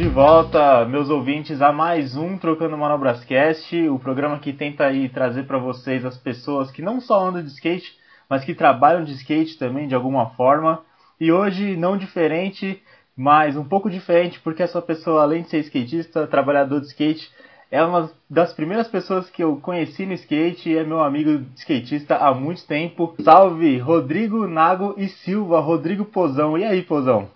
de 0.00 0.08
volta, 0.08 0.86
meus 0.86 1.10
ouvintes, 1.10 1.60
a 1.60 1.70
mais 1.70 2.16
um 2.16 2.38
Trocando 2.38 2.74
Manobrascast, 2.74 3.86
o 3.90 3.98
programa 3.98 4.38
que 4.38 4.50
tenta 4.50 4.86
aí 4.86 5.10
trazer 5.10 5.42
para 5.42 5.58
vocês 5.58 6.06
as 6.06 6.16
pessoas 6.16 6.70
que 6.70 6.80
não 6.80 7.02
só 7.02 7.28
andam 7.28 7.42
de 7.42 7.50
skate, 7.50 7.98
mas 8.26 8.42
que 8.42 8.54
trabalham 8.54 9.04
de 9.04 9.12
skate 9.12 9.58
também 9.58 9.86
de 9.86 9.94
alguma 9.94 10.30
forma. 10.30 10.80
E 11.20 11.30
hoje, 11.30 11.76
não 11.76 11.98
diferente, 11.98 12.82
mas 13.14 13.58
um 13.58 13.64
pouco 13.64 13.90
diferente, 13.90 14.40
porque 14.40 14.62
essa 14.62 14.80
pessoa, 14.80 15.20
além 15.20 15.42
de 15.42 15.50
ser 15.50 15.58
skatista, 15.58 16.26
trabalhador 16.26 16.80
de 16.80 16.86
skate, 16.86 17.30
é 17.70 17.82
uma 17.84 18.10
das 18.28 18.54
primeiras 18.54 18.88
pessoas 18.88 19.28
que 19.28 19.44
eu 19.44 19.56
conheci 19.56 20.06
no 20.06 20.14
skate 20.14 20.70
e 20.70 20.78
é 20.78 20.82
meu 20.82 21.02
amigo 21.02 21.44
skatista 21.56 22.16
há 22.16 22.32
muito 22.32 22.66
tempo. 22.66 23.14
Salve, 23.22 23.76
Rodrigo 23.76 24.48
Nago 24.48 24.94
e 24.96 25.08
Silva, 25.08 25.60
Rodrigo 25.60 26.06
Pozão. 26.06 26.56
E 26.56 26.64
aí, 26.64 26.80
Pozão? 26.80 27.28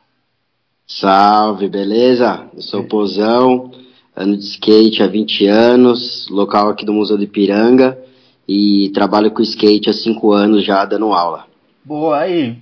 Salve, 0.87 1.69
beleza? 1.69 2.47
Eu 2.55 2.61
sou 2.61 2.83
o 2.83 2.89
Pozão, 2.89 3.71
ando 4.15 4.37
de 4.37 4.45
skate 4.45 5.03
há 5.03 5.07
20 5.07 5.47
anos, 5.47 6.29
local 6.31 6.69
aqui 6.69 6.85
do 6.85 6.93
Museu 6.93 7.17
de 7.17 7.25
Ipiranga 7.25 7.99
e 8.47 8.91
trabalho 8.95 9.31
com 9.31 9.41
skate 9.41 9.89
há 9.89 9.95
5 9.95 10.33
anos 10.33 10.65
já 10.65 10.85
dando 10.85 11.13
aula. 11.13 11.47
Boa, 11.83 12.19
aí. 12.19 12.59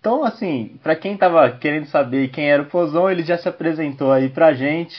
Então, 0.00 0.24
assim, 0.24 0.72
para 0.82 0.96
quem 0.96 1.16
tava 1.16 1.48
querendo 1.50 1.86
saber 1.86 2.28
quem 2.28 2.50
era 2.50 2.62
o 2.62 2.66
Pozão, 2.66 3.08
ele 3.08 3.22
já 3.22 3.38
se 3.38 3.48
apresentou 3.48 4.10
aí 4.10 4.28
pra 4.28 4.52
gente. 4.52 4.96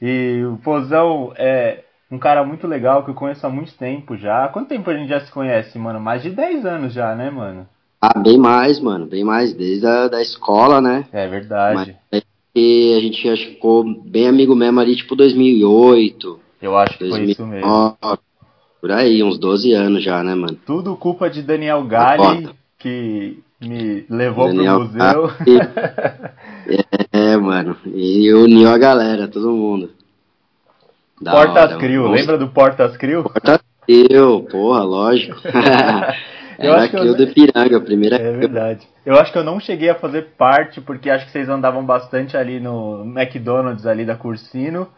E 0.00 0.44
o 0.44 0.56
Pozão 0.58 1.32
é 1.36 1.82
um 2.10 2.18
cara 2.18 2.44
muito 2.44 2.68
legal 2.68 3.04
que 3.04 3.10
eu 3.10 3.14
conheço 3.14 3.44
há 3.44 3.50
muito 3.50 3.74
tempo 3.74 4.16
já. 4.16 4.46
Quanto 4.48 4.68
tempo 4.68 4.88
a 4.88 4.96
gente 4.96 5.08
já 5.08 5.20
se 5.20 5.32
conhece, 5.32 5.76
mano? 5.76 6.00
Mais 6.00 6.22
de 6.22 6.30
10 6.30 6.64
anos 6.64 6.92
já, 6.92 7.16
né, 7.16 7.30
mano? 7.30 7.66
Ah, 8.00 8.18
bem 8.18 8.38
mais, 8.38 8.78
mano, 8.78 9.06
bem 9.06 9.24
mais, 9.24 9.52
desde 9.52 9.86
a 9.86 10.08
da 10.08 10.20
escola, 10.20 10.80
né? 10.80 11.06
É 11.12 11.26
verdade. 11.26 11.96
Mas 12.10 12.22
e 12.58 12.94
a 12.96 13.00
gente 13.00 13.28
acho 13.28 13.44
que 13.44 13.54
ficou 13.54 13.84
bem 13.84 14.26
amigo 14.26 14.54
mesmo 14.54 14.80
ali, 14.80 14.96
tipo 14.96 15.14
2008. 15.14 16.40
Eu 16.62 16.74
acho 16.74 16.96
que 16.96 17.06
2009, 17.06 17.24
foi 17.24 17.32
isso 17.32 17.46
mesmo. 17.46 18.18
Por 18.80 18.92
aí, 18.92 19.22
uns 19.22 19.38
12 19.38 19.72
anos 19.74 20.02
já, 20.02 20.24
né, 20.24 20.34
mano? 20.34 20.56
Tudo 20.64 20.96
culpa 20.96 21.28
de 21.28 21.42
Daniel 21.42 21.84
Galli, 21.84 22.48
que 22.78 23.38
me 23.60 24.06
levou 24.08 24.46
Daniel 24.46 24.76
pro 24.76 24.84
museu. 24.84 25.30
é, 27.12 27.36
mano, 27.36 27.76
e 27.84 28.32
uniu 28.32 28.70
a 28.70 28.78
galera, 28.78 29.28
todo 29.28 29.52
mundo. 29.52 29.90
Portas 31.22 31.76
Crio, 31.76 32.08
lembra 32.08 32.38
do 32.38 32.48
Portas 32.48 32.96
Crio? 32.96 33.22
Portas 33.22 33.60
Crio, 33.86 34.46
porra, 34.50 34.82
lógico. 34.82 35.36
Eu 36.58 36.72
Era 36.72 36.82
acho 36.82 36.90
que 36.90 36.96
eu... 36.96 37.14
do 37.14 37.22
Ipiranga, 37.22 37.76
a 37.76 37.80
primeira. 37.80 38.16
É 38.16 38.32
verdade. 38.32 38.86
Eu 39.04 39.14
acho 39.16 39.32
que 39.32 39.38
eu 39.38 39.44
não 39.44 39.60
cheguei 39.60 39.90
a 39.90 39.94
fazer 39.94 40.28
parte, 40.38 40.80
porque 40.80 41.10
acho 41.10 41.26
que 41.26 41.32
vocês 41.32 41.48
andavam 41.48 41.84
bastante 41.84 42.36
ali 42.36 42.58
no 42.58 43.04
McDonald's 43.04 43.86
ali 43.86 44.04
da 44.04 44.16
Cursino. 44.16 44.88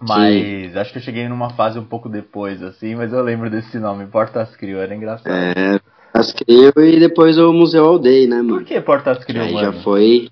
Mas 0.00 0.72
Sim. 0.72 0.78
acho 0.78 0.92
que 0.92 0.98
eu 0.98 1.02
cheguei 1.02 1.28
numa 1.28 1.50
fase 1.50 1.78
um 1.78 1.84
pouco 1.84 2.08
depois, 2.08 2.62
assim, 2.62 2.94
mas 2.94 3.12
eu 3.12 3.22
lembro 3.22 3.50
desse 3.50 3.78
nome, 3.78 4.06
Portas 4.06 4.56
Crio, 4.56 4.78
era 4.78 4.94
engraçado. 4.94 5.30
É, 5.30 5.78
Portas 6.12 6.32
Crio 6.32 6.72
e 6.78 6.98
depois 6.98 7.36
o 7.36 7.52
Museu 7.52 7.84
Aldeia, 7.84 8.26
né, 8.26 8.36
mano? 8.36 8.48
Por 8.48 8.64
que 8.64 8.80
Portas 8.80 9.22
Crio, 9.24 9.42
Aí 9.42 9.52
mano? 9.52 9.72
já 9.72 9.82
foi... 9.82 10.30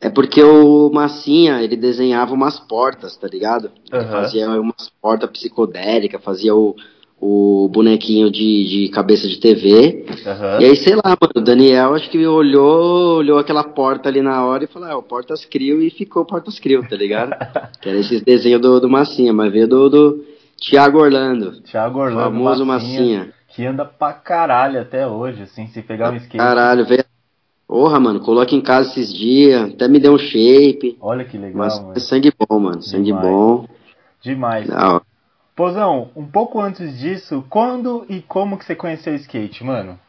É 0.00 0.08
porque 0.08 0.42
o 0.42 0.90
Massinha, 0.90 1.62
ele 1.62 1.76
desenhava 1.76 2.32
umas 2.32 2.58
portas, 2.58 3.14
tá 3.18 3.28
ligado? 3.28 3.70
Ele 3.92 4.02
uhum. 4.02 4.10
fazia 4.10 4.48
umas 4.48 4.90
portas 5.02 5.28
psicodélicas, 5.28 6.24
fazia 6.24 6.54
o 6.54 6.74
o 7.20 7.68
bonequinho 7.68 8.30
de, 8.30 8.66
de 8.66 8.88
cabeça 8.88 9.28
de 9.28 9.38
TV. 9.38 10.06
Uhum. 10.08 10.60
E 10.60 10.64
aí, 10.64 10.76
sei 10.76 10.94
lá, 10.94 11.16
mano, 11.20 11.32
o 11.36 11.40
Daniel 11.40 11.94
acho 11.94 12.08
que 12.08 12.26
olhou, 12.26 13.18
olhou 13.18 13.38
aquela 13.38 13.62
porta 13.62 14.08
ali 14.08 14.22
na 14.22 14.42
hora 14.44 14.64
e 14.64 14.66
falou, 14.66 14.88
ah, 14.88 14.96
o 14.96 15.02
Portas 15.02 15.44
Crio 15.44 15.82
e 15.82 15.90
ficou 15.90 16.24
Portas 16.24 16.58
Crio, 16.58 16.82
tá 16.88 16.96
ligado? 16.96 17.36
que 17.80 17.88
era 17.88 17.98
esses 17.98 18.22
desenhos 18.22 18.62
do, 18.62 18.80
do 18.80 18.88
Massinha, 18.88 19.34
mas 19.34 19.52
veio 19.52 19.68
do, 19.68 19.90
do 19.90 20.24
Thiago 20.58 20.98
Orlando. 20.98 21.60
Thiago 21.60 21.98
Orlando. 21.98 22.24
Famoso 22.24 22.64
Massinha, 22.64 23.00
Massinha. 23.00 23.34
Que 23.48 23.66
anda 23.66 23.84
pra 23.84 24.14
caralho 24.14 24.80
até 24.80 25.06
hoje, 25.06 25.42
assim, 25.42 25.66
se 25.66 25.82
pegar 25.82 26.12
um 26.12 26.16
skate. 26.16 26.38
Caralho, 26.38 26.86
veio. 26.86 27.04
Porra, 27.68 28.00
mano, 28.00 28.18
coloca 28.18 28.52
em 28.52 28.60
casa 28.60 28.90
esses 28.90 29.14
dias, 29.14 29.70
até 29.72 29.86
me 29.86 30.00
deu 30.00 30.14
um 30.14 30.18
shape. 30.18 30.96
Olha 31.00 31.24
que 31.24 31.38
legal, 31.38 31.56
mas 31.56 31.78
mano. 31.78 32.00
sangue 32.00 32.32
bom, 32.36 32.58
mano, 32.58 32.82
sangue 32.82 33.04
Demais. 33.04 33.26
bom. 33.26 33.66
Demais. 34.22 34.66
Não, 34.66 35.00
Pozão, 35.60 36.08
um 36.16 36.24
pouco 36.24 36.58
antes 36.58 36.98
disso, 36.98 37.44
quando 37.50 38.06
e 38.08 38.22
como 38.22 38.56
que 38.56 38.64
você 38.64 38.74
conheceu 38.74 39.12
o 39.12 39.16
skate, 39.16 39.62
mano? 39.62 40.00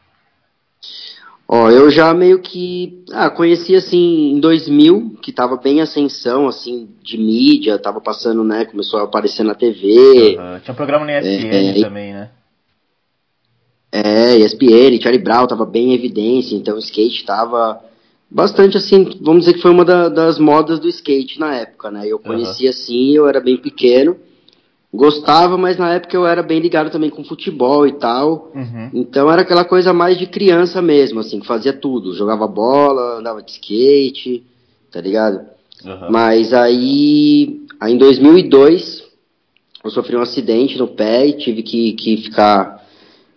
Ó, 1.46 1.68
eu 1.68 1.90
já 1.90 2.14
meio 2.14 2.38
que, 2.38 3.04
ah, 3.12 3.28
conheci 3.28 3.76
assim 3.76 4.30
em 4.30 4.40
2000, 4.40 5.18
que 5.20 5.30
tava 5.30 5.58
bem 5.58 5.82
ascensão, 5.82 6.48
assim, 6.48 6.88
de 7.02 7.18
mídia, 7.18 7.78
tava 7.78 8.00
passando, 8.00 8.42
né, 8.42 8.64
começou 8.64 9.00
a 9.00 9.02
aparecer 9.02 9.42
na 9.42 9.54
TV. 9.54 10.38
Uhum. 10.38 10.60
Tinha 10.60 10.72
um 10.72 10.74
programa 10.74 11.04
na 11.04 11.20
ESPN 11.20 11.80
é, 11.80 11.80
também, 11.82 12.14
né? 12.14 12.30
É, 13.92 14.36
ESPN, 14.38 15.02
Charlie 15.02 15.22
Brown 15.22 15.46
tava 15.46 15.66
bem 15.66 15.90
em 15.90 15.94
evidência, 15.94 16.56
então 16.56 16.76
o 16.76 16.78
skate 16.78 17.26
tava 17.26 17.78
bastante 18.30 18.78
assim, 18.78 19.18
vamos 19.20 19.40
dizer 19.40 19.52
que 19.52 19.60
foi 19.60 19.70
uma 19.70 19.84
da, 19.84 20.08
das 20.08 20.38
modas 20.38 20.80
do 20.80 20.88
skate 20.88 21.38
na 21.38 21.54
época, 21.56 21.90
né? 21.90 22.06
Eu 22.06 22.18
conheci 22.18 22.64
uhum. 22.64 22.70
assim, 22.70 23.10
eu 23.14 23.28
era 23.28 23.38
bem 23.38 23.58
pequeno, 23.58 24.16
Gostava, 24.94 25.56
mas 25.56 25.78
na 25.78 25.94
época 25.94 26.14
eu 26.14 26.26
era 26.26 26.42
bem 26.42 26.60
ligado 26.60 26.90
também 26.90 27.08
com 27.08 27.24
futebol 27.24 27.86
e 27.86 27.92
tal. 27.92 28.50
Uhum. 28.54 28.90
Então 28.92 29.32
era 29.32 29.40
aquela 29.40 29.64
coisa 29.64 29.90
mais 29.94 30.18
de 30.18 30.26
criança 30.26 30.82
mesmo, 30.82 31.20
assim, 31.20 31.40
que 31.40 31.46
fazia 31.46 31.72
tudo. 31.72 32.14
Jogava 32.14 32.46
bola, 32.46 33.18
andava 33.18 33.42
de 33.42 33.52
skate, 33.52 34.44
tá 34.90 35.00
ligado? 35.00 35.40
Uhum. 35.82 36.10
Mas 36.10 36.52
aí, 36.52 37.64
aí 37.80 37.94
em 37.94 37.96
2002 37.96 39.02
eu 39.82 39.90
sofri 39.90 40.14
um 40.14 40.20
acidente 40.20 40.76
no 40.78 40.88
pé 40.88 41.26
e 41.26 41.38
tive 41.38 41.62
que, 41.62 41.92
que 41.92 42.18
ficar 42.18 42.86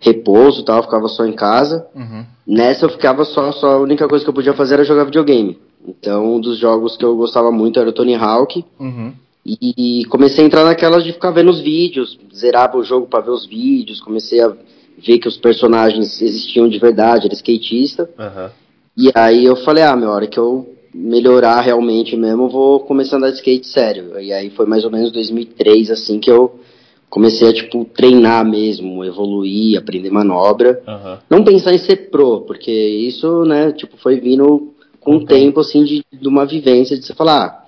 repouso 0.02 0.64
tal, 0.64 0.84
ficava 0.84 1.08
só 1.08 1.26
em 1.26 1.34
casa. 1.34 1.88
Uhum. 1.96 2.26
Nessa 2.46 2.86
eu 2.86 2.90
ficava 2.90 3.24
só, 3.24 3.54
só, 3.54 3.72
a 3.76 3.80
única 3.80 4.10
coisa 4.10 4.26
que 4.26 4.30
eu 4.30 4.36
podia 4.36 4.54
fazer 4.54 4.74
era 4.74 4.84
jogar 4.84 5.06
videogame. 5.06 5.58
Então 5.88 6.36
um 6.36 6.42
dos 6.42 6.58
jogos 6.58 6.98
que 6.98 7.06
eu 7.06 7.16
gostava 7.16 7.50
muito 7.50 7.80
era 7.80 7.90
o 7.90 7.94
Tony 7.94 8.14
Hawk. 8.14 8.66
Uhum. 8.78 9.14
E 9.46 10.04
comecei 10.06 10.44
a 10.44 10.48
entrar 10.48 10.64
naquelas 10.64 11.04
de 11.04 11.14
ficar 11.14 11.30
vendo 11.30 11.52
os 11.52 11.62
vídeos, 11.62 12.18
zerava 12.34 12.78
o 12.78 12.84
jogo 12.84 13.06
para 13.06 13.26
ver 13.26 13.32
os 13.32 13.46
vídeos, 13.46 14.02
comecei 14.02 14.42
a 14.42 14.52
ver 14.98 15.20
que 15.20 15.28
os 15.28 15.38
personagens 15.38 16.20
existiam 16.20 16.68
de 16.68 16.80
verdade, 16.80 17.28
era 17.28 17.36
skatista. 17.36 18.10
Uhum. 18.18 18.50
E 18.98 19.12
aí 19.14 19.46
eu 19.46 19.56
falei, 19.58 19.84
ah, 19.84 19.96
meu, 19.96 20.10
hora 20.10 20.26
que 20.26 20.40
eu 20.40 20.74
melhorar 20.94 21.60
realmente 21.62 22.16
mesmo, 22.16 22.44
eu 22.44 22.50
vou 22.50 22.80
começar 22.80 23.18
a 23.18 23.20
andar 23.20 23.30
de 23.30 23.36
skate 23.36 23.68
sério. 23.68 24.20
E 24.20 24.32
aí 24.32 24.50
foi 24.50 24.66
mais 24.66 24.86
ou 24.86 24.90
menos 24.90 25.12
2003, 25.12 25.92
assim, 25.92 26.20
que 26.20 26.32
eu 26.32 26.60
comecei 27.10 27.50
a, 27.50 27.54
tipo, 27.54 27.86
treinar 27.86 28.44
mesmo, 28.50 29.04
evoluir, 29.04 29.78
aprender 29.78 30.10
manobra. 30.10 30.82
Uhum. 30.88 31.18
Não 31.30 31.44
pensar 31.44 31.74
em 31.74 31.78
ser 31.78 32.10
pro, 32.10 32.42
porque 32.42 32.72
isso, 32.72 33.44
né, 33.44 33.74
tipo, 33.74 33.98
foi 33.98 34.20
vindo 34.20 34.74
com 35.02 35.14
o 35.14 35.24
okay. 35.24 35.40
tempo, 35.40 35.60
assim, 35.60 35.84
de, 35.84 36.04
de 36.12 36.28
uma 36.28 36.46
vivência 36.46 36.98
de 36.98 37.06
você 37.06 37.14
falar, 37.14 37.46
ah, 37.46 37.65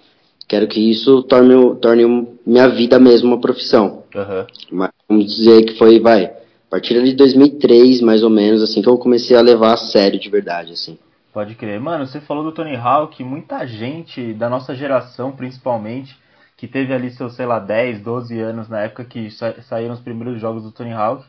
quero 0.48 0.68
que 0.68 0.80
isso 0.80 1.24
torne, 1.24 1.76
torne 1.82 2.28
minha 2.46 2.68
vida 2.70 2.98
mesmo 3.00 3.28
uma 3.28 3.42
profissão. 3.42 4.04
Uhum. 4.16 4.46
Mas 4.72 4.92
vamos 5.08 5.36
dizer 5.36 5.66
que 5.66 5.78
foi, 5.78 6.00
vai, 6.00 6.26
a 6.26 6.70
partir 6.70 7.02
de 7.04 7.14
2003, 7.14 8.02
mais 8.02 8.24
ou 8.24 8.30
menos, 8.30 8.64
assim, 8.64 8.82
que 8.82 8.90
eu 8.90 8.98
comecei 8.98 9.36
a 9.36 9.42
levar 9.42 9.74
a 9.74 9.78
sério 9.78 10.20
de 10.20 10.30
verdade, 10.30 10.74
assim. 10.74 10.98
Pode 11.34 11.56
crer. 11.56 11.80
Mano, 11.80 12.08
você 12.08 12.20
falou 12.20 12.44
do 12.44 12.52
Tony 12.52 12.76
Hawk, 12.76 13.24
muita 13.24 13.66
gente 13.68 14.34
da 14.34 14.50
nossa 14.50 14.74
geração, 14.74 15.32
principalmente, 15.32 16.16
que 16.56 16.68
teve 16.68 16.94
ali 16.94 17.12
seus, 17.12 17.36
sei 17.36 17.46
lá, 17.46 17.60
10, 17.60 18.02
12 18.02 18.40
anos 18.40 18.68
na 18.68 18.82
época 18.82 19.06
que 19.06 19.30
sa 19.30 19.54
saíram 19.62 19.94
os 19.94 20.00
primeiros 20.00 20.42
jogos 20.42 20.64
do 20.64 20.72
Tony 20.72 20.94
Hawk, 20.94 21.24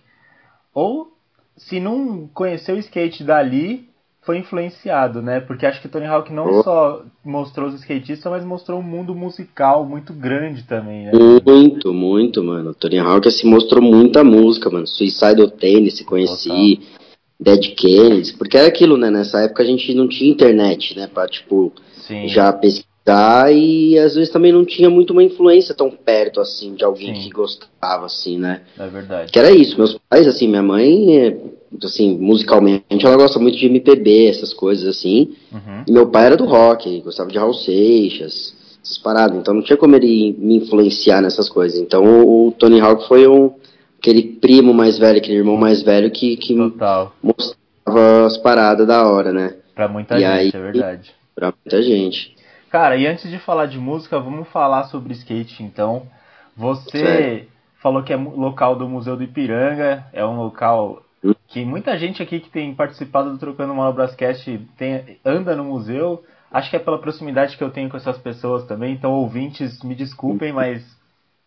ou 0.72 1.12
se 1.56 1.78
não 1.80 2.28
conheceu 2.32 2.76
o 2.76 2.78
skate 2.78 3.24
dali, 3.24 3.87
foi 4.28 4.36
influenciado, 4.36 5.22
né? 5.22 5.40
Porque 5.40 5.64
acho 5.64 5.80
que 5.80 5.88
Tony 5.88 6.04
Hawk 6.04 6.30
não 6.30 6.58
oh. 6.58 6.62
só 6.62 7.02
mostrou 7.24 7.66
os 7.66 7.76
skatistas, 7.76 8.30
mas 8.30 8.44
mostrou 8.44 8.78
um 8.78 8.82
mundo 8.82 9.14
musical 9.14 9.86
muito 9.86 10.12
grande 10.12 10.64
também, 10.64 11.06
né? 11.06 11.12
Muito, 11.14 11.94
muito, 11.94 12.44
mano. 12.44 12.74
Tony 12.74 12.98
Hawk 12.98 13.26
assim, 13.26 13.48
mostrou 13.48 13.82
muita 13.82 14.22
música, 14.22 14.68
mano. 14.68 14.86
Suicidal 14.86 15.48
Tennis, 15.48 16.02
conheci. 16.02 16.76
Total. 16.76 16.98
Dead 17.40 17.74
Kennedys, 17.74 18.32
porque 18.32 18.58
era 18.58 18.68
aquilo, 18.68 18.98
né? 18.98 19.10
Nessa 19.10 19.40
época 19.40 19.62
a 19.62 19.66
gente 19.66 19.94
não 19.94 20.06
tinha 20.06 20.30
internet, 20.30 20.94
né? 20.94 21.06
Pra, 21.06 21.26
tipo, 21.26 21.72
Sim. 21.96 22.28
já 22.28 22.52
pesquisar 22.52 23.50
e 23.50 23.98
às 23.98 24.14
vezes 24.14 24.28
também 24.28 24.52
não 24.52 24.66
tinha 24.66 24.90
muito 24.90 25.14
uma 25.14 25.22
influência 25.22 25.74
tão 25.74 25.90
perto, 25.90 26.38
assim, 26.38 26.74
de 26.74 26.84
alguém 26.84 27.14
Sim. 27.14 27.22
que 27.22 27.30
gostava, 27.30 28.04
assim, 28.04 28.36
né? 28.36 28.60
É 28.78 28.86
verdade. 28.88 29.32
Que 29.32 29.38
era 29.38 29.50
isso. 29.50 29.78
Meus 29.78 29.98
pais, 30.10 30.26
assim, 30.26 30.48
minha 30.48 30.62
mãe 30.62 31.56
assim, 31.82 32.16
musicalmente, 32.18 33.04
ela 33.04 33.16
gosta 33.16 33.38
muito 33.38 33.58
de 33.58 33.66
MPB, 33.66 34.28
essas 34.28 34.52
coisas 34.52 34.86
assim. 34.86 35.34
Uhum. 35.52 35.84
E 35.86 35.92
meu 35.92 36.08
pai 36.08 36.26
era 36.26 36.36
do 36.36 36.44
rock, 36.44 37.00
gostava 37.00 37.30
de 37.30 37.38
Raul 37.38 37.54
Seixas, 37.54 38.54
essas 38.82 38.98
paradas. 38.98 39.38
Então 39.38 39.54
não 39.54 39.62
tinha 39.62 39.76
como 39.76 39.94
ele 39.96 40.34
me 40.38 40.56
influenciar 40.56 41.20
nessas 41.20 41.48
coisas. 41.48 41.78
Então 41.78 42.04
o, 42.04 42.52
Tony 42.52 42.80
Hawk 42.80 43.06
foi 43.06 43.26
um 43.26 43.54
aquele 44.00 44.22
primo 44.22 44.72
mais 44.72 44.98
velho, 44.98 45.18
aquele 45.18 45.38
irmão 45.38 45.56
mais 45.56 45.82
velho 45.82 46.10
que, 46.10 46.36
que 46.36 46.54
mostrava 46.54 48.26
as 48.26 48.36
paradas 48.38 48.86
da 48.86 49.06
hora, 49.06 49.32
né? 49.32 49.54
Pra 49.74 49.88
muita 49.88 50.16
e 50.16 50.20
gente, 50.20 50.30
aí, 50.30 50.48
é 50.54 50.58
verdade. 50.58 51.10
Pra 51.34 51.52
muita 51.64 51.82
gente. 51.82 52.36
Cara, 52.70 52.96
e 52.96 53.06
antes 53.06 53.30
de 53.30 53.38
falar 53.38 53.66
de 53.66 53.78
música, 53.78 54.18
vamos 54.18 54.48
falar 54.48 54.84
sobre 54.84 55.12
skate 55.14 55.62
então. 55.62 56.02
Você 56.56 56.98
Sério? 56.98 57.46
falou 57.80 58.02
que 58.02 58.12
é 58.12 58.16
local 58.16 58.76
do 58.76 58.88
Museu 58.88 59.16
do 59.16 59.22
Ipiranga, 59.22 60.04
é 60.12 60.24
um 60.24 60.36
local. 60.36 61.02
Que 61.48 61.64
muita 61.64 61.96
gente 61.98 62.22
aqui 62.22 62.40
que 62.40 62.50
tem 62.50 62.74
participado 62.74 63.30
do 63.30 63.38
Trocando 63.38 63.74
Manobrascast 63.74 64.60
tem, 64.76 65.18
anda 65.24 65.56
no 65.56 65.64
museu. 65.64 66.22
Acho 66.50 66.70
que 66.70 66.76
é 66.76 66.78
pela 66.78 66.98
proximidade 66.98 67.56
que 67.56 67.64
eu 67.64 67.70
tenho 67.70 67.90
com 67.90 67.96
essas 67.96 68.18
pessoas 68.18 68.64
também, 68.64 68.94
então 68.94 69.12
ouvintes, 69.12 69.82
me 69.82 69.94
desculpem, 69.94 70.52
mas 70.52 70.82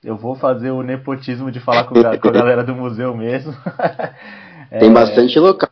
eu 0.04 0.16
vou 0.16 0.36
fazer 0.36 0.72
o 0.72 0.84
nepotismo 0.84 1.52
de 1.52 1.60
falar 1.60 1.86
com, 1.86 1.98
a, 2.00 2.18
com 2.18 2.28
a 2.28 2.32
galera 2.32 2.64
do 2.64 2.76
museu 2.76 3.16
mesmo. 3.16 3.54
Tem 4.70 4.90
é... 4.90 4.94
bastante 4.94 5.40
local 5.40 5.70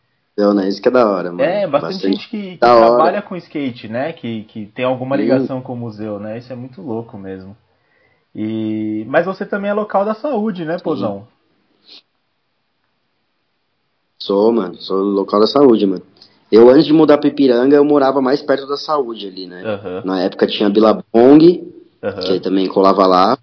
né? 0.54 0.68
Isso 0.68 0.80
que 0.80 0.88
é 0.88 0.90
da 0.90 1.08
hora, 1.08 1.30
mano. 1.30 1.42
É, 1.42 1.66
bastante, 1.66 1.92
bastante 1.92 2.12
gente 2.12 2.28
que, 2.28 2.52
que 2.52 2.58
trabalha 2.58 3.18
hora. 3.18 3.22
com 3.22 3.36
skate, 3.36 3.88
né? 3.88 4.12
Que, 4.12 4.44
que 4.44 4.66
tem 4.66 4.84
alguma 4.84 5.16
ligação 5.16 5.58
Sim. 5.58 5.62
com 5.62 5.74
o 5.74 5.76
museu, 5.76 6.18
né? 6.18 6.38
Isso 6.38 6.52
é 6.52 6.56
muito 6.56 6.80
louco 6.80 7.18
mesmo. 7.18 7.56
E... 8.34 9.04
Mas 9.08 9.26
você 9.26 9.44
também 9.44 9.70
é 9.70 9.74
local 9.74 10.04
da 10.04 10.14
saúde, 10.14 10.64
né, 10.64 10.78
Pozão? 10.82 11.28
Sou, 14.20 14.52
mano. 14.52 14.76
Sou 14.80 14.98
local 14.98 15.40
da 15.40 15.46
saúde, 15.46 15.86
mano. 15.86 16.02
Eu, 16.50 16.68
antes 16.68 16.86
de 16.86 16.92
mudar 16.92 17.18
pra 17.18 17.28
Ipiranga, 17.28 17.76
eu 17.76 17.84
morava 17.84 18.20
mais 18.20 18.42
perto 18.42 18.66
da 18.66 18.76
saúde 18.76 19.28
ali, 19.28 19.46
né? 19.46 19.62
Uhum. 19.62 20.02
Na 20.04 20.20
época 20.22 20.46
tinha 20.46 20.68
a 20.68 20.72
Billabong, 20.72 21.64
uhum. 22.02 22.12
que 22.24 22.40
também 22.40 22.66
colava 22.66 23.06
lá, 23.06 23.38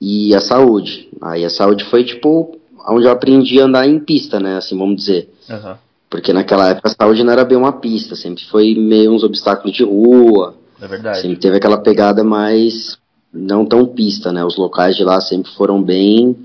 e 0.00 0.34
a 0.34 0.40
saúde. 0.40 1.08
Aí 1.20 1.44
a 1.44 1.50
saúde 1.50 1.84
foi, 1.84 2.04
tipo, 2.04 2.58
onde 2.88 3.06
eu 3.06 3.12
aprendi 3.12 3.60
a 3.60 3.64
andar 3.64 3.86
em 3.86 4.00
pista, 4.00 4.40
né? 4.40 4.56
Assim, 4.56 4.76
vamos 4.76 4.96
dizer. 4.96 5.32
Uhum. 5.48 5.74
Porque 6.10 6.32
naquela 6.32 6.68
época 6.68 6.90
a 6.90 6.94
saúde 6.94 7.22
não 7.22 7.32
era 7.32 7.44
bem 7.44 7.56
uma 7.56 7.72
pista, 7.72 8.14
sempre 8.16 8.44
foi 8.44 8.74
meio 8.74 9.12
uns 9.12 9.22
obstáculos 9.22 9.74
de 9.74 9.84
rua. 9.84 10.54
É 10.80 10.86
verdade. 10.86 11.20
Sempre 11.20 11.36
teve 11.38 11.56
aquela 11.56 11.78
pegada 11.78 12.24
mais 12.24 12.98
não 13.32 13.64
tão 13.64 13.86
pista, 13.86 14.32
né? 14.32 14.44
Os 14.44 14.56
locais 14.56 14.96
de 14.96 15.04
lá 15.04 15.20
sempre 15.20 15.50
foram 15.52 15.80
bem. 15.80 16.36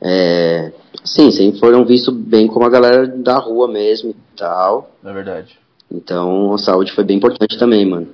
É, 0.00 0.72
sim, 1.04 1.30
sempre 1.30 1.60
foram 1.60 1.84
vistos 1.84 2.14
bem 2.14 2.46
como 2.46 2.66
a 2.66 2.70
galera 2.70 3.06
da 3.06 3.38
rua 3.38 3.68
mesmo 3.68 4.10
e 4.10 4.36
tal. 4.36 4.90
É 5.04 5.12
verdade. 5.12 5.58
Então 5.90 6.52
a 6.52 6.58
saúde 6.58 6.92
foi 6.92 7.04
bem 7.04 7.16
importante 7.16 7.58
também, 7.58 7.86
mano. 7.86 8.08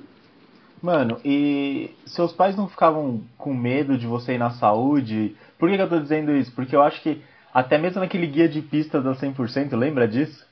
Mano, 0.81 1.17
e 1.25 1.89
seus 2.05 2.31
pais 2.31 2.55
não 2.55 2.67
ficavam 2.67 3.21
com 3.37 3.53
medo 3.53 3.97
de 3.97 4.05
você 4.05 4.33
ir 4.33 4.37
na 4.37 4.51
saúde? 4.51 5.35
Por 5.57 5.69
que, 5.69 5.75
que 5.75 5.81
eu 5.81 5.89
tô 5.89 5.99
dizendo 5.99 6.31
isso? 6.35 6.51
Porque 6.51 6.75
eu 6.75 6.81
acho 6.81 7.01
que 7.01 7.21
até 7.53 7.77
mesmo 7.77 8.01
naquele 8.01 8.27
guia 8.27 8.47
de 8.47 8.61
pista 8.61 9.01
da 9.01 9.15
100%, 9.15 9.75
lembra 9.75 10.07
disso? 10.07 10.45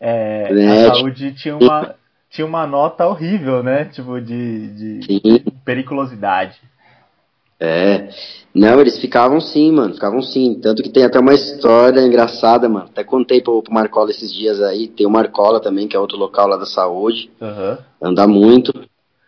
é, 0.00 0.48
é, 0.50 0.86
a 0.86 0.94
saúde 0.94 1.32
tinha 1.32 1.56
uma, 1.56 1.94
tinha 2.30 2.46
uma 2.46 2.66
nota 2.66 3.06
horrível, 3.06 3.62
né? 3.62 3.86
Tipo, 3.86 4.20
de, 4.20 5.00
de 5.00 5.50
periculosidade. 5.64 6.56
É. 7.60 8.08
Não, 8.54 8.80
eles 8.80 8.98
ficavam 8.98 9.40
sim, 9.40 9.70
mano. 9.72 9.94
Ficavam 9.94 10.22
sim. 10.22 10.54
Tanto 10.60 10.82
que 10.82 10.88
tem 10.88 11.04
até 11.04 11.18
uma 11.18 11.34
história 11.34 12.00
engraçada, 12.00 12.68
mano. 12.68 12.86
Até 12.86 13.04
contei 13.04 13.40
pro, 13.40 13.62
pro 13.62 13.72
Marcola 13.72 14.10
esses 14.10 14.32
dias 14.32 14.60
aí. 14.60 14.88
Tem 14.88 15.06
o 15.06 15.10
Marcola 15.10 15.60
também, 15.60 15.86
que 15.86 15.96
é 15.96 16.00
outro 16.00 16.18
local 16.18 16.48
lá 16.48 16.56
da 16.56 16.66
saúde. 16.66 17.30
Uhum. 17.40 17.78
Anda 18.02 18.26
muito. 18.26 18.72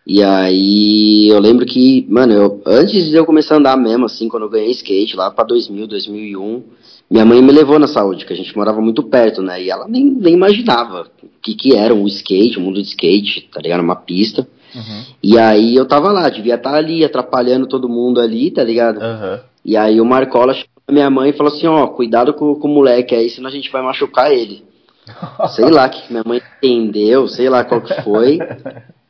E 0.07 0.23
aí 0.23 1.29
eu 1.29 1.39
lembro 1.39 1.65
que, 1.67 2.07
mano, 2.09 2.33
eu, 2.33 2.63
antes 2.67 3.09
de 3.11 3.15
eu 3.15 3.25
começar 3.27 3.55
a 3.55 3.59
andar 3.59 3.77
mesmo, 3.77 4.07
assim, 4.07 4.29
quando 4.29 4.45
eu 4.45 4.49
ganhei 4.49 4.71
skate, 4.71 5.15
lá 5.15 5.31
pra 5.31 5.45
2000, 5.45 5.87
2001, 5.87 6.65
minha 7.11 7.25
mãe 7.25 7.43
me 7.43 7.53
levou 7.53 7.79
na 7.79 7.87
saúde, 7.87 8.25
que 8.25 8.33
a 8.33 8.37
gente 8.37 8.57
morava 8.57 8.81
muito 8.81 9.03
perto, 9.03 9.43
né? 9.43 9.63
E 9.63 9.71
ela 9.71 9.87
nem, 9.87 10.05
nem 10.05 10.35
imaginava 10.35 11.07
o 11.23 11.29
que, 11.43 11.55
que 11.55 11.77
era 11.77 11.95
o 11.95 12.07
skate, 12.09 12.59
o 12.59 12.61
mundo 12.61 12.83
de 12.83 12.89
skate, 12.89 13.49
tá 13.53 13.61
ligado? 13.61 13.83
Uma 13.83 13.97
pista. 13.97 14.49
Uhum. 14.75 15.05
E 15.23 15.39
aí 15.39 15.75
eu 15.75 15.87
tava 15.87 16.13
lá, 16.13 16.29
devia 16.29 16.55
estar 16.55 16.73
tá 16.73 16.77
ali, 16.77 17.05
atrapalhando 17.05 17.67
todo 17.67 17.89
mundo 17.89 18.21
ali, 18.21 18.51
tá 18.51 18.63
ligado? 18.63 18.99
Uhum. 19.01 19.41
E 19.65 19.77
aí 19.77 20.01
o 20.01 20.05
Marcola 20.05 20.55
chamou 20.55 20.69
minha 20.91 21.11
mãe 21.11 21.31
e 21.31 21.33
falou 21.33 21.53
assim, 21.53 21.67
ó, 21.67 21.87
cuidado 21.87 22.35
com, 22.35 22.55
com 22.55 22.69
o 22.69 22.75
moleque 22.75 23.15
aí, 23.15 23.31
senão 23.31 23.49
a 23.49 23.53
gente 23.53 23.71
vai 23.71 23.83
machucar 23.83 24.33
ele. 24.33 24.65
sei 25.55 25.71
lá 25.71 25.89
que 25.89 26.11
minha 26.11 26.25
mãe 26.25 26.41
entendeu, 26.59 27.27
sei 27.29 27.49
lá 27.49 27.65
qual 27.65 27.81
que 27.81 28.03
foi. 28.03 28.39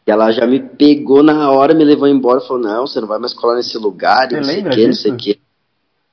E 0.06 0.10
ela 0.10 0.30
já 0.32 0.46
me 0.46 0.60
pegou 0.60 1.22
na 1.22 1.50
hora, 1.50 1.74
me 1.74 1.84
levou 1.84 2.08
embora 2.08 2.40
e 2.42 2.46
falou, 2.46 2.62
não, 2.62 2.86
você 2.86 3.00
não 3.00 3.08
vai 3.08 3.18
mais 3.18 3.34
colar 3.34 3.56
nesse 3.56 3.76
lugar, 3.78 4.30
não 4.30 4.42
sei 4.42 4.60
o 4.60 4.70
que, 4.70 4.86
não 4.86 4.94
sei 4.94 5.12
o 5.12 5.16
que. 5.16 5.38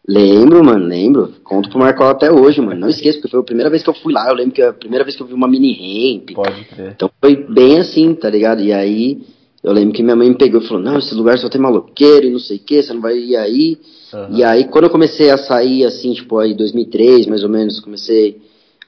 Lembro, 0.08 0.64
mano, 0.64 0.86
lembro. 0.86 1.34
Conto 1.44 1.70
pro 1.70 1.80
Marcola 1.80 2.12
até 2.12 2.32
hoje, 2.32 2.62
mano. 2.62 2.80
Não 2.80 2.88
esqueço, 2.88 3.20
porque 3.20 3.30
foi 3.30 3.42
a 3.42 3.44
primeira 3.44 3.70
vez 3.70 3.84
que 3.84 3.90
eu 3.90 3.94
fui 3.94 4.14
lá. 4.14 4.30
Eu 4.30 4.36
lembro 4.36 4.54
que 4.54 4.62
a 4.62 4.72
primeira 4.72 5.04
vez 5.04 5.18
que 5.18 5.22
eu 5.22 5.28
vi 5.28 5.34
uma 5.34 5.50
mini 5.50 5.74
ramp. 5.74 6.32
Pode 6.34 6.64
crer. 6.64 6.94
Então 6.96 7.12
foi 7.20 7.36
bem 7.36 7.78
assim, 7.78 8.16
tá 8.16 8.30
ligado? 8.30 8.62
E 8.62 8.72
aí 8.72 9.22
eu 9.64 9.72
lembro 9.74 9.94
que 9.94 10.04
minha 10.04 10.16
mãe 10.16 10.30
me 10.30 10.38
pegou 10.38 10.62
e 10.62 10.68
falou: 10.68 10.82
Não, 10.82 11.00
esse 11.00 11.14
lugar 11.14 11.38
só 11.38 11.50
tem 11.50 11.60
maloqueiro 11.60 12.28
e 12.28 12.32
não 12.32 12.40
sei 12.40 12.58
o 12.58 12.60
que, 12.60 12.82
você 12.82 12.94
não 12.94 13.02
vai 13.02 13.18
ir 13.18 13.36
aí. 13.36 13.78
Uhum. 14.14 14.38
E 14.38 14.44
aí 14.44 14.66
quando 14.66 14.86
eu 14.86 14.90
comecei 14.90 15.30
a 15.30 15.38
sair, 15.38 15.84
assim, 15.86 16.14
tipo, 16.14 16.38
aí 16.38 16.54
2003 16.54 17.26
mais 17.28 17.44
ou 17.44 17.50
menos, 17.50 17.80
comecei 17.80 18.42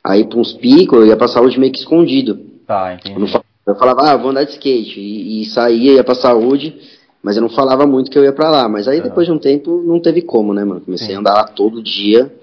a 0.03 0.17
ir 0.17 0.27
pra 0.27 0.39
uns 0.39 0.53
picos, 0.53 0.99
eu 0.99 1.07
ia 1.07 1.17
pra 1.17 1.27
saúde 1.27 1.59
meio 1.59 1.71
que 1.71 1.79
escondido. 1.79 2.39
Tá, 2.65 2.93
entendi. 2.93 3.19
Eu 3.65 3.75
falava, 3.75 4.01
ah, 4.09 4.17
vou 4.17 4.31
andar 4.31 4.45
de 4.45 4.51
skate. 4.51 4.99
E, 4.99 5.41
e 5.41 5.45
saía, 5.45 5.93
ia 5.93 6.03
pra 6.03 6.15
saúde. 6.15 6.75
Mas 7.21 7.35
eu 7.35 7.41
não 7.41 7.49
falava 7.49 7.85
muito 7.85 8.09
que 8.09 8.17
eu 8.17 8.23
ia 8.23 8.33
para 8.33 8.49
lá. 8.49 8.67
Mas 8.67 8.87
aí, 8.87 9.01
depois 9.01 9.27
de 9.27 9.33
um 9.33 9.37
tempo, 9.37 9.83
não 9.85 9.99
teve 9.99 10.21
como, 10.21 10.53
né, 10.53 10.63
mano? 10.63 10.81
Comecei 10.81 11.09
Sim. 11.09 11.15
a 11.15 11.19
andar 11.19 11.33
lá 11.33 11.43
todo 11.43 11.83
dia. 11.83 12.33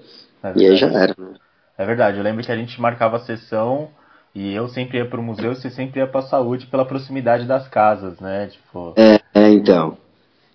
É 0.41 0.53
e 0.55 0.65
aí 0.65 0.75
já 0.77 0.87
era, 0.87 1.13
né? 1.17 1.33
É 1.77 1.85
verdade. 1.85 2.17
Eu 2.17 2.23
lembro 2.23 2.43
que 2.45 2.51
a 2.51 2.55
gente 2.55 2.79
marcava 2.79 3.17
a 3.17 3.19
sessão 3.19 3.89
e 4.37 4.53
eu 4.53 4.67
sempre 4.67 4.99
ia 4.99 5.05
pro 5.05 5.23
museu 5.23 5.51
e 5.51 5.55
você 5.55 5.69
sempre 5.69 5.99
ia 5.99 6.05
pra 6.05 6.21
saúde 6.21 6.67
pela 6.67 6.85
proximidade 6.85 7.45
das 7.45 7.67
casas, 7.67 8.19
né? 8.19 8.47
Tipo... 8.47 8.93
É, 8.95 9.19
é 9.33 9.49
então. 9.49 9.97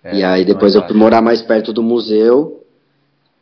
É, 0.01 0.15
e 0.15 0.23
aí 0.23 0.45
depois 0.45 0.73
eu 0.73 0.87
fui 0.87 0.95
morar 0.95 1.21
mais 1.21 1.41
perto 1.41 1.73
do 1.73 1.83
museu 1.83 2.63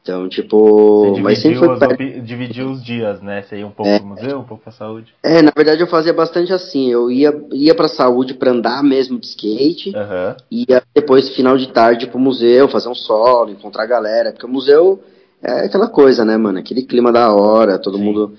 então, 0.01 0.27
tipo. 0.27 1.15
mas 1.19 1.39
sempre 1.39 1.59
foi. 1.59 1.69
As, 1.69 2.25
dividiu 2.25 2.71
os 2.71 2.83
dias, 2.83 3.21
né? 3.21 3.43
Você 3.43 3.57
ia 3.57 3.67
um 3.67 3.71
pouco 3.71 3.91
é, 3.91 3.99
pro 3.99 4.07
museu, 4.07 4.39
um 4.39 4.43
pouco 4.43 4.63
pra 4.63 4.71
saúde. 4.71 5.13
É, 5.21 5.43
na 5.43 5.51
verdade 5.55 5.79
eu 5.79 5.85
fazia 5.85 6.11
bastante 6.11 6.51
assim. 6.51 6.89
Eu 6.89 7.11
ia, 7.11 7.31
ia 7.51 7.75
pra 7.75 7.87
saúde 7.87 8.33
pra 8.33 8.49
andar 8.49 8.83
mesmo 8.83 9.19
de 9.19 9.27
skate. 9.27 9.89
Uhum. 9.89 10.35
Ia 10.49 10.81
depois, 10.95 11.29
final 11.35 11.55
de 11.55 11.67
tarde, 11.67 12.07
pro 12.07 12.17
museu, 12.17 12.67
fazer 12.67 12.89
um 12.89 12.95
solo, 12.95 13.51
encontrar 13.51 13.83
a 13.83 13.87
galera. 13.87 14.31
Porque 14.31 14.47
o 14.47 14.49
museu 14.49 14.99
é 15.39 15.65
aquela 15.65 15.87
coisa, 15.87 16.25
né, 16.25 16.35
mano? 16.35 16.57
Aquele 16.57 16.81
clima 16.81 17.11
da 17.11 17.31
hora, 17.31 17.77
todo 17.77 17.99
Sim. 17.99 18.03
mundo 18.03 18.33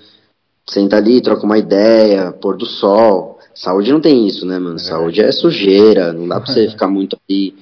senta 0.65 0.97
ali, 0.97 1.21
troca 1.21 1.45
uma 1.45 1.57
ideia, 1.57 2.31
pôr 2.31 2.57
do 2.57 2.65
sol. 2.65 3.39
Saúde 3.53 3.91
não 3.91 4.01
tem 4.01 4.27
isso, 4.27 4.45
né, 4.45 4.57
mano? 4.57 4.75
É 4.75 4.79
Saúde 4.79 5.21
é 5.21 5.31
sujeira, 5.31 6.11
não 6.11 6.27
dá 6.27 6.39
pra 6.39 6.51
você 6.51 6.69
ficar 6.71 6.87
muito 6.87 7.17
ali 7.29 7.55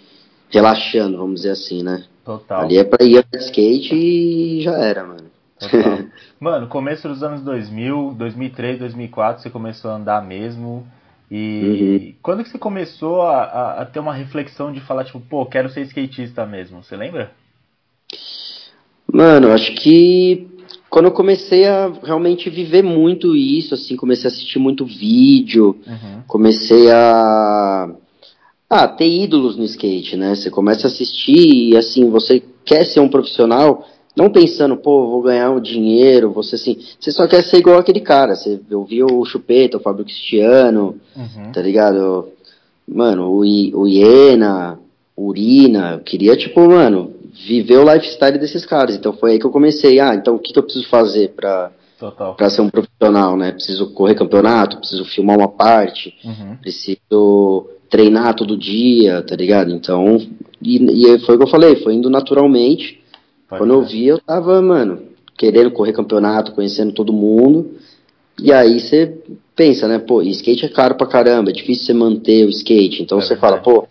relaxando, 0.50 1.18
vamos 1.18 1.42
dizer 1.42 1.52
assim, 1.52 1.84
né? 1.84 2.04
Total. 2.24 2.62
Ali 2.62 2.78
é 2.78 2.84
pra 2.84 3.04
ir 3.06 3.26
de 3.32 3.38
skate 3.40 3.96
e 3.96 4.62
já 4.62 4.78
era, 4.78 5.04
mano. 5.04 5.32
Total. 5.60 6.00
mano, 6.40 6.68
começo 6.68 7.08
dos 7.08 7.24
anos 7.24 7.42
2000, 7.42 8.16
2003, 8.18 8.80
2004, 8.80 9.44
você 9.44 9.50
começou 9.50 9.92
a 9.92 9.96
andar 9.96 10.26
mesmo. 10.26 10.86
E 11.30 11.64
uhum. 11.64 12.14
quando 12.22 12.44
que 12.44 12.50
você 12.50 12.58
começou 12.58 13.22
a, 13.22 13.44
a, 13.44 13.82
a, 13.82 13.86
ter 13.86 14.00
uma 14.00 14.14
reflexão 14.14 14.72
de 14.72 14.82
falar, 14.82 15.06
tipo, 15.06 15.20
pô, 15.22 15.46
quero 15.46 15.70
ser 15.70 15.82
skatista 15.84 16.46
mesmo? 16.46 16.84
Você 16.84 16.96
lembra? 16.96 17.32
Mano, 19.12 19.52
acho 19.52 19.74
que 19.76 20.51
quando 20.92 21.06
eu 21.06 21.12
comecei 21.14 21.66
a 21.66 21.90
realmente 22.04 22.50
viver 22.50 22.84
muito 22.84 23.34
isso, 23.34 23.74
assim, 23.74 23.96
comecei 23.96 24.26
a 24.26 24.28
assistir 24.28 24.60
muito 24.60 24.86
vídeo, 24.86 25.78
uhum. 25.88 26.22
comecei 26.28 26.92
a 26.92 27.90
ah, 28.70 28.88
ter 28.90 29.08
ídolos 29.08 29.56
no 29.56 29.64
skate, 29.64 30.18
né? 30.18 30.36
Você 30.36 30.50
começa 30.50 30.88
a 30.88 30.92
assistir 30.92 31.70
e 31.70 31.78
assim, 31.78 32.10
você 32.10 32.44
quer 32.66 32.86
ser 32.86 33.00
um 33.00 33.08
profissional, 33.08 33.88
não 34.18 34.30
pensando, 34.30 34.76
pô, 34.76 35.10
vou 35.10 35.22
ganhar 35.22 35.50
um 35.50 35.62
dinheiro, 35.62 36.34
você 36.34 36.56
assim, 36.56 36.78
você 37.00 37.10
só 37.10 37.26
quer 37.26 37.42
ser 37.46 37.60
igual 37.60 37.80
aquele 37.80 38.02
cara. 38.02 38.36
Você 38.36 38.60
ouviu 38.74 39.06
o 39.06 39.24
Chupeta, 39.24 39.78
o 39.78 39.82
Fábio 39.82 40.04
Cristiano, 40.04 40.98
uhum. 41.16 41.54
tá 41.54 41.62
ligado? 41.62 42.28
Mano, 42.86 43.32
o, 43.32 43.46
I, 43.46 43.74
o 43.74 43.88
Iena, 43.88 44.78
o 45.16 45.28
Urina, 45.28 45.94
eu 45.94 46.00
queria, 46.00 46.36
tipo, 46.36 46.68
mano, 46.68 47.14
viver 47.34 47.78
o 47.78 47.94
lifestyle 47.94 48.38
desses 48.38 48.66
caras. 48.66 48.96
Então 48.96 49.14
foi 49.14 49.32
aí 49.32 49.40
que 49.40 49.46
eu 49.46 49.52
comecei, 49.52 50.00
ah, 50.00 50.14
então 50.14 50.36
o 50.36 50.40
que, 50.40 50.52
que 50.54 50.60
eu 50.60 50.64
preciso 50.64 50.88
fazer 50.88 51.30
pra, 51.30 51.72
Total. 52.00 52.36
pra 52.36 52.50
ser 52.50 52.62
um 52.62 52.70
profissional, 52.70 53.38
né? 53.38 53.52
Preciso 53.52 53.94
correr 53.94 54.16
campeonato, 54.16 54.78
preciso 54.78 55.06
filmar 55.06 55.38
uma 55.38 55.48
parte, 55.48 56.14
uhum. 56.24 56.58
preciso 56.58 57.68
treinar 57.90 58.36
todo 58.36 58.58
dia, 58.58 59.22
tá 59.22 59.36
ligado? 59.36 59.72
Então, 59.72 60.18
e, 60.62 60.78
e 60.78 61.20
foi 61.20 61.36
o 61.36 61.38
que 61.38 61.44
eu 61.44 61.50
falei, 61.50 61.76
foi 61.78 61.94
indo 61.94 62.10
naturalmente. 62.10 63.02
Quando 63.50 63.74
eu 63.74 63.82
vi, 63.82 64.08
eu 64.08 64.18
tava, 64.18 64.62
mano, 64.62 65.02
querendo 65.38 65.72
correr 65.72 65.92
campeonato, 65.92 66.54
conhecendo 66.54 66.94
todo 66.94 67.12
mundo. 67.12 67.72
E 68.40 68.54
aí 68.54 68.80
você 68.80 69.18
pensa, 69.56 69.88
né, 69.88 70.00
pô, 70.00 70.22
skate 70.22 70.66
é 70.66 70.70
caro 70.70 70.96
pra 70.96 71.06
caramba, 71.06 71.50
é 71.50 71.54
difícil 71.54 71.86
você 71.86 71.94
manter 71.94 72.46
o 72.46 72.50
skate. 72.50 73.04
Então 73.04 73.20
é 73.20 73.22
você 73.22 73.36
fala, 73.36 73.58
pô, 73.58 73.88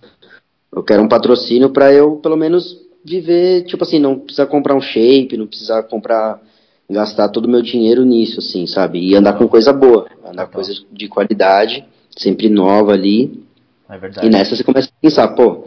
eu 0.75 0.83
quero 0.83 1.03
um 1.03 1.09
patrocínio 1.09 1.71
pra 1.71 1.93
eu, 1.93 2.17
pelo 2.17 2.37
menos, 2.37 2.77
viver, 3.05 3.65
tipo 3.65 3.83
assim, 3.83 3.99
não 3.99 4.19
precisar 4.19 4.47
comprar 4.47 4.75
um 4.75 4.81
shape, 4.81 5.37
não 5.37 5.47
precisar 5.47 5.83
comprar, 5.85 6.41
gastar 6.89 7.29
todo 7.29 7.47
o 7.47 7.51
meu 7.51 7.63
dinheiro 7.63 8.05
nisso, 8.05 8.41
assim, 8.41 8.67
sabe? 8.67 9.01
E 9.01 9.15
andar 9.15 9.35
com 9.35 9.49
coisa 9.49 9.73
boa, 9.73 10.07
andar 10.25 10.47
com 10.47 10.55
coisa 10.55 10.73
de 10.91 11.09
qualidade, 11.09 11.85
sempre 12.17 12.49
nova 12.49 12.93
ali. 12.93 13.43
É 13.89 13.99
verdade. 13.99 14.27
E 14.27 14.31
nessa 14.31 14.55
você 14.55 14.65
começa 14.65 14.89
a 14.89 15.01
pensar, 15.01 15.29
pô, 15.29 15.65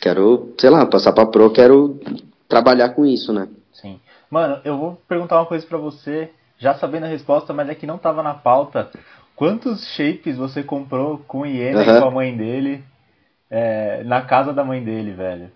quero, 0.00 0.54
sei 0.58 0.70
lá, 0.70 0.86
passar 0.86 1.12
pra 1.12 1.26
pro, 1.26 1.52
quero 1.52 2.00
trabalhar 2.48 2.90
com 2.90 3.04
isso, 3.04 3.32
né? 3.32 3.48
Sim. 3.72 4.00
Mano, 4.30 4.60
eu 4.64 4.76
vou 4.78 4.98
perguntar 5.08 5.36
uma 5.36 5.46
coisa 5.46 5.64
pra 5.66 5.78
você, 5.78 6.30
já 6.58 6.74
sabendo 6.74 7.04
a 7.04 7.08
resposta, 7.08 7.52
mas 7.52 7.68
é 7.68 7.74
que 7.74 7.86
não 7.86 7.98
tava 7.98 8.22
na 8.22 8.34
pauta. 8.34 8.90
Quantos 9.36 9.86
shapes 9.88 10.36
você 10.36 10.62
comprou 10.62 11.18
com 11.28 11.40
o 11.40 11.46
Iena 11.46 11.82
e 11.82 11.84
com 11.84 12.08
a 12.08 12.10
mãe 12.10 12.34
dele 12.34 12.82
é, 13.50 14.02
na 14.04 14.22
casa 14.22 14.52
da 14.52 14.64
mãe 14.64 14.82
dele, 14.82 15.12
velho? 15.12 15.50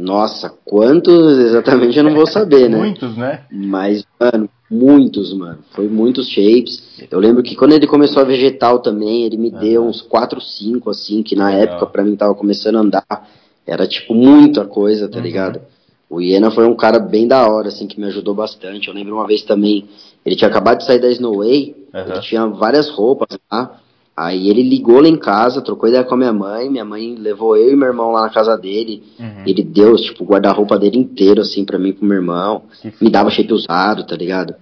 Nossa, 0.00 0.48
quantos 0.64 1.36
exatamente 1.38 1.98
eu 1.98 2.04
não 2.04 2.14
vou 2.14 2.26
saber, 2.26 2.70
né? 2.70 2.78
Muitos, 2.78 3.14
né? 3.18 3.44
Mas, 3.52 4.02
mano, 4.18 4.48
muitos, 4.70 5.34
mano. 5.34 5.58
Foi 5.72 5.88
muitos 5.88 6.26
shapes. 6.26 6.82
Eu 7.10 7.18
lembro 7.18 7.42
que 7.42 7.54
quando 7.54 7.72
ele 7.72 7.86
começou 7.86 8.22
a 8.22 8.24
vegetal 8.24 8.78
também, 8.78 9.24
ele 9.24 9.36
me 9.36 9.50
Aham. 9.50 9.58
deu 9.58 9.84
uns 9.84 10.00
4, 10.00 10.40
5, 10.40 10.88
assim, 10.88 11.22
que 11.22 11.36
na 11.36 11.50
Legal. 11.50 11.62
época 11.64 11.86
pra 11.86 12.02
mim 12.02 12.16
tava 12.16 12.34
começando 12.34 12.76
a 12.76 12.80
andar. 12.80 13.28
Era, 13.66 13.86
tipo, 13.86 14.14
muita 14.14 14.64
coisa, 14.64 15.06
tá 15.06 15.18
Uhum. 15.18 15.22
ligado? 15.22 15.60
O 16.08 16.18
Iena 16.18 16.50
foi 16.50 16.66
um 16.66 16.74
cara 16.74 16.98
bem 16.98 17.28
da 17.28 17.46
hora, 17.46 17.68
assim, 17.68 17.86
que 17.86 18.00
me 18.00 18.06
ajudou 18.06 18.34
bastante. 18.34 18.88
Eu 18.88 18.94
lembro 18.94 19.14
uma 19.16 19.26
vez 19.26 19.42
também, 19.42 19.86
ele 20.24 20.34
tinha 20.34 20.48
acabado 20.48 20.78
de 20.78 20.86
sair 20.86 20.98
da 20.98 21.10
Snowway, 21.10 21.76
Aham. 21.94 22.10
ele 22.10 22.20
tinha 22.20 22.46
várias 22.46 22.88
roupas 22.88 23.38
lá. 23.52 23.78
Aí 24.22 24.50
ele 24.50 24.62
ligou 24.62 25.00
lá 25.00 25.08
em 25.08 25.16
casa, 25.16 25.62
trocou 25.62 25.88
ideia 25.88 26.04
com 26.04 26.14
a 26.14 26.18
minha 26.18 26.32
mãe. 26.32 26.68
Minha 26.68 26.84
mãe 26.84 27.14
levou 27.16 27.56
eu 27.56 27.72
e 27.72 27.76
meu 27.76 27.88
irmão 27.88 28.10
lá 28.12 28.22
na 28.22 28.28
casa 28.30 28.56
dele. 28.56 29.02
Uhum. 29.18 29.44
Ele 29.46 29.62
deu, 29.62 29.96
tipo, 29.96 30.24
o 30.24 30.26
guarda-roupa 30.26 30.78
dele 30.78 30.98
inteiro, 30.98 31.40
assim, 31.40 31.64
pra 31.64 31.78
mim 31.78 31.88
e 31.88 31.92
pro 31.94 32.04
meu 32.04 32.18
irmão. 32.18 32.64
Me 33.00 33.08
dava 33.08 33.30
shape 33.30 33.52
usado, 33.52 34.04
tá 34.06 34.14
ligado? 34.14 34.54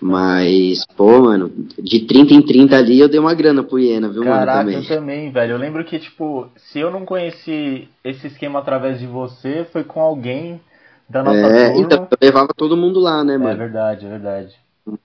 Mas, 0.00 0.84
pô, 0.96 1.20
mano, 1.22 1.50
de 1.78 2.00
30 2.06 2.32
em 2.34 2.42
30 2.42 2.76
ali 2.76 3.00
eu 3.00 3.08
dei 3.08 3.18
uma 3.18 3.34
grana 3.34 3.62
pro 3.64 3.78
Iena, 3.78 4.08
viu, 4.08 4.22
Caraca, 4.22 4.64
mano, 4.64 4.78
eu 4.78 4.86
também. 4.86 5.30
velho. 5.30 5.52
Eu 5.52 5.58
lembro 5.58 5.84
que, 5.84 5.98
tipo, 5.98 6.46
se 6.56 6.78
eu 6.78 6.90
não 6.90 7.04
conheci 7.04 7.88
esse 8.04 8.26
esquema 8.28 8.58
através 8.60 9.00
de 9.00 9.06
você, 9.06 9.64
foi 9.72 9.82
com 9.84 10.00
alguém 10.00 10.60
da 11.08 11.22
nossa 11.22 11.38
É, 11.38 11.66
turma. 11.70 11.80
então, 11.82 12.08
eu 12.10 12.18
levava 12.20 12.48
todo 12.56 12.76
mundo 12.76 13.00
lá, 13.00 13.24
né, 13.24 13.34
É 13.34 13.38
mano? 13.38 13.58
verdade, 13.58 14.06
é 14.06 14.08
verdade. 14.08 14.54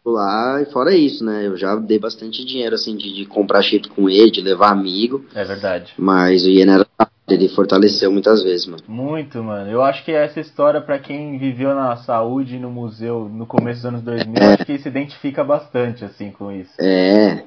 Lá, 0.06 0.62
e 0.62 0.66
fora 0.72 0.96
isso, 0.96 1.24
né? 1.24 1.48
Eu 1.48 1.58
já 1.58 1.76
dei 1.76 1.98
bastante 1.98 2.46
dinheiro, 2.46 2.76
assim, 2.76 2.96
de, 2.96 3.14
de 3.14 3.26
comprar 3.26 3.62
shape 3.62 3.90
com 3.90 4.10
ele, 4.10 4.30
de 4.32 4.42
levar 4.42 4.70
amigo. 4.72 5.26
É 5.34 5.44
verdade. 5.44 5.94
Mas 5.98 6.46
o 6.46 6.50
Iena 6.50 6.74
era. 6.76 6.88
Ele 7.28 7.48
fortaleceu 7.48 8.12
muitas 8.12 8.44
vezes, 8.44 8.66
mano. 8.68 8.84
Muito, 8.86 9.42
mano. 9.42 9.72
Eu 9.72 9.82
acho 9.82 10.04
que 10.04 10.12
essa 10.12 10.42
história, 10.42 10.82
pra 10.82 11.00
quem 11.00 11.38
viveu 11.38 11.74
na 11.74 11.96
saúde 11.96 12.60
no 12.60 12.70
museu 12.70 13.30
no 13.34 13.46
começo 13.46 13.78
dos 13.82 13.86
anos 13.86 14.02
2000, 14.02 14.36
eu 14.36 14.50
acho 14.54 14.66
que 14.66 14.78
se 14.78 14.90
identifica 14.90 15.42
bastante, 15.42 16.04
assim, 16.04 16.32
com 16.32 16.52
isso. 16.52 16.74
É. 16.78 17.44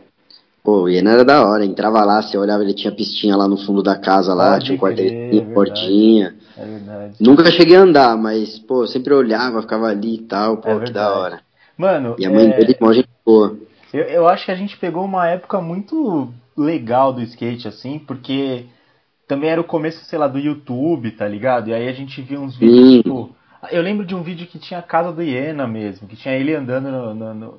Pô, 0.65 0.83
o 0.83 0.89
Iena 0.89 1.13
era 1.13 1.25
da 1.25 1.47
hora. 1.47 1.65
Entrava 1.65 2.03
lá, 2.05 2.23
você 2.23 2.37
olhava, 2.39 2.65
ele 2.65 2.75
tinha 2.75 2.93
pistinha 2.93 3.37
lá 3.37 3.47
no 3.47 3.59
fundo 3.59 3.83
da 3.83 3.97
casa, 3.97 4.35
lá, 4.35 4.53
Pode 4.53 4.65
tinha 4.65 4.77
um 4.77 4.81
quartelinho, 4.81 5.31
verdade. 5.31 5.55
portinha. 5.55 6.35
É 6.57 6.65
verdade. 6.65 7.15
Nunca 7.21 7.51
cheguei 7.53 7.77
a 7.77 7.83
andar, 7.83 8.17
mas, 8.17 8.59
pô, 8.59 8.83
eu 8.83 8.89
sempre 8.89 9.13
olhava, 9.15 9.61
ficava 9.61 9.87
ali 9.87 10.15
e 10.15 10.23
tal, 10.23 10.57
pô, 10.57 10.71
É 10.71 10.81
que 10.81 10.91
da 10.91 11.15
hora. 11.15 11.46
Mano, 11.77 12.17
E 12.19 12.27
a 12.27 12.31
mãe 12.31 12.49
é, 12.51 12.57
dele, 12.57 12.77
mó 12.81 12.93
gente 12.93 13.09
boa. 13.25 13.57
eu, 13.93 14.03
eu 14.05 14.29
acho 14.29 14.45
que 14.47 14.51
a 14.51 14.57
gente 14.57 14.77
pegou 14.79 15.05
uma 15.05 15.29
época 15.29 15.61
muito 15.61 16.33
legal 16.57 17.13
do 17.13 17.23
skate, 17.23 17.69
assim, 17.69 17.99
porque 17.99 18.65
também 19.29 19.51
era 19.51 19.61
o 19.61 19.65
começo, 19.65 20.05
sei 20.05 20.19
lá, 20.19 20.27
do 20.29 20.39
YouTube, 20.39 21.11
tá 21.11 21.27
ligado? 21.29 21.69
E 21.69 21.75
aí 21.75 21.89
a 21.89 21.93
gente 21.93 22.23
via 22.23 22.41
uns 22.41 22.57
vídeos, 22.57 22.89
Sim. 22.91 23.03
tipo. 23.03 23.31
Eu 23.73 23.83
lembro 23.83 24.07
de 24.07 24.15
um 24.15 24.23
vídeo 24.23 24.47
que 24.47 24.61
tinha 24.61 24.79
a 24.79 24.83
casa 24.83 25.11
do 25.11 25.23
Iena 25.23 25.67
mesmo, 25.67 26.07
que 26.07 26.15
tinha 26.15 26.35
ele 26.35 26.55
andando 26.55 26.89
no, 26.89 27.15
no, 27.15 27.35
no, 27.35 27.55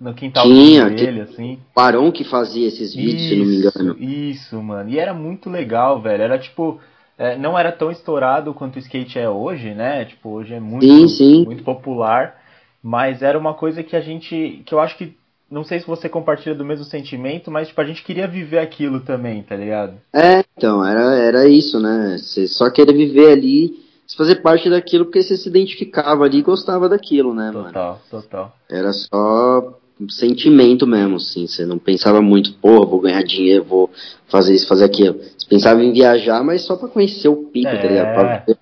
no 0.00 0.14
quintalzinho 0.14 0.86
Tinha, 0.86 0.90
dele, 0.90 1.20
assim. 1.20 1.58
Parão 1.74 2.10
que 2.10 2.24
fazia 2.24 2.66
esses 2.66 2.94
vídeos, 2.94 3.28
se 3.28 3.36
não 3.36 3.44
me 3.44 3.56
engano. 3.56 3.96
Isso, 4.02 4.62
mano. 4.62 4.88
E 4.88 4.98
era 4.98 5.12
muito 5.12 5.50
legal, 5.50 6.00
velho. 6.00 6.22
Era 6.22 6.38
tipo. 6.38 6.80
é, 7.18 7.36
não 7.36 7.58
era 7.58 7.70
tão 7.70 7.90
estourado 7.90 8.54
quanto 8.54 8.76
o 8.76 8.78
skate 8.78 9.18
é 9.18 9.28
hoje, 9.28 9.74
né? 9.74 10.06
Tipo, 10.06 10.30
hoje 10.30 10.54
é 10.54 10.60
muito, 10.60 10.86
Sim, 10.86 11.08
sim. 11.08 11.44
muito 11.44 11.62
popular. 11.62 12.39
Mas 12.82 13.22
era 13.22 13.38
uma 13.38 13.54
coisa 13.54 13.82
que 13.82 13.94
a 13.94 14.00
gente. 14.00 14.62
que 14.64 14.74
eu 14.74 14.80
acho 14.80 14.96
que. 14.96 15.14
Não 15.50 15.64
sei 15.64 15.80
se 15.80 15.86
você 15.86 16.08
compartilha 16.08 16.54
do 16.54 16.64
mesmo 16.64 16.84
sentimento, 16.84 17.50
mas 17.50 17.66
tipo, 17.66 17.80
a 17.80 17.84
gente 17.84 18.04
queria 18.04 18.28
viver 18.28 18.58
aquilo 18.60 19.00
também, 19.00 19.42
tá 19.42 19.56
ligado? 19.56 19.94
É, 20.14 20.44
então, 20.56 20.86
era, 20.86 21.16
era 21.16 21.48
isso, 21.48 21.80
né? 21.80 22.16
Você 22.18 22.46
só 22.46 22.70
querer 22.70 22.92
viver 22.92 23.32
ali, 23.32 23.76
fazer 24.16 24.36
parte 24.36 24.70
daquilo 24.70 25.06
porque 25.06 25.20
você 25.20 25.36
se 25.36 25.48
identificava 25.48 26.24
ali 26.24 26.38
e 26.38 26.42
gostava 26.42 26.88
daquilo, 26.88 27.34
né, 27.34 27.50
mano? 27.50 27.64
Total, 27.66 28.00
total. 28.08 28.56
Era 28.70 28.92
só 28.92 29.76
um 30.00 30.08
sentimento 30.08 30.86
mesmo, 30.86 31.16
assim. 31.16 31.48
Você 31.48 31.66
não 31.66 31.78
pensava 31.78 32.22
muito, 32.22 32.52
porra, 32.54 32.86
vou 32.86 33.00
ganhar 33.00 33.22
dinheiro, 33.24 33.64
vou 33.64 33.90
fazer 34.28 34.54
isso, 34.54 34.68
fazer 34.68 34.84
aquilo. 34.84 35.14
Você 35.36 35.48
pensava 35.48 35.82
em 35.82 35.92
viajar, 35.92 36.44
mas 36.44 36.62
só 36.62 36.76
pra 36.76 36.88
conhecer 36.88 37.28
o 37.28 37.36
pico, 37.36 37.68
É. 37.68 37.76
tá 37.76 37.88
ligado? 37.88 38.14
Pra 38.14 38.44
ver, 38.46 38.58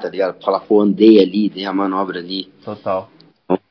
tá 0.00 0.08
ligado? 0.08 0.34
Pra 0.36 0.44
falar, 0.46 0.60
pô, 0.60 0.80
andei 0.80 1.20
ali, 1.20 1.50
dei 1.50 1.66
a 1.66 1.72
manobra 1.72 2.18
ali. 2.18 2.50
Total. 2.64 3.10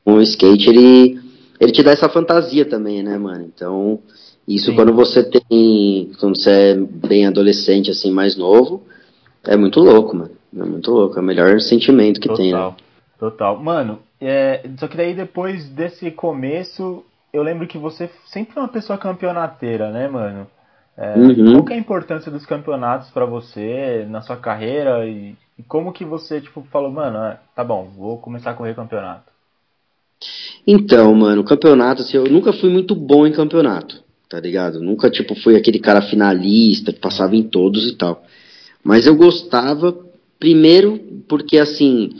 O 0.04 0.20
skate 0.20 0.68
ele 0.68 1.24
ele 1.60 1.72
te 1.72 1.82
dá 1.82 1.92
essa 1.92 2.08
fantasia 2.08 2.64
também, 2.64 3.02
né, 3.02 3.16
mano? 3.16 3.44
Então, 3.44 4.00
isso 4.46 4.66
Sim. 4.66 4.76
quando 4.76 4.92
você 4.92 5.22
tem, 5.22 6.10
quando 6.18 6.36
você 6.36 6.50
é 6.50 6.74
bem 6.74 7.26
adolescente 7.26 7.90
assim, 7.90 8.10
mais 8.10 8.36
novo, 8.36 8.82
é 9.44 9.56
muito 9.56 9.80
louco, 9.80 10.16
mano. 10.16 10.30
É 10.56 10.64
muito 10.64 10.90
louco, 10.90 11.18
é 11.18 11.20
o 11.20 11.24
melhor 11.24 11.60
sentimento 11.60 12.20
que 12.20 12.28
tem, 12.28 12.52
né? 12.52 12.58
Total, 12.58 12.76
total. 13.18 13.62
Mano, 13.62 14.00
é, 14.20 14.64
só 14.78 14.86
que 14.86 14.96
daí 14.96 15.14
depois 15.14 15.68
desse 15.70 16.10
começo, 16.10 17.04
eu 17.32 17.42
lembro 17.42 17.66
que 17.66 17.78
você 17.78 18.10
sempre 18.26 18.54
foi 18.54 18.62
uma 18.62 18.68
pessoa 18.68 18.98
campeonateira, 18.98 19.90
né, 19.90 20.06
mano? 20.08 20.46
É, 20.96 21.16
Uhum. 21.16 21.54
Qual 21.54 21.64
que 21.64 21.72
é 21.72 21.76
a 21.76 21.80
importância 21.80 22.30
dos 22.30 22.46
campeonatos 22.46 23.10
pra 23.10 23.24
você 23.24 24.06
na 24.08 24.20
sua 24.20 24.36
carreira 24.36 25.04
e, 25.06 25.34
e 25.58 25.62
como 25.64 25.92
que 25.92 26.04
você 26.04 26.40
tipo 26.40 26.62
falou, 26.70 26.90
mano, 26.90 27.18
ah, 27.18 27.38
tá 27.54 27.64
bom, 27.64 27.90
vou 27.96 28.18
começar 28.18 28.50
a 28.50 28.54
correr 28.54 28.74
campeonato. 28.74 29.33
Então, 30.66 31.14
mano, 31.14 31.44
campeonato, 31.44 32.02
assim, 32.02 32.16
eu 32.16 32.24
nunca 32.24 32.52
fui 32.52 32.70
muito 32.70 32.94
bom 32.94 33.26
em 33.26 33.32
campeonato, 33.32 34.02
tá 34.28 34.40
ligado? 34.40 34.80
Nunca, 34.80 35.10
tipo, 35.10 35.34
fui 35.34 35.56
aquele 35.56 35.78
cara 35.78 36.02
finalista 36.02 36.92
que 36.92 37.00
passava 37.00 37.36
em 37.36 37.42
todos 37.42 37.86
e 37.88 37.96
tal. 37.96 38.24
Mas 38.82 39.06
eu 39.06 39.16
gostava, 39.16 39.96
primeiro, 40.38 40.98
porque, 41.28 41.58
assim, 41.58 42.10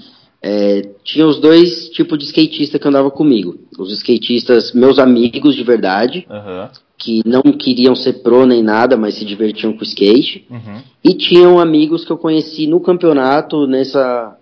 é, 0.46 0.90
tinha 1.02 1.26
os 1.26 1.40
dois 1.40 1.88
tipos 1.88 2.18
de 2.18 2.26
skatista 2.26 2.78
que 2.78 2.86
andava 2.86 3.10
comigo. 3.10 3.58
Os 3.78 3.90
skatistas, 3.94 4.72
meus 4.74 4.98
amigos 4.98 5.54
de 5.54 5.64
verdade, 5.64 6.26
Aham. 6.28 6.70
que 6.98 7.22
não 7.24 7.40
queriam 7.40 7.96
ser 7.96 8.22
pro 8.22 8.44
nem 8.44 8.62
nada, 8.62 8.94
mas 8.94 9.14
se 9.14 9.24
divertiam 9.24 9.72
com 9.72 9.80
o 9.80 9.84
skate. 9.84 10.44
Uhum. 10.50 10.82
E 11.02 11.14
tinham 11.14 11.58
amigos 11.58 12.04
que 12.04 12.12
eu 12.12 12.18
conheci 12.18 12.66
no 12.66 12.78
campeonato, 12.78 13.66
nessa. 13.66 14.36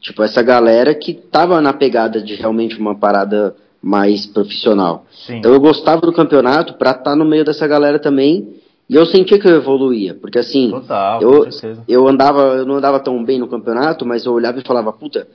Tipo, 0.00 0.22
essa 0.22 0.42
galera 0.42 0.94
que 0.94 1.12
tava 1.14 1.60
na 1.60 1.72
pegada 1.72 2.22
de 2.22 2.34
realmente 2.34 2.78
uma 2.78 2.94
parada 2.94 3.56
mais 3.82 4.24
profissional. 4.26 5.04
Sim. 5.10 5.36
Então 5.38 5.52
eu 5.52 5.60
gostava 5.60 6.00
do 6.02 6.12
campeonato 6.12 6.74
pra 6.74 6.92
estar 6.92 7.16
no 7.16 7.24
meio 7.24 7.44
dessa 7.44 7.66
galera 7.66 7.98
também. 7.98 8.54
E 8.88 8.94
eu 8.94 9.04
sentia 9.06 9.38
que 9.38 9.46
eu 9.48 9.56
evoluía. 9.56 10.14
Porque 10.14 10.38
assim, 10.38 10.70
Total, 10.70 11.20
eu- 11.22 11.48
eu 11.88 12.06
andava, 12.08 12.42
eu 12.56 12.66
não 12.66 12.76
andava 12.76 13.00
tão 13.00 13.22
bem 13.24 13.38
no 13.38 13.48
campeonato, 13.48 14.06
mas 14.06 14.24
eu 14.26 14.32
olhava 14.32 14.58
e 14.58 14.66
falava, 14.66 14.92
puta, 14.92 15.26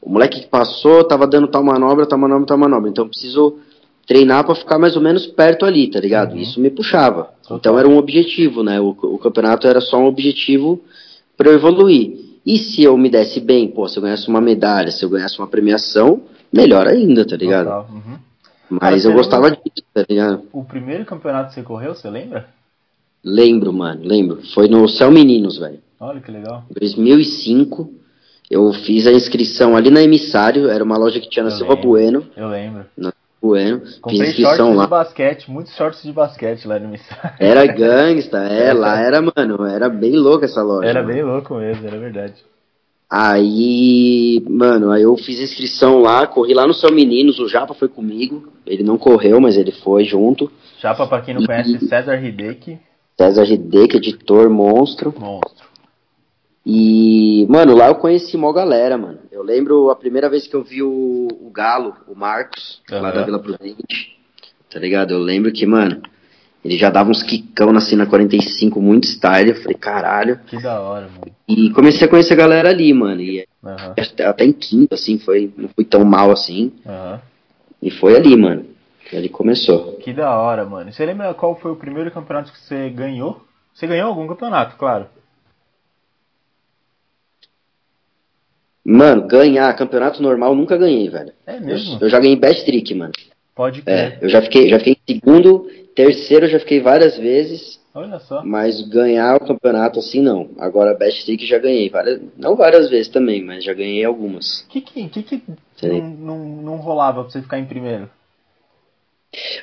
o 0.00 0.08
moleque 0.10 0.40
que 0.40 0.46
passou 0.48 1.02
tava 1.04 1.26
dando 1.26 1.48
tal 1.48 1.64
manobra, 1.64 2.06
tal 2.06 2.18
manobra, 2.18 2.46
tal 2.46 2.58
manobra. 2.58 2.88
Então 2.90 3.04
eu 3.04 3.08
preciso 3.08 3.56
treinar 4.06 4.44
pra 4.44 4.54
ficar 4.54 4.78
mais 4.78 4.96
ou 4.96 5.02
menos 5.02 5.26
perto 5.26 5.64
ali, 5.64 5.88
tá 5.90 5.98
ligado? 5.98 6.32
Uhum. 6.32 6.38
Isso 6.40 6.60
me 6.60 6.70
puxava. 6.70 7.30
Total. 7.42 7.56
Então 7.58 7.78
era 7.78 7.88
um 7.88 7.96
objetivo, 7.96 8.62
né? 8.62 8.80
O, 8.80 8.90
o 8.90 9.18
campeonato 9.18 9.66
era 9.66 9.80
só 9.80 9.98
um 9.98 10.06
objetivo 10.06 10.80
pra 11.36 11.48
eu 11.50 11.54
evoluir. 11.54 12.29
E 12.52 12.58
se 12.58 12.82
eu 12.82 12.96
me 12.96 13.08
desse 13.08 13.38
bem, 13.38 13.68
pô, 13.68 13.86
se 13.86 13.96
eu 13.96 14.02
ganhasse 14.02 14.26
uma 14.28 14.40
medalha, 14.40 14.90
se 14.90 15.04
eu 15.04 15.08
ganhasse 15.08 15.38
uma 15.38 15.46
premiação, 15.46 16.22
melhor 16.52 16.88
ainda, 16.88 17.24
tá 17.24 17.36
ligado? 17.36 17.86
Uhum. 17.92 18.18
Mas 18.68 19.04
eu 19.04 19.12
gostava 19.12 19.44
lembra- 19.44 19.60
disso, 19.64 19.86
tá 19.94 20.04
ligado? 20.08 20.42
O 20.52 20.64
primeiro 20.64 21.04
campeonato 21.04 21.50
que 21.50 21.54
você 21.54 21.62
correu, 21.62 21.94
você 21.94 22.10
lembra? 22.10 22.48
Lembro, 23.24 23.72
mano, 23.72 24.00
lembro. 24.04 24.40
Foi 24.54 24.66
no 24.66 24.88
Céu 24.88 25.10
Meninos, 25.12 25.58
velho. 25.58 25.78
Olha 26.00 26.20
que 26.20 26.30
legal. 26.32 26.64
2005, 26.70 27.88
eu 28.50 28.72
fiz 28.72 29.06
a 29.06 29.12
inscrição 29.12 29.76
ali 29.76 29.90
na 29.90 30.02
Emissário, 30.02 30.68
era 30.68 30.82
uma 30.82 30.96
loja 30.96 31.20
que 31.20 31.28
tinha 31.28 31.44
na 31.44 31.50
Eu 31.50 31.56
Silva 31.56 31.74
lembro. 31.74 31.88
Bueno, 31.88 32.26
Eu 32.36 32.48
lembro. 32.48 32.84
Bueno, 33.42 33.80
Comprei 34.02 34.32
shorts 34.32 34.58
lá. 34.76 34.84
de 34.84 34.90
basquete, 34.90 35.50
muitos 35.50 35.74
shorts 35.74 36.02
de 36.02 36.12
basquete 36.12 36.66
lá 36.66 36.78
no 36.78 36.88
Missar. 36.88 37.36
Era 37.38 37.64
gangsta, 37.72 38.38
é, 38.38 38.72
lá 38.74 39.00
era, 39.00 39.22
mano, 39.22 39.64
era 39.66 39.88
bem 39.88 40.16
louca 40.16 40.44
essa 40.44 40.62
loja. 40.62 40.86
Era 40.86 41.02
mano. 41.02 41.14
bem 41.14 41.22
louco 41.22 41.54
mesmo, 41.54 41.86
era 41.86 41.98
verdade. 41.98 42.34
Aí, 43.08 44.40
mano, 44.48 44.92
aí 44.92 45.02
eu 45.02 45.16
fiz 45.16 45.40
inscrição 45.40 46.00
lá, 46.00 46.26
corri 46.26 46.54
lá 46.54 46.66
no 46.66 46.74
São 46.74 46.92
Meninos, 46.92 47.40
o 47.40 47.48
Japa 47.48 47.74
foi 47.74 47.88
comigo, 47.88 48.52
ele 48.64 48.84
não 48.84 48.96
correu, 48.96 49.40
mas 49.40 49.56
ele 49.56 49.72
foi 49.72 50.04
junto. 50.04 50.48
Chapa, 50.78 51.06
pra 51.06 51.20
quem 51.20 51.34
não 51.34 51.44
conhece, 51.44 51.78
César 51.88 52.22
Hideki, 52.22 52.78
César 53.18 53.44
Hideki, 53.44 53.96
editor 53.96 54.48
monstro. 54.48 55.12
monstro. 55.18 55.66
E, 56.64 57.46
mano, 57.48 57.74
lá 57.74 57.88
eu 57.88 57.94
conheci 57.94 58.36
mó 58.36 58.52
galera, 58.52 58.98
mano. 58.98 59.18
Eu 59.32 59.42
lembro 59.42 59.90
a 59.90 59.96
primeira 59.96 60.28
vez 60.28 60.46
que 60.46 60.54
eu 60.54 60.62
vi 60.62 60.82
o, 60.82 61.28
o 61.40 61.50
Galo, 61.50 61.94
o 62.06 62.14
Marcos, 62.14 62.82
lá 62.90 62.98
Aham. 63.08 63.12
da 63.12 63.22
Vila 63.24 63.38
Prudente, 63.38 64.16
tá 64.70 64.78
ligado? 64.78 65.12
Eu 65.12 65.18
lembro 65.20 65.50
que, 65.52 65.64
mano, 65.66 66.02
Ele 66.62 66.76
já 66.76 66.90
dava 66.90 67.10
uns 67.10 67.22
quicão 67.22 67.72
na 67.72 67.80
cena 67.80 68.04
45, 68.06 68.80
muito 68.80 69.06
style. 69.06 69.50
Eu 69.50 69.56
falei, 69.62 69.76
caralho. 69.78 70.38
Que 70.46 70.60
da 70.60 70.78
hora, 70.80 71.08
mano. 71.08 71.34
E 71.48 71.70
comecei 71.70 72.06
a 72.06 72.10
conhecer 72.10 72.34
a 72.34 72.36
galera 72.36 72.68
ali, 72.68 72.92
mano. 72.92 73.20
E 73.22 73.46
Aham, 73.64 73.94
até, 73.98 74.26
até 74.26 74.44
em 74.44 74.52
quinto, 74.52 74.94
assim, 74.94 75.18
foi, 75.18 75.50
não 75.56 75.68
fui 75.70 75.84
tão 75.84 76.04
mal 76.04 76.30
assim. 76.30 76.72
aham. 76.86 77.20
E 77.82 77.90
foi 77.90 78.14
ali, 78.14 78.36
mano. 78.36 78.66
que 79.08 79.16
Ali 79.16 79.30
começou. 79.30 79.94
Que 79.94 80.12
da 80.12 80.38
hora, 80.38 80.66
mano. 80.66 80.92
Você 80.92 81.06
lembra 81.06 81.32
qual 81.32 81.56
foi 81.58 81.72
o 81.72 81.76
primeiro 81.76 82.10
campeonato 82.10 82.52
que 82.52 82.58
você 82.60 82.90
ganhou? 82.90 83.42
Você 83.72 83.86
ganhou 83.86 84.08
algum 84.08 84.28
campeonato, 84.28 84.76
claro. 84.76 85.06
Mano, 88.84 89.26
ganhar 89.26 89.74
campeonato 89.76 90.22
normal 90.22 90.54
nunca 90.54 90.76
ganhei, 90.76 91.08
velho. 91.08 91.32
É 91.46 91.56
Eu, 91.56 91.60
mesmo? 91.60 91.98
eu 92.00 92.08
já 92.08 92.18
ganhei 92.18 92.36
best 92.36 92.64
trick, 92.64 92.94
mano. 92.94 93.12
Pode 93.54 93.82
É, 93.84 94.10
crer. 94.12 94.18
eu 94.22 94.28
já 94.28 94.40
fiquei, 94.42 94.68
já 94.68 94.78
fiquei 94.78 94.96
em 95.06 95.14
segundo, 95.14 95.66
terceiro 95.94 96.46
eu 96.46 96.50
já 96.50 96.58
fiquei 96.60 96.80
várias 96.80 97.18
vezes, 97.18 97.78
Olha 97.94 98.18
só. 98.20 98.42
mas 98.42 98.80
ganhar 98.88 99.36
o 99.36 99.46
campeonato 99.46 99.98
assim 99.98 100.22
não. 100.22 100.48
Agora 100.58 100.94
best 100.96 101.26
trick 101.26 101.44
já 101.46 101.58
ganhei, 101.58 101.90
várias, 101.90 102.20
não 102.38 102.56
várias 102.56 102.88
vezes 102.88 103.08
também, 103.08 103.44
mas 103.44 103.62
já 103.62 103.74
ganhei 103.74 104.04
algumas. 104.04 104.60
O 104.62 104.68
que 104.68 104.80
que, 104.80 105.08
que, 105.08 105.22
que 105.22 105.42
não, 105.82 106.00
não, 106.00 106.38
não 106.38 106.76
rolava 106.76 107.22
pra 107.22 107.30
você 107.30 107.42
ficar 107.42 107.58
em 107.58 107.66
primeiro? 107.66 108.08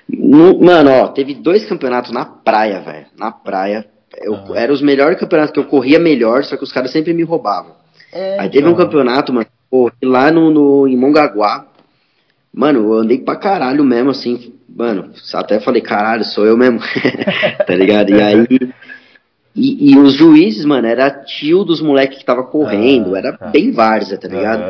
No- 0.08 0.60
mano, 0.60 0.92
ó, 0.92 1.08
teve 1.10 1.34
dois 1.34 1.66
campeonatos 1.68 2.12
na 2.12 2.26
praia, 2.26 2.80
velho. 2.82 3.08
Na 3.18 3.32
praia. 3.32 3.86
Eu, 4.22 4.36
Aham. 4.36 4.56
Era 4.56 4.72
os 4.74 4.82
melhores 4.82 5.20
campeonatos 5.20 5.54
que 5.54 5.60
eu 5.60 5.66
corria 5.66 6.00
melhor, 6.00 6.44
só 6.44 6.56
que 6.56 6.64
os 6.64 6.72
caras 6.72 6.92
sempre 6.92 7.14
me 7.14 7.24
roubavam. 7.24 7.76
É, 8.12 8.40
Aí 8.40 8.50
teve 8.50 8.68
um 8.68 8.72
então. 8.72 8.86
campeonato, 8.86 9.34
mano, 9.34 9.48
corri 9.70 9.94
lá 10.04 10.32
no, 10.32 10.50
no, 10.50 10.88
em 10.88 10.96
Mongaguá. 10.98 11.66
Mano, 12.54 12.80
eu 12.80 12.94
andei 12.94 13.20
pra 13.20 13.36
caralho 13.36 13.84
mesmo, 13.84 14.10
assim. 14.12 14.54
Mano, 14.74 15.10
até 15.34 15.60
falei, 15.60 15.82
caralho, 15.82 16.24
sou 16.24 16.46
eu 16.46 16.58
mesmo. 16.58 16.80
tá 17.66 17.76
ligado? 17.76 18.12
E 18.12 18.22
aí. 18.22 18.48
E, 19.56 19.92
e 19.92 19.98
os 19.98 20.14
juízes, 20.14 20.64
mano, 20.66 20.86
era 20.88 21.10
tio 21.10 21.64
dos 21.64 21.82
moleques 21.82 22.20
que 22.20 22.26
tava 22.26 22.44
correndo, 22.44 23.16
Ah, 23.16 23.18
era 23.18 23.34
tá. 23.36 23.48
bem 23.48 23.72
várzea, 23.72 24.16
tá 24.16 24.28
ligado? 24.28 24.62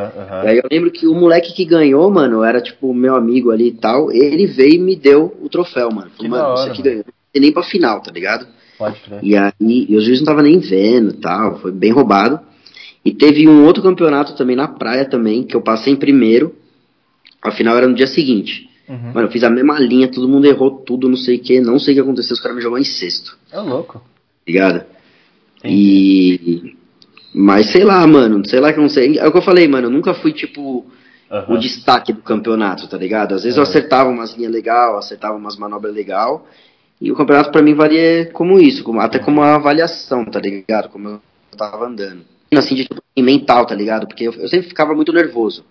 E 0.44 0.48
aí 0.48 0.56
eu 0.56 0.64
lembro 0.72 0.90
que 0.90 1.06
o 1.06 1.14
moleque 1.14 1.52
que 1.52 1.62
ganhou, 1.66 2.10
mano, 2.10 2.42
era 2.42 2.58
tipo 2.58 2.94
meu 2.94 3.14
amigo 3.14 3.50
ali 3.50 3.68
e 3.68 3.72
tal, 3.74 4.10
ele 4.10 4.46
veio 4.46 4.76
e 4.76 4.78
me 4.78 4.96
deu 4.96 5.36
o 5.42 5.48
troféu, 5.50 5.90
mano. 5.90 6.08
Que 6.10 6.16
Falei, 6.16 6.30
mano, 6.30 6.44
hora, 6.44 6.56
você 6.56 6.70
aqui 6.70 6.78
mano. 6.78 6.84
ganhou. 6.90 7.04
Não 7.06 7.12
tem 7.34 7.42
nem 7.42 7.52
pra 7.52 7.62
final, 7.64 8.00
tá 8.00 8.10
ligado? 8.10 8.46
Pode 8.78 8.98
crer. 9.00 9.18
E 9.22 9.36
aí, 9.36 9.52
e 9.60 9.94
os 9.94 10.04
juízes 10.04 10.20
não 10.20 10.26
tava 10.26 10.42
nem 10.42 10.58
vendo 10.58 11.10
e 11.10 11.16
tal, 11.18 11.58
foi 11.58 11.70
bem 11.70 11.92
roubado. 11.92 12.40
E 13.08 13.14
teve 13.14 13.48
um 13.48 13.64
outro 13.64 13.82
campeonato 13.82 14.34
também 14.36 14.54
na 14.54 14.68
praia 14.68 15.06
também, 15.08 15.42
que 15.42 15.56
eu 15.56 15.62
passei 15.62 15.94
em 15.94 15.96
primeiro. 15.96 16.54
A 17.40 17.50
final 17.50 17.74
era 17.74 17.88
no 17.88 17.94
dia 17.94 18.06
seguinte. 18.06 18.68
Uhum. 18.86 19.12
Mano, 19.14 19.28
eu 19.28 19.30
fiz 19.30 19.42
a 19.44 19.48
mesma 19.48 19.78
linha, 19.78 20.08
todo 20.10 20.28
mundo 20.28 20.46
errou 20.46 20.70
tudo, 20.82 21.08
não 21.08 21.16
sei 21.16 21.36
o 21.36 21.40
que, 21.40 21.58
não 21.58 21.78
sei 21.78 21.94
o 21.94 21.96
que 21.96 22.00
aconteceu, 22.02 22.34
os 22.34 22.40
caras 22.40 22.56
me 22.56 22.62
jogaram 22.62 22.82
em 22.82 22.84
sexto, 22.84 23.38
É 23.50 23.58
louco. 23.60 24.02
ligado? 24.46 24.84
Entendi. 25.64 26.74
E. 26.74 26.76
Mas 27.34 27.70
sei 27.72 27.82
lá, 27.82 28.06
mano, 28.06 28.46
sei 28.46 28.60
lá 28.60 28.72
que 28.74 28.78
eu 28.78 28.82
não 28.82 28.90
sei. 28.90 29.18
É 29.18 29.26
o 29.26 29.32
que 29.32 29.38
eu 29.38 29.42
falei, 29.42 29.66
mano, 29.66 29.86
eu 29.86 29.90
nunca 29.90 30.12
fui 30.12 30.32
tipo 30.34 30.84
Aham. 31.30 31.54
o 31.54 31.58
destaque 31.58 32.12
do 32.12 32.20
campeonato, 32.20 32.86
tá 32.88 32.98
ligado? 32.98 33.34
Às 33.34 33.44
vezes 33.44 33.56
eu 33.56 33.62
Aham. 33.62 33.70
acertava 33.70 34.10
umas 34.10 34.34
linhas 34.36 34.52
legal, 34.52 34.98
acertava 34.98 35.34
umas 35.36 35.56
manobras 35.56 35.94
legal. 35.94 36.46
E 37.00 37.10
o 37.10 37.14
campeonato 37.14 37.50
pra 37.52 37.62
mim 37.62 37.72
valia 37.74 38.28
como 38.34 38.58
isso, 38.58 38.82
como, 38.84 39.00
até 39.00 39.18
como 39.18 39.40
uma 39.40 39.54
avaliação, 39.54 40.26
tá 40.26 40.38
ligado? 40.40 40.90
Como 40.90 41.08
eu 41.08 41.20
tava 41.56 41.86
andando. 41.86 42.22
Assim, 42.56 42.74
de 42.74 42.84
tipo, 42.84 43.02
mental, 43.18 43.66
tá 43.66 43.74
ligado? 43.74 44.06
Porque 44.06 44.24
eu, 44.24 44.32
eu 44.34 44.48
sempre 44.48 44.68
ficava 44.68 44.94
muito 44.94 45.12
nervoso. 45.12 45.64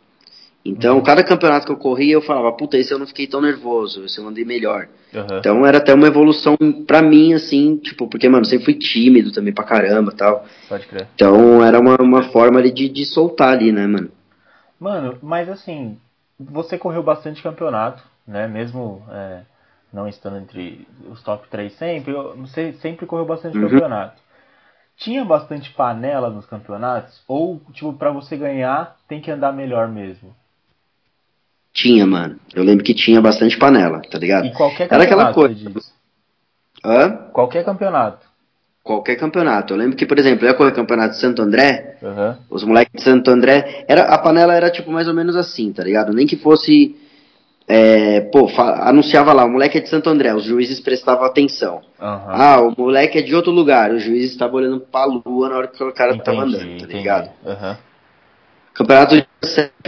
Então, 0.63 0.97
Uhum. 0.97 1.03
cada 1.03 1.23
campeonato 1.23 1.65
que 1.65 1.71
eu 1.71 1.77
corria, 1.77 2.13
eu 2.13 2.21
falava, 2.21 2.51
puta, 2.51 2.77
esse 2.77 2.93
eu 2.93 2.99
não 2.99 3.07
fiquei 3.07 3.25
tão 3.25 3.41
nervoso, 3.41 4.05
esse 4.05 4.19
eu 4.19 4.27
andei 4.27 4.43
melhor. 4.43 4.87
Aham. 5.15 5.39
Então 5.39 5.65
era 5.65 5.77
até 5.77 5.93
uma 5.93 6.07
evolução 6.07 6.57
pra 6.85 7.01
mim, 7.01 7.33
assim, 7.33 7.77
tipo, 7.77 8.07
porque, 8.07 8.27
mano, 8.27 8.41
eu 8.41 8.49
sempre 8.49 8.65
fui 8.65 8.73
tímido 8.73 9.31
também 9.31 9.53
pra 9.53 9.63
caramba 9.63 10.11
tal. 10.11 10.45
Pode 10.67 10.85
crer. 10.87 11.07
Então 11.15 11.63
era 11.63 11.79
uma, 11.79 11.95
uma 12.01 12.23
forma 12.31 12.59
ali 12.59 12.71
de, 12.71 12.89
de 12.89 13.05
soltar 13.05 13.53
ali, 13.53 13.71
né, 13.71 13.87
mano? 13.87 14.11
Mano, 14.79 15.17
mas 15.21 15.49
assim, 15.49 15.97
você 16.39 16.77
correu 16.77 17.01
bastante 17.01 17.41
campeonato, 17.41 18.03
né? 18.27 18.47
Mesmo 18.47 19.03
é, 19.09 19.41
não 19.91 20.07
estando 20.07 20.37
entre 20.37 20.87
os 21.09 21.23
top 21.23 21.47
3 21.49 21.73
sempre, 21.77 22.13
você 22.35 22.73
sempre 22.73 23.05
correu 23.05 23.25
bastante 23.25 23.57
Uhum. 23.57 23.69
campeonato. 23.69 24.21
Tinha 24.97 25.23
bastante 25.23 25.69
panela 25.71 26.29
nos 26.29 26.45
campeonatos? 26.45 27.21
Ou, 27.27 27.61
tipo, 27.71 27.93
pra 27.93 28.11
você 28.11 28.35
ganhar, 28.35 28.97
tem 29.07 29.21
que 29.21 29.29
andar 29.29 29.51
melhor 29.53 29.87
mesmo? 29.87 30.35
Tinha, 31.71 32.07
mano. 32.07 32.39
Eu 32.55 32.63
lembro 32.63 32.83
que 32.83 32.95
tinha 32.95 33.21
bastante 33.21 33.55
panela, 33.57 34.01
tá 34.01 34.17
ligado? 34.17 34.47
E 34.47 34.53
qualquer 34.53 34.91
Era 34.91 35.03
aquela 35.03 35.31
coisa. 35.31 35.71
Hã? 36.83 37.29
Qualquer 37.31 37.63
campeonato. 37.63 38.25
Qualquer 38.83 39.15
campeonato. 39.17 39.73
Eu 39.73 39.77
lembro 39.77 39.95
que, 39.95 40.05
por 40.05 40.17
exemplo, 40.17 40.45
eu 40.45 40.49
ia 40.49 40.55
correr 40.55 40.71
campeonato 40.71 41.13
de 41.13 41.19
Santo 41.19 41.41
André, 41.43 41.97
Aham. 42.01 42.39
os 42.49 42.63
moleques 42.63 42.93
de 42.95 43.03
Santo 43.03 43.29
André, 43.29 43.85
era, 43.87 44.03
a 44.03 44.17
panela 44.17 44.55
era 44.55 44.71
tipo 44.71 44.91
mais 44.91 45.07
ou 45.07 45.13
menos 45.13 45.35
assim, 45.35 45.71
tá 45.71 45.83
ligado? 45.83 46.11
Nem 46.11 46.25
que 46.25 46.37
fosse. 46.37 46.95
É, 47.67 48.21
pô, 48.21 48.47
anunciava 48.81 49.33
lá, 49.33 49.43
o 49.43 49.49
moleque 49.49 49.77
é 49.77 49.81
de 49.81 49.89
Santo 49.89 50.09
André, 50.09 50.33
os 50.33 50.45
juízes 50.45 50.79
prestavam 50.79 51.25
atenção. 51.25 51.81
Aham. 51.99 52.31
Ah, 52.33 52.61
o 52.61 52.73
moleque 52.77 53.17
é 53.17 53.21
de 53.21 53.35
outro 53.35 53.51
lugar, 53.51 53.91
os 53.91 54.01
juízes 54.03 54.31
estavam 54.31 54.55
olhando 54.55 54.79
pra 54.79 55.05
lua 55.05 55.49
na 55.49 55.57
hora 55.57 55.67
que 55.67 55.83
o 55.83 55.91
cara 55.91 56.15
tava 56.17 56.37
entendi, 56.45 56.55
andando, 56.55 56.69
tá 56.69 56.75
entendi. 56.85 56.93
ligado? 56.93 57.29
Aham. 57.45 57.77
Campeonato 58.73 59.15
de 59.15 59.27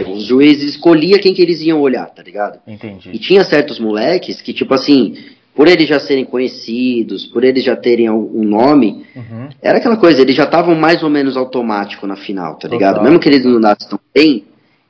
os 0.06 0.24
juízes 0.24 0.74
escolhiam 0.74 1.20
quem 1.20 1.32
que 1.32 1.40
eles 1.40 1.60
iam 1.62 1.80
olhar, 1.80 2.06
tá 2.10 2.22
ligado? 2.22 2.58
E 2.66 2.72
Entendi. 2.72 3.18
tinha 3.18 3.44
certos 3.44 3.78
moleques 3.78 4.42
que, 4.42 4.52
tipo 4.52 4.74
assim, 4.74 5.14
por 5.54 5.68
eles 5.68 5.86
já 5.88 6.00
serem 6.00 6.24
conhecidos, 6.24 7.24
por 7.26 7.44
eles 7.44 7.62
já 7.62 7.76
terem 7.76 8.10
um 8.10 8.42
nome, 8.42 9.06
Uhum. 9.14 9.48
era 9.62 9.78
aquela 9.78 9.96
coisa, 9.96 10.20
eles 10.20 10.34
já 10.34 10.44
estavam 10.44 10.74
mais 10.74 11.02
ou 11.02 11.10
menos 11.10 11.36
automático 11.36 12.06
na 12.06 12.16
final, 12.16 12.56
tá 12.56 12.66
ligado? 12.66 12.94
Total. 12.94 13.04
Mesmo 13.04 13.20
que 13.20 13.28
eles 13.28 13.44
não 13.44 13.58
andassem 13.58 13.88
tão 13.88 14.00
bem, 14.14 14.44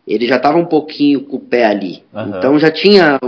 eles 0.06 0.28
já 0.28 0.36
estavam 0.36 0.62
um 0.62 0.66
pouquinho 0.66 1.20
com 1.22 1.36
o 1.36 1.40
pé 1.40 1.66
ali. 1.66 2.02
Aham. 2.14 2.34
Então 2.38 2.58
já 2.58 2.70
tinha. 2.70 3.18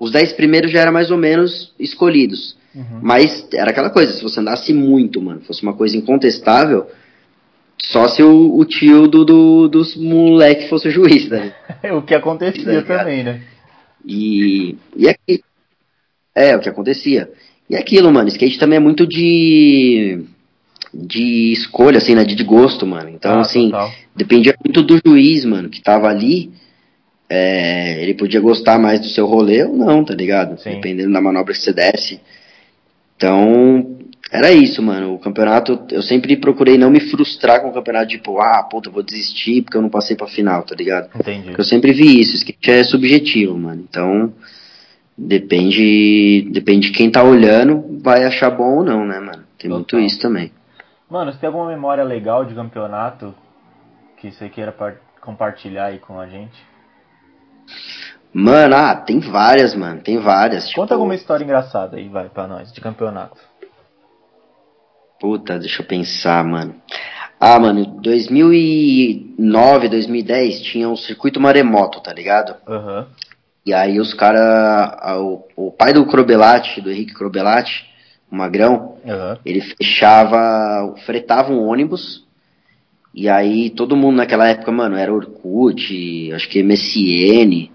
Os 0.00 0.10
10 0.10 0.32
primeiros 0.32 0.70
já 0.72 0.80
eram 0.80 0.92
mais 0.92 1.10
ou 1.10 1.16
menos 1.16 1.72
escolhidos. 1.78 2.56
Uhum. 2.74 3.00
Mas 3.02 3.46
era 3.52 3.70
aquela 3.70 3.90
coisa, 3.90 4.12
se 4.12 4.22
você 4.22 4.40
andasse 4.40 4.72
muito, 4.72 5.20
mano, 5.20 5.40
fosse 5.42 5.62
uma 5.62 5.74
coisa 5.74 5.96
incontestável, 5.96 6.86
só 7.80 8.08
se 8.08 8.22
o, 8.22 8.56
o 8.56 8.64
tio 8.64 9.06
do, 9.06 9.24
do- 9.24 9.68
dos 9.68 9.94
moleque 9.96 10.68
fosse 10.68 10.88
o 10.88 10.90
juiz, 10.90 11.28
né? 11.28 11.52
o 11.96 12.02
que 12.02 12.14
acontecia 12.14 12.82
Tá 12.82 12.98
também, 12.98 13.22
né? 13.22 13.42
E, 14.04 14.76
e 14.96 15.08
aqui, 15.08 15.42
é 16.34 16.56
o 16.56 16.60
que 16.60 16.68
acontecia. 16.68 17.30
E 17.68 17.76
aquilo, 17.76 18.10
mano, 18.12 18.28
skate 18.28 18.58
também 18.58 18.76
é 18.78 18.80
muito 18.80 19.06
de 19.06 20.24
de 20.94 21.52
escolha, 21.52 21.96
assim, 21.98 22.14
né, 22.14 22.22
de, 22.22 22.34
de 22.34 22.44
gosto, 22.44 22.86
mano. 22.86 23.08
Então, 23.08 23.38
Ah, 23.38 23.40
assim, 23.40 23.70
total. 23.70 23.90
dependia 24.14 24.54
muito 24.72 24.82
do 24.82 25.00
juiz, 25.04 25.44
mano, 25.44 25.68
que 25.68 25.82
tava 25.82 26.08
ali. 26.08 26.50
É, 27.28 28.02
ele 28.02 28.14
podia 28.14 28.40
gostar 28.40 28.78
mais 28.78 29.00
do 29.00 29.06
seu 29.06 29.26
rolê 29.26 29.64
ou 29.64 29.76
não, 29.76 30.04
tá 30.04 30.14
ligado? 30.14 30.60
Sim. 30.60 30.70
Dependendo 30.70 31.12
da 31.12 31.20
manobra 31.20 31.54
que 31.54 31.60
você 31.60 31.72
desse. 31.72 32.20
Então, 33.16 33.96
era 34.30 34.52
isso, 34.52 34.82
mano. 34.82 35.14
O 35.14 35.18
campeonato, 35.18 35.86
eu 35.90 36.02
sempre 36.02 36.36
procurei 36.36 36.76
não 36.76 36.90
me 36.90 37.00
frustrar 37.00 37.62
com 37.62 37.68
o 37.68 37.72
campeonato, 37.72 38.08
tipo, 38.08 38.38
ah, 38.38 38.62
puta, 38.62 38.90
vou 38.90 39.02
desistir 39.02 39.62
porque 39.62 39.76
eu 39.76 39.82
não 39.82 39.88
passei 39.88 40.14
pra 40.14 40.26
final, 40.26 40.62
tá 40.62 40.74
ligado? 40.74 41.08
Entendi. 41.14 41.46
Porque 41.46 41.60
eu 41.60 41.64
sempre 41.64 41.92
vi 41.92 42.20
isso, 42.20 42.36
skate 42.36 42.70
é 42.70 42.84
subjetivo, 42.84 43.56
mano. 43.56 43.82
Então, 43.88 44.32
depende, 45.16 46.48
depende 46.50 46.90
de 46.90 46.98
quem 46.98 47.10
tá 47.10 47.22
olhando, 47.22 47.98
vai 48.02 48.24
achar 48.24 48.50
bom 48.50 48.78
ou 48.78 48.84
não, 48.84 49.06
né, 49.06 49.20
mano? 49.20 49.44
Tem 49.58 49.70
muito 49.70 49.86
Total. 49.86 50.04
isso 50.04 50.20
também. 50.20 50.52
Mano, 51.08 51.32
você 51.32 51.38
tem 51.38 51.46
alguma 51.46 51.68
memória 51.68 52.04
legal 52.04 52.44
de 52.44 52.54
campeonato 52.54 53.34
que 54.22 54.30
você 54.30 54.48
queira 54.48 54.70
par- 54.70 55.00
compartilhar 55.20 55.86
aí 55.86 55.98
com 55.98 56.20
a 56.20 56.28
gente? 56.28 56.64
Mano, 58.32 58.76
ah, 58.76 58.94
tem 58.94 59.18
várias, 59.18 59.74
mano, 59.74 60.00
tem 60.00 60.18
várias. 60.18 60.66
Conta 60.66 60.86
tipo, 60.88 60.94
alguma 60.94 61.14
história 61.16 61.42
engraçada 61.44 61.96
aí, 61.96 62.08
vai, 62.08 62.28
pra 62.28 62.46
nós, 62.46 62.72
de 62.72 62.80
campeonato. 62.80 63.36
Puta, 65.20 65.58
deixa 65.58 65.82
eu 65.82 65.86
pensar, 65.86 66.44
mano. 66.44 66.74
Ah, 67.38 67.58
mano, 67.58 67.84
2009, 68.00 69.88
2010 69.88 70.60
tinha 70.62 70.88
um 70.88 70.96
circuito 70.96 71.40
maremoto, 71.40 72.00
tá 72.00 72.12
ligado? 72.12 72.54
Aham. 72.66 73.08
E 73.66 73.74
aí 73.74 73.98
os 74.00 74.14
caras, 74.14 75.18
o, 75.20 75.44
o 75.56 75.70
pai 75.72 75.92
do 75.92 76.06
Crobelati, 76.06 76.80
do 76.80 76.90
Henrique 76.90 77.14
Crobelati, 77.14 77.84
o 78.30 78.36
Magrão, 78.36 78.96
Aham. 79.04 79.38
ele 79.44 79.60
fechava, 79.60 80.94
fretava 81.04 81.52
um 81.52 81.66
ônibus, 81.66 82.24
e 83.14 83.28
aí 83.28 83.70
todo 83.70 83.96
mundo 83.96 84.16
naquela 84.16 84.48
época, 84.48 84.72
mano, 84.72 84.96
era 84.96 85.12
Orkut, 85.12 86.32
acho 86.34 86.48
que 86.48 86.62
MSN, 86.62 87.70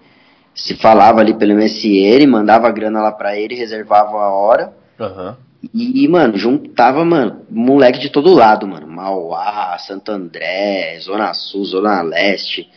se 0.54 0.74
falava 0.76 1.20
ali 1.20 1.34
pelo 1.34 1.54
MSN, 1.54 2.26
mandava 2.26 2.70
grana 2.70 3.00
lá 3.00 3.12
pra 3.12 3.36
ele, 3.38 3.54
reservava 3.54 4.16
a 4.18 4.30
hora, 4.32 4.72
Aham. 4.98 5.36
e, 5.72 6.06
mano, 6.08 6.36
juntava, 6.36 7.04
mano, 7.04 7.42
moleque 7.50 7.98
de 8.00 8.10
todo 8.10 8.34
lado, 8.34 8.66
mano, 8.66 8.86
Mauá, 8.86 9.76
Santo 9.78 10.10
André, 10.10 10.98
Zona 11.00 11.32
Sul, 11.34 11.64
Zona 11.64 12.02
Leste, 12.02 12.68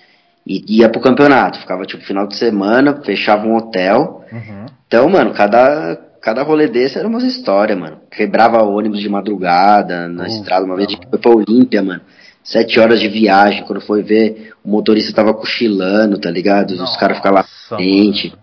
e 0.46 0.78
ia 0.78 0.90
pro 0.90 1.02
campeonato, 1.02 1.60
ficava 1.60 1.86
tipo 1.86 2.04
final 2.04 2.28
de 2.28 2.36
semana, 2.36 3.02
fechava 3.04 3.46
um 3.48 3.56
hotel, 3.56 4.24
Uhum. 4.32 4.66
então, 4.88 5.10
mano, 5.10 5.34
cada, 5.34 5.96
cada 6.22 6.42
rolê 6.44 6.68
desse 6.68 6.98
era 6.98 7.08
umas 7.08 7.24
histórias, 7.24 7.78
mano. 7.78 7.98
Quebrava 8.10 8.62
ônibus 8.64 9.00
de 9.00 9.10
madrugada 9.10 10.08
na 10.08 10.26
estrada. 10.28 10.64
Uma 10.66 10.76
vez 10.76 10.88
a 10.88 10.92
gente 10.92 11.08
foi 11.10 11.20
pra 11.20 11.32
Olímpia, 11.32 11.82
mano. 11.84 12.02
Sete 12.44 12.80
horas 12.80 13.00
de 13.00 13.08
viagem. 13.08 13.64
Quando 13.66 13.82
foi 13.82 14.02
ver, 14.02 14.54
o 14.64 14.70
motorista 14.70 15.14
tava 15.14 15.34
cochilando, 15.34 16.20
tá 16.20 16.30
ligado? 16.30 16.72
Os 16.72 16.98
caras 16.98 17.18
ficavam 17.18 17.40
lá 17.40 17.46
frente. 17.70 18.34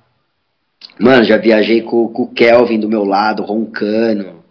Mano, 0.99 1.25
já 1.25 1.37
viajei 1.37 1.83
com, 1.83 2.09
com 2.09 2.23
o 2.23 2.33
Kelvin 2.33 2.79
do 2.79 2.89
meu 2.89 3.05
lado, 3.05 3.43
roncando. 3.43 4.43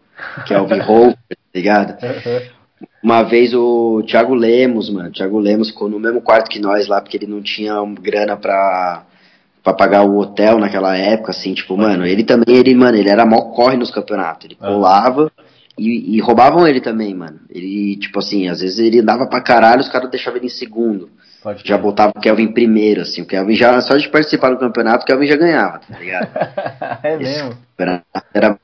Kelvin 0.46 0.80
Roper, 0.80 1.16
tá 1.30 1.36
ligado? 1.54 1.98
Uma 3.04 3.24
vez 3.24 3.54
o 3.54 4.04
Thiago 4.06 4.34
Lemos, 4.34 4.90
mano. 4.90 5.10
O 5.10 5.12
Thiago 5.12 5.40
Lemos 5.40 5.70
ficou 5.70 5.90
no 5.90 6.00
mesmo 6.00 6.22
quarto 6.22 6.50
que 6.50 6.60
nós 6.60 6.88
lá, 6.88 7.02
porque 7.02 7.18
ele 7.18 7.28
não 7.28 7.42
tinha 7.42 7.74
grana 8.02 8.36
pra 8.36 9.04
para 9.64 9.74
pagar 9.74 10.04
o 10.04 10.18
hotel 10.18 10.60
naquela 10.60 10.96
época, 10.96 11.32
assim, 11.32 11.54
tipo, 11.54 11.76
mano, 11.76 12.06
ele 12.06 12.24
também, 12.24 12.56
ele, 12.56 12.74
mano, 12.74 12.98
ele 12.98 13.10
era 13.10 13.26
mó 13.26 13.42
corre 13.54 13.76
nos 13.76 13.92
campeonatos, 13.92 14.46
ele 14.46 14.56
colava 14.56 15.30
e, 15.78 16.16
e, 16.16 16.22
roubavam 16.22 16.68
ele 16.68 16.82
também, 16.82 17.14
mano. 17.14 17.40
Ele, 17.50 17.96
tipo 17.98 18.20
assim, 18.20 18.48
às 18.48 18.62
vezes 18.62 18.80
ele 18.80 19.00
andava 19.00 19.28
pra 19.28 19.42
caralho, 19.42 19.82
os 19.82 19.90
caras 19.90 20.10
deixavam 20.10 20.38
ele 20.38 20.48
em 20.48 20.50
segundo. 20.50 21.10
Pode 21.44 21.62
já 21.66 21.78
botava 21.78 22.14
o 22.16 22.20
Kelvin 22.20 22.52
primeiro, 22.52 23.02
assim, 23.02 23.22
o 23.22 23.26
Kelvin 23.26 23.56
já, 23.56 23.80
só 23.82 23.96
de 23.96 24.10
participar 24.10 24.50
do 24.50 24.60
campeonato, 24.60 25.04
o 25.04 25.06
Kelvin 25.06 25.28
já 25.28 25.36
ganhava, 25.36 25.80
tá 25.80 26.00
ligado? 26.00 26.30
é 27.04 27.18
mesmo? 27.18 27.58
Era, 27.78 28.04
era, 28.34 28.60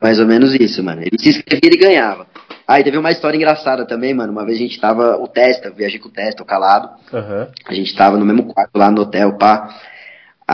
mais 0.00 0.18
ou 0.18 0.26
menos 0.26 0.52
isso, 0.54 0.82
mano. 0.82 1.00
Ele 1.00 1.16
se 1.18 1.28
inscrevia 1.28 1.70
e 1.72 1.78
ganhava. 1.78 2.26
Aí 2.66 2.80
ah, 2.80 2.84
teve 2.84 2.96
uma 2.96 3.10
história 3.10 3.36
engraçada 3.36 3.86
também, 3.86 4.14
mano. 4.14 4.32
Uma 4.32 4.44
vez 4.44 4.56
a 4.56 4.62
gente 4.62 4.80
tava, 4.80 5.16
o 5.16 5.28
Testa, 5.28 5.70
viajei 5.70 5.98
com 5.98 6.08
o 6.08 6.12
Testa, 6.12 6.42
o 6.42 6.46
Calado. 6.46 6.88
Uhum. 7.12 7.46
A 7.66 7.74
gente 7.74 7.94
tava 7.94 8.16
no 8.16 8.24
mesmo 8.24 8.44
quarto 8.44 8.70
lá 8.76 8.90
no 8.90 9.02
hotel, 9.02 9.36
pá. 9.36 9.68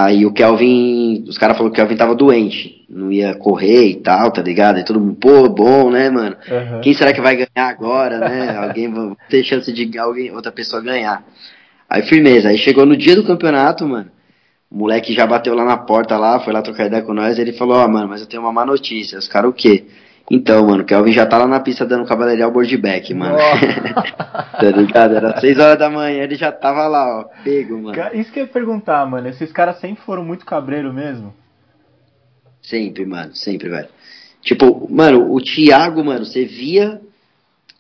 Aí 0.01 0.25
o 0.25 0.33
Kelvin, 0.33 1.25
os 1.27 1.37
caras 1.37 1.57
falaram 1.57 1.75
que 1.75 1.81
o 1.81 1.83
Kelvin 1.83 1.97
tava 1.97 2.15
doente, 2.15 2.87
não 2.89 3.11
ia 3.11 3.35
correr 3.35 3.89
e 3.89 3.97
tal, 3.97 4.31
tá 4.31 4.41
ligado? 4.41 4.77
Aí 4.77 4.85
todo 4.85 5.01
mundo, 5.01 5.17
pô, 5.17 5.49
bom, 5.49 5.91
né, 5.91 6.09
mano? 6.09 6.37
Uhum. 6.49 6.81
Quem 6.83 6.95
será 6.95 7.13
que 7.13 7.21
vai 7.21 7.35
ganhar 7.35 7.69
agora, 7.69 8.21
né? 8.21 8.57
alguém 8.59 8.89
vai 8.89 9.17
ter 9.29 9.43
chance 9.43 9.73
de 9.73 9.99
alguém, 9.99 10.31
outra 10.31 10.53
pessoa 10.53 10.81
ganhar. 10.81 11.25
Aí 11.91 12.03
firmeza, 12.03 12.49
aí 12.49 12.57
chegou 12.59 12.87
no 12.87 12.97
dia 12.97 13.17
do 13.17 13.25
campeonato, 13.25 13.89
mano. 13.89 14.09
O 14.71 14.77
moleque 14.79 15.13
já 15.13 15.27
bateu 15.27 15.53
lá 15.53 15.65
na 15.65 15.77
porta 15.77 16.17
lá, 16.17 16.39
foi 16.39 16.53
lá 16.53 16.63
trocar 16.63 16.87
ideia 16.87 17.03
com 17.03 17.13
nós, 17.13 17.37
ele 17.37 17.53
falou, 17.53 17.79
ó, 17.79 17.85
oh, 17.85 17.89
mano, 17.89 18.09
mas 18.09 18.21
eu 18.21 18.29
tenho 18.29 18.43
uma 18.45 18.53
má 18.53 18.65
notícia. 18.65 19.19
Os 19.19 19.27
caras 19.27 19.51
o 19.51 19.53
quê? 19.53 19.87
Então, 20.31 20.67
mano, 20.67 20.83
o 20.83 20.87
Kelvin 20.87 21.13
já 21.13 21.25
tá 21.25 21.39
lá 21.39 21.47
na 21.47 21.61
pista 21.61 21.87
dando 21.87 22.05
cavaleirial 22.05 22.51
boardback, 22.51 23.15
mano. 23.15 23.39
tá 24.53 24.71
ligado? 24.77 25.17
Era 25.17 25.41
6 25.41 25.59
horas 25.59 25.79
da 25.79 25.89
manhã, 25.89 26.23
ele 26.23 26.35
já 26.35 26.53
tava 26.53 26.87
lá, 26.87 27.21
ó, 27.21 27.25
pego, 27.43 27.79
mano. 27.81 27.97
Isso 28.13 28.31
que 28.31 28.41
eu 28.41 28.45
ia 28.45 28.51
perguntar, 28.51 29.07
mano, 29.07 29.29
esses 29.29 29.51
caras 29.51 29.79
sempre 29.81 30.05
foram 30.05 30.23
muito 30.23 30.45
cabreiro 30.45 30.93
mesmo? 30.93 31.33
Sempre, 32.61 33.07
mano, 33.07 33.35
sempre, 33.35 33.71
velho. 33.71 33.89
Tipo, 34.43 34.87
mano, 34.91 35.33
o 35.33 35.41
Thiago, 35.41 36.05
mano, 36.05 36.27
você 36.27 36.45
via 36.45 37.01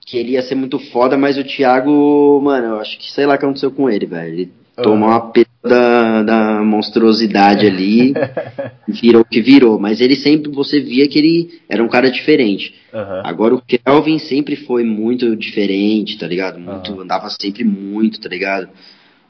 que 0.06 0.16
ele 0.16 0.32
ia 0.32 0.42
ser 0.42 0.54
muito 0.54 0.78
foda, 0.78 1.18
mas 1.18 1.36
o 1.36 1.44
Thiago, 1.44 2.40
mano, 2.42 2.66
eu 2.68 2.80
acho 2.80 2.98
que 2.98 3.12
sei 3.12 3.26
lá 3.26 3.34
o 3.34 3.38
que 3.38 3.44
aconteceu 3.44 3.70
com 3.70 3.90
ele, 3.90 4.06
velho. 4.06 4.32
Ele 4.32 4.52
uhum. 4.78 4.82
tomou 4.82 5.08
uma 5.10 5.30
da, 5.62 6.22
da 6.22 6.62
monstruosidade 6.62 7.66
ali, 7.66 8.14
virou 8.88 9.22
o 9.22 9.24
que 9.24 9.40
virou. 9.40 9.78
Mas 9.78 10.00
ele 10.00 10.16
sempre, 10.16 10.50
você 10.50 10.80
via 10.80 11.08
que 11.08 11.18
ele 11.18 11.60
era 11.68 11.82
um 11.82 11.88
cara 11.88 12.10
diferente. 12.10 12.74
Uhum. 12.92 13.22
Agora 13.24 13.54
o 13.54 13.62
Kelvin 13.62 14.18
sempre 14.18 14.56
foi 14.56 14.84
muito 14.84 15.36
diferente, 15.36 16.18
tá 16.18 16.26
ligado? 16.26 16.58
Muito, 16.58 16.92
uhum. 16.92 17.00
Andava 17.02 17.28
sempre 17.30 17.64
muito, 17.64 18.20
tá 18.20 18.28
ligado? 18.28 18.68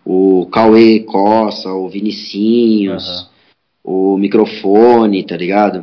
O 0.04 0.46
Cauê 0.46 1.00
Costa, 1.00 1.70
o 1.70 1.88
Vinicinhos, 1.88 3.30
o 3.84 4.16
microfone, 4.16 5.24
tá 5.24 5.36
ligado? 5.36 5.82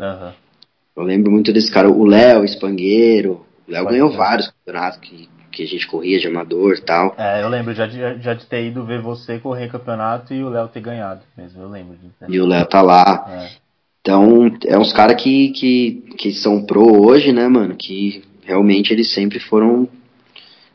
Eu 0.95 1.03
lembro 1.03 1.31
muito 1.31 1.51
desse 1.51 1.71
cara, 1.71 1.89
o 1.89 2.05
Léo 2.05 2.45
Espangueiro. 2.45 3.45
O 3.67 3.71
Léo 3.71 3.85
ganhou 3.85 4.11
vários 4.11 4.47
campeonatos 4.47 4.99
que, 4.99 5.27
que 5.55 5.63
a 5.63 5.67
gente 5.67 5.87
corria 5.87 6.19
de 6.19 6.27
amador 6.27 6.75
e 6.75 6.81
tal. 6.81 7.15
É, 7.17 7.41
eu 7.41 7.49
lembro 7.49 7.73
já 7.73 7.87
de, 7.87 7.97
já 8.21 8.33
de 8.33 8.45
ter 8.45 8.65
ido 8.65 8.85
ver 8.85 9.01
você 9.01 9.39
correr 9.39 9.71
campeonato 9.71 10.33
e 10.33 10.43
o 10.43 10.49
Léo 10.49 10.67
ter 10.67 10.81
ganhado 10.81 11.21
mesmo, 11.37 11.61
eu 11.61 11.69
lembro. 11.69 11.95
De, 11.95 12.35
E 12.35 12.39
o 12.39 12.45
Léo 12.45 12.65
tá 12.65 12.81
lá. 12.81 13.25
É. 13.29 13.65
Então, 14.01 14.51
é 14.67 14.77
uns 14.77 14.93
caras 14.93 15.21
que, 15.21 15.49
que, 15.49 16.03
que 16.17 16.31
são 16.31 16.63
pro 16.63 17.03
hoje, 17.03 17.31
né, 17.31 17.47
mano? 17.47 17.75
Que 17.75 18.23
realmente 18.43 18.93
eles 18.93 19.11
sempre 19.11 19.39
foram 19.39 19.89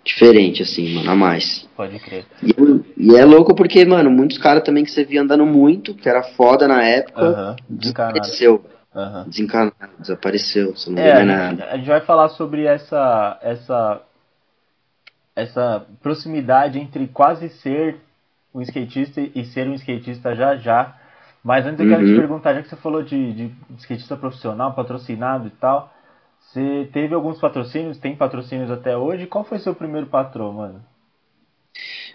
diferentes, 0.05 0.69
assim, 0.69 0.95
mano, 0.95 1.11
a 1.11 1.15
mais. 1.15 1.69
Pode 1.77 1.99
crer. 2.01 2.25
E, 2.43 2.53
e 2.97 3.17
é 3.17 3.25
louco 3.25 3.55
porque, 3.55 3.85
mano, 3.85 4.11
muitos 4.11 4.39
caras 4.39 4.65
também 4.65 4.83
que 4.83 4.91
você 4.91 5.05
via 5.05 5.23
andando 5.23 5.47
muito, 5.47 5.95
que 5.95 6.09
era 6.09 6.23
foda 6.23 6.67
na 6.67 6.83
época, 6.83 7.57
desapareceu. 7.69 8.65
Uhum. 8.93 9.29
Desencanado, 9.29 9.75
desapareceu, 10.01 10.73
você 10.75 10.91
não 10.91 10.99
é, 10.99 11.05
vê 11.05 11.13
mais 11.13 11.27
nada. 11.27 11.69
A 11.71 11.77
gente 11.77 11.87
vai 11.87 12.01
falar 12.01 12.29
sobre 12.31 12.65
essa, 12.65 13.39
essa, 13.41 14.03
essa 15.41 15.87
proximidade 16.03 16.79
entre 16.79 17.07
quase 17.09 17.49
ser 17.49 17.97
um 18.55 18.61
skatista 18.63 19.21
e 19.21 19.45
ser 19.45 19.69
um 19.69 19.75
skatista 19.75 20.35
já 20.35 20.57
já. 20.57 20.97
Mas 21.43 21.67
antes 21.67 21.81
eu 21.81 21.89
quero 21.89 22.05
te 22.05 22.13
uhum. 22.13 22.19
perguntar, 22.19 22.55
já 22.55 22.63
que 22.63 22.69
você 22.69 22.77
falou 22.77 23.03
de, 23.03 23.33
de 23.33 23.51
skatista 23.79 24.17
profissional, 24.17 24.75
patrocinado 24.75 25.47
e 25.47 25.51
tal, 25.51 25.93
você 26.39 26.89
teve 26.93 27.15
alguns 27.15 27.39
patrocínios, 27.39 27.99
tem 27.99 28.15
patrocínios 28.15 28.71
até 28.71 28.97
hoje. 28.97 29.27
Qual 29.27 29.45
foi 29.45 29.59
seu 29.59 29.75
primeiro 29.75 30.07
patrão, 30.07 30.53
mano? 30.53 30.83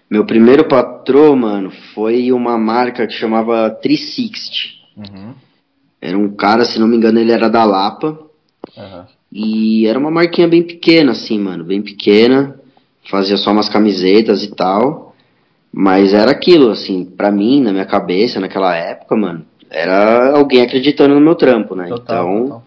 Meu 0.09 0.25
primeiro 0.25 0.67
patrão, 0.67 1.35
mano, 1.35 1.71
foi 1.93 2.31
uma 2.31 2.57
marca 2.57 3.07
que 3.07 3.13
chamava 3.13 3.69
360. 3.69 4.85
Uhum. 4.97 5.33
Era 5.99 6.17
um 6.17 6.35
cara, 6.35 6.63
se 6.65 6.77
não 6.77 6.87
me 6.87 6.97
engano, 6.97 7.19
ele 7.19 7.31
era 7.31 7.49
da 7.49 7.63
Lapa. 7.63 8.19
Uhum. 8.77 9.05
E 9.31 9.87
era 9.87 9.97
uma 9.97 10.11
marquinha 10.11 10.47
bem 10.47 10.61
pequena, 10.61 11.13
assim, 11.13 11.39
mano, 11.39 11.63
bem 11.63 11.81
pequena. 11.81 12.59
Fazia 13.09 13.37
só 13.37 13.51
umas 13.51 13.69
camisetas 13.69 14.43
e 14.43 14.55
tal. 14.55 15.15
Mas 15.71 16.13
era 16.13 16.31
aquilo, 16.31 16.71
assim, 16.71 17.03
pra 17.03 17.31
mim, 17.31 17.61
na 17.61 17.73
minha 17.73 17.85
cabeça, 17.85 18.39
naquela 18.39 18.73
época, 18.75 19.15
mano, 19.15 19.45
era 19.69 20.37
alguém 20.37 20.61
acreditando 20.61 21.13
no 21.13 21.19
meu 21.19 21.35
trampo, 21.35 21.75
né? 21.75 21.87
Total, 21.87 22.25
então, 22.29 22.43
total. 22.43 22.63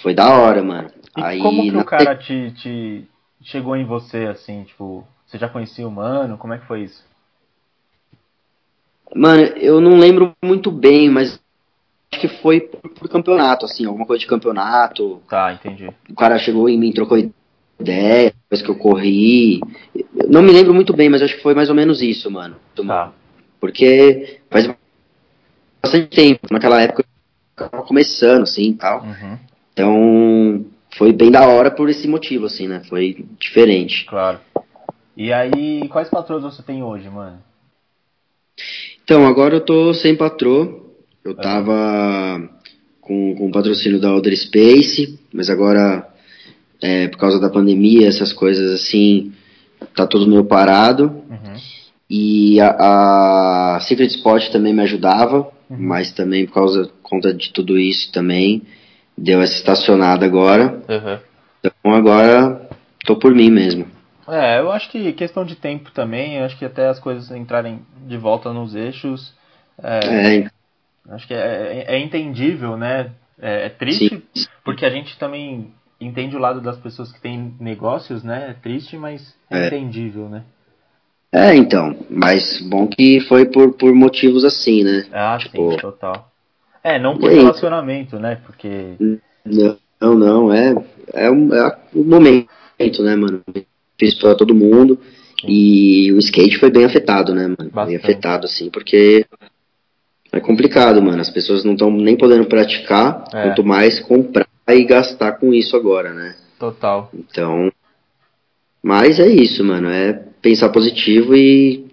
foi 0.00 0.14
da 0.14 0.32
hora, 0.38 0.62
mano. 0.62 0.88
E 1.16 1.22
Aí, 1.22 1.38
como 1.40 1.62
que 1.62 1.76
o 1.76 1.84
cara 1.84 2.16
te, 2.16 2.52
te 2.52 3.08
chegou 3.42 3.76
em 3.76 3.84
você, 3.84 4.26
assim, 4.26 4.62
tipo, 4.62 5.04
você 5.26 5.38
já 5.38 5.48
conhecia 5.48 5.86
o 5.86 5.90
mano? 5.90 6.38
Como 6.38 6.54
é 6.54 6.58
que 6.58 6.66
foi 6.66 6.82
isso? 6.82 7.04
Mano, 9.14 9.42
eu 9.56 9.80
não 9.80 9.98
lembro 9.98 10.32
muito 10.42 10.70
bem, 10.70 11.10
mas 11.10 11.40
que 12.10 12.28
foi 12.28 12.60
por, 12.60 12.90
por, 12.90 13.08
campeonato, 13.08 13.64
assim, 13.64 13.86
alguma 13.86 14.06
coisa 14.06 14.20
de 14.20 14.26
campeonato. 14.26 15.20
Tá, 15.28 15.52
entendi. 15.52 15.88
O 16.08 16.14
cara 16.14 16.38
chegou 16.38 16.68
em 16.68 16.78
mim, 16.78 16.92
trocou 16.92 17.18
ideia, 17.18 17.34
depois 17.78 18.62
que 18.62 18.68
eu 18.68 18.76
corri. 18.76 19.60
não 20.28 20.42
me 20.42 20.52
lembro 20.52 20.74
muito 20.74 20.92
bem, 20.92 21.08
mas 21.08 21.22
acho 21.22 21.36
que 21.36 21.42
foi 21.42 21.54
mais 21.54 21.68
ou 21.68 21.74
menos 21.74 22.02
isso, 22.02 22.30
mano. 22.30 22.56
Tá. 22.76 23.12
Porque 23.60 24.40
faz 24.50 24.70
bastante 25.82 26.08
tempo, 26.08 26.48
naquela 26.50 26.80
época 26.80 27.04
eu 27.58 27.68
tava 27.68 27.82
começando, 27.84 28.42
assim, 28.42 28.70
e 28.70 28.74
tal. 28.74 29.02
Uhum. 29.02 29.38
Então, 29.72 30.64
foi 30.96 31.12
bem 31.12 31.30
da 31.30 31.46
hora 31.48 31.70
por 31.70 31.88
esse 31.88 32.06
motivo, 32.06 32.46
assim, 32.46 32.68
né? 32.68 32.82
Foi 32.88 33.24
diferente. 33.38 34.06
Claro. 34.06 34.40
E 35.16 35.32
aí, 35.32 35.88
quais 35.88 36.08
patrões 36.08 36.42
você 36.42 36.62
tem 36.62 36.82
hoje, 36.82 37.08
mano? 37.08 37.38
Então, 39.04 39.26
agora 39.26 39.56
eu 39.56 39.60
tô 39.60 39.92
sem 39.94 40.16
patrão. 40.16 40.82
Eu 41.24 41.32
é. 41.32 41.34
tava 41.34 42.50
com, 43.00 43.34
com 43.34 43.46
o 43.48 43.52
patrocínio 43.52 44.00
da 44.00 44.12
Outer 44.12 44.36
Space, 44.36 45.18
mas 45.32 45.50
agora, 45.50 46.06
é, 46.84 47.08
por 47.08 47.16
causa 47.16 47.40
da 47.40 47.48
pandemia, 47.48 48.06
essas 48.06 48.30
coisas 48.30 48.70
assim, 48.74 49.32
tá 49.96 50.06
tudo 50.06 50.28
meio 50.28 50.44
parado. 50.44 51.04
Uhum. 51.30 51.56
E 52.10 52.60
a, 52.60 53.76
a, 53.76 53.80
Secret 53.80 54.08
Spot 54.08 54.50
também 54.50 54.74
me 54.74 54.82
ajudava, 54.82 55.50
uhum. 55.70 55.78
mas 55.78 56.12
também 56.12 56.44
por 56.44 56.52
causa 56.52 56.90
conta 57.02 57.32
de 57.32 57.50
tudo 57.54 57.78
isso 57.78 58.12
também 58.12 58.62
deu 59.16 59.40
essa 59.40 59.54
estacionada 59.54 60.26
agora. 60.26 60.82
Uhum. 60.86 61.18
Então 61.60 61.94
agora 61.94 62.68
tô 63.06 63.16
por 63.16 63.34
mim 63.34 63.50
mesmo. 63.50 63.86
É, 64.28 64.60
eu 64.60 64.70
acho 64.70 64.90
que 64.90 65.10
questão 65.14 65.42
de 65.42 65.56
tempo 65.56 65.90
também, 65.90 66.36
eu 66.36 66.44
acho 66.44 66.58
que 66.58 66.66
até 66.66 66.88
as 66.88 66.98
coisas 66.98 67.30
entrarem 67.30 67.80
de 68.06 68.18
volta 68.18 68.52
nos 68.52 68.74
eixos. 68.74 69.32
É, 69.82 70.42
é 70.42 70.50
Acho 71.08 71.26
que 71.26 71.34
é, 71.34 71.84
é, 71.88 71.96
é 71.96 71.98
entendível, 71.98 72.76
né? 72.76 73.10
É, 73.40 73.66
é 73.66 73.68
triste, 73.68 74.22
Sim. 74.34 74.46
porque 74.62 74.84
a 74.84 74.90
gente 74.90 75.18
também 75.18 75.72
entende 76.00 76.36
o 76.36 76.40
lado 76.40 76.60
das 76.60 76.76
pessoas 76.78 77.12
que 77.12 77.20
têm 77.20 77.54
negócios, 77.60 78.22
né? 78.22 78.50
É 78.50 78.52
triste, 78.54 78.96
mas 78.96 79.34
é, 79.50 79.58
é, 79.58 79.66
entendível, 79.66 80.28
né? 80.28 80.42
É, 81.32 81.54
então. 81.54 81.96
Mas 82.08 82.60
bom 82.60 82.86
que 82.86 83.20
foi 83.20 83.46
por, 83.46 83.72
por 83.72 83.92
motivos 83.94 84.44
assim, 84.44 84.84
né? 84.84 85.06
Ah, 85.12 85.36
tipo... 85.38 85.72
sim, 85.72 85.76
total. 85.78 86.30
É, 86.82 86.98
não 86.98 87.16
por 87.16 87.30
relacionamento, 87.30 88.18
né? 88.18 88.38
Porque. 88.44 88.94
Não, 89.44 90.14
não, 90.14 90.52
é, 90.52 90.74
é, 91.14 91.30
um, 91.30 91.54
é 91.54 91.78
um 91.94 92.04
momento, 92.04 93.02
né, 93.02 93.16
mano? 93.16 93.42
Fiz 93.98 94.14
pra 94.14 94.34
todo 94.34 94.54
mundo. 94.54 94.98
Sim. 95.40 95.46
E 95.48 96.12
o 96.12 96.18
skate 96.18 96.58
foi 96.58 96.70
bem 96.70 96.84
afetado, 96.84 97.34
né, 97.34 97.42
mano? 97.42 97.70
Bastante. 97.70 97.86
Bem 97.86 97.96
afetado, 97.96 98.44
assim, 98.44 98.70
porque 98.70 99.26
é 100.30 100.40
complicado, 100.40 101.00
mano. 101.00 101.20
As 101.20 101.30
pessoas 101.30 101.64
não 101.64 101.72
estão 101.72 101.90
nem 101.90 102.16
podendo 102.16 102.44
praticar, 102.46 103.24
é. 103.32 103.44
quanto 103.44 103.64
mais 103.64 103.98
comprar 104.00 104.43
e 104.68 104.84
gastar 104.84 105.32
com 105.32 105.52
isso 105.52 105.76
agora, 105.76 106.12
né? 106.12 106.36
Total. 106.58 107.10
Então, 107.12 107.70
mas 108.82 109.18
é 109.18 109.26
isso, 109.26 109.64
mano. 109.64 109.88
É 109.88 110.12
pensar 110.40 110.68
positivo 110.68 111.34
e 111.34 111.86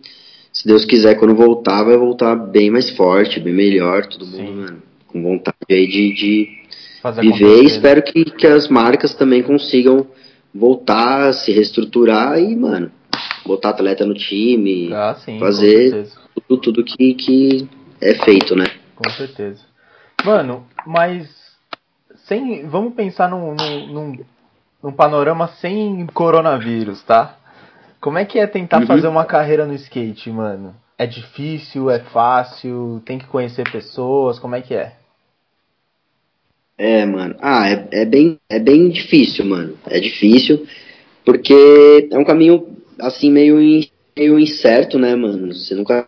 se 0.53 0.67
Deus 0.67 0.84
quiser, 0.84 1.15
quando 1.15 1.34
voltar, 1.34 1.84
vai 1.84 1.97
voltar 1.97 2.36
bem 2.36 2.69
mais 2.69 2.89
forte, 2.89 3.39
bem 3.39 3.53
melhor, 3.53 4.05
todo 4.05 4.25
mundo, 4.25 4.38
Sim. 4.38 4.55
mano, 4.55 4.84
com 5.07 5.23
vontade 5.23 5.57
aí 5.69 5.88
de, 5.88 6.13
de 6.13 6.57
viver. 7.21 7.63
E 7.63 7.65
espero 7.65 8.03
que, 8.03 8.25
que 8.25 8.45
as 8.45 8.67
marcas 8.67 9.15
também 9.15 9.41
consigam 9.41 10.05
voltar, 10.53 11.34
se 11.34 11.51
reestruturar 11.53 12.38
e, 12.38 12.53
mano, 12.55 12.91
botar 13.45 13.69
atleta 13.69 14.05
no 14.05 14.13
time, 14.13 14.93
ah, 14.93 15.15
sim, 15.15 15.39
fazer 15.39 16.07
tudo, 16.47 16.62
tudo 16.62 16.84
que, 16.84 17.13
que 17.13 17.69
é 18.01 18.13
feito, 18.15 18.55
né? 18.55 18.65
Com 18.95 19.10
certeza. 19.10 19.62
Mano, 20.25 20.67
mas 20.86 21.40
sem, 22.31 22.65
vamos 22.65 22.93
pensar 22.93 23.29
num, 23.29 23.53
num, 23.53 23.87
num, 23.87 24.19
num 24.81 24.91
panorama 24.93 25.49
sem 25.59 26.07
coronavírus, 26.13 27.03
tá? 27.03 27.37
Como 27.99 28.17
é 28.17 28.23
que 28.23 28.39
é 28.39 28.47
tentar 28.47 28.79
uhum. 28.79 28.87
fazer 28.87 29.07
uma 29.09 29.25
carreira 29.25 29.65
no 29.65 29.73
skate, 29.73 30.31
mano? 30.31 30.73
É 30.97 31.05
difícil, 31.05 31.89
é 31.89 31.99
fácil, 31.99 33.01
tem 33.05 33.19
que 33.19 33.27
conhecer 33.27 33.69
pessoas, 33.69 34.39
como 34.39 34.55
é 34.55 34.61
que 34.61 34.73
é? 34.73 34.93
É, 36.77 37.05
mano. 37.05 37.35
Ah, 37.41 37.69
é, 37.69 37.87
é, 37.91 38.05
bem, 38.05 38.39
é 38.49 38.59
bem 38.59 38.89
difícil, 38.89 39.45
mano. 39.45 39.77
É 39.85 39.99
difícil, 39.99 40.65
porque 41.25 42.07
é 42.09 42.17
um 42.17 42.23
caminho, 42.23 42.65
assim, 42.99 43.29
meio, 43.29 43.57
meio 44.17 44.39
incerto, 44.39 44.97
né, 44.97 45.15
mano? 45.15 45.53
Você 45.53 45.75
nunca 45.75 46.07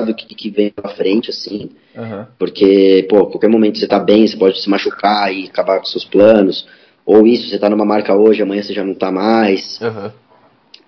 sabe 0.00 0.12
o 0.12 0.14
que, 0.14 0.34
que 0.34 0.50
vem 0.50 0.70
pra 0.70 0.90
frente, 0.90 1.30
assim. 1.30 1.70
Uhum. 1.96 2.26
Porque, 2.38 3.06
pô, 3.08 3.26
qualquer 3.26 3.48
momento 3.48 3.78
você 3.78 3.86
tá 3.86 3.98
bem, 3.98 4.26
você 4.26 4.36
pode 4.36 4.60
se 4.60 4.68
machucar 4.68 5.32
e 5.32 5.46
acabar 5.46 5.78
com 5.78 5.84
seus 5.84 6.04
planos. 6.04 6.66
Ou 7.04 7.26
isso, 7.26 7.48
você 7.48 7.58
tá 7.58 7.68
numa 7.68 7.84
marca 7.84 8.14
hoje, 8.14 8.42
amanhã 8.42 8.62
você 8.62 8.72
já 8.72 8.84
não 8.84 8.94
tá 8.94 9.10
mais. 9.10 9.80
Uhum. 9.80 10.10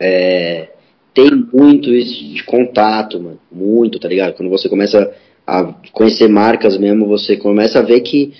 É, 0.01 0.69
tem 1.15 1.31
muito 1.53 1.91
isso 1.91 2.25
de 2.25 2.43
contato, 2.45 3.21
mano. 3.21 3.39
Muito, 3.51 3.99
tá 3.99 4.09
ligado? 4.09 4.35
Quando 4.35 4.49
você 4.49 4.69
começa 4.69 5.13
a 5.47 5.65
conhecer 5.93 6.29
marcas 6.29 6.77
mesmo, 6.77 7.07
você 7.07 7.37
começa 7.37 7.79
a 7.79 7.83
ver 7.83 8.01
que 8.01 8.33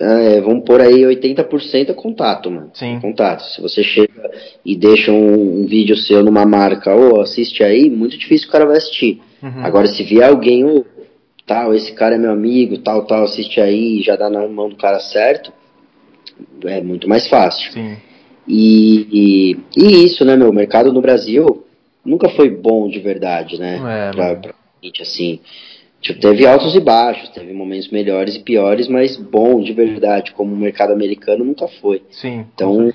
é, 0.00 0.40
vamos 0.40 0.64
por 0.64 0.80
aí 0.80 1.02
80% 1.02 1.90
é 1.90 1.92
contato, 1.92 2.50
mano. 2.50 2.70
Sim. 2.72 2.98
Contato. 3.00 3.42
Se 3.42 3.60
você 3.60 3.82
chega 3.82 4.30
e 4.64 4.74
deixa 4.74 5.12
um, 5.12 5.62
um 5.62 5.66
vídeo 5.66 5.94
seu 5.94 6.24
numa 6.24 6.46
marca, 6.46 6.94
ou 6.94 7.18
oh, 7.18 7.20
assiste 7.20 7.62
aí, 7.62 7.90
muito 7.90 8.16
difícil 8.16 8.48
o 8.48 8.52
cara 8.52 8.64
vai 8.64 8.78
assistir. 8.78 9.20
Uhum. 9.42 9.64
Agora, 9.64 9.86
se 9.86 10.02
vier 10.02 10.28
alguém, 10.28 10.64
oh, 10.64 10.84
tal, 11.46 11.74
esse 11.74 11.92
cara 11.92 12.14
é 12.14 12.18
meu 12.18 12.30
amigo, 12.30 12.78
tal, 12.78 13.04
tal, 13.06 13.24
assiste 13.24 13.60
aí, 13.60 14.02
já 14.02 14.16
dá 14.16 14.28
na 14.28 14.46
mão 14.46 14.68
do 14.68 14.76
cara 14.76 15.00
certo, 15.00 15.52
é 16.64 16.80
muito 16.80 17.08
mais 17.08 17.28
fácil. 17.28 17.72
Sim. 17.72 17.96
E, 18.46 19.06
e, 19.12 19.56
e 19.76 20.04
isso, 20.04 20.24
né, 20.24 20.36
meu? 20.36 20.50
O 20.50 20.54
mercado 20.54 20.92
no 20.92 21.00
Brasil 21.00 21.64
nunca 22.04 22.28
foi 22.30 22.50
bom 22.50 22.88
de 22.88 22.98
verdade, 22.98 23.58
né? 23.58 24.08
É, 24.08 24.10
pra, 24.12 24.34
pra 24.36 24.54
gente, 24.82 25.02
assim. 25.02 25.40
Tipo, 26.00 26.18
teve 26.18 26.46
altos 26.46 26.74
e 26.74 26.80
baixos, 26.80 27.28
teve 27.28 27.52
momentos 27.52 27.90
melhores 27.90 28.34
e 28.34 28.40
piores, 28.40 28.88
mas 28.88 29.18
bom 29.18 29.60
de 29.60 29.72
verdade, 29.72 30.32
como 30.32 30.54
o 30.54 30.56
mercado 30.56 30.94
americano 30.94 31.44
nunca 31.44 31.68
foi. 31.68 32.02
Sim. 32.10 32.46
Então, 32.54 32.90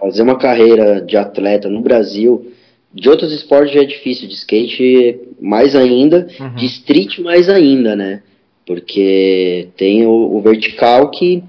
fazer 0.00 0.22
uma 0.22 0.38
carreira 0.38 1.02
de 1.02 1.18
atleta 1.18 1.68
no 1.68 1.82
Brasil, 1.82 2.50
de 2.94 3.10
outros 3.10 3.32
esportes 3.32 3.74
já 3.74 3.82
é 3.82 3.84
difícil, 3.84 4.28
de 4.28 4.34
skate 4.34 5.20
mais 5.40 5.74
ainda, 5.74 6.28
uhum. 6.38 6.54
de 6.54 6.66
street 6.66 7.18
mais 7.18 7.48
ainda, 7.48 7.96
né? 7.96 8.22
Porque 8.64 9.68
tem 9.76 10.06
o, 10.06 10.36
o, 10.36 10.40
vertical 10.40 11.10
que 11.10 11.42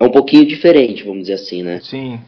é 0.00 0.04
um 0.04 0.10
pouquinho 0.10 0.46
diferente, 0.46 1.04
vamos 1.04 1.22
dizer 1.22 1.34
assim, 1.34 1.62
né? 1.62 1.78
Sim. 1.82 2.18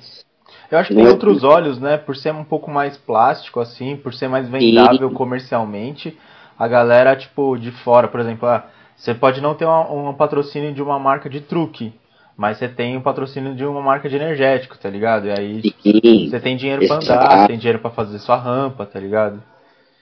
Eu 0.70 0.78
acho 0.78 0.88
que 0.88 0.94
tem 0.94 1.04
é... 1.04 1.08
outros 1.08 1.42
olhos, 1.42 1.80
né? 1.80 1.96
Por 1.96 2.14
ser 2.14 2.32
um 2.34 2.44
pouco 2.44 2.70
mais 2.70 2.98
plástico, 2.98 3.60
assim, 3.60 3.96
por 3.96 4.12
ser 4.12 4.28
mais 4.28 4.48
vendável 4.48 5.08
Sim. 5.08 5.14
comercialmente 5.14 6.14
a 6.58 6.68
galera, 6.68 7.16
tipo, 7.16 7.56
de 7.56 7.70
fora, 7.70 8.06
por 8.06 8.20
exemplo, 8.20 8.46
ah, 8.46 8.68
você 8.94 9.14
pode 9.14 9.40
não 9.40 9.54
ter 9.54 9.66
um, 9.66 10.10
um 10.10 10.14
patrocínio 10.14 10.72
de 10.72 10.82
uma 10.82 10.98
marca 10.98 11.28
de 11.28 11.40
truque, 11.40 11.92
mas 12.36 12.58
você 12.58 12.68
tem 12.68 12.96
o 12.96 13.00
um 13.00 13.02
patrocínio 13.02 13.54
de 13.54 13.64
uma 13.64 13.80
marca 13.80 14.08
de 14.08 14.16
energético, 14.16 14.76
tá 14.78 14.90
ligado? 14.90 15.26
E 15.26 15.30
aí 15.30 15.62
Sim, 15.82 16.28
você 16.28 16.40
tem 16.40 16.56
dinheiro 16.56 16.86
pra 16.86 16.96
andar, 16.96 17.46
tem 17.46 17.58
dinheiro 17.58 17.78
pra 17.78 17.90
fazer 17.90 18.18
sua 18.18 18.36
rampa, 18.36 18.84
tá 18.84 18.98
ligado? 18.98 19.42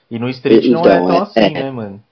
E 0.09 0.19
no 0.19 0.29
street 0.29 0.65
então, 0.65 0.83
não 0.83 0.91
é 0.91 0.95
então, 0.95 1.07
tão 1.07 1.15
é, 1.15 1.21
assim, 1.21 1.39
é, 1.39 1.49
né, 1.49 1.71
mano? 1.71 2.03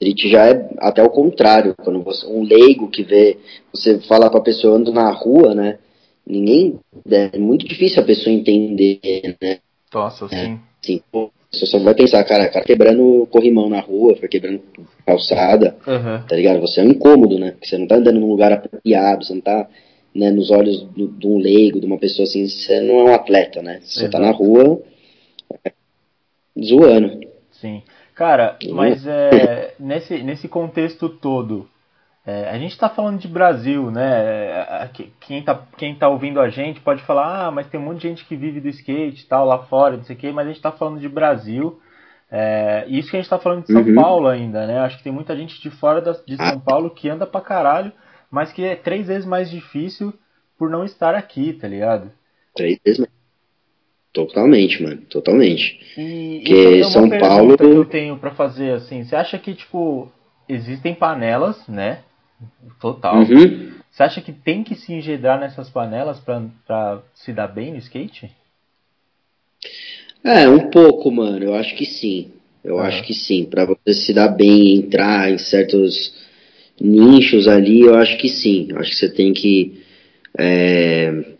Street 0.00 0.32
já 0.32 0.46
é 0.46 0.70
até 0.78 1.02
o 1.02 1.10
contrário, 1.10 1.74
quando 1.76 2.02
você 2.02 2.26
um 2.26 2.42
leigo 2.42 2.88
que 2.88 3.02
vê, 3.02 3.38
você 3.72 4.00
fala 4.00 4.30
pra 4.30 4.40
pessoa 4.40 4.76
andando 4.76 4.94
na 4.94 5.10
rua, 5.10 5.54
né? 5.54 5.78
Ninguém 6.26 6.78
é 7.10 7.38
muito 7.38 7.66
difícil 7.66 8.02
a 8.02 8.06
pessoa 8.06 8.32
entender, 8.32 9.36
né? 9.42 9.58
Nossa, 9.92 10.28
sim. 10.28 10.36
É, 10.36 10.58
sim, 10.80 11.02
você 11.52 11.66
só 11.66 11.78
vai 11.80 11.94
pensar, 11.94 12.22
cara, 12.24 12.48
cara 12.48 12.64
quebrando 12.64 13.26
corrimão 13.30 13.68
na 13.68 13.80
rua, 13.80 14.14
foi 14.16 14.28
quebrando 14.28 14.62
calçada, 15.04 15.76
uhum. 15.86 16.26
tá 16.26 16.36
ligado? 16.36 16.60
Você 16.60 16.80
é 16.80 16.84
um 16.84 16.90
incômodo, 16.90 17.38
né? 17.38 17.52
Porque 17.52 17.66
você 17.66 17.76
não 17.76 17.88
tá 17.88 17.96
andando 17.96 18.20
num 18.20 18.30
lugar 18.30 18.52
apropriado, 18.52 19.24
você 19.24 19.34
não 19.34 19.40
tá 19.40 19.68
né, 20.14 20.30
nos 20.30 20.50
olhos 20.50 20.82
do, 20.82 21.08
de 21.08 21.26
um 21.26 21.38
leigo, 21.38 21.80
de 21.80 21.86
uma 21.86 21.98
pessoa 21.98 22.24
assim, 22.26 22.46
você 22.46 22.80
não 22.80 23.00
é 23.00 23.04
um 23.04 23.14
atleta, 23.14 23.62
né? 23.62 23.80
Você 23.82 24.00
Exato. 24.00 24.12
tá 24.12 24.20
na 24.20 24.30
rua 24.30 24.80
zoando. 26.62 27.20
Sim. 27.52 27.82
Cara, 28.14 28.56
mas 28.70 29.06
é, 29.06 29.74
nesse, 29.80 30.22
nesse 30.22 30.46
contexto 30.46 31.08
todo, 31.08 31.68
é, 32.30 32.48
a 32.48 32.58
gente 32.58 32.72
está 32.72 32.88
falando 32.88 33.18
de 33.18 33.26
Brasil, 33.26 33.90
né? 33.90 34.88
Quem 35.20 35.40
está 35.40 35.66
quem 35.76 35.94
tá 35.96 36.08
ouvindo 36.08 36.40
a 36.40 36.48
gente 36.48 36.80
pode 36.80 37.02
falar, 37.02 37.46
ah, 37.46 37.50
mas 37.50 37.66
tem 37.66 37.80
um 37.80 37.82
monte 37.82 38.02
de 38.02 38.08
gente 38.08 38.24
que 38.24 38.36
vive 38.36 38.60
do 38.60 38.68
skate 38.68 39.26
tal 39.26 39.44
lá 39.44 39.64
fora, 39.64 39.96
não 39.96 40.04
sei 40.04 40.14
o 40.14 40.18
quê, 40.18 40.30
mas 40.30 40.44
a 40.44 40.48
gente 40.48 40.58
está 40.58 40.70
falando 40.70 41.00
de 41.00 41.08
Brasil. 41.08 41.80
É, 42.30 42.84
isso 42.88 43.10
que 43.10 43.16
a 43.16 43.18
gente 43.18 43.26
está 43.26 43.38
falando 43.38 43.64
de 43.64 43.72
São 43.72 43.82
uhum. 43.82 43.94
Paulo 43.94 44.28
ainda, 44.28 44.64
né? 44.64 44.78
Acho 44.78 44.98
que 44.98 45.02
tem 45.02 45.12
muita 45.12 45.36
gente 45.36 45.60
de 45.60 45.70
fora 45.70 46.00
da, 46.00 46.12
de 46.12 46.36
São 46.36 46.60
Paulo 46.60 46.90
que 46.90 47.08
anda 47.08 47.26
pra 47.26 47.40
caralho, 47.40 47.90
mas 48.30 48.52
que 48.52 48.62
é 48.62 48.76
três 48.76 49.08
vezes 49.08 49.26
mais 49.26 49.50
difícil 49.50 50.14
por 50.56 50.70
não 50.70 50.84
estar 50.84 51.16
aqui, 51.16 51.52
tá 51.52 51.66
ligado? 51.66 52.12
Três 52.54 52.78
vezes 52.84 53.00
mais. 53.00 53.10
Totalmente, 54.12 54.82
mano, 54.82 55.02
totalmente. 55.02 55.80
E, 55.96 56.42
que 56.44 56.84
São 56.84 57.08
Paulo. 57.08 57.56
que 57.56 57.64
eu 57.64 57.84
tenho 57.84 58.16
para 58.18 58.32
fazer 58.32 58.72
assim, 58.72 59.04
você 59.04 59.16
acha 59.16 59.38
que 59.38 59.54
tipo 59.54 60.10
existem 60.48 60.94
panelas, 60.94 61.66
né? 61.68 62.00
Total. 62.80 63.16
Uhum. 63.16 63.70
Você 63.90 64.02
acha 64.02 64.20
que 64.20 64.32
tem 64.32 64.62
que 64.62 64.74
se 64.74 64.92
engendrar 64.92 65.38
nessas 65.38 65.68
panelas 65.68 66.18
para 66.20 67.02
se 67.14 67.32
dar 67.32 67.48
bem 67.48 67.72
no 67.72 67.78
skate? 67.78 68.30
É, 70.24 70.48
um 70.48 70.70
pouco, 70.70 71.10
mano. 71.10 71.44
Eu 71.44 71.54
acho 71.54 71.74
que 71.76 71.84
sim. 71.84 72.30
Eu 72.64 72.76
uhum. 72.76 72.82
acho 72.82 73.02
que 73.02 73.12
sim. 73.12 73.44
Para 73.44 73.64
você 73.64 73.94
se 73.94 74.14
dar 74.14 74.28
bem, 74.28 74.76
entrar 74.76 75.30
em 75.30 75.38
certos 75.38 76.14
nichos 76.80 77.48
ali, 77.48 77.80
eu 77.80 77.94
acho 77.96 78.16
que 78.16 78.28
sim. 78.28 78.68
Eu 78.70 78.78
acho 78.78 78.90
que 78.90 78.96
você 78.96 79.08
tem 79.08 79.32
que. 79.32 79.82
É... 80.38 81.34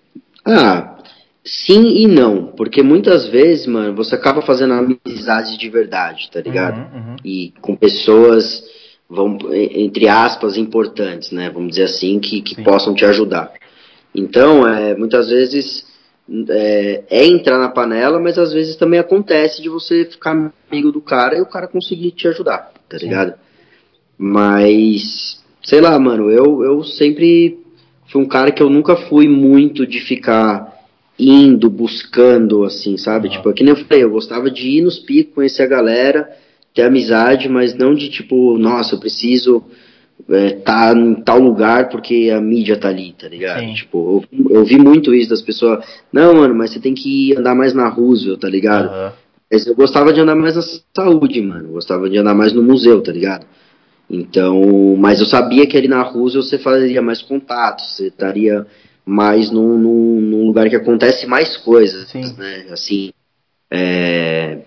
Ah, 0.45 0.99
sim 1.45 2.03
e 2.03 2.07
não. 2.07 2.49
Porque 2.49 2.83
muitas 2.83 3.29
vezes, 3.29 3.67
mano, 3.67 3.95
você 3.95 4.15
acaba 4.15 4.43
fazendo 4.43 4.75
amizade 4.75 5.57
de 5.57 5.69
verdade, 5.69 6.31
tá 6.31 6.41
ligado? 6.41 6.79
Uhum, 6.79 7.11
uhum. 7.11 7.17
E 7.25 7.53
com 7.61 7.77
pessoas 7.77 8.63
vão, 9.11 9.37
entre 9.53 10.07
aspas, 10.07 10.57
importantes, 10.57 11.33
né? 11.33 11.51
Vamos 11.51 11.71
dizer 11.71 11.85
assim, 11.85 12.21
que, 12.21 12.41
que 12.41 12.63
possam 12.63 12.95
te 12.95 13.05
ajudar. 13.05 13.53
Então, 14.15 14.67
é, 14.67 14.97
muitas 14.97 15.29
vezes 15.29 15.85
é, 16.49 17.03
é, 17.11 17.27
entrar 17.27 17.59
na 17.59 17.69
panela, 17.69 18.21
mas 18.21 18.39
às 18.39 18.53
vezes 18.53 18.77
também 18.77 19.01
acontece 19.01 19.61
de 19.61 19.69
você 19.69 20.05
ficar 20.05 20.53
amigo 20.71 20.93
do 20.93 21.01
cara 21.01 21.37
e 21.37 21.41
o 21.41 21.47
cara 21.47 21.67
conseguir 21.67 22.13
te 22.13 22.29
ajudar, 22.29 22.73
tá 22.89 22.99
Sim. 22.99 23.07
ligado? 23.07 23.35
Mas, 24.17 25.43
sei 25.63 25.81
lá, 25.81 25.99
mano, 25.99 26.31
eu, 26.31 26.63
eu 26.63 26.85
sempre 26.85 27.59
fui 28.13 28.23
um 28.23 28.29
cara 28.29 28.53
que 28.53 28.63
eu 28.63 28.71
nunca 28.71 28.95
fui 28.95 29.27
muito 29.27 29.85
de 29.87 30.01
ficar 30.01 30.71
indo, 31.19 31.69
buscando, 31.69 32.65
assim, 32.65 32.97
sabe? 32.97 33.29
Ah. 33.29 33.31
Tipo, 33.33 33.51
é 33.51 33.53
que 33.53 33.65
nem 33.65 33.75
eu 33.75 33.85
falei, 33.85 34.05
eu 34.05 34.11
gostava 34.11 34.51
de 34.51 34.69
ir 34.69 34.83
nos 34.83 34.99
picos, 34.99 35.35
conhecer 35.35 35.63
a 35.63 35.67
galera 35.67 36.29
ter 36.75 36.83
amizade, 36.83 37.49
mas 37.49 37.75
não 37.75 37.95
de 37.95 38.09
tipo, 38.09 38.57
nossa, 38.59 38.95
eu 38.95 39.01
preciso 39.01 39.65
é, 40.29 40.51
tá 40.51 40.93
em 40.95 41.15
tal 41.23 41.39
lugar 41.39 41.89
porque 41.89 42.31
a 42.35 42.41
mídia 42.41 42.77
tá 42.77 42.89
ali, 42.89 43.15
tá 43.19 43.29
ligado? 43.29 43.61
Sim. 43.61 43.75
Tipo, 43.75 44.25
eu, 44.33 44.57
eu, 44.59 44.65
vi 44.65 44.79
muito 44.79 45.15
isso 45.15 45.31
das 45.31 45.43
pessoas, 45.43 45.85
não, 46.13 46.35
mano, 46.35 46.55
mas 46.55 46.71
você 46.71 46.81
tem 46.81 46.95
que 46.95 47.37
andar 47.37 47.55
mais 47.55 47.73
na 47.75 47.89
Roosevelt, 47.89 48.41
tá 48.41 48.49
ligado? 48.49 48.91
Uhum. 48.91 49.13
Mas 49.51 49.67
eu 49.67 49.75
gostava 49.75 50.13
de 50.13 50.21
andar 50.21 50.37
mais 50.37 50.55
na 50.55 50.63
saúde, 50.95 51.41
mano. 51.41 51.69
Eu 51.69 51.73
gostava 51.73 52.09
de 52.09 52.17
andar 52.17 52.35
mais 52.35 52.53
no 52.53 52.63
museu, 52.63 53.03
tá 53.03 53.11
ligado? 53.11 53.45
Então, 54.09 54.97
mas 54.97 55.21
eu 55.21 55.27
sabia 55.27 55.67
que 55.67 55.77
ali 55.77 55.89
na 55.89 56.03
Roosevelt 56.03 56.49
você 56.49 56.59
faria 56.59 57.03
mais 57.03 57.23
contatos, 57.23 57.97
você 57.97 58.09
estaria 58.09 58.67
mais 59.05 59.51
num, 59.51 59.79
num, 59.79 60.21
num, 60.21 60.47
lugar 60.47 60.69
que 60.69 60.77
acontece 60.77 61.27
mais 61.27 61.57
coisas, 61.57 62.09
Sim. 62.09 62.23
né? 62.37 62.67
Assim, 62.71 63.11
é, 63.71 64.59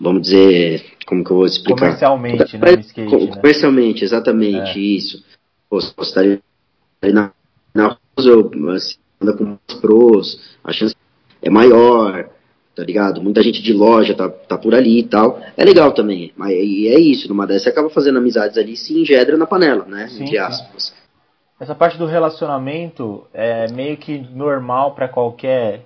vamos 0.00 0.22
dizer, 0.22 0.84
como 1.06 1.24
que 1.24 1.30
eu 1.30 1.36
vou 1.36 1.46
explicar? 1.46 1.86
Comercialmente, 1.86 2.58
né, 2.58 2.70
skate, 2.80 3.00
né? 3.00 3.26
Comercialmente, 3.34 4.04
exatamente, 4.04 4.78
é. 4.78 4.82
isso. 4.82 5.24
Pô, 5.68 5.80
você 5.80 6.14
tá 6.14 6.20
ali 6.20 7.12
na, 7.12 7.32
na 7.74 7.96
rua, 8.18 8.74
assim, 8.74 8.96
anda 9.20 9.32
com 9.32 9.58
os 9.68 9.74
pros, 9.80 10.58
a 10.64 10.72
chance 10.72 10.94
é 11.42 11.50
maior, 11.50 12.28
tá 12.74 12.84
ligado? 12.84 13.22
Muita 13.22 13.42
gente 13.42 13.62
de 13.62 13.72
loja 13.72 14.14
tá, 14.14 14.28
tá 14.28 14.56
por 14.56 14.74
ali 14.74 15.00
e 15.00 15.02
tal. 15.04 15.40
É 15.56 15.64
legal 15.64 15.92
também, 15.92 16.32
mas 16.36 16.52
e 16.52 16.88
é 16.88 16.98
isso, 16.98 17.28
numa 17.28 17.46
dessas 17.46 17.64
você 17.64 17.68
acaba 17.70 17.90
fazendo 17.90 18.18
amizades 18.18 18.56
ali 18.56 18.76
se 18.76 18.98
engedra 18.98 19.36
na 19.36 19.46
panela, 19.46 19.84
né? 19.84 20.08
Sim, 20.08 20.24
entre 20.24 20.38
aspas. 20.38 20.88
Sim. 20.88 20.98
Essa 21.60 21.74
parte 21.74 21.98
do 21.98 22.06
relacionamento 22.06 23.26
é 23.34 23.66
meio 23.72 23.96
que 23.96 24.18
normal 24.18 24.94
para 24.94 25.08
qualquer 25.08 25.84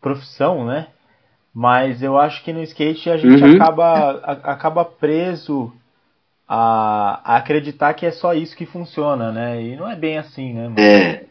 profissão, 0.00 0.64
né? 0.64 0.86
Mas 1.54 2.02
eu 2.02 2.16
acho 2.16 2.44
que 2.44 2.52
no 2.52 2.62
skate 2.62 3.10
a 3.10 3.16
gente 3.16 3.42
uhum. 3.42 3.56
acaba, 3.56 4.20
a, 4.22 4.32
acaba 4.52 4.84
preso 4.84 5.72
a, 6.48 7.20
a, 7.24 7.36
acreditar 7.36 7.94
que 7.94 8.06
é 8.06 8.10
só 8.10 8.32
isso 8.34 8.56
que 8.56 8.66
funciona, 8.66 9.32
né? 9.32 9.62
E 9.62 9.76
não 9.76 9.90
é 9.90 9.96
bem 9.96 10.18
assim, 10.18 10.52
né? 10.52 10.64
Mano? 10.64 10.80
É. 10.80 11.24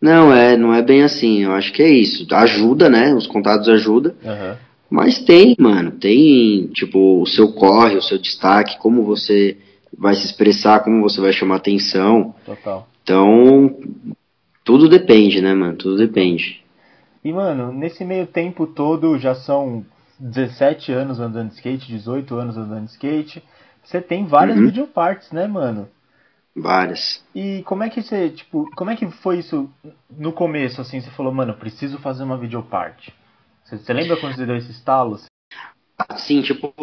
Não, 0.00 0.32
é, 0.34 0.56
não 0.56 0.74
é 0.74 0.82
bem 0.82 1.02
assim. 1.02 1.44
Eu 1.44 1.52
acho 1.52 1.72
que 1.72 1.82
é 1.82 1.88
isso. 1.88 2.26
Ajuda, 2.34 2.88
né? 2.88 3.14
Os 3.14 3.26
contatos 3.26 3.68
ajudam. 3.68 4.12
Uhum. 4.22 4.56
Mas 4.90 5.18
tem, 5.20 5.54
mano. 5.58 5.92
Tem, 5.92 6.66
tipo, 6.68 7.22
o 7.22 7.26
seu 7.26 7.52
corre, 7.52 7.96
o 7.96 8.02
seu 8.02 8.18
destaque, 8.18 8.78
como 8.78 9.04
você 9.04 9.56
vai 9.96 10.14
se 10.14 10.26
expressar, 10.26 10.80
como 10.80 11.00
você 11.00 11.20
vai 11.20 11.32
chamar 11.32 11.56
atenção. 11.56 12.34
Total. 12.44 12.88
Então, 13.02 13.76
tudo 14.64 14.88
depende, 14.88 15.40
né, 15.40 15.54
mano? 15.54 15.76
Tudo 15.76 15.96
depende. 15.96 16.61
E, 17.24 17.32
mano, 17.32 17.72
nesse 17.72 18.04
meio 18.04 18.26
tempo 18.26 18.66
todo, 18.66 19.18
já 19.18 19.34
são 19.34 19.84
17 20.18 20.92
anos 20.92 21.20
andando 21.20 21.48
de 21.48 21.54
skate, 21.54 21.86
18 21.86 22.34
anos 22.34 22.56
andando 22.56 22.84
de 22.84 22.92
skate. 22.92 23.42
Você 23.82 24.00
tem 24.00 24.26
várias 24.26 24.56
uhum. 24.56 24.66
videopartes, 24.66 25.30
né, 25.30 25.46
mano? 25.46 25.88
Várias. 26.54 27.24
E 27.34 27.62
como 27.62 27.82
é 27.82 27.90
que 27.90 28.02
você, 28.02 28.28
tipo, 28.30 28.68
como 28.76 28.90
é 28.90 28.96
que 28.96 29.08
foi 29.10 29.38
isso 29.38 29.70
no 30.10 30.32
começo, 30.32 30.80
assim, 30.80 31.00
você 31.00 31.10
falou, 31.10 31.32
mano, 31.32 31.54
preciso 31.54 31.98
fazer 31.98 32.22
uma 32.24 32.36
videoparte? 32.36 33.12
Você, 33.64 33.78
você 33.78 33.92
lembra 33.92 34.18
quando 34.18 34.34
você 34.34 34.44
deu 34.44 34.56
esse 34.56 34.70
estalo? 34.70 35.18
Sim, 36.16 36.42
tipo, 36.42 36.74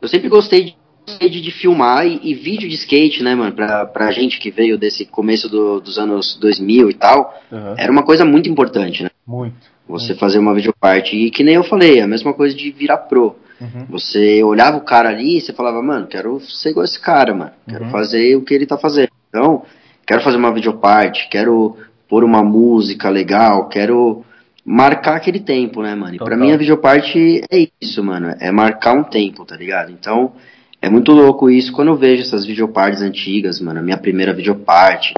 eu 0.00 0.08
sempre 0.08 0.28
gostei 0.28 0.76
de, 1.18 1.40
de 1.40 1.50
filmar 1.50 2.06
e, 2.06 2.20
e, 2.22 2.34
vídeo 2.34 2.68
de 2.68 2.74
skate, 2.74 3.22
né, 3.22 3.34
mano, 3.34 3.52
pra, 3.52 3.86
pra 3.86 4.10
gente 4.10 4.38
que 4.38 4.50
veio 4.50 4.76
desse 4.76 5.04
começo 5.04 5.48
do, 5.48 5.80
dos 5.80 5.98
anos 5.98 6.36
2000 6.40 6.90
e 6.90 6.94
tal, 6.94 7.34
uhum. 7.50 7.74
era 7.76 7.90
uma 7.90 8.02
coisa 8.02 8.24
muito 8.24 8.48
importante, 8.48 9.02
né? 9.02 9.10
Muito. 9.26 9.56
Você 9.88 10.08
muito. 10.08 10.20
fazer 10.20 10.38
uma 10.38 10.54
videoparte. 10.54 11.16
E 11.16 11.30
que 11.30 11.42
nem 11.42 11.54
eu 11.54 11.64
falei, 11.64 12.00
a 12.00 12.06
mesma 12.06 12.32
coisa 12.34 12.54
de 12.54 12.70
virar 12.70 12.98
pro. 12.98 13.36
Uhum. 13.60 13.86
Você 13.90 14.42
olhava 14.44 14.76
o 14.76 14.82
cara 14.82 15.08
ali 15.08 15.38
e 15.38 15.40
você 15.40 15.52
falava, 15.52 15.82
mano, 15.82 16.06
quero 16.06 16.40
ser 16.40 16.70
igual 16.70 16.84
esse 16.84 17.00
cara, 17.00 17.34
mano. 17.34 17.52
Quero 17.68 17.84
uhum. 17.84 17.90
fazer 17.90 18.36
o 18.36 18.42
que 18.42 18.54
ele 18.54 18.66
tá 18.66 18.78
fazendo. 18.78 19.10
Então, 19.28 19.62
quero 20.06 20.22
fazer 20.22 20.36
uma 20.36 20.52
videoparte, 20.52 21.28
quero 21.28 21.76
pôr 22.08 22.24
uma 22.24 22.42
música 22.42 23.10
legal, 23.10 23.68
quero 23.68 24.24
marcar 24.68 25.16
aquele 25.16 25.40
tempo, 25.40 25.82
né, 25.82 25.94
mano? 25.94 26.14
E 26.14 26.18
pra 26.18 26.36
mim 26.36 26.52
a 26.52 26.56
videoparte 26.56 27.42
é 27.50 27.68
isso, 27.80 28.04
mano. 28.04 28.34
É 28.38 28.50
marcar 28.50 28.92
um 28.92 29.02
tempo, 29.02 29.44
tá 29.44 29.56
ligado? 29.56 29.90
Então, 29.90 30.32
é 30.80 30.88
muito 30.88 31.12
louco 31.12 31.50
isso 31.50 31.72
quando 31.72 31.88
eu 31.88 31.96
vejo 31.96 32.22
essas 32.22 32.46
videopartes 32.46 33.02
antigas, 33.02 33.60
mano. 33.60 33.80
A 33.80 33.82
minha 33.82 33.98
primeira 33.98 34.32
videoparte. 34.32 35.14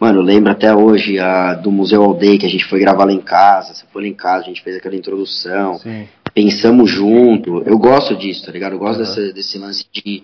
Mano, 0.00 0.18
eu 0.18 0.22
lembro 0.22 0.50
até 0.50 0.74
hoje 0.74 1.18
a, 1.18 1.54
do 1.54 1.70
Museu 1.70 2.12
Day 2.14 2.38
que 2.38 2.46
a 2.46 2.50
gente 2.50 2.64
foi 2.64 2.80
gravar 2.80 3.04
lá 3.04 3.12
em 3.12 3.20
casa. 3.20 3.74
Você 3.74 3.84
foi 3.92 4.02
lá 4.02 4.08
em 4.08 4.14
casa, 4.14 4.44
a 4.44 4.48
gente 4.48 4.62
fez 4.62 4.76
aquela 4.76 4.96
introdução. 4.96 5.78
Sim 5.78 6.06
pensamos 6.34 6.90
junto. 6.90 7.62
Eu 7.64 7.78
gosto 7.78 8.16
disso, 8.16 8.44
tá 8.44 8.52
ligado? 8.52 8.72
Eu 8.72 8.78
gosto 8.78 8.98
uhum. 8.98 9.06
desse, 9.06 9.32
desse 9.32 9.58
lance 9.58 9.86
de, 9.90 10.22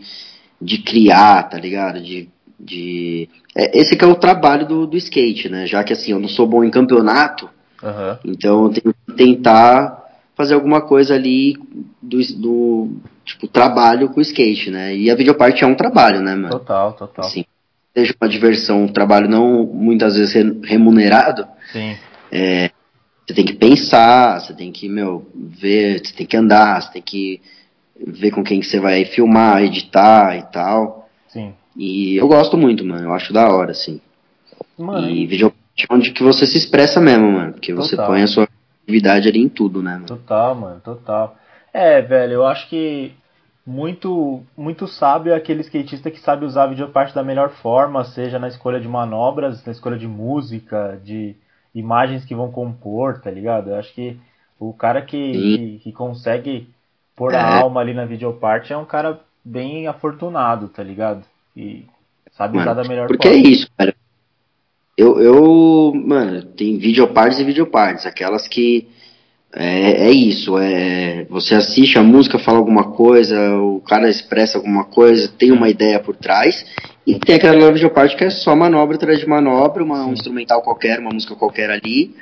de 0.60 0.78
criar, 0.78 1.44
tá 1.44 1.58
ligado? 1.58 2.00
De, 2.00 2.28
de... 2.58 3.28
É, 3.56 3.78
esse 3.78 3.96
que 3.96 4.04
é 4.04 4.08
o 4.08 4.16
trabalho 4.16 4.66
do, 4.66 4.86
do 4.86 4.96
skate, 4.96 5.48
né? 5.48 5.66
Já 5.66 5.84
que 5.84 5.92
assim, 5.92 6.10
eu 6.10 6.18
não 6.18 6.28
sou 6.28 6.46
bom 6.46 6.64
em 6.64 6.70
campeonato, 6.70 7.48
uhum. 7.82 8.18
então 8.24 8.64
eu 8.64 8.70
tenho 8.70 8.94
que 8.94 9.14
tentar 9.14 10.00
fazer 10.34 10.54
alguma 10.54 10.80
coisa 10.80 11.14
ali 11.14 11.56
do, 12.02 12.18
do 12.36 12.90
tipo, 13.30 13.48
trabalho 13.48 14.08
com 14.08 14.20
skate, 14.20 14.70
né? 14.70 14.94
E 14.94 15.10
a 15.10 15.14
videoparte 15.14 15.64
é 15.64 15.66
um 15.66 15.74
trabalho, 15.74 16.20
né, 16.20 16.34
mano? 16.34 16.50
Total, 16.50 16.92
total. 16.92 17.24
Assim, 17.24 17.44
seja 17.94 18.14
uma 18.20 18.28
diversão, 18.28 18.84
um 18.84 18.92
trabalho 18.92 19.28
não 19.28 19.64
muitas 19.64 20.16
vezes 20.16 20.34
remunerado. 20.64 21.46
Sim. 21.72 21.96
É, 22.30 22.70
você 23.26 23.34
tem 23.34 23.44
que 23.44 23.54
pensar, 23.54 24.40
você 24.40 24.52
tem 24.52 24.72
que, 24.72 24.88
meu, 24.88 25.26
ver, 25.34 26.00
você 26.04 26.12
tem 26.14 26.26
que 26.26 26.36
andar, 26.36 26.82
você 26.82 26.92
tem 26.92 27.02
que 27.02 27.40
ver 28.06 28.30
com 28.30 28.42
quem 28.42 28.60
que 28.60 28.66
você 28.66 28.80
vai 28.80 29.04
filmar, 29.04 29.62
editar 29.62 30.36
e 30.36 30.42
tal. 30.50 31.08
Sim. 31.28 31.54
E 31.76 32.16
eu 32.16 32.26
gosto 32.26 32.56
muito, 32.56 32.84
mano. 32.84 33.04
Eu 33.04 33.14
acho 33.14 33.32
da 33.32 33.48
hora, 33.48 33.70
assim. 33.70 34.00
Mano, 34.76 35.08
e 35.08 35.26
vídeo 35.26 35.52
onde 35.88 36.10
que 36.10 36.22
você 36.22 36.46
se 36.46 36.58
expressa 36.58 37.00
mesmo, 37.00 37.30
mano. 37.30 37.52
Porque 37.52 37.72
total. 37.72 37.86
você 37.86 37.96
põe 37.96 38.22
a 38.22 38.26
sua 38.26 38.48
atividade 38.82 39.28
ali 39.28 39.40
em 39.40 39.48
tudo, 39.48 39.82
né, 39.82 39.92
mano? 39.92 40.06
Total, 40.06 40.54
mano, 40.54 40.80
total. 40.80 41.36
É, 41.72 42.02
velho, 42.02 42.32
eu 42.32 42.46
acho 42.46 42.68
que 42.68 43.12
muito 43.66 44.42
muito 44.56 44.88
sábio 44.88 45.32
é 45.32 45.36
aquele 45.36 45.60
skatista 45.62 46.10
que 46.10 46.20
sabe 46.20 46.44
usar 46.44 46.64
a 46.64 46.68
videoparte 46.68 47.14
da 47.14 47.22
melhor 47.22 47.50
forma, 47.50 48.04
seja 48.04 48.38
na 48.38 48.48
escolha 48.48 48.80
de 48.80 48.88
manobras, 48.88 49.64
na 49.64 49.72
escolha 49.72 49.98
de 49.98 50.08
música, 50.08 51.00
de 51.04 51.36
imagens 51.74 52.24
que 52.24 52.34
vão 52.34 52.50
compor, 52.50 53.20
tá 53.20 53.30
ligado? 53.30 53.70
Eu 53.70 53.76
acho 53.76 53.92
que 53.94 54.18
o 54.58 54.72
cara 54.72 55.02
que, 55.02 55.32
que, 55.32 55.80
que, 55.84 55.92
consegue 55.92 56.68
pôr 57.14 57.32
é. 57.32 57.36
a 57.36 57.60
alma 57.60 57.80
ali 57.80 57.94
na 57.94 58.04
videoparte 58.04 58.72
é 58.72 58.76
um 58.76 58.84
cara 58.84 59.20
bem 59.44 59.86
afortunado, 59.86 60.68
tá 60.68 60.82
ligado? 60.82 61.24
E 61.56 61.84
sabe 62.32 62.56
mano, 62.56 62.70
usar 62.70 62.82
da 62.82 62.88
melhor 62.88 63.06
porque 63.06 63.28
forma. 63.28 63.42
Porque 63.42 63.48
é 63.48 63.52
isso, 63.52 63.70
cara. 63.76 63.94
Eu, 64.96 65.18
eu, 65.20 65.92
mano, 65.94 66.42
tem 66.42 66.76
videopartes 66.76 67.38
e 67.38 67.44
videopartes, 67.44 68.04
aquelas 68.04 68.46
que 68.46 68.88
é, 69.52 70.08
é, 70.08 70.10
isso, 70.10 70.56
é 70.58 71.24
você 71.28 71.54
assiste 71.54 71.98
a 71.98 72.02
música, 72.02 72.38
fala 72.38 72.58
alguma 72.58 72.92
coisa, 72.92 73.56
o 73.56 73.80
cara 73.80 74.08
expressa 74.08 74.58
alguma 74.58 74.84
coisa, 74.84 75.28
tem 75.28 75.50
uma 75.50 75.68
ideia 75.68 75.98
por 75.98 76.14
trás, 76.16 76.64
e 77.06 77.18
tem 77.18 77.34
aquela 77.34 77.72
videoparte 77.72 78.16
que 78.16 78.24
é 78.24 78.30
só 78.30 78.54
manobra 78.54 78.96
atrás 78.96 79.18
de 79.18 79.26
manobra, 79.26 79.82
uma, 79.82 80.06
um 80.06 80.12
instrumental 80.12 80.62
qualquer, 80.62 81.00
uma 81.00 81.10
música 81.10 81.34
qualquer 81.34 81.70
ali. 81.70 82.14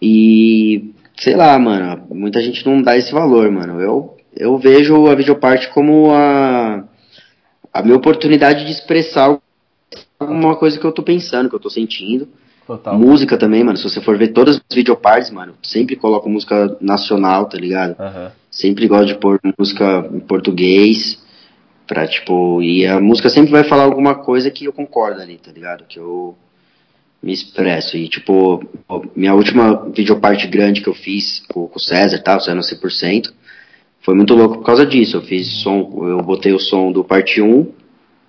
E 0.00 0.92
sei 1.16 1.34
lá, 1.34 1.58
mano, 1.58 2.06
muita 2.10 2.40
gente 2.40 2.64
não 2.66 2.80
dá 2.80 2.96
esse 2.96 3.12
valor, 3.12 3.50
mano. 3.50 3.80
Eu, 3.80 4.16
eu 4.36 4.58
vejo 4.58 5.06
a 5.06 5.14
videoparte 5.14 5.68
como 5.70 6.12
a, 6.12 6.84
a 7.72 7.82
minha 7.82 7.96
oportunidade 7.96 8.64
de 8.64 8.72
expressar 8.72 9.38
alguma 10.18 10.56
coisa 10.56 10.78
que 10.78 10.86
eu 10.86 10.92
tô 10.92 11.02
pensando, 11.02 11.48
que 11.48 11.54
eu 11.54 11.60
tô 11.60 11.70
sentindo. 11.70 12.28
Total. 12.66 12.98
Música 12.98 13.36
também, 13.36 13.62
mano. 13.62 13.76
Se 13.76 13.84
você 13.84 14.00
for 14.00 14.18
ver 14.18 14.28
todas 14.28 14.56
as 14.56 14.74
videopartes, 14.74 15.30
mano, 15.30 15.54
sempre 15.62 15.94
coloco 15.94 16.28
música 16.28 16.76
nacional, 16.80 17.46
tá 17.46 17.56
ligado? 17.56 17.96
Uhum. 18.00 18.30
Sempre 18.50 18.88
gosto 18.88 19.06
de 19.06 19.14
pôr 19.14 19.38
música 19.56 20.08
em 20.12 20.20
português. 20.20 21.24
Pra, 21.86 22.04
tipo, 22.04 22.60
e 22.60 22.84
a 22.84 22.98
música 22.98 23.28
sempre 23.28 23.52
vai 23.52 23.62
falar 23.62 23.84
alguma 23.84 24.16
coisa 24.16 24.50
que 24.50 24.64
eu 24.64 24.72
concordo 24.72 25.20
ali, 25.20 25.38
tá 25.38 25.52
ligado? 25.52 25.84
Que 25.88 26.00
eu 26.00 26.36
me 27.22 27.32
expresso. 27.32 27.96
E, 27.96 28.08
tipo, 28.08 28.60
minha 29.14 29.34
última 29.34 29.88
videoparte 29.94 30.48
grande 30.48 30.80
que 30.80 30.88
eu 30.88 30.94
fiz 30.94 31.44
com, 31.48 31.68
com 31.68 31.76
o 31.76 31.80
César, 31.80 32.18
tá? 32.18 32.36
O 32.36 32.40
César 32.40 32.58
100%, 32.58 33.32
foi 34.00 34.16
muito 34.16 34.34
louco 34.34 34.58
por 34.58 34.64
causa 34.64 34.84
disso. 34.84 35.16
Eu 35.16 35.22
fiz 35.22 35.62
som, 35.62 36.08
eu 36.08 36.20
botei 36.22 36.52
o 36.52 36.58
som 36.58 36.90
do 36.90 37.04
parte 37.04 37.40
1 37.40 37.85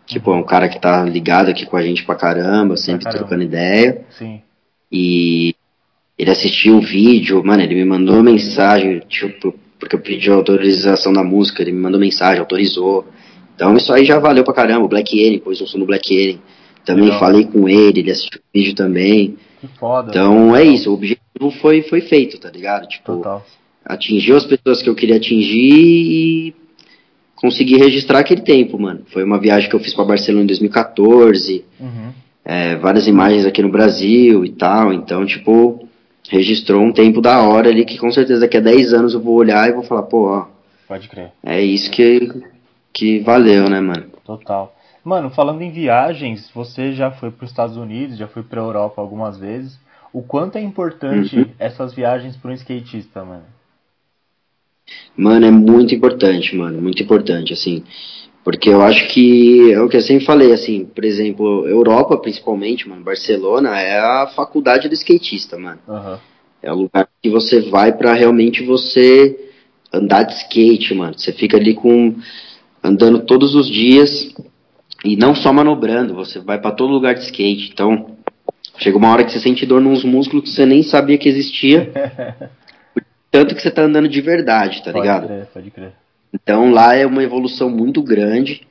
Tipo, 0.08 0.32
é 0.32 0.36
um 0.36 0.44
cara 0.44 0.70
que 0.70 0.80
tá 0.80 1.04
ligado 1.04 1.50
aqui 1.50 1.66
com 1.66 1.76
a 1.76 1.84
gente 1.84 2.04
pra 2.06 2.16
caramba, 2.16 2.78
sempre 2.78 3.04
caramba. 3.04 3.20
trocando 3.20 3.44
ideia. 3.44 4.06
Sim. 4.18 4.42
E 4.90 5.54
ele 6.18 6.32
assistiu 6.32 6.78
o 6.78 6.82
vídeo, 6.82 7.44
mano, 7.44 7.62
ele 7.62 7.76
me 7.76 7.84
mandou 7.84 8.24
mensagem, 8.24 9.00
tipo, 9.08 9.54
porque 9.78 9.96
eu 9.96 10.00
pedi 10.00 10.32
autorização 10.32 11.12
da 11.12 11.24
música, 11.24 11.62
ele 11.62 11.74
me 11.74 11.80
mandou 11.80 12.00
mensagem, 12.00 12.40
autorizou. 12.40 13.06
Então 13.54 13.76
isso 13.76 13.92
aí 13.92 14.06
já 14.06 14.18
valeu 14.18 14.44
pra 14.46 14.54
caramba. 14.54 14.86
O 14.86 14.88
Black 14.88 15.14
Alien, 15.14 15.40
pois 15.40 15.60
eu 15.60 15.68
sou 15.68 15.80
no 15.80 15.86
Black 15.86 16.10
Alien. 16.16 16.42
Também 16.86 17.06
Legal. 17.06 17.20
falei 17.20 17.46
com 17.46 17.68
ele, 17.68 18.00
ele 18.00 18.12
assistiu 18.12 18.40
o 18.40 18.58
vídeo 18.58 18.74
também. 18.74 19.36
Que 19.60 19.68
foda. 19.78 20.10
Então 20.10 20.56
é 20.56 20.64
isso, 20.64 20.90
o 20.90 20.94
objetivo 20.94 21.52
foi, 21.60 21.82
foi 21.82 22.00
feito, 22.00 22.40
tá 22.40 22.50
ligado? 22.50 22.88
Tipo, 22.88 23.18
Total. 23.18 23.46
atingiu 23.84 24.38
as 24.38 24.46
pessoas 24.46 24.82
que 24.82 24.90
eu 24.90 24.96
queria 24.96 25.18
atingir 25.18 25.74
e 25.74 26.56
consegui 27.38 27.78
registrar 27.78 28.20
aquele 28.20 28.42
tempo, 28.42 28.78
mano. 28.78 29.02
Foi 29.14 29.24
uma 29.24 29.40
viagem 29.40 29.70
que 29.70 29.76
eu 29.76 29.80
fiz 29.80 29.94
para 29.94 30.04
Barcelona 30.04 30.44
em 30.44 30.48
2014, 30.48 31.64
uhum. 31.80 32.12
é, 32.44 32.76
várias 32.76 33.08
imagens 33.08 33.46
aqui 33.46 33.62
no 33.62 33.70
Brasil 33.70 34.44
e 34.44 34.50
tal, 34.50 34.92
então, 34.92 35.26
tipo, 35.26 35.88
registrou 36.30 36.82
um 36.82 36.92
tempo 36.92 37.22
da 37.22 37.42
hora 37.42 37.70
ali 37.70 37.86
que 37.86 37.98
com 37.98 38.12
certeza 38.12 38.42
daqui 38.42 38.58
a 38.58 38.62
10 38.62 38.94
anos 38.94 39.14
eu 39.14 39.22
vou 39.22 39.36
olhar 39.36 39.70
e 39.70 39.74
vou 39.74 39.84
falar, 39.84 40.04
pô, 40.04 40.30
ó. 40.30 40.48
Pode 40.88 41.08
crer. 41.08 41.32
É 41.46 41.62
isso 41.62 41.92
que, 41.92 42.30
que 42.92 43.20
valeu, 43.20 43.70
né, 43.70 43.80
mano? 43.80 44.06
Total. 44.26 44.74
Mano, 45.04 45.30
falando 45.30 45.62
em 45.62 45.72
viagens, 45.72 46.50
você 46.54 46.92
já 46.92 47.12
foi 47.12 47.32
para 47.32 47.46
os 47.46 47.52
Estados 47.52 47.78
Unidos, 47.78 48.18
já 48.18 48.28
foi 48.28 48.44
para 48.44 48.60
Europa 48.60 49.00
algumas 49.00 49.38
vezes. 49.38 49.80
O 50.12 50.22
quanto 50.22 50.58
é 50.58 50.62
importante 50.62 51.40
uhum. 51.40 51.46
essas 51.60 51.94
viagens 51.94 52.36
para 52.36 52.52
um 52.52 52.54
skatista, 52.54 53.24
mano? 53.24 53.44
Mano, 55.16 55.46
é 55.46 55.52
muito 55.52 55.96
importante, 55.96 56.56
mano, 56.56 56.82
muito 56.82 57.02
importante, 57.02 57.54
assim. 57.54 57.84
Porque 58.44 58.70
eu 58.70 58.82
acho 58.82 59.08
que 59.10 59.74
é 59.74 59.82
o 59.82 59.90
que 59.90 59.98
eu 59.98 60.02
sempre 60.02 60.26
falei, 60.26 60.54
assim, 60.54 60.86
por 60.86 61.04
exemplo, 61.04 61.68
Europa, 61.68 62.18
principalmente, 62.18 62.88
mano, 62.88 63.04
Barcelona 63.04 63.80
é 63.80 64.00
a 64.00 64.28
faculdade 64.28 64.88
do 64.88 64.94
skatista, 64.94 65.58
mano. 65.58 65.80
Aham. 65.88 66.20
É 66.62 66.72
o 66.72 66.76
lugar 66.76 67.08
que 67.22 67.30
você 67.30 67.62
vai 67.62 67.92
pra 67.92 68.14
realmente 68.14 68.64
você 68.64 69.52
andar 69.94 70.24
de 70.24 70.34
skate, 70.34 70.94
mano. 70.94 71.14
Você 71.18 71.32
fica 71.32 71.58
ali 71.58 71.74
com 71.74 72.16
andando 72.84 73.20
todos 73.20 73.54
os 73.54 73.68
dias 73.68 74.34
e 75.04 75.16
não 75.16 75.36
só 75.36 75.52
manobrando, 75.52 76.14
você 76.14 76.40
vai 76.40 76.60
pra 76.60 76.72
todo 76.72 76.94
lugar 76.94 77.16
de 77.16 77.22
skate. 77.22 77.70
Então, 77.72 78.18
chega 78.78 78.98
uma 78.98 79.12
hora 79.12 79.24
que 79.24 79.32
você 79.32 79.40
sente 79.40 79.66
dor 79.66 79.82
nos 79.82 80.04
músculos 80.04 80.46
que 80.46 80.50
você 80.50 80.66
nem 80.66 80.84
sabia 80.84 81.18
que 81.18 81.30
existia. 81.30 81.92
tanto 83.32 83.56
que 83.56 83.62
você 83.62 83.72
tá 83.72 83.84
andando 83.84 84.08
de 84.08 84.22
verdade, 84.22 84.84
tá 84.84 84.92
pode 84.92 85.00
ligado? 85.00 85.28
crer, 85.28 85.46
pode 85.54 85.72
crer. 85.72 85.94
Então 86.34 86.72
lá 86.72 86.96
é 86.96 87.06
uma 87.06 87.24
evolução 87.24 87.70
muito 87.70 88.02
grande. 88.02 88.68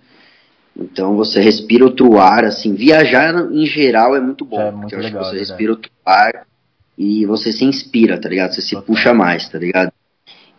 Então 0.76 1.16
você 1.16 1.40
respira 1.40 1.84
outro 1.84 2.18
ar, 2.18 2.44
assim, 2.44 2.74
viajar 2.74 3.34
em 3.50 3.64
geral 3.66 4.14
é 4.14 4.20
muito 4.20 4.44
bom, 4.44 4.61
é 4.61 4.70
muito 4.70 4.82
porque 4.82 4.94
eu 4.94 4.98
acho 4.98 5.09
legal, 5.09 5.22
que 5.22 5.28
você 5.30 5.36
é 5.36 5.38
respira 5.38 5.72
outro 5.72 5.90
ar 6.04 6.46
e 6.98 7.24
você 7.26 7.52
se 7.52 7.64
inspira, 7.64 8.20
tá 8.20 8.28
ligado? 8.28 8.52
Você 8.52 8.61
se 8.61 8.70
Total. 8.70 8.84
puxa 8.84 9.14
mais, 9.14 9.48
tá 9.48 9.59
ligado? 9.59 9.90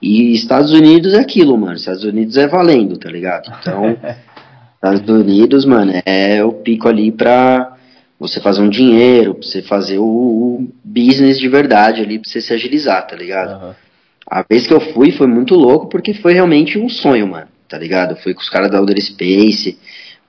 E 0.01 0.33
Estados 0.33 0.71
Unidos 0.71 1.13
é 1.13 1.19
aquilo, 1.19 1.57
mano. 1.57 1.75
Estados 1.75 2.03
Unidos 2.03 2.37
é 2.37 2.47
valendo, 2.47 2.97
tá 2.97 3.09
ligado? 3.09 3.51
Então, 3.59 3.97
Estados 4.75 5.09
Unidos, 5.09 5.65
mano, 5.65 5.93
é 6.05 6.43
o 6.43 6.53
pico 6.53 6.87
ali 6.87 7.11
pra 7.11 7.75
você 8.19 8.39
fazer 8.39 8.61
um 8.61 8.69
dinheiro, 8.69 9.35
pra 9.35 9.47
você 9.47 9.61
fazer 9.61 9.99
o, 9.99 10.03
o 10.03 10.67
business 10.83 11.39
de 11.39 11.47
verdade 11.47 12.01
ali, 12.01 12.19
pra 12.19 12.29
você 12.29 12.41
se 12.41 12.53
agilizar, 12.53 13.05
tá 13.05 13.15
ligado? 13.15 13.51
Aham. 13.51 13.86
A 14.29 14.43
vez 14.43 14.67
que 14.67 14.73
eu 14.73 14.81
fui 14.81 15.11
foi 15.13 15.25
muito 15.25 15.55
louco 15.55 15.87
porque 15.87 16.13
foi 16.13 16.33
realmente 16.33 16.77
um 16.77 16.89
sonho, 16.89 17.27
mano. 17.27 17.47
Tá 17.69 17.77
ligado? 17.77 18.11
Eu 18.11 18.17
fui 18.17 18.33
com 18.33 18.41
os 18.41 18.49
caras 18.49 18.69
da 18.69 18.79
Outer 18.79 19.01
Space. 19.01 19.77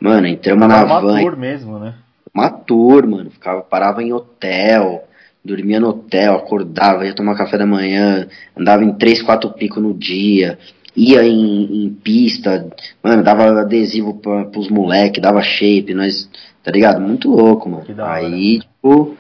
Mano, 0.01 0.27
entramos 0.29 0.69
na 0.69 0.85
uma 0.85 1.01
van. 1.01 1.21
tour 1.21 1.37
mesmo, 1.37 1.79
né? 1.79 1.95
Uma 2.33 2.49
tour, 2.51 3.07
mano. 3.07 3.31
Ficava, 3.31 3.61
parava 3.63 4.03
em 4.03 4.13
hotel. 4.13 5.05
Dormia 5.45 5.81
no 5.81 5.89
hotel, 5.89 6.35
acordava, 6.35 7.07
ia 7.07 7.15
tomar 7.15 7.37
café 7.37 7.57
da 7.59 7.67
manhã. 7.67 8.29
Andava 8.57 8.85
em 8.85 8.93
três, 8.93 9.23
quatro 9.23 9.51
picos 9.51 9.83
no 9.83 9.95
dia. 9.95 10.59
Ia 10.97 11.25
em, 11.25 11.85
em 11.85 11.91
pista. 11.91 12.69
Mano, 13.03 13.23
dava 13.23 13.61
adesivo 13.61 14.15
pra, 14.15 14.45
pros 14.45 14.69
moleques, 14.69 15.23
dava 15.23 15.43
shape. 15.43 15.95
Nós, 15.95 16.29
tá 16.63 16.71
ligado? 16.71 17.01
Muito 17.01 17.31
louco, 17.31 17.69
mano. 17.69 17.85
Que 17.85 17.95
da 17.95 18.05
hora. 18.05 18.27
Aí, 18.27 18.61
tipo. 18.61 19.17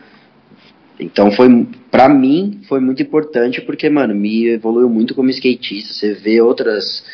Então 0.99 1.30
foi, 1.30 1.66
pra 1.90 2.09
mim, 2.09 2.61
foi 2.68 2.80
muito 2.80 3.03
importante 3.03 3.61
porque, 3.61 3.88
mano, 3.88 4.14
me 4.14 4.49
evoluiu 4.49 4.88
muito 4.88 5.14
como 5.14 5.30
skatista. 5.30 5.92
Você 5.92 6.12
vê 6.14 6.40
outras, 6.40 7.05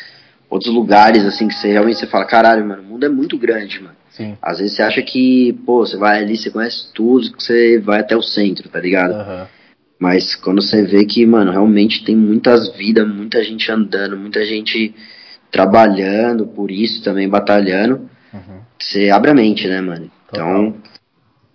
outros 0.49 0.73
lugares, 0.73 1.23
assim, 1.23 1.47
que 1.47 1.53
você 1.53 1.71
realmente 1.71 1.99
você 1.99 2.07
fala, 2.07 2.25
caralho, 2.25 2.65
mano, 2.65 2.81
o 2.81 2.85
mundo 2.85 3.05
é 3.05 3.09
muito 3.09 3.37
grande, 3.37 3.81
mano. 3.81 3.95
Sim. 4.09 4.37
Às 4.41 4.59
vezes 4.59 4.75
você 4.75 4.81
acha 4.81 5.01
que, 5.01 5.53
pô, 5.65 5.85
você 5.85 5.97
vai 5.97 6.19
ali, 6.19 6.37
você 6.37 6.49
conhece 6.49 6.87
tudo, 6.93 7.31
que 7.31 7.43
você 7.43 7.79
vai 7.79 7.99
até 7.99 8.15
o 8.15 8.21
centro, 8.21 8.69
tá 8.69 8.79
ligado? 8.79 9.13
Aham. 9.13 9.47
Mas 9.99 10.35
quando 10.35 10.61
você 10.61 10.83
vê 10.83 11.05
que, 11.05 11.25
mano, 11.25 11.51
realmente 11.51 12.03
tem 12.03 12.15
muitas 12.15 12.73
vidas, 12.75 13.07
muita 13.07 13.43
gente 13.43 13.71
andando, 13.71 14.17
muita 14.17 14.43
gente 14.45 14.93
trabalhando 15.51 16.45
por 16.47 16.69
isso 16.69 17.01
também, 17.03 17.29
batalhando, 17.29 18.09
Uhum. 18.33 18.59
você 18.77 19.09
abre 19.09 19.31
a 19.31 19.33
mente, 19.33 19.67
né, 19.67 19.79
mano? 19.79 20.11
Então, 20.27 20.75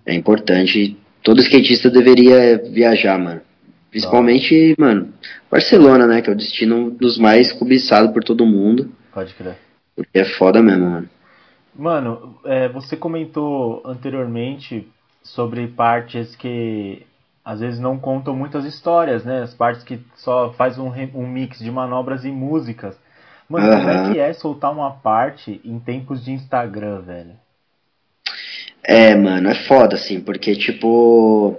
é 0.07 0.15
importante. 0.15 0.97
Todo 1.23 1.41
skatista 1.41 1.91
deveria 1.91 2.59
viajar, 2.59 3.19
mano. 3.19 3.41
Principalmente, 3.91 4.75
mano, 4.79 5.13
Barcelona, 5.51 6.07
né? 6.07 6.23
Que 6.23 6.31
é 6.31 6.33
o 6.33 6.37
destino 6.37 6.91
dos 6.91 7.19
mais 7.19 7.53
cobiçados 7.53 8.13
por 8.13 8.23
todo 8.23 8.47
mundo. 8.47 8.91
Pode 9.13 9.35
crer. 9.35 9.57
Porque 9.97 10.19
é 10.19 10.25
foda 10.25 10.63
mesmo, 10.63 10.89
mano. 10.89 11.09
Mano, 11.75 12.37
é, 12.45 12.69
você 12.69 12.97
comentou 12.97 13.83
anteriormente 13.85 14.87
sobre 15.23 15.67
partes 15.69 16.35
que 16.37 17.05
às 17.45 17.61
vezes 17.61 17.81
não 17.81 17.99
contam 17.99 18.35
muitas 18.35 18.65
histórias, 18.65 19.25
né? 19.25 19.43
As 19.43 19.55
partes 19.55 19.83
que 19.83 20.01
só 20.15 20.53
faz 20.53 20.79
um, 20.79 20.93
um 21.15 21.27
mix 21.27 21.59
de 21.59 21.71
manobras 21.71 22.25
e 22.25 22.31
músicas. 22.31 22.97
Mano, 23.49 23.67
como 23.67 23.91
é 23.91 24.13
que 24.13 24.19
é 24.21 24.33
soltar 24.33 24.71
uma 24.73 24.93
parte 24.93 25.61
em 25.65 25.79
tempos 25.81 26.25
de 26.25 26.31
Instagram, 26.31 27.01
velho? 27.01 27.33
É, 28.83 29.15
mano, 29.15 29.49
é 29.49 29.55
foda, 29.67 29.95
assim, 29.97 30.21
porque, 30.21 30.55
tipo, 30.57 31.59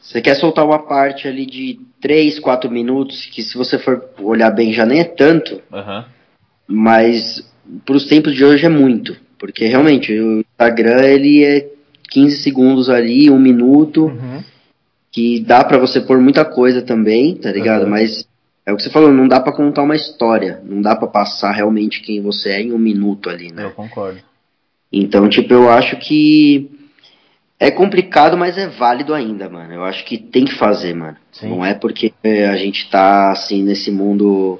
você 0.00 0.20
quer 0.20 0.34
soltar 0.36 0.64
uma 0.64 0.78
parte 0.78 1.28
ali 1.28 1.44
de 1.46 1.78
3, 2.00 2.38
4 2.40 2.70
minutos, 2.70 3.26
que 3.26 3.42
se 3.42 3.56
você 3.56 3.78
for 3.78 4.08
olhar 4.18 4.50
bem 4.50 4.72
já 4.72 4.86
nem 4.86 5.00
é 5.00 5.04
tanto, 5.04 5.60
Aham. 5.72 6.06
mas 6.66 7.46
pros 7.84 8.06
tempos 8.06 8.34
de 8.34 8.44
hoje 8.44 8.64
é 8.66 8.70
muito, 8.70 9.16
porque 9.38 9.66
realmente 9.66 10.12
o 10.18 10.40
Instagram, 10.40 11.02
ele 11.04 11.44
é 11.44 11.68
15 12.10 12.38
segundos 12.38 12.88
ali, 12.88 13.30
um 13.30 13.38
minuto, 13.38 14.06
Uhum. 14.06 14.42
que 15.12 15.40
dá 15.40 15.62
pra 15.62 15.78
você 15.78 16.00
pôr 16.00 16.18
muita 16.20 16.44
coisa 16.44 16.82
também, 16.82 17.36
tá 17.36 17.52
ligado? 17.52 17.82
Uhum. 17.84 17.90
Mas 17.90 18.26
é 18.64 18.72
o 18.72 18.76
que 18.76 18.82
você 18.82 18.90
falou, 18.90 19.12
não 19.12 19.28
dá 19.28 19.40
pra 19.40 19.52
contar 19.52 19.82
uma 19.82 19.94
história, 19.96 20.60
não 20.64 20.80
dá 20.80 20.96
pra 20.96 21.06
passar 21.06 21.52
realmente 21.52 22.00
quem 22.00 22.20
você 22.20 22.50
é 22.50 22.62
em 22.62 22.72
um 22.72 22.78
minuto 22.78 23.28
ali, 23.28 23.52
né? 23.52 23.64
Eu 23.64 23.70
concordo. 23.72 24.18
Então, 24.92 25.28
tipo, 25.28 25.52
eu 25.52 25.70
acho 25.70 25.96
que 25.96 26.70
é 27.58 27.70
complicado, 27.70 28.36
mas 28.36 28.56
é 28.56 28.66
válido 28.68 29.14
ainda, 29.14 29.48
mano. 29.48 29.72
Eu 29.72 29.84
acho 29.84 30.04
que 30.04 30.16
tem 30.16 30.44
que 30.44 30.54
fazer, 30.54 30.94
mano. 30.94 31.16
Sim. 31.30 31.50
Não 31.50 31.64
é 31.64 31.74
porque 31.74 32.12
é, 32.24 32.48
a 32.48 32.56
gente 32.56 32.90
tá, 32.90 33.30
assim, 33.30 33.62
nesse 33.62 33.90
mundo, 33.90 34.58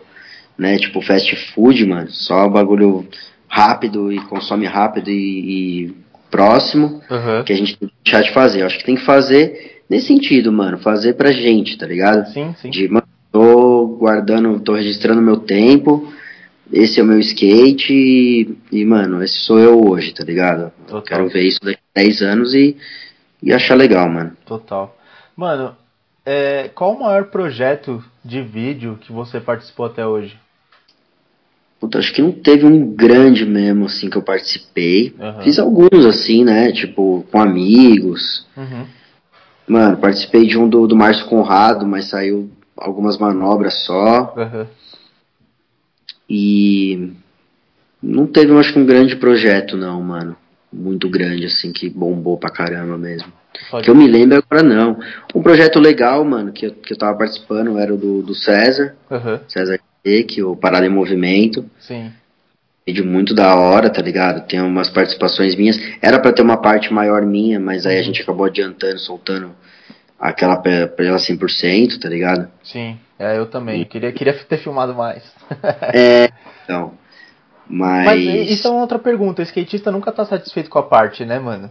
né, 0.56 0.78
tipo, 0.78 1.00
fast 1.00 1.34
food, 1.52 1.84
mano. 1.86 2.10
Só 2.10 2.48
bagulho 2.48 3.08
rápido 3.48 4.12
e 4.12 4.20
consome 4.26 4.66
rápido 4.66 5.10
e, 5.10 5.86
e 5.86 5.94
próximo 6.30 7.02
Aham. 7.10 7.42
que 7.42 7.52
a 7.52 7.56
gente 7.56 7.76
tem 7.76 7.88
que 7.88 7.94
deixar 8.04 8.22
de 8.22 8.32
fazer. 8.32 8.60
Eu 8.60 8.66
acho 8.66 8.78
que 8.78 8.84
tem 8.84 8.96
que 8.96 9.04
fazer 9.04 9.82
nesse 9.88 10.06
sentido, 10.06 10.52
mano. 10.52 10.78
Fazer 10.78 11.14
pra 11.14 11.32
gente, 11.32 11.76
tá 11.76 11.86
ligado? 11.86 12.30
Sim, 12.32 12.54
sim. 12.60 12.70
De, 12.70 12.86
mano, 12.86 13.06
tô 13.32 13.96
guardando, 13.98 14.60
tô 14.60 14.74
registrando 14.74 15.20
meu 15.20 15.38
tempo. 15.38 16.12
Esse 16.72 17.00
é 17.00 17.02
o 17.02 17.06
meu 17.06 17.18
skate 17.18 17.92
e, 17.92 18.56
e, 18.70 18.84
mano, 18.84 19.22
esse 19.22 19.38
sou 19.40 19.58
eu 19.58 19.88
hoje, 19.88 20.14
tá 20.14 20.24
ligado? 20.24 20.64
Eu 20.64 20.86
Total. 20.86 21.02
quero 21.02 21.28
ver 21.28 21.42
isso 21.42 21.58
daqui 21.62 21.80
a 21.96 22.00
10 22.00 22.22
anos 22.22 22.54
e, 22.54 22.76
e 23.42 23.52
achar 23.52 23.74
legal, 23.74 24.08
mano. 24.08 24.32
Total. 24.46 24.96
Mano, 25.36 25.74
é, 26.24 26.68
qual 26.68 26.94
o 26.94 27.00
maior 27.00 27.24
projeto 27.24 28.04
de 28.24 28.40
vídeo 28.40 28.98
que 29.00 29.12
você 29.12 29.40
participou 29.40 29.86
até 29.86 30.06
hoje? 30.06 30.38
Puta, 31.80 31.98
acho 31.98 32.12
que 32.12 32.20
não 32.20 32.30
teve 32.30 32.66
um 32.66 32.94
grande 32.94 33.46
mesmo, 33.46 33.86
assim, 33.86 34.10
que 34.10 34.16
eu 34.16 34.22
participei. 34.22 35.14
Aham. 35.18 35.42
Fiz 35.42 35.58
alguns, 35.58 36.04
assim, 36.04 36.44
né? 36.44 36.70
Tipo, 36.72 37.24
com 37.32 37.40
amigos. 37.40 38.46
Uhum. 38.56 38.86
Mano, 39.66 39.96
participei 39.96 40.46
de 40.46 40.58
um 40.58 40.68
do, 40.68 40.86
do 40.86 40.94
Márcio 40.94 41.26
Conrado, 41.26 41.86
mas 41.86 42.10
saiu 42.10 42.50
algumas 42.76 43.16
manobras 43.16 43.74
só. 43.86 44.34
Aham. 44.36 44.66
E 46.32 47.12
não 48.00 48.24
teve, 48.24 48.56
acho 48.56 48.72
que 48.72 48.78
um 48.78 48.86
grande 48.86 49.16
projeto, 49.16 49.76
não, 49.76 50.00
mano. 50.00 50.36
Muito 50.72 51.08
grande, 51.08 51.46
assim, 51.46 51.72
que 51.72 51.90
bombou 51.90 52.38
pra 52.38 52.48
caramba 52.48 52.96
mesmo. 52.96 53.32
Pode- 53.68 53.84
Que 53.84 53.90
eu 53.90 53.94
me 53.96 54.06
lembro 54.06 54.38
agora, 54.38 54.62
não. 54.62 55.00
Um 55.34 55.42
projeto 55.42 55.80
legal, 55.80 56.24
mano, 56.24 56.52
que 56.52 56.66
eu, 56.66 56.70
que 56.70 56.92
eu 56.92 56.96
tava 56.96 57.18
participando 57.18 57.76
era 57.76 57.92
o 57.92 57.96
do, 57.98 58.22
do 58.22 58.34
César, 58.36 58.94
Aham. 59.10 59.40
César 59.48 59.80
que 60.04 60.40
é 60.40 60.44
o 60.44 60.54
Parada 60.56 60.86
em 60.86 60.88
Movimento. 60.88 61.68
Sim. 61.80 62.12
Vídeo 62.86 63.04
muito 63.04 63.34
da 63.34 63.54
hora, 63.56 63.90
tá 63.90 64.00
ligado? 64.00 64.46
Tem 64.46 64.60
umas 64.60 64.88
participações 64.88 65.54
minhas. 65.56 65.78
Era 66.00 66.18
pra 66.18 66.32
ter 66.32 66.40
uma 66.42 66.56
parte 66.56 66.92
maior 66.92 67.26
minha, 67.26 67.58
mas 67.60 67.84
aí 67.84 67.98
a 67.98 68.02
gente 68.02 68.22
acabou 68.22 68.46
adiantando, 68.46 68.98
soltando 68.98 69.50
aquela 70.20 70.56
pe- 70.58 70.86
pela 70.88 71.16
100%, 71.18 71.98
tá 71.98 72.08
ligado? 72.08 72.48
Sim. 72.62 72.98
É, 73.18 73.36
eu 73.38 73.46
também. 73.46 73.84
Queria, 73.84 74.12
queria 74.12 74.32
ter 74.34 74.58
filmado 74.58 74.94
mais. 74.94 75.22
Então, 76.64 76.92
mas... 77.68 78.04
Mas 78.06 78.50
isso 78.50 78.66
é 78.68 78.70
uma 78.70 78.80
outra 78.82 78.98
pergunta. 78.98 79.42
O 79.42 79.44
skatista 79.44 79.90
nunca 79.90 80.12
tá 80.12 80.24
satisfeito 80.24 80.70
com 80.70 80.78
a 80.78 80.82
parte, 80.82 81.24
né, 81.24 81.38
mano? 81.38 81.70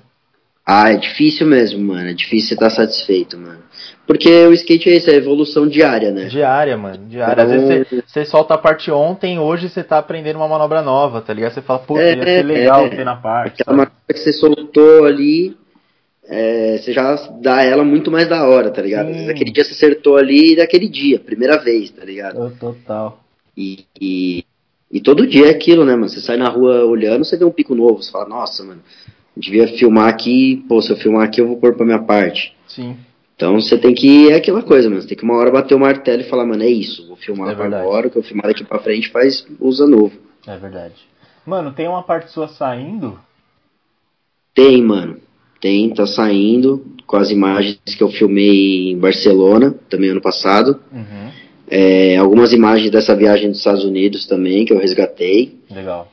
Ah, 0.66 0.91
é 0.91 0.97
difícil 0.97 1.47
mesmo, 1.47 1.80
mano. 1.80 2.10
É 2.10 2.14
difícil 2.14 2.50
você 2.50 2.54
estar 2.56 2.70
satisfeito, 2.70 3.38
mano. 3.38 3.60
Porque 4.06 4.30
o 4.45 4.54
skate 4.54 4.89
é 4.89 4.97
isso, 4.97 5.10
é 5.10 5.16
evolução 5.16 5.68
diária, 5.68 6.12
né? 6.12 6.26
Diária, 6.26 6.78
mano. 6.78 7.06
Diária. 7.08 7.43
Às 7.43 7.52
Então- 7.52 7.68
vezes 7.68 7.88
você, 7.89 8.04
você 8.06 8.26
solta 8.26 8.54
a 8.54 8.58
parte 8.58 8.91
ontem, 8.91 9.39
hoje 9.39 9.70
você 9.70 9.84
tá 9.84 9.97
aprendendo 9.97 10.36
uma 10.38 10.47
manobra 10.47 10.82
nova, 10.82 11.22
tá 11.22 11.34
ligado? 11.34 11.54
Você 11.54 11.62
fala, 11.62 11.80
pô, 11.80 11.97
É, 11.97 12.16
ia 12.16 12.24
ser 12.24 12.43
legal 12.45 12.86
é. 12.86 12.89
ter 12.89 13.04
na 13.06 13.16
parte. 13.16 13.62
Aquela 13.62 13.78
maneira 13.78 13.93
que 14.08 14.18
você 14.20 14.34
soltou 14.34 15.06
ali, 15.06 15.58
é, 16.30 16.77
você 16.77 16.93
já 16.93 17.15
dá 17.41 17.63
ela 17.63 17.84
muito 17.84 18.11
mais 18.11 18.27
da 18.30 18.47
hora, 18.47 18.69
tá 18.69 18.82
ligado? 18.82 19.07
Às 19.09 19.15
vezes 19.15 19.30
aquele 19.30 19.51
dia 19.51 19.63
você 19.63 19.73
acertou 19.73 20.15
ali 20.15 20.55
daquele 20.55 20.88
dia, 20.88 21.19
primeira 21.19 21.57
vez, 21.57 21.89
tá 21.89 22.05
ligado? 22.05 22.55
Total. 22.59 23.19
E, 23.57 23.86
e, 23.99 24.45
e 24.91 25.01
todo 25.01 25.25
dia 25.25 25.47
é 25.47 25.49
aquilo, 25.49 25.84
né, 25.84 25.93
mano? 25.95 26.07
Você 26.07 26.21
sai 26.21 26.38
na 26.38 26.47
rua 26.47 26.86
olhando, 26.86 27.25
você 27.25 27.36
vê 27.36 27.43
um 27.43 27.51
pico 27.51 27.73
novo, 27.73 28.03
você 28.03 28.11
fala, 28.11 28.30
nossa, 28.30 28.63
mano, 28.63 28.82
devia 29.36 29.67
filmar 29.67 30.07
aqui, 30.07 30.63
pô, 30.69 30.80
se 30.82 30.91
eu 30.91 30.97
filmar 30.97 31.23
aqui 31.25 31.41
eu 31.41 31.47
vou 31.47 31.57
pôr 31.57 31.75
pra 31.75 31.86
minha 31.86 31.99
parte. 31.99 32.55
Sim. 32.67 32.95
Então 33.36 33.59
você 33.59 33.77
tem 33.77 33.95
que. 33.95 34.30
É 34.30 34.36
aquela 34.36 34.61
coisa, 34.61 34.89
mano. 34.89 35.01
Você 35.01 35.07
tem 35.07 35.17
que 35.17 35.23
uma 35.23 35.36
hora 35.38 35.49
bater 35.49 35.73
o 35.73 35.80
martelo 35.80 36.21
e 36.21 36.30
falar, 36.30 36.45
mano, 36.45 36.61
é 36.61 36.67
isso. 36.67 37.07
Vou 37.07 37.15
filmar 37.15 37.51
É 37.51 37.55
verdade. 37.55 37.84
agora, 37.84 38.07
o 38.07 38.11
que 38.11 38.17
eu 38.17 38.23
filmar 38.23 38.47
daqui 38.47 38.65
pra 38.65 38.80
frente 38.80 39.09
faz 39.09 39.47
usa 39.61 39.88
novo. 39.88 40.11
É 40.45 40.57
verdade. 40.57 40.95
Mano, 41.45 41.71
tem 41.71 41.88
uma 41.88 42.03
parte 42.03 42.32
sua 42.32 42.49
saindo? 42.49 43.17
Tem, 44.53 44.82
mano. 44.84 45.17
Tem, 45.62 45.89
tá 45.89 46.05
saindo 46.07 46.86
com 47.05 47.18
as 47.18 47.32
imagens 47.32 47.80
que 47.97 48.03
eu 48.03 48.10
filmei 48.10 48.91
em 48.91 48.97
Barcelona, 48.97 49.76
também 49.89 50.10
ano 50.12 50.22
passado. 50.22 50.80
Uhum. 50.91 51.30
É, 51.68 52.18
algumas 52.18 52.53
imagens 52.53 52.89
dessa 52.89 53.16
viagem 53.16 53.49
dos 53.49 53.57
Estados 53.60 53.84
Unidos 53.84 54.26
também, 54.26 54.66
que 54.66 54.74
eu 54.74 54.80
resgatei. 54.80 55.57
Legal. 55.70 56.12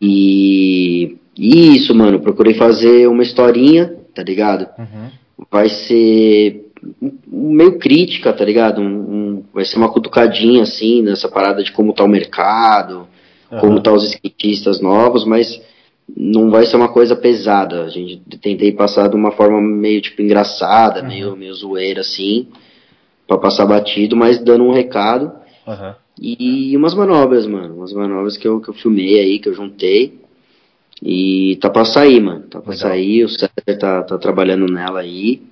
E, 0.00 1.16
e 1.36 1.76
isso, 1.76 1.94
mano. 1.94 2.20
Procurei 2.20 2.54
fazer 2.54 3.06
uma 3.08 3.22
historinha, 3.22 3.94
tá 4.14 4.22
ligado? 4.22 4.68
Uhum. 4.78 5.10
Vai 5.50 5.68
ser 5.68 6.66
meio 7.26 7.78
crítica, 7.78 8.32
tá 8.32 8.44
ligado? 8.44 8.80
Um, 8.80 8.84
um- 8.86 9.42
vai 9.52 9.64
ser 9.64 9.76
uma 9.76 9.88
cutucadinha, 9.90 10.62
assim, 10.62 11.02
nessa 11.02 11.28
parada 11.28 11.62
de 11.62 11.72
como 11.72 11.92
tá 11.92 12.04
o 12.04 12.08
mercado, 12.08 13.06
como 13.60 13.74
Aham. 13.74 13.82
tá 13.82 13.92
os 13.92 14.04
skatistas 14.04 14.80
novos, 14.80 15.24
mas 15.24 15.60
não 16.16 16.50
vai 16.50 16.66
ser 16.66 16.76
uma 16.76 16.88
coisa 16.88 17.14
pesada. 17.14 17.84
A 17.84 17.88
gente 17.88 18.18
tentei 18.38 18.72
passar 18.72 19.08
de 19.08 19.16
uma 19.16 19.30
forma 19.32 19.60
meio 19.60 20.00
tipo 20.00 20.22
engraçada, 20.22 21.00
Uhum. 21.02 21.08
meio, 21.08 21.36
meio 21.36 21.54
zoeira 21.54 22.00
assim, 22.00 22.48
pra 23.26 23.38
passar 23.38 23.66
batido, 23.66 24.16
mas 24.16 24.38
dando 24.42 24.64
um 24.64 24.72
recado. 24.72 25.32
Aham. 25.66 25.94
E 26.20 26.76
umas 26.76 26.94
manobras, 26.94 27.46
mano. 27.46 27.76
Umas 27.76 27.92
manobras 27.92 28.36
que 28.36 28.48
eu, 28.48 28.60
que 28.60 28.68
eu 28.70 28.74
filmei 28.74 29.20
aí, 29.20 29.38
que 29.38 29.48
eu 29.48 29.54
juntei. 29.54 30.18
E 31.00 31.56
tá 31.60 31.70
pra 31.70 31.84
sair, 31.84 32.20
mano. 32.20 32.40
Tá 32.48 32.60
pra 32.60 32.72
Legal. 32.72 32.90
sair, 32.90 33.24
o 33.24 33.28
César 33.28 33.78
tá, 33.78 34.02
tá 34.02 34.18
trabalhando 34.18 34.66
nela 34.66 34.98
aí. 35.00 35.42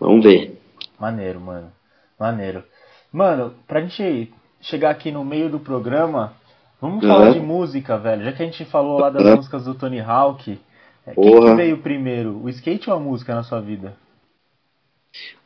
Vamos 0.00 0.24
ver. 0.24 0.58
Maneiro, 0.98 1.40
mano. 1.40 1.70
Maneiro. 2.18 2.64
Mano, 3.12 3.54
pra 3.68 3.80
gente 3.80 4.32
chegar 4.60 4.90
aqui 4.90 5.12
no 5.12 5.24
meio 5.24 5.48
do 5.48 5.60
programa, 5.60 6.32
vamos 6.80 7.04
Aham. 7.04 7.08
falar 7.08 7.30
de 7.30 7.40
música, 7.40 7.98
velho. 7.98 8.24
Já 8.24 8.32
que 8.32 8.42
a 8.42 8.46
gente 8.46 8.64
falou 8.66 8.98
lá 8.98 9.10
das 9.10 9.24
Aham. 9.24 9.36
músicas 9.36 9.64
do 9.64 9.74
Tony 9.74 10.00
Hawk, 10.00 10.58
é, 11.06 11.14
quem 11.14 11.40
que 11.40 11.54
veio 11.54 11.78
primeiro? 11.78 12.42
O 12.42 12.48
skate 12.48 12.90
ou 12.90 12.96
a 12.96 13.00
música 13.00 13.34
na 13.34 13.42
sua 13.42 13.60
vida? 13.60 13.94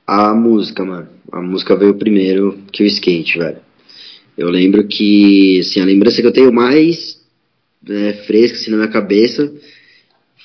A 0.07 0.35
música, 0.35 0.85
mano. 0.85 1.09
A 1.31 1.41
música 1.41 1.77
veio 1.77 1.95
primeiro 1.95 2.59
que 2.73 2.83
o 2.83 2.87
skate, 2.87 3.39
velho. 3.39 3.61
Eu 4.37 4.51
lembro 4.51 4.87
que, 4.87 5.61
assim, 5.61 5.81
a 5.81 5.85
lembrança 5.85 6.21
que 6.21 6.27
eu 6.27 6.33
tenho 6.33 6.53
mais 6.53 7.21
é, 7.89 8.13
fresca 8.25 8.59
assim, 8.59 8.71
na 8.71 8.79
minha 8.79 8.89
cabeça 8.89 9.53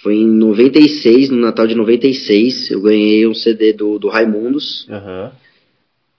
foi 0.01 0.15
em 0.15 0.27
96, 0.27 1.29
no 1.29 1.37
Natal 1.37 1.67
de 1.67 1.75
96. 1.75 2.71
Eu 2.71 2.81
ganhei 2.81 3.27
um 3.27 3.33
CD 3.33 3.73
do, 3.73 3.97
do 3.97 4.09
Raimundos. 4.09 4.87
Aham. 4.89 5.31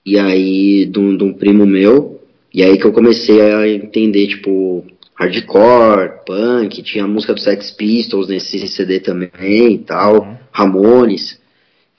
E 0.04 0.18
aí, 0.18 0.86
de 0.86 0.98
um, 0.98 1.16
de 1.16 1.24
um 1.24 1.32
primo 1.32 1.66
meu. 1.66 2.17
E 2.59 2.62
aí 2.64 2.76
que 2.76 2.84
eu 2.84 2.92
comecei 2.92 3.40
a 3.40 3.68
entender, 3.68 4.26
tipo, 4.26 4.84
hardcore, 5.14 6.24
punk, 6.26 6.82
tinha 6.82 7.04
a 7.04 7.06
música 7.06 7.32
do 7.32 7.38
Sex 7.38 7.70
Pistols 7.70 8.26
nesse 8.26 8.66
CD 8.66 8.98
também 8.98 9.74
e 9.74 9.78
tal, 9.78 10.22
Uhum. 10.22 10.34
Ramones. 10.50 11.38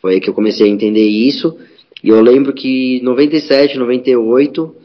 Foi 0.02 0.16
aí 0.16 0.20
que 0.20 0.30
eu 0.30 0.34
comecei 0.34 0.68
a 0.68 0.70
entender 0.70 1.08
isso. 1.08 1.58
E 2.04 2.10
eu 2.10 2.20
lembro 2.20 2.52
que 2.52 2.98
em 2.98 3.04
97, 3.04 3.78
98, 3.78 4.76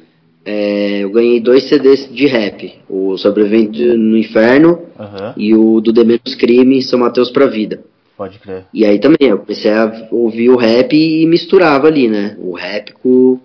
é, 0.44 1.00
eu 1.02 1.10
ganhei 1.10 1.40
dois 1.40 1.64
CDs 1.64 2.08
de 2.08 2.26
rap. 2.26 2.74
O 2.88 3.18
Sobrevivente 3.18 3.82
no 3.82 4.16
Inferno 4.16 4.78
Aham. 4.96 5.34
e 5.36 5.56
o 5.56 5.80
do 5.80 5.92
Menos 6.06 6.36
Crime, 6.36 6.82
São 6.82 7.00
Mateus 7.00 7.32
pra 7.32 7.46
Vida. 7.46 7.82
Pode 8.16 8.38
crer. 8.38 8.66
E 8.72 8.84
aí 8.84 9.00
também, 9.00 9.28
eu 9.28 9.38
comecei 9.38 9.72
a 9.72 10.06
ouvir 10.12 10.50
o 10.50 10.56
rap 10.56 10.94
e 10.94 11.26
misturava 11.26 11.88
ali, 11.88 12.06
né? 12.06 12.36
O 12.38 12.52
rap 12.52 12.92
com, 13.02 13.40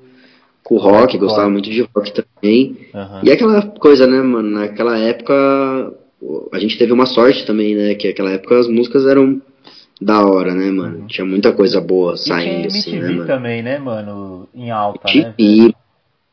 com 0.69 0.75
o 0.75 0.77
rock, 0.77 1.17
gostava 1.17 1.49
muito 1.49 1.67
de 1.67 1.81
rock 1.81 2.13
também. 2.13 2.77
Aham. 2.93 3.21
E 3.23 3.31
aquela 3.31 3.63
coisa, 3.63 4.05
né, 4.05 4.21
mano? 4.21 4.51
Naquela 4.51 4.99
época, 4.99 5.33
a 6.53 6.59
gente 6.59 6.77
teve 6.77 6.93
uma 6.93 7.07
sorte 7.07 7.43
também, 7.43 7.73
né? 7.75 7.95
Que 7.95 8.09
naquela 8.09 8.29
época 8.29 8.59
as 8.59 8.67
músicas 8.67 9.07
eram 9.07 9.41
da 9.99 10.23
hora, 10.23 10.53
né, 10.53 10.69
mano? 10.69 11.07
Tinha 11.07 11.25
muita 11.25 11.51
coisa 11.51 11.81
boa 11.81 12.11
Uhum. 12.11 12.15
E 12.15 12.19
saindo, 12.19 12.67
assim, 12.67 12.91
MTV 12.91 13.01
né, 13.01 13.13
mano? 13.15 13.27
também, 13.27 13.63
né, 13.63 13.79
mano? 13.79 14.47
Em 14.53 14.69
alta, 14.69 15.07
né? 15.07 15.33
velho? 15.35 15.73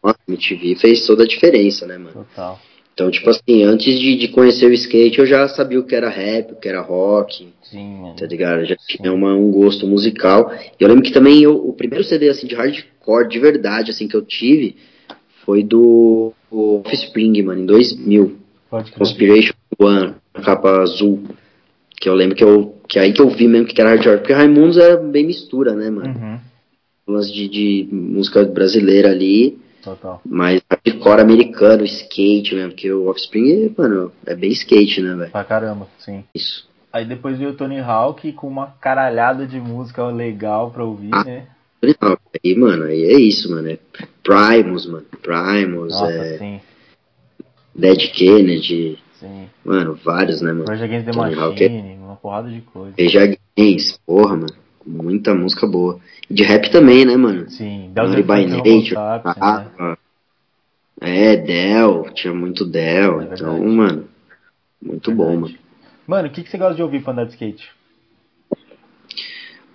MTV, 0.05 0.17
MTV 0.29 0.75
fez 0.77 1.07
toda 1.07 1.25
a 1.25 1.27
diferença, 1.27 1.87
né, 1.87 1.97
mano? 1.97 2.13
Total. 2.13 2.61
Então, 2.97 3.11
tipo 3.11 3.29
assim, 3.29 3.63
antes 3.63 4.01
de, 4.01 4.17
de 4.17 4.29
conhecer 4.29 4.65
o 4.65 4.73
skate, 4.73 5.19
eu 5.19 5.27
já 5.27 5.47
sabia 5.49 5.79
o 5.79 5.85
que 5.85 5.95
era 5.95 6.09
rap, 6.09 6.53
o 6.53 6.57
que 6.57 6.67
era 6.67 6.81
rock, 6.81 7.47
Sim, 7.63 7.99
mano. 8.01 8.17
tá 8.17 8.25
ligado? 8.25 8.65
Já 8.65 8.75
tinha 8.75 9.13
uma, 9.13 9.35
um 9.35 9.51
gosto 9.51 9.87
musical. 9.87 10.51
E 10.81 10.83
eu 10.83 10.89
lembro 10.89 11.03
que 11.03 11.13
também 11.13 11.43
eu, 11.43 11.55
o 11.57 11.75
primeiro 11.75 12.03
CD 12.03 12.31
assim 12.31 12.47
de 12.47 12.55
hardcore 12.55 13.29
de 13.29 13.39
verdade 13.39 13.91
assim 13.91 14.09
que 14.09 14.17
eu 14.17 14.23
tive 14.23 14.77
foi 15.45 15.63
do 15.63 16.33
Offspring, 16.51 17.43
mano, 17.43 17.61
em 17.61 17.67
2000, 17.67 18.39
Pode 18.71 18.91
crer. 18.91 18.99
Conspiration 18.99 19.53
One, 19.79 20.15
a 20.33 20.41
capa 20.41 20.81
azul. 20.81 21.23
Que 22.01 22.09
eu 22.09 22.15
lembro 22.15 22.35
que 22.35 22.45
eu 22.45 22.77
que 22.89 22.99
aí 22.99 23.13
que 23.13 23.21
eu 23.21 23.29
vi 23.29 23.47
mesmo 23.47 23.67
que 23.67 23.79
era 23.79 23.91
hardcore, 23.91 24.21
porque 24.21 24.33
Raimundos 24.33 24.79
era 24.79 24.97
bem 24.97 25.27
mistura, 25.27 25.75
né, 25.75 25.91
mano? 25.91 26.09
Uhum. 26.19 27.15
Lance 27.15 27.31
de, 27.31 27.47
de 27.47 27.89
música 27.93 28.43
brasileira 28.45 29.11
ali, 29.11 29.59
Total. 29.87 30.21
mas 30.27 30.61
hardcore 30.69 31.21
americano, 31.21 31.85
skate 31.85 32.55
mesmo, 32.57 32.71
porque 32.73 32.93
o 32.93 33.09
Offspring, 33.09 33.73
mano, 33.79 34.11
é 34.27 34.35
bem 34.35 34.51
skate, 34.51 35.01
né, 35.01 35.15
velho? 35.15 35.31
Pra 35.31 35.45
caramba, 35.45 35.87
sim. 36.01 36.25
Isso. 36.35 36.69
Aí 36.93 37.05
depois 37.05 37.39
veio 37.39 37.51
o 37.51 37.55
Tony 37.55 37.79
Hawk 37.79 38.33
com 38.33 38.49
uma 38.49 38.67
caralhada 38.81 39.47
de 39.47 39.61
música 39.61 40.05
legal 40.09 40.71
pra 40.73 40.83
ouvir, 40.85 41.11
Ah. 41.13 41.23
né? 41.25 41.47
Não, 42.01 42.19
aí, 42.43 42.57
mano, 42.57 42.85
aí 42.85 43.05
é 43.05 43.19
isso, 43.21 43.49
mano. 43.51 43.69
É 43.69 43.79
Primus, 44.25 44.87
mano. 44.87 45.05
Primus, 45.23 45.93
Nossa, 45.93 46.11
é 46.13 46.39
sim, 46.39 46.61
Dead 47.75 48.11
Kennedy, 48.13 48.99
sim. 49.21 49.47
mano, 49.65 49.95
vários, 50.03 50.41
né, 50.41 50.53
mano? 50.53 50.65
Rage 50.67 50.83
Against 50.83 51.05
the 51.07 51.13
Tony 51.13 51.35
Hawk 51.35 51.63
Machine, 51.63 51.97
uma 52.03 52.17
porrada 52.17 52.51
de 52.51 52.61
coisa. 52.63 52.95
Games, 53.57 53.99
porra, 54.05 54.37
mano. 54.37 54.66
Muita 54.87 55.35
música 55.35 55.67
boa. 55.67 55.99
E 56.31 56.35
de 56.35 56.45
rap 56.45 56.71
também, 56.71 57.05
né, 57.05 57.17
mano? 57.17 57.51
Sim, 57.51 57.91
Naughty 57.95 58.23
by 58.23 58.47
Delta 58.47 58.71
Nature. 58.71 58.97
Ah, 58.97 59.59
né? 59.59 59.71
ah. 59.79 59.99
É, 61.01 61.37
Del, 61.37 62.11
tinha 62.15 62.33
muito 62.33 62.65
Del. 62.65 63.21
É 63.21 63.25
então, 63.25 63.59
mano, 63.67 64.09
muito 64.81 65.13
bom, 65.13 65.41
Verdade. 65.41 65.41
mano. 65.41 65.67
Mano, 66.07 66.29
o 66.29 66.31
que, 66.31 66.43
que 66.45 66.51
você 66.51 66.57
gosta 66.57 66.77
de 66.77 66.83
ouvir 66.83 67.03
pra 67.03 67.13
andar 67.13 67.25
de 67.25 67.33
skate? 67.33 67.69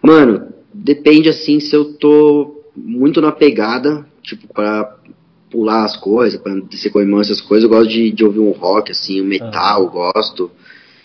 Mano, 0.02 0.54
depende 0.74 1.30
assim 1.30 1.60
se 1.60 1.76
eu 1.76 1.94
tô 1.98 2.64
muito 2.76 3.20
na 3.22 3.32
pegada, 3.32 4.06
tipo, 4.24 4.48
pra 4.48 4.98
pular 5.50 5.84
as 5.84 5.98
coisas, 5.98 6.42
pra 6.42 6.56
descer 6.56 6.90
com 6.90 7.00
a 7.00 7.02
irmã, 7.02 7.20
essas 7.20 7.42
coisas, 7.42 7.70
eu 7.70 7.70
gosto 7.70 7.90
de, 7.90 8.12
de 8.12 8.24
ouvir 8.24 8.40
um 8.40 8.52
rock, 8.52 8.92
assim, 8.92 9.22
um 9.22 9.26
metal, 9.26 9.84
eu 9.84 9.90
gosto, 9.90 10.50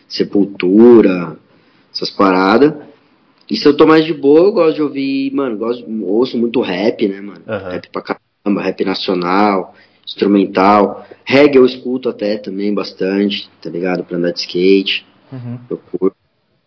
sepultura, 0.09 1.37
essas 1.93 2.09
paradas. 2.09 2.86
E 3.49 3.57
se 3.57 3.67
eu 3.67 3.77
tô 3.77 3.87
mais 3.87 4.05
de 4.05 4.13
boa, 4.13 4.41
eu 4.41 4.53
gosto 4.53 4.75
de 4.77 4.83
ouvir, 4.83 5.33
mano, 5.33 5.57
gosto, 5.57 5.85
ouço 6.05 6.37
muito 6.37 6.61
rap, 6.61 7.07
né, 7.07 7.21
mano? 7.21 7.43
Aham. 7.47 7.71
Rap 7.71 7.89
pra 7.91 8.03
caramba, 8.03 8.63
rap 8.63 8.85
nacional, 8.85 9.75
instrumental. 10.05 11.07
Reggae 11.25 11.59
eu 11.59 11.65
escuto 11.65 12.09
até 12.09 12.37
também 12.39 12.75
bastante, 12.75 13.49
tá 13.63 13.71
ligado? 13.71 14.05
Pra 14.05 14.17
andar 14.17 14.33
de 14.33 14.41
skate 14.41 15.07
Uhum. 15.33 15.59
eu 15.69 15.77
curto. 15.77 16.17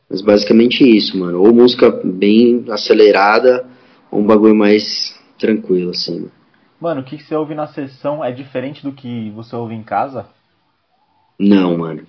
Mas 0.10 0.22
basicamente 0.22 0.84
isso, 0.84 1.18
mano. 1.18 1.42
Ou 1.42 1.54
música 1.54 1.90
bem 2.04 2.66
acelerada, 2.70 3.66
ou 4.12 4.20
um 4.20 4.26
bagulho 4.26 4.56
mais 4.56 5.18
tranquilo, 5.38 5.92
assim. 5.92 6.16
mano. 6.22 6.32
Mano, 6.82 7.02
o 7.02 7.04
que, 7.04 7.18
que 7.18 7.24
você 7.24 7.36
ouve 7.36 7.54
na 7.54 7.68
sessão 7.68 8.24
é 8.24 8.32
diferente 8.32 8.82
do 8.84 8.92
que 8.92 9.30
você 9.32 9.56
ouve 9.56 9.76
em 9.76 9.84
casa? 9.84 10.28
Não, 11.38 11.78
mano. 11.78 12.08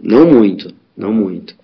Não 0.00 0.26
muito, 0.26 0.74
não 0.96 1.12
muito. 1.12 1.54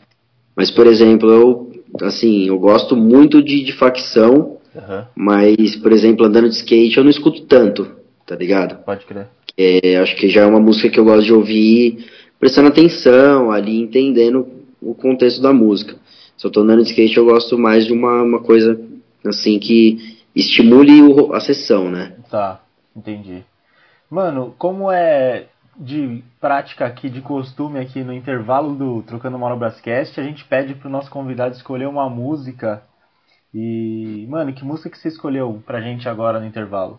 Mas, 0.55 0.71
por 0.71 0.87
exemplo, 0.87 1.31
eu, 1.31 1.72
assim, 2.01 2.47
eu 2.49 2.59
gosto 2.59 2.97
muito 2.97 3.43
de, 3.43 3.63
de 3.65 3.73
facção, 3.73 4.59
Aham, 4.77 5.07
mas, 5.15 5.77
por 5.77 5.93
exemplo, 5.93 6.25
andando 6.25 6.49
de 6.49 6.55
skate 6.57 6.97
eu 6.97 7.05
não 7.05 7.11
escuto 7.11 7.43
tanto, 7.43 7.91
tá 8.27 8.35
ligado? 8.35 8.83
pode 8.85 9.05
crer. 9.05 9.29
É, 9.57 9.97
acho 9.97 10.17
que 10.17 10.29
já 10.29 10.43
é 10.43 10.47
uma 10.47 10.61
música 10.61 10.89
que 10.89 10.99
eu 10.99 11.05
gosto 11.05 11.25
de 11.27 11.33
ouvir 11.33 12.07
prestando 12.41 12.69
atenção, 12.69 13.51
ali 13.51 13.81
entendendo 13.81 14.47
o 14.81 14.95
contexto 14.95 15.41
da 15.43 15.53
música. 15.53 15.97
Se 16.37 16.47
eu 16.47 16.51
tô 16.51 16.61
andando 16.61 16.83
de 16.83 16.89
skate, 16.89 17.17
eu 17.17 17.27
gosto 17.27 17.59
mais 17.59 17.87
de 17.87 17.93
uma, 17.93 18.23
uma 18.23 18.41
coisa 18.41 18.81
assim 19.25 19.59
que 19.59 20.17
estimule 20.35 21.03
o- 21.03 21.35
a 21.35 21.41
sessão, 21.41 21.91
né? 21.91 22.15
Tá, 22.31 22.63
entendi. 22.97 23.45
Mano, 24.11 24.55
como 24.59 24.91
é 24.91 25.45
de 25.77 26.23
prática 26.41 26.87
aqui, 26.87 27.09
de 27.09 27.21
costume 27.21 27.79
aqui 27.79 28.05
no 28.05 28.13
intervalo 28.13 28.75
do 28.75 29.03
Trocando 29.03 29.39
Manobrascast, 29.39 30.21
a 30.21 30.23
gente 30.23 30.45
pede 30.45 30.75
pro 30.75 30.91
nosso 30.91 31.11
convidado 31.11 31.55
escolher 31.55 31.87
uma 31.87 32.09
música. 32.09 32.83
E, 33.55 34.27
mano, 34.29 34.53
que 34.53 34.65
música 34.65 34.91
que 34.91 34.99
você 34.99 35.09
escolheu 35.09 35.63
pra 35.67 35.81
gente 35.81 36.09
agora 36.09 36.41
no 36.41 36.47
intervalo? 36.47 36.99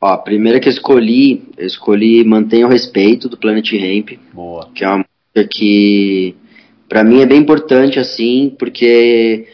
Ó, 0.00 0.08
a 0.08 0.18
primeira 0.18 0.60
que 0.60 0.68
eu 0.68 0.72
escolhi, 0.72 1.48
eu 1.56 1.66
escolhi 1.66 2.24
Mantenha 2.24 2.66
o 2.66 2.70
Respeito, 2.70 3.28
do 3.28 3.36
Planet 3.36 3.70
Ramp, 3.72 4.18
Boa. 4.32 4.68
que 4.74 4.84
é 4.84 4.88
uma 4.88 4.98
música 4.98 5.48
que 5.50 6.36
pra 6.88 7.02
mim 7.02 7.20
é 7.20 7.26
bem 7.26 7.38
importante, 7.38 7.98
assim, 7.98 8.54
porque 8.58 9.48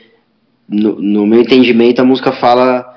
no, 0.68 1.00
no 1.00 1.26
meu 1.26 1.40
entendimento, 1.40 2.00
a 2.00 2.04
música 2.04 2.32
fala 2.32 2.91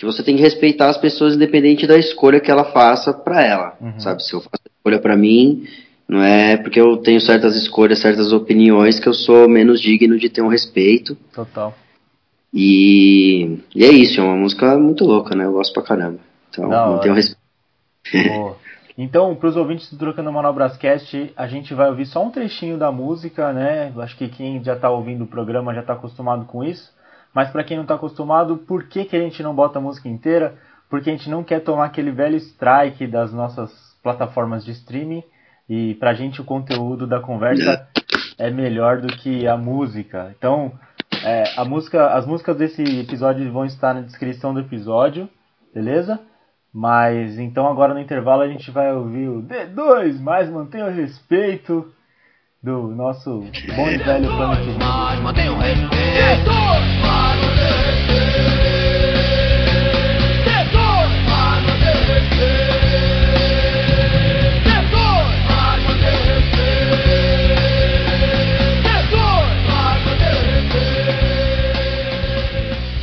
que 0.00 0.06
você 0.06 0.22
tem 0.22 0.34
que 0.34 0.40
respeitar 0.40 0.88
as 0.88 0.96
pessoas 0.96 1.34
independente 1.34 1.86
da 1.86 1.98
escolha 1.98 2.40
que 2.40 2.50
ela 2.50 2.64
faça 2.64 3.12
para 3.12 3.44
ela, 3.44 3.76
uhum. 3.78 4.00
sabe? 4.00 4.24
Se 4.24 4.32
eu 4.32 4.40
faço 4.40 4.62
escolha 4.74 4.98
para 4.98 5.14
mim, 5.14 5.66
não 6.08 6.22
é 6.22 6.56
porque 6.56 6.80
eu 6.80 6.96
tenho 6.96 7.20
certas 7.20 7.54
escolhas, 7.54 7.98
certas 8.00 8.32
opiniões 8.32 8.98
que 8.98 9.06
eu 9.06 9.12
sou 9.12 9.46
menos 9.46 9.78
digno 9.78 10.18
de 10.18 10.30
ter 10.30 10.40
um 10.40 10.48
respeito. 10.48 11.14
Total. 11.34 11.74
E, 12.52 13.58
e 13.74 13.84
é 13.84 13.90
isso, 13.90 14.22
é 14.22 14.24
uma 14.24 14.36
música 14.36 14.78
muito 14.78 15.04
louca, 15.04 15.36
né? 15.36 15.44
Eu 15.44 15.52
gosto 15.52 15.74
pra 15.74 15.82
caramba. 15.82 16.18
Então, 16.48 16.66
não, 16.66 16.94
mantenho 16.94 17.12
um 17.12 17.16
respeito. 17.16 17.38
Então, 18.98 19.34
para 19.34 19.48
os 19.48 19.56
ouvintes 19.56 19.90
do 19.90 19.98
Trocando 19.98 20.32
Manobrascast, 20.32 21.32
a 21.34 21.46
gente 21.46 21.72
vai 21.72 21.88
ouvir 21.88 22.06
só 22.06 22.22
um 22.22 22.30
trechinho 22.30 22.76
da 22.76 22.90
música, 22.90 23.52
né? 23.52 23.92
Acho 23.98 24.16
que 24.16 24.28
quem 24.28 24.62
já 24.62 24.74
está 24.74 24.90
ouvindo 24.90 25.24
o 25.24 25.26
programa 25.26 25.72
já 25.72 25.80
está 25.80 25.92
acostumado 25.92 26.44
com 26.44 26.64
isso. 26.64 26.90
Mas 27.34 27.50
para 27.50 27.64
quem 27.64 27.76
não 27.76 27.84
está 27.84 27.94
acostumado, 27.94 28.56
por 28.56 28.84
que, 28.84 29.04
que 29.04 29.16
a 29.16 29.20
gente 29.20 29.42
não 29.42 29.54
bota 29.54 29.78
a 29.78 29.82
música 29.82 30.08
inteira? 30.08 30.56
Porque 30.88 31.08
a 31.08 31.12
gente 31.12 31.30
não 31.30 31.44
quer 31.44 31.60
tomar 31.60 31.86
aquele 31.86 32.10
velho 32.10 32.36
strike 32.36 33.06
das 33.06 33.32
nossas 33.32 33.70
plataformas 34.02 34.64
de 34.64 34.72
streaming 34.72 35.22
e 35.68 35.94
para 35.94 36.10
a 36.10 36.14
gente 36.14 36.40
o 36.40 36.44
conteúdo 36.44 37.06
da 37.06 37.20
conversa 37.20 37.88
é 38.36 38.50
melhor 38.50 39.00
do 39.00 39.06
que 39.06 39.46
a 39.46 39.56
música. 39.56 40.34
Então, 40.36 40.72
é, 41.24 41.44
a 41.56 41.64
música, 41.64 42.08
as 42.14 42.26
músicas 42.26 42.56
desse 42.56 42.82
episódio 43.00 43.52
vão 43.52 43.64
estar 43.64 43.94
na 43.94 44.00
descrição 44.00 44.52
do 44.52 44.60
episódio, 44.60 45.28
beleza? 45.72 46.18
Mas 46.72 47.38
então 47.38 47.66
agora 47.68 47.94
no 47.94 48.00
intervalo 48.00 48.42
a 48.42 48.48
gente 48.48 48.70
vai 48.70 48.92
ouvir 48.92 49.28
o 49.28 49.42
D2, 49.42 50.20
mas 50.20 50.48
mantenha 50.48 50.86
o 50.86 50.90
respeito 50.90 51.92
do 52.62 52.88
nosso 52.88 53.40
bom 53.74 53.88
e 53.88 53.96
velho 53.96 54.36
Planet 54.36 54.66
Mantenha 55.22 55.50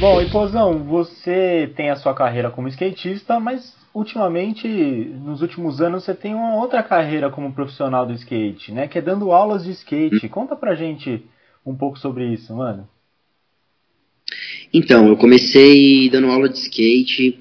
Bom, 0.10 0.22
e 0.22 0.30
Pozão, 0.30 0.86
você 0.86 1.70
tem 1.76 1.90
a 1.90 1.98
sua 1.98 2.14
carreira 2.14 2.50
como 2.50 2.70
skatista, 2.70 3.42
mas 3.42 3.76
ultimamente, 3.94 4.66
nos 4.66 5.42
últimos 5.42 5.82
anos, 5.82 6.06
você 6.06 6.14
tem 6.14 6.34
uma 6.34 6.56
outra 6.56 6.82
carreira 6.82 7.30
como 7.30 7.52
profissional 7.52 8.06
do 8.06 8.14
skate, 8.14 8.72
né? 8.72 8.88
Que 8.88 9.00
é 9.00 9.02
dando 9.02 9.34
aulas 9.34 9.66
de 9.66 9.72
skate. 9.72 10.30
Conta 10.30 10.56
pra 10.56 10.76
gente 10.76 11.26
um 11.66 11.76
pouco 11.76 12.00
sobre 12.00 12.26
isso, 12.26 12.56
mano. 12.56 12.88
Então, 14.74 15.10
eu 15.10 15.18
comecei 15.18 16.10
dando 16.10 16.32
aula 16.32 16.48
de 16.48 16.58
skate 16.58 17.38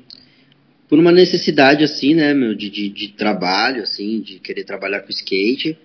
por 0.88 0.98
uma 0.98 1.12
necessidade, 1.12 1.84
assim, 1.84 2.14
né, 2.14 2.34
meu, 2.34 2.52
de, 2.52 2.68
de, 2.68 2.88
de 2.88 3.08
trabalho, 3.12 3.84
assim, 3.84 4.20
de 4.20 4.40
querer 4.40 4.64
trabalhar 4.64 5.02
com 5.02 5.10
skate. 5.10 5.78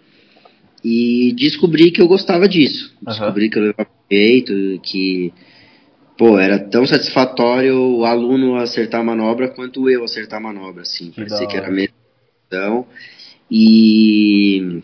E 0.83 1.31
descobri 1.37 1.91
que 1.91 2.01
eu 2.01 2.07
gostava 2.07 2.49
disso. 2.49 2.91
Uhum. 3.05 3.11
Descobri 3.13 3.51
que 3.51 3.59
eu 3.59 3.63
levava 3.65 3.87
jeito, 4.09 4.79
que 4.81 5.31
pô, 6.21 6.37
era 6.37 6.59
tão 6.59 6.85
satisfatório 6.85 7.75
o 7.75 8.05
aluno 8.05 8.55
acertar 8.55 9.01
a 9.01 9.03
manobra 9.03 9.49
quanto 9.49 9.89
eu 9.89 10.03
acertar 10.03 10.37
a 10.37 10.43
manobra, 10.43 10.83
assim. 10.83 11.09
Parecia 11.09 11.47
que 11.47 11.57
era 11.57 11.67
a 11.67 11.71
mesma 11.71 11.95
então, 12.45 12.85
E 13.49 14.83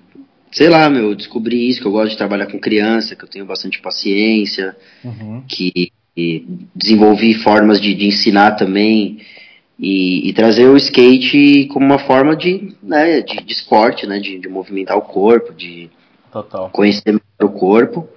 sei 0.52 0.68
lá, 0.68 0.90
meu, 0.90 1.12
eu 1.12 1.16
descobri 1.16 1.70
isso, 1.70 1.80
que 1.80 1.86
eu 1.86 1.92
gosto 1.92 2.10
de 2.10 2.18
trabalhar 2.18 2.48
com 2.48 2.58
criança, 2.58 3.16
que 3.16 3.24
eu 3.24 3.30
tenho 3.30 3.46
bastante 3.46 3.80
paciência, 3.80 4.76
uhum. 5.06 5.44
que 5.48 5.94
desenvolvi 6.74 7.36
formas 7.36 7.80
de, 7.80 7.94
de 7.94 8.08
ensinar 8.08 8.54
também 8.54 9.20
e, 9.78 10.28
e, 10.28 10.34
trazer 10.34 10.66
o 10.66 10.76
skate 10.76 11.68
como 11.72 11.86
uma 11.86 12.00
forma 12.00 12.36
de, 12.36 12.74
né, 12.82 13.22
de, 13.22 13.44
de 13.44 13.54
esporte, 13.54 14.08
né, 14.08 14.18
de, 14.18 14.40
de 14.40 14.50
movimentar 14.50 14.98
o 14.98 15.04
corpo, 15.04 15.54
de 15.54 15.92
Total. 16.32 16.72
conhecer 16.72 17.12
melhor 17.12 17.22
o 17.44 17.50
corpo 17.50 18.10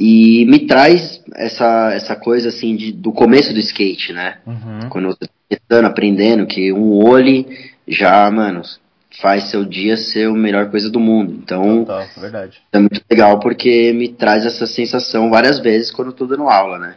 e 0.00 0.46
me 0.46 0.60
traz 0.60 1.22
essa, 1.36 1.92
essa 1.92 2.16
coisa 2.16 2.48
assim 2.48 2.74
de, 2.74 2.90
do 2.90 3.12
começo 3.12 3.52
do 3.52 3.60
skate, 3.60 4.14
né? 4.14 4.38
Uhum. 4.46 4.88
Quando 4.88 5.08
eu 5.08 5.14
tô 5.14 5.26
tentando, 5.46 5.84
aprendendo 5.84 6.46
que 6.46 6.72
um 6.72 7.04
olho 7.04 7.44
já, 7.86 8.30
mano, 8.30 8.62
faz 9.20 9.50
seu 9.50 9.62
dia 9.62 9.98
ser 9.98 10.28
a 10.28 10.32
melhor 10.32 10.70
coisa 10.70 10.88
do 10.88 10.98
mundo. 10.98 11.38
Então, 11.42 11.84
Total, 11.84 12.06
verdade. 12.16 12.58
é 12.72 12.78
muito 12.78 13.02
legal 13.10 13.38
porque 13.40 13.92
me 13.92 14.08
traz 14.08 14.46
essa 14.46 14.66
sensação 14.66 15.28
várias 15.28 15.58
vezes 15.58 15.90
quando 15.90 16.08
eu 16.08 16.14
tô 16.14 16.24
dando 16.24 16.48
aula, 16.48 16.78
né? 16.78 16.94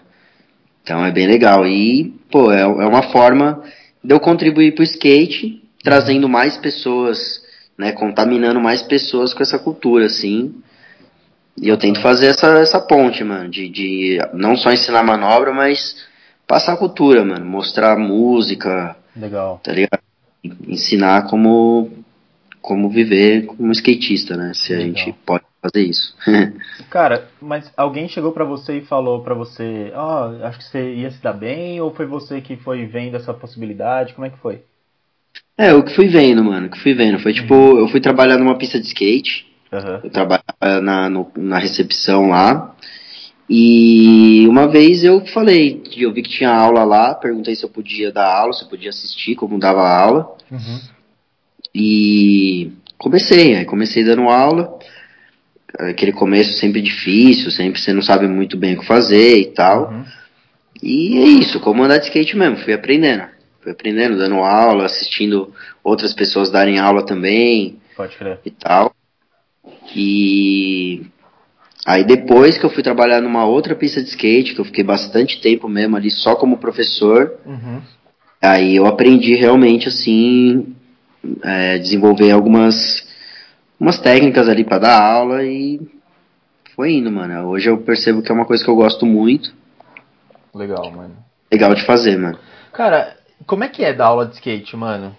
Então 0.81 1.05
é 1.05 1.11
bem 1.11 1.27
legal. 1.27 1.67
E, 1.67 2.13
pô, 2.31 2.53
é, 2.53 2.61
é 2.61 2.65
uma 2.65 3.11
forma 3.11 3.61
de 4.01 4.13
eu 4.13 4.19
contribuir 4.21 4.75
pro 4.75 4.83
skate, 4.83 5.61
trazendo 5.83 6.29
mais 6.29 6.55
pessoas, 6.55 7.41
né? 7.77 7.91
Contaminando 7.91 8.61
mais 8.61 8.81
pessoas 8.81 9.33
com 9.33 9.43
essa 9.43 9.59
cultura, 9.59 10.05
assim. 10.05 10.55
E 11.61 11.69
eu 11.69 11.77
tento 11.77 12.01
fazer 12.01 12.27
essa, 12.27 12.47
essa 12.59 12.79
ponte, 12.79 13.23
mano, 13.23 13.49
de, 13.49 13.69
de 13.69 14.17
não 14.33 14.55
só 14.55 14.71
ensinar 14.71 15.03
manobra, 15.03 15.53
mas 15.53 15.95
passar 16.47 16.73
a 16.73 16.77
cultura, 16.77 17.23
mano, 17.23 17.45
mostrar 17.45 17.97
música. 17.97 18.95
Legal. 19.15 19.61
Tá 19.63 19.71
ligado? 19.71 20.01
Ensinar 20.67 21.27
como, 21.27 21.91
como 22.61 22.89
viver 22.89 23.45
como 23.45 23.71
skatista, 23.71 24.35
né? 24.35 24.51
Se 24.53 24.73
a 24.73 24.77
Legal. 24.77 24.95
gente 24.95 25.15
pode 25.25 25.43
fazer 25.61 25.85
isso. 25.85 26.15
Cara, 26.89 27.29
mas 27.41 27.71
alguém 27.77 28.09
chegou 28.09 28.31
para 28.31 28.43
você 28.43 28.79
e 28.79 28.85
falou 28.85 29.21
para 29.21 29.33
você, 29.33 29.91
ó, 29.95 30.29
oh, 30.29 30.45
acho 30.45 30.57
que 30.57 30.63
você 30.65 30.93
ia 30.95 31.11
se 31.11 31.21
dar 31.21 31.33
bem, 31.33 31.79
ou 31.79 31.93
foi 31.93 32.05
você 32.05 32.41
que 32.41 32.57
foi 32.57 32.85
vendo 32.85 33.15
essa 33.15 33.33
possibilidade? 33.33 34.13
Como 34.13 34.25
é 34.25 34.29
que 34.29 34.37
foi? 34.37 34.61
É, 35.57 35.71
eu 35.71 35.83
que 35.83 35.95
fui 35.95 36.07
vendo, 36.07 36.43
mano, 36.43 36.69
que 36.69 36.79
fui 36.79 36.93
vendo. 36.93 37.19
Foi 37.19 37.31
tipo, 37.31 37.53
uhum. 37.53 37.79
eu 37.79 37.87
fui 37.87 38.01
trabalhar 38.01 38.37
numa 38.37 38.57
pista 38.57 38.79
de 38.79 38.87
skate. 38.87 39.52
Uhum. 39.73 39.99
Eu 40.03 40.09
trabalhava 40.11 40.81
na, 40.81 41.09
no, 41.09 41.31
na 41.35 41.57
recepção 41.57 42.29
lá. 42.29 42.75
E 43.49 44.47
uma 44.47 44.67
vez 44.67 45.03
eu 45.03 45.25
falei, 45.27 45.83
eu 45.97 46.13
vi 46.13 46.21
que 46.21 46.29
tinha 46.29 46.49
aula 46.49 46.83
lá, 46.83 47.13
perguntei 47.13 47.55
se 47.55 47.63
eu 47.63 47.69
podia 47.69 48.11
dar 48.11 48.31
aula, 48.31 48.53
se 48.53 48.63
eu 48.63 48.69
podia 48.69 48.89
assistir 48.89 49.35
como 49.35 49.59
dava 49.59 49.87
aula. 49.87 50.35
Uhum. 50.49 50.79
E 51.75 52.71
comecei, 52.97 53.55
aí 53.55 53.65
comecei 53.65 54.03
dando 54.03 54.29
aula. 54.29 54.77
Aquele 55.77 56.11
começo 56.11 56.53
sempre 56.53 56.81
difícil, 56.81 57.49
sempre 57.49 57.81
você 57.81 57.91
não 57.91 58.01
sabe 58.01 58.27
muito 58.27 58.55
bem 58.55 58.75
o 58.75 58.79
que 58.79 58.85
fazer 58.85 59.39
e 59.39 59.45
tal. 59.47 59.89
Uhum. 59.89 60.05
E 60.81 61.17
é 61.17 61.25
isso, 61.25 61.59
como 61.59 61.83
andar 61.83 61.97
de 61.97 62.05
skate 62.05 62.37
mesmo, 62.37 62.57
fui 62.57 62.73
aprendendo. 62.73 63.23
Fui 63.61 63.71
aprendendo, 63.71 64.17
dando 64.17 64.35
aula, 64.35 64.85
assistindo 64.85 65.53
outras 65.83 66.13
pessoas 66.13 66.51
darem 66.51 66.79
aula 66.79 67.05
também. 67.05 67.77
Pode 67.95 68.15
crer. 68.17 68.39
E 68.45 68.51
tal. 68.51 68.93
E 69.95 71.05
aí 71.85 72.03
depois 72.03 72.57
que 72.57 72.65
eu 72.65 72.69
fui 72.69 72.83
trabalhar 72.83 73.21
numa 73.21 73.45
outra 73.45 73.75
pista 73.75 74.01
de 74.01 74.09
skate, 74.09 74.53
que 74.53 74.61
eu 74.61 74.65
fiquei 74.65 74.83
bastante 74.83 75.41
tempo 75.41 75.69
mesmo 75.69 75.95
ali 75.95 76.09
só 76.09 76.35
como 76.35 76.57
professor, 76.57 77.33
uhum. 77.45 77.81
aí 78.41 78.75
eu 78.75 78.85
aprendi 78.85 79.35
realmente 79.35 79.87
assim, 79.87 80.75
é, 81.43 81.77
desenvolver 81.77 82.31
algumas 82.31 83.07
umas 83.79 83.99
técnicas 83.99 84.47
ali 84.47 84.63
para 84.63 84.79
dar 84.79 85.01
aula 85.01 85.43
e 85.43 85.79
foi 86.75 86.93
indo, 86.93 87.11
mano. 87.11 87.49
Hoje 87.49 87.69
eu 87.69 87.77
percebo 87.77 88.21
que 88.21 88.31
é 88.31 88.35
uma 88.35 88.45
coisa 88.45 88.63
que 88.63 88.69
eu 88.69 88.75
gosto 88.75 89.05
muito. 89.05 89.53
Legal, 90.53 90.89
mano. 90.91 91.15
Legal 91.51 91.73
de 91.75 91.85
fazer, 91.85 92.17
mano. 92.17 92.39
Cara, 92.71 93.15
como 93.45 93.63
é 93.63 93.67
que 93.67 93.83
é 93.83 93.93
dar 93.93 94.07
aula 94.07 94.25
de 94.25 94.35
skate, 94.35 94.75
mano? 94.75 95.15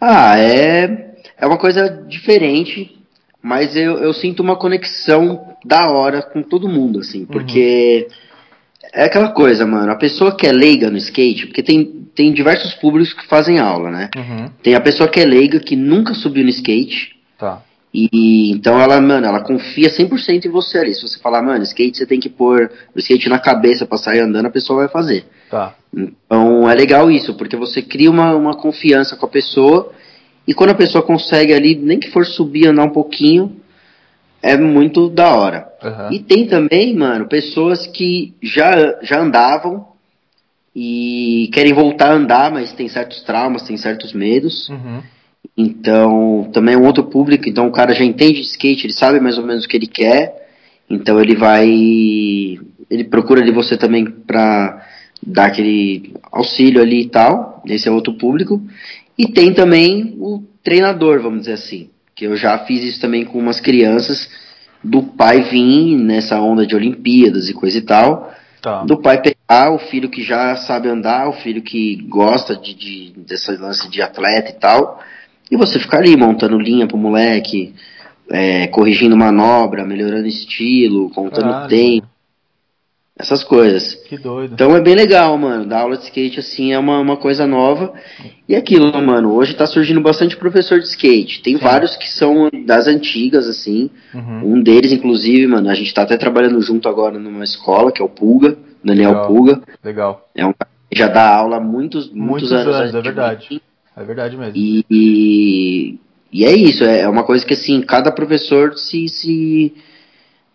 Ah, 0.00 0.38
é 0.38 1.13
é 1.38 1.46
uma 1.46 1.58
coisa 1.58 1.88
diferente, 2.08 2.96
mas 3.42 3.76
eu, 3.76 3.98
eu 3.98 4.12
sinto 4.12 4.42
uma 4.42 4.56
conexão 4.56 5.54
da 5.64 5.90
hora 5.90 6.22
com 6.22 6.42
todo 6.42 6.68
mundo, 6.68 7.00
assim, 7.00 7.20
uhum. 7.20 7.26
porque 7.26 8.08
uhum. 8.08 8.88
é 8.92 9.04
aquela 9.04 9.28
coisa, 9.28 9.66
mano, 9.66 9.92
a 9.92 9.96
pessoa 9.96 10.36
que 10.36 10.46
é 10.46 10.52
leiga 10.52 10.90
no 10.90 10.96
skate, 10.96 11.46
porque 11.46 11.62
tem, 11.62 11.84
tem 12.14 12.32
diversos 12.32 12.74
públicos 12.74 13.12
que 13.12 13.26
fazem 13.26 13.58
aula, 13.58 13.90
né? 13.90 14.10
Uhum. 14.16 14.50
Tem 14.62 14.74
a 14.74 14.80
pessoa 14.80 15.08
que 15.08 15.20
é 15.20 15.24
leiga, 15.24 15.60
que 15.60 15.76
nunca 15.76 16.14
subiu 16.14 16.44
no 16.44 16.50
skate. 16.50 17.14
Tá. 17.38 17.62
E 17.92 18.50
então 18.50 18.80
ela, 18.80 19.00
mano, 19.00 19.24
ela 19.24 19.40
confia 19.40 19.88
100% 19.88 20.46
em 20.46 20.48
você 20.48 20.78
ali. 20.78 20.94
Se 20.94 21.02
você 21.02 21.18
falar, 21.20 21.40
mano, 21.42 21.62
skate 21.62 21.96
você 21.96 22.04
tem 22.04 22.18
que 22.18 22.28
pôr 22.28 22.68
o 22.92 22.98
skate 22.98 23.28
na 23.28 23.38
cabeça 23.38 23.86
pra 23.86 23.96
sair 23.96 24.18
andando, 24.18 24.46
a 24.46 24.50
pessoa 24.50 24.80
vai 24.80 24.88
fazer. 24.88 25.24
Tá. 25.48 25.76
Então 25.96 26.68
é 26.68 26.74
legal 26.74 27.08
isso, 27.08 27.34
porque 27.34 27.56
você 27.56 27.80
cria 27.80 28.10
uma, 28.10 28.34
uma 28.34 28.54
confiança 28.56 29.14
com 29.14 29.26
a 29.26 29.28
pessoa 29.28 29.92
e 30.46 30.54
quando 30.54 30.70
a 30.70 30.74
pessoa 30.74 31.04
consegue 31.04 31.52
ali, 31.52 31.74
nem 31.74 31.98
que 31.98 32.10
for 32.10 32.26
subir, 32.26 32.68
andar 32.68 32.84
um 32.84 32.92
pouquinho, 32.92 33.56
é 34.42 34.56
muito 34.58 35.08
da 35.08 35.34
hora. 35.34 35.66
Uhum. 35.82 36.12
E 36.12 36.18
tem 36.18 36.46
também, 36.46 36.94
mano, 36.94 37.26
pessoas 37.26 37.86
que 37.86 38.34
já, 38.42 38.98
já 39.02 39.20
andavam 39.20 39.86
e 40.76 41.48
querem 41.52 41.72
voltar 41.72 42.10
a 42.10 42.14
andar, 42.14 42.52
mas 42.52 42.72
tem 42.72 42.88
certos 42.88 43.22
traumas, 43.22 43.62
tem 43.62 43.76
certos 43.76 44.12
medos. 44.12 44.68
Uhum. 44.68 45.02
Então, 45.56 46.50
também 46.52 46.74
é 46.74 46.78
um 46.78 46.84
outro 46.84 47.04
público, 47.04 47.48
então 47.48 47.66
o 47.66 47.72
cara 47.72 47.94
já 47.94 48.04
entende 48.04 48.40
de 48.40 48.48
skate, 48.48 48.86
ele 48.86 48.92
sabe 48.92 49.20
mais 49.20 49.38
ou 49.38 49.46
menos 49.46 49.64
o 49.64 49.68
que 49.68 49.76
ele 49.76 49.86
quer. 49.86 50.44
Então 50.90 51.20
ele 51.20 51.34
vai. 51.34 51.66
Ele 52.90 53.04
procura 53.08 53.42
de 53.42 53.50
você 53.50 53.76
também 53.76 54.04
pra 54.04 54.84
dar 55.26 55.46
aquele 55.46 56.14
auxílio 56.30 56.82
ali 56.82 57.02
e 57.02 57.08
tal. 57.08 57.62
Esse 57.66 57.88
é 57.88 57.90
outro 57.90 58.14
público. 58.14 58.60
E 59.18 59.28
tem 59.28 59.52
também 59.52 60.16
o 60.18 60.42
treinador, 60.62 61.20
vamos 61.20 61.40
dizer 61.40 61.52
assim. 61.52 61.90
Que 62.14 62.26
eu 62.26 62.36
já 62.36 62.58
fiz 62.58 62.82
isso 62.82 63.00
também 63.00 63.24
com 63.24 63.38
umas 63.38 63.60
crianças. 63.60 64.28
Do 64.82 65.02
pai 65.02 65.42
vir 65.42 65.96
nessa 65.96 66.40
onda 66.40 66.66
de 66.66 66.74
Olimpíadas 66.74 67.48
e 67.48 67.54
coisa 67.54 67.78
e 67.78 67.82
tal. 67.82 68.32
Tá. 68.60 68.82
Do 68.84 68.96
pai 68.96 69.20
pegar 69.20 69.72
o 69.72 69.78
filho 69.78 70.08
que 70.08 70.22
já 70.22 70.56
sabe 70.56 70.88
andar, 70.88 71.28
o 71.28 71.32
filho 71.32 71.62
que 71.62 71.96
gosta 72.08 72.56
de, 72.56 72.74
de 72.74 73.12
dessa 73.16 73.52
lance 73.52 73.88
de 73.90 74.00
atleta 74.00 74.50
e 74.50 74.54
tal. 74.54 75.00
E 75.50 75.56
você 75.56 75.78
ficar 75.78 75.98
ali 75.98 76.16
montando 76.16 76.58
linha 76.58 76.86
pro 76.86 76.96
moleque, 76.96 77.74
é, 78.30 78.66
corrigindo 78.68 79.16
manobra, 79.16 79.84
melhorando 79.84 80.26
estilo, 80.26 81.10
contando 81.10 81.50
Caralho, 81.50 81.68
tempo. 81.68 82.13
Essas 83.16 83.44
coisas. 83.44 83.94
Que 84.08 84.18
doido. 84.18 84.54
Então 84.54 84.74
é 84.74 84.80
bem 84.80 84.96
legal, 84.96 85.38
mano. 85.38 85.64
Dar 85.64 85.82
aula 85.82 85.96
de 85.96 86.02
skate 86.02 86.40
assim 86.40 86.72
é 86.72 86.78
uma, 86.78 86.98
uma 86.98 87.16
coisa 87.16 87.46
nova. 87.46 87.94
E 88.48 88.56
aquilo, 88.56 88.92
mano, 89.00 89.32
hoje 89.32 89.54
tá 89.54 89.66
surgindo 89.66 90.00
bastante 90.00 90.36
professor 90.36 90.80
de 90.80 90.86
skate. 90.86 91.40
Tem 91.40 91.56
Sim. 91.56 91.62
vários 91.62 91.96
que 91.96 92.10
são 92.10 92.50
das 92.66 92.88
antigas, 92.88 93.46
assim. 93.46 93.88
Uhum. 94.12 94.54
Um 94.54 94.62
deles, 94.62 94.90
inclusive, 94.90 95.46
mano, 95.46 95.70
a 95.70 95.74
gente 95.74 95.94
tá 95.94 96.02
até 96.02 96.16
trabalhando 96.16 96.60
junto 96.60 96.88
agora 96.88 97.16
numa 97.16 97.44
escola, 97.44 97.92
que 97.92 98.02
é 98.02 98.04
o 98.04 98.08
Pulga, 98.08 98.56
Daniel 98.82 99.10
legal. 99.10 99.26
Pulga. 99.28 99.62
Legal. 99.84 100.28
É 100.34 100.44
um 100.44 100.52
já 100.94 101.08
dá 101.08 101.34
aula 101.34 101.56
há 101.56 101.60
muitos, 101.60 102.10
muitos, 102.12 102.50
muitos 102.50 102.52
anos. 102.52 102.74
anos 102.76 102.94
é 102.94 103.00
verdade. 103.00 103.62
É 103.96 104.04
verdade 104.04 104.36
mesmo. 104.36 104.52
E, 104.56 104.84
e, 104.90 105.98
e, 106.32 106.44
é 106.44 106.52
isso, 106.52 106.84
é, 106.84 107.00
é 107.00 107.08
uma 107.08 107.24
coisa 107.24 107.44
que 107.44 107.54
assim, 107.54 107.80
cada 107.82 108.10
professor 108.12 108.76
se, 108.76 109.08
se, 109.08 109.74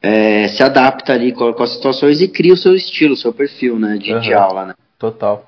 é, 0.02 0.48
se 0.48 0.64
adapta 0.64 1.14
ali 1.14 1.32
com, 1.32 1.54
com, 1.54 1.64
as 1.64 1.72
situações 1.72 2.22
e 2.22 2.28
cria 2.28 2.54
o 2.54 2.58
seu 2.58 2.76
estilo, 2.76 3.14
o 3.14 3.18
seu 3.18 3.34
perfil, 3.34 3.78
né, 3.78 3.98
de, 3.98 4.14
uhum. 4.14 4.20
de 4.20 4.34
aula, 4.34 4.66
né. 4.68 4.74
Total. 4.98 5.46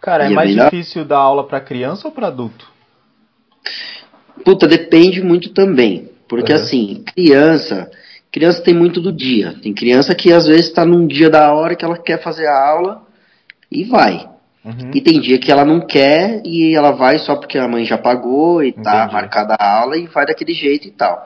Cara, 0.00 0.24
é, 0.24 0.26
é 0.26 0.30
mais 0.30 0.50
melhor... 0.50 0.70
difícil 0.70 1.04
dar 1.04 1.18
aula 1.18 1.44
para 1.44 1.60
criança 1.60 2.06
ou 2.06 2.12
para 2.12 2.26
adulto? 2.26 2.66
Puta, 4.44 4.66
depende 4.66 5.22
muito 5.22 5.50
também. 5.50 6.10
Porque 6.28 6.52
uhum. 6.52 6.58
assim, 6.58 7.04
criança, 7.14 7.90
criança 8.30 8.62
tem 8.62 8.74
muito 8.74 9.00
do 9.00 9.12
dia. 9.12 9.54
Tem 9.62 9.72
criança 9.72 10.14
que 10.14 10.32
às 10.32 10.46
vezes 10.46 10.66
está 10.66 10.84
num 10.84 11.06
dia 11.06 11.30
da 11.30 11.52
hora 11.52 11.74
que 11.74 11.84
ela 11.84 11.98
quer 11.98 12.22
fazer 12.22 12.46
a 12.46 12.68
aula 12.68 13.02
e 13.70 13.84
vai. 13.84 14.28
Uhum. 14.64 14.90
E 14.94 15.00
tem 15.00 15.20
dia 15.20 15.38
que 15.38 15.52
ela 15.52 15.64
não 15.64 15.80
quer 15.80 16.40
e 16.44 16.74
ela 16.74 16.90
vai 16.90 17.18
só 17.18 17.36
porque 17.36 17.58
a 17.58 17.68
mãe 17.68 17.84
já 17.84 17.98
pagou 17.98 18.62
e 18.62 18.72
tá 18.72 19.00
Entendi. 19.00 19.12
marcada 19.12 19.56
a 19.58 19.80
aula 19.80 19.96
e 19.96 20.06
vai 20.06 20.26
daquele 20.26 20.54
jeito 20.54 20.88
e 20.88 20.90
tal. 20.90 21.22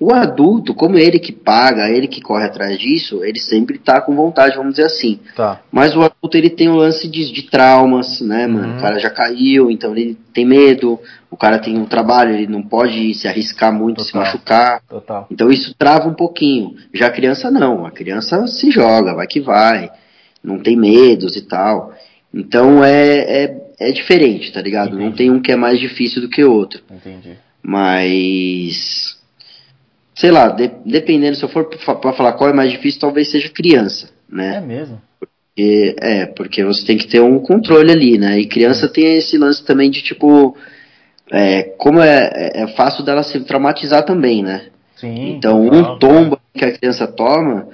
O 0.00 0.12
adulto, 0.12 0.74
como 0.74 0.96
ele 0.96 1.18
que 1.18 1.32
paga, 1.32 1.88
ele 1.88 2.06
que 2.06 2.20
corre 2.20 2.44
atrás 2.44 2.78
disso, 2.78 3.24
ele 3.24 3.40
sempre 3.40 3.78
tá 3.78 4.00
com 4.00 4.14
vontade, 4.14 4.56
vamos 4.56 4.74
dizer 4.74 4.86
assim. 4.86 5.18
Tá. 5.34 5.60
Mas 5.72 5.96
o 5.96 6.02
adulto, 6.02 6.36
ele 6.36 6.50
tem 6.50 6.68
um 6.68 6.76
lance 6.76 7.08
de, 7.08 7.32
de 7.32 7.42
traumas, 7.42 8.20
né, 8.20 8.46
mano? 8.46 8.68
Uhum. 8.68 8.78
O 8.78 8.80
cara 8.80 8.98
já 9.00 9.10
caiu, 9.10 9.70
então 9.70 9.96
ele 9.96 10.16
tem 10.32 10.44
medo. 10.44 11.00
O 11.28 11.36
cara 11.36 11.58
tem 11.58 11.76
um 11.76 11.84
trabalho, 11.84 12.32
ele 12.32 12.46
não 12.46 12.62
pode 12.62 13.12
se 13.14 13.26
arriscar 13.26 13.72
muito, 13.72 13.96
Total. 13.96 14.06
se 14.06 14.16
machucar. 14.16 14.82
Total. 14.88 15.26
Então 15.32 15.50
isso 15.50 15.74
trava 15.76 16.08
um 16.08 16.14
pouquinho. 16.14 16.76
Já 16.94 17.08
a 17.08 17.12
criança 17.12 17.50
não, 17.50 17.84
a 17.84 17.90
criança 17.90 18.46
se 18.46 18.70
joga, 18.70 19.14
vai 19.14 19.26
que 19.26 19.40
vai. 19.40 19.90
Não 20.44 20.60
tem 20.60 20.76
medos 20.76 21.34
e 21.34 21.42
tal. 21.42 21.92
Então 22.32 22.84
é, 22.84 23.44
é, 23.44 23.56
é 23.80 23.90
diferente, 23.90 24.52
tá 24.52 24.62
ligado? 24.62 24.90
Entendi. 24.90 25.04
Não 25.04 25.12
tem 25.12 25.30
um 25.30 25.40
que 25.40 25.50
é 25.50 25.56
mais 25.56 25.80
difícil 25.80 26.22
do 26.22 26.28
que 26.28 26.44
o 26.44 26.52
outro. 26.52 26.80
Entendi. 26.88 27.36
Mas. 27.60 29.17
Sei 30.18 30.32
lá, 30.32 30.48
de, 30.48 30.68
dependendo, 30.84 31.36
se 31.36 31.44
eu 31.44 31.48
for 31.48 31.66
pra 31.66 32.12
falar 32.12 32.32
qual 32.32 32.50
é 32.50 32.52
mais 32.52 32.72
difícil, 32.72 33.00
talvez 33.00 33.30
seja 33.30 33.48
criança, 33.48 34.10
né? 34.28 34.56
É 34.56 34.60
mesmo? 34.60 35.00
Porque, 35.20 35.96
é, 36.00 36.26
porque 36.26 36.64
você 36.64 36.84
tem 36.84 36.98
que 36.98 37.06
ter 37.06 37.20
um 37.20 37.38
controle 37.38 37.92
ali, 37.92 38.18
né? 38.18 38.36
E 38.36 38.48
criança 38.48 38.86
é. 38.86 38.88
tem 38.88 39.16
esse 39.16 39.38
lance 39.38 39.64
também 39.64 39.88
de 39.88 40.02
tipo. 40.02 40.56
É, 41.30 41.62
como 41.78 42.00
é, 42.00 42.30
é, 42.34 42.62
é 42.62 42.66
fácil 42.68 43.04
dela 43.04 43.22
se 43.22 43.38
traumatizar 43.44 44.04
também, 44.04 44.42
né? 44.42 44.66
Sim. 44.96 45.36
Então, 45.36 45.62
um 45.62 45.98
tombo 45.98 46.40
que 46.52 46.64
a 46.64 46.72
criança 46.72 47.06
toma 47.06 47.68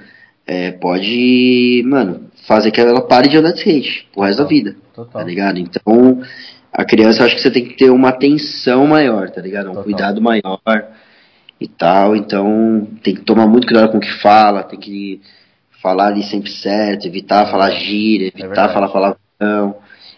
é, 0.45 0.71
pode, 0.71 1.81
mano, 1.87 2.29
fazer 2.47 2.69
que 2.69 2.79
ela 2.79 3.01
pare 3.01 3.27
de 3.27 3.37
andar 3.37 3.53
de 3.53 3.59
skate 3.59 4.07
o 4.15 4.21
resto 4.21 4.43
da 4.43 4.47
vida. 4.47 4.75
Total. 4.93 5.11
Tá 5.11 5.23
ligado? 5.23 5.57
Então, 5.57 6.21
a 6.71 6.85
criança 6.85 7.23
acho 7.23 7.37
que 7.37 7.41
você 7.41 7.49
tem 7.49 7.65
que 7.65 7.75
ter 7.75 7.89
uma 7.89 8.09
atenção 8.09 8.85
maior, 8.85 9.31
tá 9.31 9.41
ligado? 9.41 9.67
Um 9.67 9.69
Total. 9.69 9.83
cuidado 9.83 10.21
maior 10.21 10.59
e 11.59 11.67
tal. 11.67 12.15
Então, 12.15 12.87
tem 13.03 13.15
que 13.15 13.21
tomar 13.21 13.47
muito 13.47 13.67
cuidado 13.67 13.91
com 13.91 13.97
o 13.97 14.01
que 14.01 14.21
fala, 14.21 14.63
tem 14.63 14.79
que 14.79 15.21
falar 15.81 16.07
ali 16.07 16.23
sempre 16.23 16.51
certo, 16.51 17.07
evitar 17.07 17.45
falar 17.47 17.71
gíria, 17.71 18.31
é 18.35 18.39
evitar 18.39 18.69
é 18.69 18.73
falar 18.73 18.89
palavrão. 18.89 19.77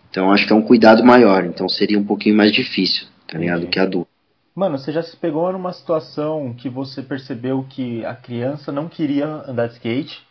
Então, 0.10 0.32
acho 0.32 0.48
que 0.48 0.54
é 0.54 0.56
um 0.56 0.62
cuidado 0.62 1.04
maior. 1.04 1.46
Então, 1.46 1.68
seria 1.68 2.00
um 2.00 2.06
pouquinho 2.06 2.36
mais 2.36 2.52
difícil, 2.52 3.08
tá 3.28 3.38
ligado? 3.38 3.62
Do 3.62 3.68
que 3.68 3.80
adulto. 3.80 4.10
Mano, 4.56 4.78
você 4.78 4.92
já 4.92 5.04
se 5.04 5.16
pegou 5.16 5.52
numa 5.52 5.72
situação 5.72 6.54
que 6.58 6.68
você 6.68 7.04
percebeu 7.04 7.64
que 7.70 8.04
a 8.04 8.16
criança 8.16 8.72
não 8.72 8.88
queria 8.88 9.28
andar 9.48 9.68
de 9.68 9.74
skate 9.74 10.28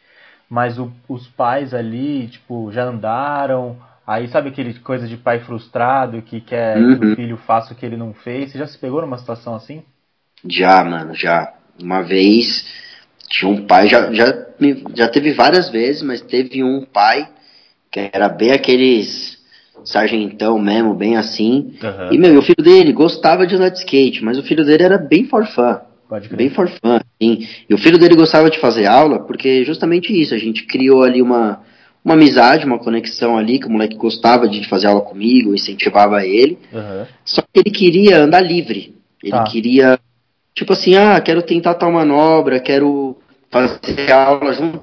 mas 0.48 0.78
o, 0.78 0.92
os 1.09 1.26
pais 1.28 1.74
ali, 1.74 2.28
tipo, 2.28 2.70
já 2.72 2.84
andaram. 2.84 3.76
Aí 4.07 4.28
sabe 4.28 4.48
aquele 4.48 4.74
coisa 4.74 5.07
de 5.07 5.16
pai 5.16 5.40
frustrado 5.40 6.22
que 6.22 6.40
quer 6.40 6.78
uhum. 6.78 6.98
que 6.98 7.04
o 7.04 7.09
uhum. 7.09 7.16
filho 7.16 7.36
faça 7.38 7.72
o 7.72 7.76
que 7.76 7.84
ele 7.84 7.96
não 7.96 8.14
fez? 8.14 8.52
Você 8.52 8.59
já 8.59 8.66
se 8.66 8.78
pegou 8.78 9.00
numa 9.00 9.18
situação 9.18 9.54
assim? 9.54 9.82
Já, 10.49 10.84
mano, 10.84 11.14
já. 11.14 11.53
Uma 11.80 12.03
vez 12.03 12.66
tinha 13.28 13.51
um 13.51 13.66
pai, 13.66 13.88
já, 13.88 14.12
já, 14.12 14.47
já 14.94 15.09
teve 15.09 15.32
várias 15.32 15.68
vezes, 15.68 16.03
mas 16.03 16.20
teve 16.20 16.62
um 16.62 16.84
pai 16.84 17.28
que 17.90 18.11
era 18.12 18.28
bem 18.28 18.53
aqueles 18.53 19.36
sargentão 19.84 20.59
mesmo, 20.59 20.94
bem 20.94 21.16
assim. 21.16 21.74
Uhum. 21.82 22.12
E, 22.12 22.18
meu, 22.18 22.38
o 22.38 22.42
filho 22.42 22.62
dele 22.62 22.92
gostava 22.92 23.47
de 23.47 23.55
andar 23.55 23.68
de 23.68 23.78
skate, 23.78 24.24
mas 24.24 24.38
o 24.38 24.42
filho 24.42 24.64
dele 24.64 24.82
era 24.82 24.99
bem 24.99 25.24
forfã. 25.24 25.80
Bem 26.36 26.51
for 26.51 26.68
fun, 26.68 27.01
sim. 27.20 27.49
E 27.68 27.74
o 27.74 27.78
filho 27.78 27.99
dele 27.99 28.14
gostava 28.14 28.49
de 28.49 28.61
fazer 28.61 28.86
aula, 28.86 29.20
porque 29.20 29.64
justamente 29.64 30.12
isso, 30.12 30.34
a 30.34 30.38
gente 30.38 30.64
criou 30.64 31.03
ali 31.03 31.20
uma, 31.20 31.61
uma 32.05 32.14
amizade, 32.14 32.64
uma 32.64 32.78
conexão 32.78 33.36
ali, 33.36 33.59
que 33.59 33.66
o 33.66 33.70
moleque 33.70 33.97
gostava 33.97 34.49
de 34.49 34.68
fazer 34.68 34.86
aula 34.86 35.01
comigo, 35.01 35.55
incentivava 35.55 36.24
ele. 36.24 36.59
Uhum. 36.72 37.07
Só 37.24 37.42
que 37.42 37.61
ele 37.61 37.70
queria 37.70 38.22
andar 38.22 38.40
livre. 38.40 38.94
Ele 39.20 39.32
tá. 39.32 39.44
queria, 39.44 39.99
tipo 40.57 40.72
assim, 40.72 40.96
ah, 40.96 41.20
quero 41.20 41.42
tentar 41.42 41.74
tal 41.74 41.92
manobra, 41.92 42.59
quero 42.59 43.16
fazer 43.50 44.11
aula 44.11 44.54
junto 44.54 44.80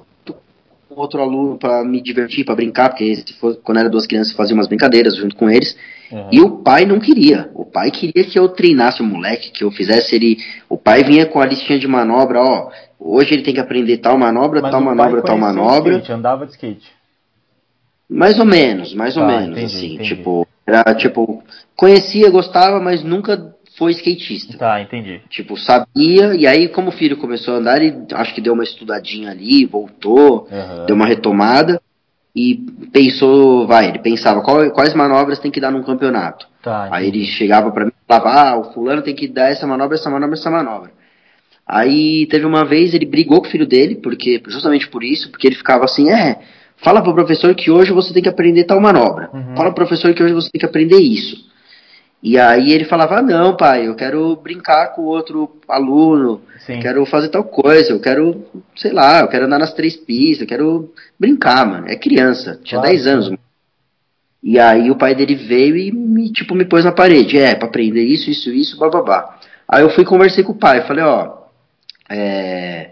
com 0.87 1.01
outro 1.01 1.19
aluno 1.19 1.57
para 1.57 1.83
me 1.83 1.99
divertir, 1.99 2.45
para 2.45 2.55
brincar, 2.55 2.89
porque 2.89 3.15
se 3.15 3.33
for, 3.39 3.55
quando 3.55 3.79
era 3.79 3.89
duas 3.89 4.05
crianças 4.05 4.33
fazia 4.33 4.53
umas 4.53 4.67
brincadeiras 4.67 5.17
junto 5.17 5.35
com 5.35 5.49
eles. 5.49 5.75
Uhum. 6.11 6.29
E 6.31 6.39
o 6.41 6.57
pai 6.57 6.85
não 6.85 6.99
queria. 6.99 7.49
O 7.55 7.65
pai 7.65 7.89
queria 7.89 8.23
que 8.23 8.37
eu 8.37 8.47
treinasse 8.49 9.01
o 9.01 9.05
moleque, 9.05 9.49
que 9.49 9.63
eu 9.63 9.71
fizesse 9.71 10.15
ele. 10.15 10.37
O 10.69 10.77
pai 10.77 11.03
vinha 11.03 11.25
com 11.25 11.41
a 11.41 11.45
listinha 11.45 11.79
de 11.79 11.87
manobra, 11.87 12.39
ó. 12.39 12.69
Hoje 12.99 13.33
ele 13.33 13.41
tem 13.41 13.55
que 13.55 13.59
aprender 13.59 13.97
tal 13.97 14.15
manobra, 14.17 14.61
Mas 14.61 14.71
tal 14.71 14.79
manobra, 14.79 15.21
tal 15.23 15.37
manobra. 15.37 15.93
Skate, 15.93 16.11
andava 16.11 16.45
de 16.45 16.51
skate. 16.51 16.87
Mais 18.07 18.37
ou 18.37 18.45
menos, 18.45 18.93
mais 18.93 19.17
ou 19.17 19.23
tá, 19.23 19.27
menos, 19.27 19.57
entendi, 19.57 19.65
assim. 19.65 19.93
Entendi. 19.95 20.15
Tipo, 20.15 20.47
era 20.67 20.93
tipo, 20.93 21.43
conhecia, 21.75 22.29
gostava, 22.29 22.79
mas 22.79 23.03
nunca 23.03 23.55
foi 23.77 23.91
skatista. 23.91 24.57
Tá, 24.57 24.81
entendi. 24.81 25.21
Tipo, 25.29 25.57
sabia, 25.57 26.35
e 26.35 26.45
aí 26.45 26.67
como 26.67 26.89
o 26.89 26.91
filho 26.91 27.17
começou 27.17 27.55
a 27.55 27.57
andar, 27.57 27.81
ele 27.81 28.05
acho 28.13 28.33
que 28.33 28.41
deu 28.41 28.53
uma 28.53 28.63
estudadinha 28.63 29.31
ali, 29.31 29.65
voltou, 29.65 30.47
uhum. 30.51 30.85
deu 30.85 30.95
uma 30.95 31.07
retomada 31.07 31.81
e 32.35 32.55
pensou, 32.91 33.67
vai, 33.67 33.89
ele 33.89 33.99
pensava 33.99 34.41
qual, 34.41 34.69
quais 34.71 34.93
manobras 34.93 35.39
tem 35.39 35.51
que 35.51 35.59
dar 35.59 35.71
num 35.71 35.83
campeonato. 35.83 36.47
Tá, 36.61 36.89
aí 36.91 37.07
ele 37.07 37.25
chegava 37.25 37.71
para 37.71 37.85
mim 37.85 37.91
e 37.91 38.07
falava, 38.07 38.29
ah, 38.29 38.59
o 38.59 38.73
fulano 38.73 39.01
tem 39.01 39.15
que 39.15 39.27
dar 39.27 39.49
essa 39.49 39.67
manobra, 39.67 39.95
essa 39.95 40.09
manobra, 40.09 40.35
essa 40.35 40.49
manobra. 40.49 40.91
Aí 41.65 42.27
teve 42.27 42.45
uma 42.45 42.65
vez, 42.65 42.93
ele 42.93 43.05
brigou 43.05 43.41
com 43.41 43.47
o 43.47 43.51
filho 43.51 43.65
dele, 43.65 43.95
porque 43.95 44.41
justamente 44.47 44.87
por 44.87 45.03
isso, 45.03 45.29
porque 45.31 45.47
ele 45.47 45.55
ficava 45.55 45.85
assim, 45.85 46.11
é, 46.11 46.39
fala 46.77 47.01
pro 47.01 47.13
professor 47.13 47.55
que 47.55 47.71
hoje 47.71 47.91
você 47.91 48.13
tem 48.13 48.21
que 48.21 48.29
aprender 48.29 48.65
tal 48.65 48.81
manobra. 48.81 49.29
Uhum. 49.33 49.55
Fala 49.55 49.69
pro 49.69 49.85
professor 49.85 50.13
que 50.13 50.21
hoje 50.21 50.33
você 50.33 50.49
tem 50.51 50.59
que 50.59 50.65
aprender 50.65 50.99
isso. 50.99 51.52
E 52.23 52.39
aí 52.39 52.71
ele 52.71 52.85
falava, 52.85 53.17
ah, 53.17 53.21
não, 53.21 53.57
pai, 53.57 53.85
eu 53.85 53.95
quero 53.95 54.33
brincar 54.37 54.93
com 54.95 55.01
outro 55.01 55.57
aluno, 55.67 56.41
Sim. 56.65 56.79
quero 56.79 57.05
fazer 57.05 57.27
tal 57.27 57.43
coisa, 57.43 57.91
eu 57.91 57.99
quero, 57.99 58.45
sei 58.77 58.93
lá, 58.93 59.19
eu 59.19 59.27
quero 59.27 59.45
andar 59.45 59.59
nas 59.59 59.73
três 59.73 59.97
pistas, 59.97 60.39
eu 60.39 60.47
quero 60.47 60.93
brincar, 61.19 61.65
mano. 61.65 61.85
É 61.89 61.97
criança, 61.97 62.57
tinha 62.63 62.79
claro, 62.79 62.95
10 62.95 63.07
anos. 63.07 63.25
Mano. 63.25 63.39
E 64.41 64.57
aí 64.57 64.89
o 64.89 64.95
pai 64.95 65.13
dele 65.13 65.35
veio 65.35 65.75
e 65.75 65.91
me, 65.91 66.31
tipo, 66.31 66.55
me 66.55 66.63
pôs 66.63 66.85
na 66.85 66.93
parede, 66.93 67.37
é, 67.37 67.55
pra 67.55 67.67
aprender 67.67 68.03
isso, 68.03 68.29
isso, 68.29 68.49
isso, 68.53 68.79
bababá. 68.79 69.37
Aí 69.67 69.83
eu 69.83 69.89
fui 69.89 70.05
conversei 70.05 70.45
com 70.45 70.53
o 70.53 70.57
pai, 70.57 70.87
falei, 70.87 71.03
ó, 71.03 71.39
é, 72.09 72.91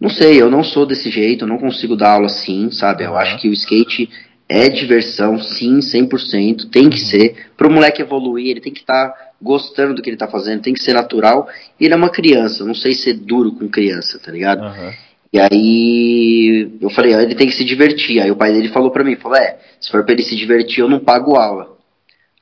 não 0.00 0.08
sei, 0.08 0.40
eu 0.40 0.50
não 0.50 0.64
sou 0.64 0.86
desse 0.86 1.10
jeito, 1.10 1.44
eu 1.44 1.48
não 1.48 1.58
consigo 1.58 1.94
dar 1.94 2.12
aula 2.12 2.26
assim, 2.26 2.70
sabe? 2.70 3.04
Eu 3.04 3.18
acho 3.18 3.38
que 3.38 3.50
o 3.50 3.52
skate 3.52 4.08
é 4.52 4.68
diversão, 4.68 5.40
sim, 5.40 5.78
100%, 5.78 6.68
tem 6.70 6.90
que 6.90 6.98
ser. 6.98 7.48
Para 7.56 7.66
o 7.66 7.70
moleque 7.70 8.02
evoluir, 8.02 8.50
ele 8.50 8.60
tem 8.60 8.72
que 8.72 8.80
estar 8.80 9.08
tá 9.08 9.30
gostando 9.40 9.94
do 9.94 10.02
que 10.02 10.10
ele 10.10 10.16
está 10.16 10.28
fazendo, 10.28 10.60
tem 10.60 10.74
que 10.74 10.82
ser 10.82 10.92
natural. 10.92 11.48
E 11.80 11.86
ele 11.86 11.94
é 11.94 11.96
uma 11.96 12.10
criança, 12.10 12.64
não 12.64 12.74
sei 12.74 12.92
ser 12.94 13.14
duro 13.14 13.52
com 13.52 13.68
criança, 13.68 14.18
tá 14.18 14.30
ligado? 14.30 14.62
Uhum. 14.62 14.92
E 15.32 15.40
aí 15.40 16.70
eu 16.80 16.90
falei, 16.90 17.14
ah, 17.14 17.22
ele 17.22 17.34
tem 17.34 17.46
que 17.46 17.54
se 17.54 17.64
divertir. 17.64 18.20
Aí 18.20 18.30
o 18.30 18.36
pai 18.36 18.52
dele 18.52 18.68
falou 18.68 18.90
pra 18.90 19.02
mim, 19.02 19.16
falou, 19.16 19.38
é, 19.38 19.58
se 19.80 19.90
for 19.90 20.04
pra 20.04 20.12
ele 20.12 20.22
se 20.22 20.36
divertir, 20.36 20.80
eu 20.80 20.88
não 20.88 21.00
pago 21.00 21.34
aula. 21.36 21.72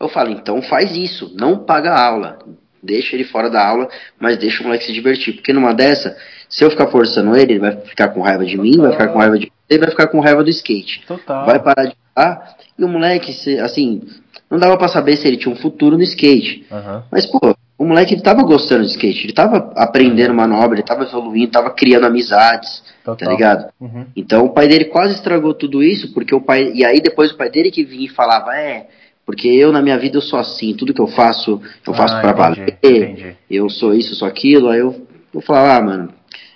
Eu 0.00 0.08
falo, 0.08 0.30
então 0.30 0.60
faz 0.62 0.96
isso, 0.96 1.32
não 1.38 1.58
paga 1.58 1.94
aula. 1.94 2.38
Deixa 2.82 3.14
ele 3.14 3.24
fora 3.24 3.48
da 3.48 3.64
aula, 3.64 3.88
mas 4.18 4.38
deixa 4.38 4.62
o 4.62 4.66
moleque 4.66 4.84
se 4.84 4.92
divertir. 4.92 5.34
Porque 5.34 5.52
numa 5.52 5.72
dessa, 5.72 6.16
se 6.48 6.64
eu 6.64 6.70
ficar 6.70 6.88
forçando 6.88 7.36
ele, 7.36 7.52
ele 7.52 7.60
vai 7.60 7.76
ficar 7.82 8.08
com 8.08 8.20
raiva 8.20 8.44
de 8.44 8.58
mim, 8.58 8.78
vai 8.78 8.92
ficar 8.92 9.08
com 9.08 9.18
raiva 9.18 9.38
de 9.38 9.52
você, 9.68 9.78
vai 9.78 9.90
ficar 9.90 10.06
com 10.08 10.18
raiva 10.18 10.42
do 10.42 10.50
skate. 10.50 11.04
Total. 11.06 11.46
Vai 11.46 11.62
parar 11.62 11.84
de 11.84 11.99
falar. 12.14 12.56
E 12.78 12.84
o 12.84 12.88
moleque, 12.88 13.30
assim, 13.60 14.02
não 14.50 14.58
dava 14.58 14.76
para 14.76 14.88
saber 14.88 15.16
se 15.16 15.26
ele 15.26 15.36
tinha 15.36 15.52
um 15.52 15.58
futuro 15.58 15.96
no 15.96 16.02
skate. 16.02 16.66
Uhum. 16.70 17.02
Mas, 17.10 17.26
pô, 17.26 17.38
o 17.78 17.84
moleque 17.86 18.12
ele 18.12 18.20
tava 18.20 18.42
gostando 18.42 18.84
de 18.84 18.90
skate, 18.90 19.24
ele 19.24 19.32
tava 19.32 19.72
aprendendo 19.74 20.34
manobra, 20.34 20.76
ele 20.76 20.86
tava 20.86 21.04
evoluindo, 21.04 21.50
tava 21.50 21.70
criando 21.70 22.04
amizades, 22.04 22.82
tá 23.02 23.12
Total. 23.12 23.16
tá 23.16 23.32
ligado? 23.32 23.72
Uhum. 23.80 24.04
Então 24.14 24.44
o 24.44 24.50
pai 24.50 24.68
dele 24.68 24.84
quase 24.84 25.14
estragou 25.14 25.54
tudo 25.54 25.82
isso, 25.82 26.12
porque 26.12 26.34
o 26.34 26.42
pai. 26.42 26.72
E 26.74 26.84
aí 26.84 27.00
depois 27.00 27.30
o 27.30 27.38
pai 27.38 27.48
dele 27.48 27.70
que 27.70 27.82
vinha 27.82 28.04
e 28.04 28.08
falava, 28.08 28.54
é. 28.54 28.86
Porque 29.24 29.48
eu 29.48 29.72
na 29.72 29.80
minha 29.80 29.96
vida 29.96 30.18
eu 30.18 30.20
sou 30.20 30.38
assim, 30.38 30.74
tudo 30.74 30.92
que 30.92 31.00
eu 31.00 31.06
faço, 31.06 31.62
eu 31.86 31.94
faço 31.94 32.16
ah, 32.16 32.20
pra 32.20 32.32
valer, 32.32 33.36
eu 33.48 33.70
sou 33.70 33.94
isso, 33.94 34.14
sou 34.14 34.26
aquilo, 34.26 34.68
aí 34.68 34.80
eu, 34.80 35.06
eu 35.32 35.40
falava, 35.40 35.76
ah, 35.76 35.82
mano, 35.82 36.08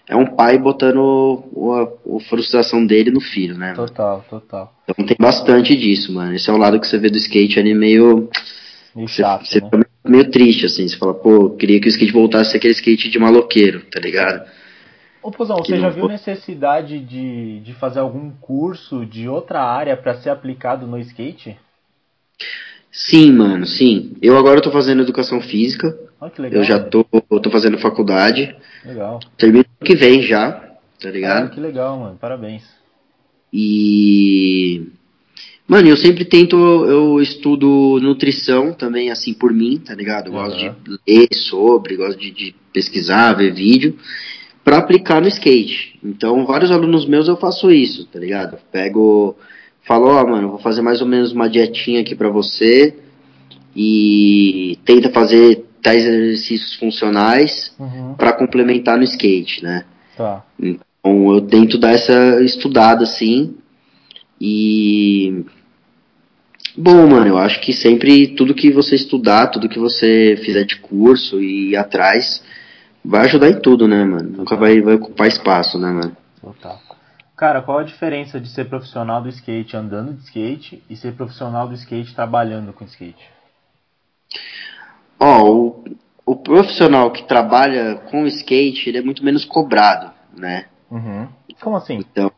é 0.08 0.14
um 0.14 0.26
pai 0.26 0.58
botando 0.58 1.42
a, 1.72 2.16
a, 2.16 2.20
frustração 2.28 2.84
dele 2.84 3.10
no 3.10 3.20
filho, 3.20 3.56
né? 3.56 3.72
Total, 3.74 4.24
total. 4.28 4.74
Então 4.88 5.06
tem 5.06 5.16
bastante 5.18 5.74
disso, 5.76 6.12
mano. 6.12 6.34
Esse 6.34 6.50
é 6.50 6.52
o 6.52 6.58
lado 6.58 6.78
que 6.78 6.86
você 6.86 6.98
vê 6.98 7.08
do 7.08 7.16
skate 7.16 7.58
ali 7.58 7.74
meio. 7.74 8.28
Meio 8.94 9.08
chato. 9.08 9.46
Você, 9.46 9.60
né? 9.60 9.70
fica 9.70 9.86
meio 10.04 10.30
triste, 10.30 10.66
assim. 10.66 10.86
Você 10.86 10.96
fala, 10.96 11.14
pô, 11.14 11.50
queria 11.50 11.80
que 11.80 11.88
o 11.88 11.90
skate 11.90 12.12
voltasse 12.12 12.48
a 12.48 12.52
ser 12.52 12.56
aquele 12.58 12.74
skate 12.74 13.08
de 13.08 13.18
maloqueiro, 13.18 13.82
tá 13.90 13.98
ligado? 13.98 14.46
Ô, 15.22 15.30
Pozão, 15.30 15.56
você 15.56 15.78
já 15.78 15.88
viu 15.88 16.06
necessidade 16.06 17.00
de, 17.00 17.60
de 17.60 17.72
fazer 17.72 18.00
algum 18.00 18.30
curso 18.30 19.06
de 19.06 19.26
outra 19.26 19.62
área 19.62 19.96
para 19.96 20.16
ser 20.16 20.28
aplicado 20.28 20.86
no 20.86 20.98
skate? 20.98 21.56
Sim, 22.92 23.32
mano, 23.32 23.66
sim. 23.66 24.12
Eu 24.20 24.36
agora 24.36 24.60
tô 24.60 24.70
fazendo 24.70 25.02
educação 25.02 25.40
física. 25.40 25.98
Oh, 26.20 26.30
legal. 26.38 26.60
Eu 26.60 26.64
já 26.64 26.78
tô, 26.78 27.06
eu 27.12 27.40
tô 27.40 27.50
fazendo 27.50 27.78
faculdade. 27.78 28.54
Legal. 28.84 29.20
Termino 29.36 29.64
que 29.84 29.94
vem 29.94 30.22
já, 30.22 30.52
tá 31.00 31.10
ligado? 31.10 31.46
Ah, 31.46 31.50
que 31.50 31.60
legal, 31.60 31.98
mano. 31.98 32.18
Parabéns. 32.20 32.62
E. 33.52 34.88
Mano, 35.66 35.88
eu 35.88 35.96
sempre 35.96 36.26
tento, 36.26 36.56
eu 36.56 37.20
estudo 37.22 37.98
nutrição 38.02 38.74
também, 38.74 39.10
assim, 39.10 39.32
por 39.32 39.52
mim, 39.52 39.78
tá 39.78 39.94
ligado? 39.94 40.26
Eu 40.26 40.34
uhum. 40.34 40.44
gosto 40.44 40.58
de 40.58 40.98
ler 41.08 41.28
sobre, 41.32 41.96
gosto 41.96 42.18
de, 42.18 42.30
de 42.30 42.54
pesquisar, 42.70 43.32
ver 43.32 43.54
vídeo, 43.54 43.96
para 44.62 44.78
aplicar 44.78 45.22
no 45.22 45.28
skate. 45.28 45.98
Então, 46.04 46.44
vários 46.44 46.70
alunos 46.70 47.06
meus 47.06 47.28
eu 47.28 47.36
faço 47.36 47.70
isso, 47.70 48.06
tá 48.06 48.18
ligado? 48.18 48.58
Pego, 48.70 49.36
falo, 49.86 50.06
ó, 50.08 50.22
oh, 50.22 50.28
mano, 50.28 50.50
vou 50.50 50.58
fazer 50.58 50.82
mais 50.82 51.00
ou 51.00 51.06
menos 51.06 51.32
uma 51.32 51.48
dietinha 51.48 52.00
aqui 52.00 52.14
pra 52.14 52.28
você 52.28 52.94
e 53.74 54.78
tenta 54.84 55.10
fazer 55.10 55.63
tais 55.84 56.02
exercícios 56.02 56.74
funcionais 56.76 57.74
uhum. 57.78 58.14
para 58.14 58.32
complementar 58.32 58.96
no 58.96 59.04
skate, 59.04 59.62
né? 59.62 59.84
Tá. 60.16 60.42
Então 60.58 61.34
eu 61.34 61.42
tento 61.42 61.76
dar 61.76 61.92
essa 61.92 62.42
estudada 62.42 63.04
assim 63.04 63.54
e 64.40 65.44
bom, 66.74 67.06
mano, 67.06 67.26
eu 67.26 67.38
acho 67.38 67.60
que 67.60 67.74
sempre 67.74 68.28
tudo 68.28 68.54
que 68.54 68.70
você 68.70 68.94
estudar, 68.94 69.48
tudo 69.48 69.68
que 69.68 69.78
você 69.78 70.40
fizer 70.42 70.64
de 70.64 70.76
curso 70.76 71.40
e 71.40 71.72
ir 71.72 71.76
atrás 71.76 72.42
vai 73.04 73.26
ajudar 73.26 73.50
em 73.50 73.60
tudo, 73.60 73.86
né, 73.86 74.02
mano? 74.04 74.38
Nunca 74.38 74.56
vai, 74.56 74.80
vai 74.80 74.94
ocupar 74.94 75.28
espaço, 75.28 75.78
né, 75.78 75.90
mano? 75.90 76.16
Total. 76.40 76.80
Cara, 77.36 77.60
qual 77.60 77.80
a 77.80 77.84
diferença 77.84 78.40
de 78.40 78.48
ser 78.48 78.64
profissional 78.70 79.20
do 79.20 79.28
skate 79.28 79.76
andando 79.76 80.14
de 80.14 80.22
skate 80.22 80.82
e 80.88 80.96
ser 80.96 81.12
profissional 81.12 81.68
do 81.68 81.74
skate 81.74 82.14
trabalhando 82.14 82.72
com 82.72 82.84
skate? 82.84 83.34
Ó, 85.24 85.42
o, 85.42 85.84
o 86.26 86.36
profissional 86.36 87.10
que 87.10 87.26
trabalha 87.26 87.94
com 88.10 88.26
skate, 88.26 88.90
ele 88.90 88.98
é 88.98 89.02
muito 89.02 89.24
menos 89.24 89.42
cobrado, 89.46 90.12
né? 90.36 90.66
Uhum. 90.90 91.26
Como 91.62 91.76
assim? 91.76 91.94
Então, 91.94 92.30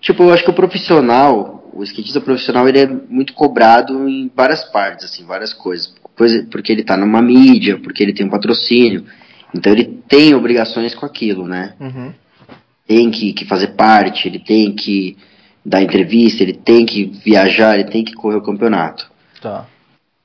tipo, 0.00 0.22
eu 0.22 0.32
acho 0.32 0.42
que 0.42 0.50
o 0.50 0.54
profissional, 0.54 1.70
o 1.74 1.82
skatista 1.82 2.18
profissional, 2.18 2.66
ele 2.66 2.78
é 2.78 2.86
muito 2.86 3.34
cobrado 3.34 4.08
em 4.08 4.30
várias 4.34 4.64
partes, 4.72 5.04
assim, 5.04 5.26
várias 5.26 5.52
coisas. 5.52 5.94
Coisa, 6.16 6.46
porque 6.50 6.72
ele 6.72 6.82
tá 6.82 6.96
numa 6.96 7.20
mídia, 7.20 7.78
porque 7.78 8.02
ele 8.02 8.14
tem 8.14 8.26
um 8.26 8.30
patrocínio. 8.30 9.04
Então 9.54 9.70
ele 9.70 9.84
tem 10.08 10.34
obrigações 10.34 10.94
com 10.94 11.04
aquilo, 11.04 11.46
né? 11.46 11.74
Uhum. 11.78 12.14
Tem 12.86 13.10
que, 13.10 13.34
que 13.34 13.44
fazer 13.44 13.74
parte, 13.74 14.26
ele 14.26 14.38
tem 14.38 14.74
que 14.74 15.14
dar 15.64 15.82
entrevista, 15.82 16.42
ele 16.42 16.54
tem 16.54 16.86
que 16.86 17.04
viajar, 17.04 17.78
ele 17.78 17.90
tem 17.90 18.02
que 18.02 18.14
correr 18.14 18.36
o 18.36 18.42
campeonato. 18.42 19.10
Tá. 19.42 19.66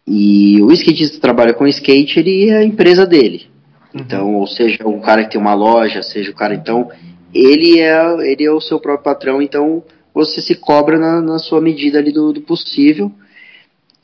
E 0.08 0.62
o 0.62 0.72
skatista 0.72 1.16
que 1.16 1.22
trabalha 1.22 1.54
com 1.54 1.68
skate, 1.68 2.20
ele 2.20 2.50
é 2.50 2.58
a 2.58 2.64
empresa 2.64 3.06
dele. 3.06 3.48
Uhum. 3.94 4.02
Então, 4.02 4.36
ou 4.36 4.46
seja, 4.46 4.88
o 4.88 5.02
cara 5.02 5.24
que 5.24 5.32
tem 5.32 5.42
uma 5.42 5.56
loja, 5.56 6.04
seja 6.04 6.32
o 6.32 6.36
cara, 6.36 6.54
então, 6.54 6.90
ele 7.34 7.80
é, 7.80 8.32
ele 8.32 8.44
é 8.44 8.52
o 8.52 8.62
seu 8.62 8.80
próprio 8.80 9.04
patrão, 9.04 9.42
então 9.42 9.84
você 10.14 10.42
se 10.42 10.56
cobra 10.56 10.98
na, 10.98 11.22
na 11.22 11.40
sua 11.40 11.60
medida 11.60 12.00
ali 12.00 12.12
do, 12.12 12.32
do 12.32 12.42
possível. 12.42 13.12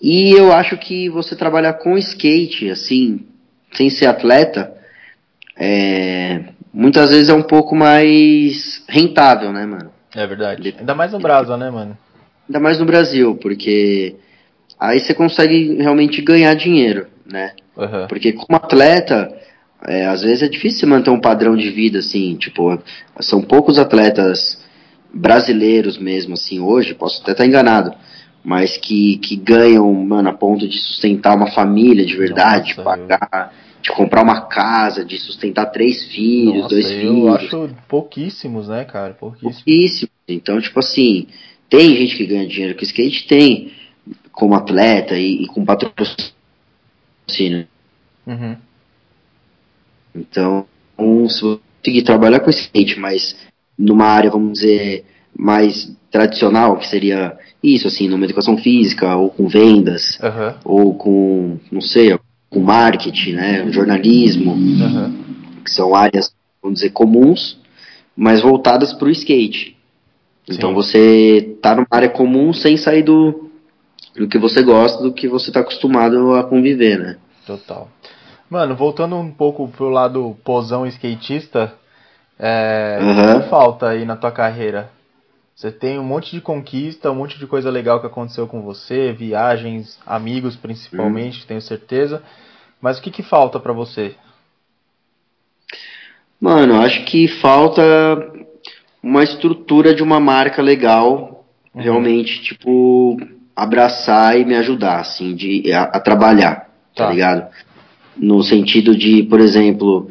E 0.02 0.32
eu 0.32 0.52
acho 0.52 0.76
que 0.78 1.08
você 1.10 1.36
trabalhar 1.36 1.74
com 1.74 1.98
skate, 1.98 2.70
assim, 2.70 3.26
sem 3.74 3.90
ser 3.90 4.08
atleta, 4.08 4.74
é, 5.56 6.46
muitas 6.74 7.12
vezes 7.12 7.30
é 7.30 7.34
um 7.34 7.44
pouco 7.44 7.76
mais 7.76 8.84
rentável, 8.90 9.54
né, 9.54 9.66
mano? 9.66 9.92
É 10.16 10.26
verdade. 10.26 10.76
Ainda 10.80 10.96
mais 10.96 11.12
no 11.12 11.20
Brasil, 11.20 11.56
né, 11.56 11.70
mano? 11.70 11.98
Ainda 12.50 12.60
mais 12.60 12.80
no 12.80 12.86
Brasil, 12.86 13.36
porque 13.36 14.16
aí 14.82 15.00
você 15.00 15.14
consegue 15.14 15.76
realmente 15.76 16.20
ganhar 16.24 16.56
dinheiro, 16.56 17.06
né? 17.24 17.52
Uhum. 17.78 18.08
Porque 18.08 18.34
como 18.34 18.56
atleta, 18.56 19.32
é, 19.88 20.08
às 20.08 20.24
vezes 20.24 20.42
é 20.42 20.50
difícil 20.50 20.88
manter 20.88 21.12
um 21.12 21.22
padrão 21.22 21.56
de 21.56 21.70
vida 21.70 22.00
assim, 22.00 22.36
tipo, 22.36 22.82
são 23.20 23.44
poucos 23.44 23.78
atletas 23.78 24.60
brasileiros 25.14 26.00
mesmo, 26.00 26.34
assim, 26.34 26.60
hoje, 26.60 26.96
posso 26.96 27.22
até 27.22 27.34
estar 27.34 27.46
enganado, 27.46 27.94
mas 28.44 28.76
que, 28.76 29.18
que 29.18 29.36
ganham, 29.36 29.94
mano, 29.94 30.30
a 30.30 30.34
ponto 30.34 30.68
de 30.68 30.80
sustentar 30.80 31.36
uma 31.36 31.52
família 31.52 32.04
de 32.04 32.18
verdade, 32.18 32.76
Nossa, 32.76 32.78
de 32.78 32.84
pagar, 32.84 33.54
eu... 33.54 33.84
de 33.84 33.92
comprar 33.92 34.24
uma 34.24 34.48
casa, 34.48 35.06
de 35.06 35.20
sustentar 35.20 35.68
três 35.68 36.06
filhos, 36.06 36.64
Nossa, 36.64 36.70
dois 36.70 36.90
eu 36.90 36.98
filhos. 36.98 37.18
Eu 37.18 37.34
acho 37.36 37.70
pouquíssimos, 37.88 38.68
né, 38.68 38.84
cara? 38.84 39.14
Pouquíssimos. 39.14 39.58
Pouquíssimos. 39.58 40.14
Então, 40.28 40.60
tipo 40.60 40.80
assim, 40.80 41.28
tem 41.70 41.96
gente 41.96 42.16
que 42.16 42.26
ganha 42.26 42.48
dinheiro 42.48 42.76
com 42.76 42.84
skate, 42.84 43.28
tem 43.28 43.72
como 44.42 44.56
atleta 44.56 45.16
e, 45.16 45.44
e 45.44 45.46
com 45.46 45.64
patrocínio. 45.64 47.68
Uhum. 48.26 48.56
Então, 50.16 50.66
se 51.30 51.42
você 51.42 51.60
conseguir 51.78 52.02
trabalhar 52.02 52.40
com 52.40 52.50
skate, 52.50 53.00
mas 53.00 53.38
numa 53.78 54.06
área, 54.06 54.32
vamos 54.32 54.54
dizer, 54.54 55.06
mais 55.38 55.96
tradicional, 56.10 56.76
que 56.78 56.88
seria 56.88 57.38
isso, 57.62 57.88
assim, 57.88 58.08
numa 58.08 58.26
educação 58.26 58.58
física, 58.58 59.16
ou 59.16 59.30
com 59.30 59.48
vendas, 59.48 60.20
uhum. 60.20 60.54
ou 60.66 60.96
com, 60.96 61.60
não 61.72 61.82
sei, 61.82 62.18
com 62.50 62.62
marketing, 62.62 63.34
né, 63.34 63.72
jornalismo, 63.72 64.54
uhum. 64.54 65.24
que 65.64 65.70
são 65.70 65.94
áreas, 65.94 66.34
vamos 66.64 66.80
dizer, 66.80 66.90
comuns, 66.90 67.60
mas 68.16 68.42
voltadas 68.42 68.92
para 68.92 69.08
o 69.08 69.12
skate. 69.12 69.78
Então 70.50 70.70
Sim. 70.70 70.76
você 70.76 71.58
tá 71.62 71.76
numa 71.76 71.86
área 71.92 72.10
comum 72.10 72.52
sem 72.52 72.76
sair 72.76 73.04
do, 73.04 73.51
do 74.16 74.28
que 74.28 74.38
você 74.38 74.62
gosta, 74.62 75.02
do 75.02 75.14
que 75.14 75.28
você 75.28 75.50
está 75.50 75.62
acostumado 75.62 76.36
a 76.36 76.44
conviver, 76.44 76.98
né? 76.98 77.18
Total. 77.46 77.90
Mano, 78.50 78.76
voltando 78.76 79.16
um 79.16 79.32
pouco 79.32 79.68
pro 79.70 79.90
lado 79.90 80.36
posão 80.44 80.86
skatista, 80.86 81.74
é, 82.38 83.00
uhum. 83.02 83.12
o 83.12 83.42
que 83.42 83.50
falta 83.50 83.88
aí 83.88 84.04
na 84.04 84.18
tua 84.18 84.32
carreira? 84.32 84.90
Você 85.56 85.72
tem 85.72 86.00
um 86.00 86.04
monte 86.04 86.32
de 86.32 86.42
conquista, 86.42 87.12
um 87.12 87.16
monte 87.16 87.38
de 87.38 87.46
coisa 87.46 87.70
legal 87.70 88.00
que 88.00 88.08
aconteceu 88.08 88.48
com 88.48 88.62
você, 88.62 89.14
viagens, 89.14 90.00
amigos 90.06 90.56
principalmente, 90.56 91.42
uhum. 91.42 91.48
tenho 91.48 91.62
certeza. 91.62 92.22
Mas 92.82 92.98
o 92.98 93.02
que, 93.02 93.12
que 93.12 93.22
falta 93.22 93.60
para 93.60 93.72
você? 93.72 94.16
Mano, 96.40 96.82
acho 96.82 97.06
que 97.06 97.28
falta 97.28 97.82
uma 99.04 99.24
estrutura 99.24 99.94
de 99.94 100.02
uma 100.02 100.20
marca 100.20 100.62
legal, 100.62 101.46
uhum. 101.74 101.82
realmente, 101.82 102.42
tipo, 102.42 103.18
abraçar 103.62 104.40
e 104.40 104.44
me 104.44 104.56
ajudar, 104.56 105.02
assim, 105.02 105.36
de, 105.36 105.72
a, 105.72 105.84
a 105.84 106.00
trabalhar, 106.00 106.68
tá. 106.96 107.06
tá. 107.06 107.12
ligado? 107.12 107.48
No 108.18 108.42
sentido 108.42 108.96
de, 108.96 109.22
por 109.24 109.40
exemplo, 109.40 110.10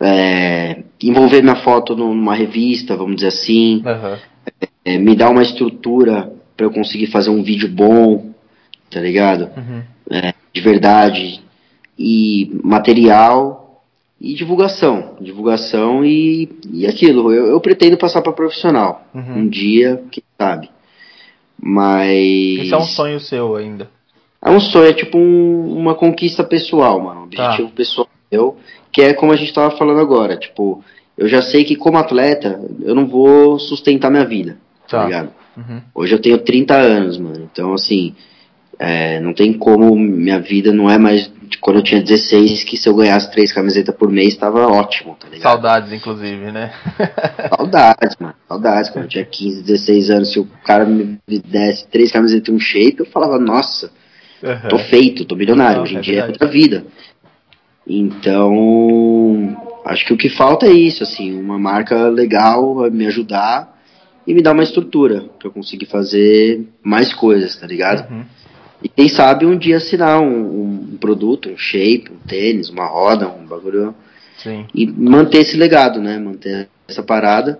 é, 0.00 0.82
envolver 1.00 1.40
minha 1.40 1.54
foto 1.56 1.94
numa 1.94 2.34
revista, 2.34 2.96
vamos 2.96 3.16
dizer 3.16 3.28
assim, 3.28 3.82
uhum. 3.86 4.16
é, 4.84 4.98
me 4.98 5.14
dar 5.14 5.30
uma 5.30 5.42
estrutura 5.42 6.32
para 6.56 6.66
eu 6.66 6.72
conseguir 6.72 7.06
fazer 7.06 7.30
um 7.30 7.42
vídeo 7.42 7.68
bom, 7.68 8.32
tá 8.90 9.00
ligado? 9.00 9.48
Uhum. 9.56 9.82
É, 10.10 10.34
de 10.52 10.60
verdade, 10.60 11.40
e 11.96 12.50
material 12.64 13.84
e 14.20 14.34
divulgação. 14.34 15.14
Divulgação 15.20 16.04
e, 16.04 16.48
e 16.72 16.84
aquilo. 16.84 17.32
Eu, 17.32 17.46
eu 17.46 17.60
pretendo 17.60 17.96
passar 17.96 18.22
para 18.22 18.32
profissional. 18.32 19.06
Uhum. 19.14 19.38
Um 19.38 19.48
dia, 19.48 20.02
quem 20.10 20.24
sabe. 20.36 20.68
Mas. 21.60 22.64
Isso 22.64 22.74
é 22.74 22.78
um 22.78 22.84
sonho 22.84 23.20
seu 23.20 23.56
ainda. 23.56 23.88
É 24.42 24.50
um 24.50 24.60
sonho, 24.60 24.88
é 24.88 24.92
tipo 24.92 25.18
um, 25.18 25.76
uma 25.76 25.94
conquista 25.94 26.44
pessoal, 26.44 27.00
mano. 27.00 27.22
Um 27.24 27.28
Tá. 27.28 27.46
objetivo 27.50 27.70
pessoal 27.70 28.08
meu, 28.30 28.56
que 28.92 29.02
é 29.02 29.12
como 29.14 29.32
a 29.32 29.36
gente 29.36 29.52
tava 29.52 29.76
falando 29.76 30.00
agora. 30.00 30.36
Tipo, 30.36 30.82
eu 31.16 31.26
já 31.28 31.42
sei 31.42 31.64
que 31.64 31.74
como 31.74 31.98
atleta, 31.98 32.60
eu 32.82 32.94
não 32.94 33.06
vou 33.06 33.58
sustentar 33.58 34.10
minha 34.10 34.24
vida, 34.24 34.58
tá, 34.88 34.98
Tá. 34.98 35.04
ligado? 35.04 35.30
Uhum. 35.56 35.80
Hoje 35.94 36.14
eu 36.14 36.20
tenho 36.20 36.38
30 36.38 36.76
anos, 36.76 37.18
mano. 37.18 37.48
Então, 37.50 37.72
assim, 37.74 38.14
é, 38.78 39.18
não 39.20 39.32
tem 39.34 39.52
como 39.52 39.96
minha 39.96 40.38
vida 40.38 40.72
não 40.72 40.88
é 40.88 40.96
mais 40.98 41.28
quando 41.60 41.76
eu 41.76 41.82
tinha 41.82 42.02
16, 42.02 42.64
que 42.64 42.76
se 42.76 42.88
eu 42.88 42.94
ganhasse 42.94 43.30
três 43.30 43.52
camisetas 43.52 43.94
por 43.94 44.10
mês, 44.10 44.36
tava 44.36 44.66
ótimo, 44.66 45.16
tá 45.18 45.28
ligado? 45.28 45.42
Saudades, 45.42 45.92
inclusive, 45.92 46.52
né? 46.52 46.72
Saudades, 47.56 48.16
mano. 48.18 48.34
Saudades. 48.46 48.90
Quando 48.90 49.04
eu 49.04 49.08
tinha 49.08 49.24
15, 49.24 49.62
16 49.62 50.10
anos, 50.10 50.32
se 50.32 50.38
o 50.38 50.46
cara 50.64 50.84
me 50.84 51.18
desse 51.26 51.86
três 51.88 52.12
camisetas 52.12 52.48
e 52.48 52.52
um 52.52 52.60
shape, 52.60 53.00
eu 53.00 53.06
falava, 53.06 53.38
nossa, 53.38 53.90
tô 54.68 54.78
feito, 54.78 55.24
tô 55.24 55.34
milionário. 55.34 55.76
Não, 55.76 55.82
Hoje 55.84 55.94
em 55.94 55.98
é 55.98 56.00
dia 56.00 56.20
é 56.20 56.26
outra 56.26 56.46
vida. 56.46 56.84
Então, 57.86 59.56
acho 59.86 60.04
que 60.04 60.12
o 60.12 60.16
que 60.16 60.28
falta 60.28 60.66
é 60.66 60.72
isso, 60.72 61.02
assim, 61.02 61.38
uma 61.38 61.58
marca 61.58 62.08
legal 62.08 62.90
me 62.90 63.06
ajudar 63.06 63.78
e 64.26 64.34
me 64.34 64.42
dar 64.42 64.52
uma 64.52 64.62
estrutura 64.62 65.24
pra 65.38 65.48
eu 65.48 65.52
conseguir 65.52 65.86
fazer 65.86 66.68
mais 66.82 67.14
coisas, 67.14 67.56
tá 67.56 67.66
ligado? 67.66 68.10
Uhum. 68.10 68.24
E 68.82 68.88
quem 68.88 69.08
sabe 69.08 69.46
um 69.46 69.56
dia 69.56 69.78
assinar 69.78 70.20
um 70.20 70.57
produto, 71.08 71.48
um 71.48 71.56
shape, 71.56 72.10
um 72.12 72.18
tênis, 72.28 72.68
uma 72.68 72.86
roda, 72.86 73.28
um 73.28 73.46
bagulho. 73.46 73.94
Sim. 74.36 74.66
E 74.74 74.86
manter 74.86 75.38
esse 75.38 75.56
legado, 75.56 76.00
né? 76.00 76.18
Manter 76.18 76.68
essa 76.86 77.02
parada 77.02 77.58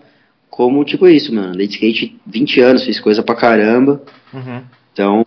como 0.51 0.85
tipo 0.85 1.07
isso, 1.09 1.35
mano. 1.35 1.53
De 1.57 1.65
skate 1.65 2.19
20 2.27 2.61
anos, 2.61 2.85
fiz 2.85 3.01
coisa 3.01 3.23
pra 3.23 3.35
caramba. 3.35 4.03
Uhum. 4.33 4.63
Então, 4.93 5.25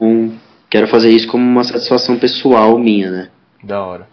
quero 0.69 0.88
fazer 0.88 1.09
isso 1.09 1.28
como 1.28 1.43
uma 1.43 1.63
satisfação 1.63 2.17
pessoal 2.19 2.78
minha, 2.78 3.09
né? 3.09 3.30
Da 3.63 3.84
hora. 3.84 4.07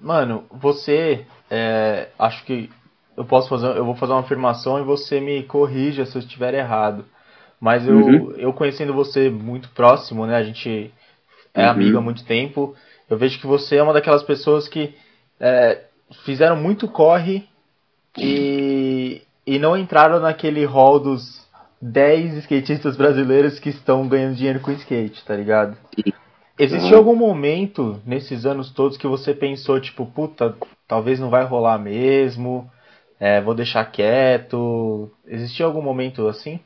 Mano, 0.00 0.44
você. 0.50 1.24
é, 1.50 2.08
acho 2.18 2.44
que 2.44 2.70
eu 3.16 3.24
posso 3.24 3.48
fazer. 3.48 3.66
Eu 3.76 3.84
vou 3.84 3.94
fazer 3.96 4.12
uma 4.12 4.20
afirmação 4.20 4.78
e 4.80 4.84
você 4.84 5.20
me 5.20 5.42
corrija 5.42 6.06
se 6.06 6.16
eu 6.16 6.20
estiver 6.20 6.54
errado. 6.54 7.04
Mas 7.60 7.86
eu, 7.86 7.96
Uhum. 7.98 8.30
eu 8.38 8.52
conhecendo 8.52 8.94
você 8.94 9.28
muito 9.28 9.68
próximo, 9.70 10.26
né? 10.26 10.36
A 10.36 10.42
gente 10.42 10.90
é 11.52 11.64
Uhum. 11.64 11.70
amigo 11.70 11.98
há 11.98 12.00
muito 12.00 12.24
tempo. 12.24 12.74
Eu 13.10 13.18
vejo 13.18 13.40
que 13.40 13.46
você 13.46 13.76
é 13.76 13.82
uma 13.82 13.92
daquelas 13.92 14.22
pessoas 14.22 14.68
que 14.68 14.94
é, 15.40 15.82
fizeram 16.24 16.54
muito 16.54 16.86
corre 16.86 17.44
e, 18.16 19.20
e 19.44 19.58
não 19.58 19.76
entraram 19.76 20.20
naquele 20.20 20.64
hall 20.64 21.00
dos 21.00 21.44
10 21.82 22.36
skatistas 22.44 22.96
brasileiros 22.96 23.58
que 23.58 23.68
estão 23.68 24.06
ganhando 24.06 24.36
dinheiro 24.36 24.60
com 24.60 24.70
skate, 24.70 25.24
tá 25.24 25.34
ligado? 25.34 25.76
Existiu 26.56 26.98
algum 26.98 27.16
momento 27.16 28.00
nesses 28.06 28.46
anos 28.46 28.70
todos 28.70 28.96
que 28.96 29.06
você 29.06 29.34
pensou, 29.34 29.80
tipo, 29.80 30.06
puta, 30.06 30.54
talvez 30.86 31.18
não 31.18 31.30
vai 31.30 31.42
rolar 31.44 31.78
mesmo, 31.78 32.70
é, 33.18 33.40
vou 33.40 33.54
deixar 33.54 33.84
quieto? 33.86 35.10
Existiu 35.26 35.66
algum 35.66 35.82
momento 35.82 36.28
assim? 36.28 36.60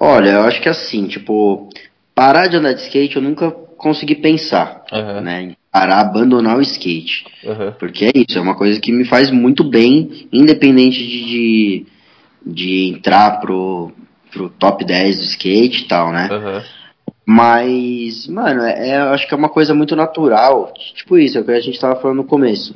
Olha, 0.00 0.30
eu 0.30 0.42
acho 0.42 0.62
que 0.62 0.68
assim, 0.68 1.08
tipo, 1.08 1.68
parar 2.14 2.46
de 2.46 2.56
andar 2.56 2.72
de 2.72 2.82
skate 2.82 3.16
eu 3.16 3.22
nunca 3.22 3.67
consegui 3.78 4.16
pensar, 4.16 4.82
Aham, 4.92 5.20
né? 5.22 5.42
Em 5.42 5.56
parar, 5.72 6.00
abandonar 6.00 6.58
o 6.58 6.62
skate. 6.62 7.24
aham, 7.46 7.72
Porque 7.78 8.06
é 8.06 8.10
isso, 8.14 8.36
é 8.36 8.40
uma 8.40 8.54
coisa 8.56 8.78
que 8.80 8.92
me 8.92 9.04
faz 9.04 9.30
muito 9.30 9.62
bem, 9.64 10.26
independente 10.32 10.98
de, 10.98 11.24
de, 11.24 11.86
de 12.44 12.84
entrar 12.88 13.40
pro, 13.40 13.92
pro 14.30 14.48
top 14.50 14.84
10 14.84 15.18
do 15.18 15.24
skate 15.24 15.84
e 15.84 15.88
tal, 15.88 16.12
né? 16.12 16.28
aham. 16.30 16.62
Mas, 17.30 18.26
mano, 18.26 18.62
é, 18.62 18.88
é- 18.90 18.96
eu 19.00 19.10
acho 19.10 19.28
que 19.28 19.34
é 19.34 19.36
uma 19.36 19.50
coisa 19.50 19.74
muito 19.74 19.94
natural. 19.94 20.72
Tipo 20.94 21.18
isso, 21.18 21.36
é 21.36 21.40
o 21.40 21.44
que 21.44 21.50
a 21.50 21.60
gente 21.60 21.78
tava 21.78 22.00
falando 22.00 22.18
no 22.18 22.24
começo. 22.24 22.74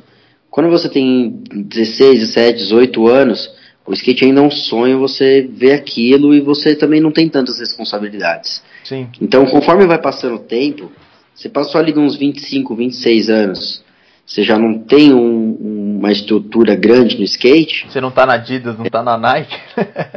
Quando 0.51 0.69
você 0.69 0.89
tem 0.91 1.43
16, 1.51 2.21
17, 2.21 2.59
18 2.59 3.09
anos, 3.09 3.51
o 3.87 3.95
skate 3.95 4.27
ainda 4.27 4.41
é 4.41 4.45
um 4.45 4.51
sonho, 4.51 4.99
você 4.99 5.49
vê 5.51 5.73
aquilo 5.73 6.35
e 6.35 6.41
você 6.41 6.77
também 6.77 7.01
não 7.01 7.11
tem 7.11 7.29
tantas 7.31 7.59
responsabilidades. 7.59 8.63
Sim, 8.85 9.09
Então, 9.21 9.47
conforme 9.47 9.87
vai 9.87 9.99
passando 9.99 10.37
o 10.37 10.41
tempo, 10.41 10.91
você 11.35 11.49
passou 11.49 11.81
ali 11.81 11.93
de 11.93 11.99
uns 11.99 12.17
25, 12.17 12.75
26 12.75 13.31
anos, 13.31 13.83
você 14.27 14.43
já 14.43 14.59
não 14.59 14.79
tem 14.79 15.13
um- 15.13 15.99
uma 15.99 16.11
estrutura 16.11 16.75
grande 16.75 17.17
no 17.17 17.25
skate, 17.25 17.87
você 17.89 18.01
não 18.01 18.11
tá 18.11 18.27
na 18.27 18.35
Adidas, 18.35 18.77
não 18.77 18.85
tá 18.87 19.03
na 19.03 19.17
Nike? 19.17 19.57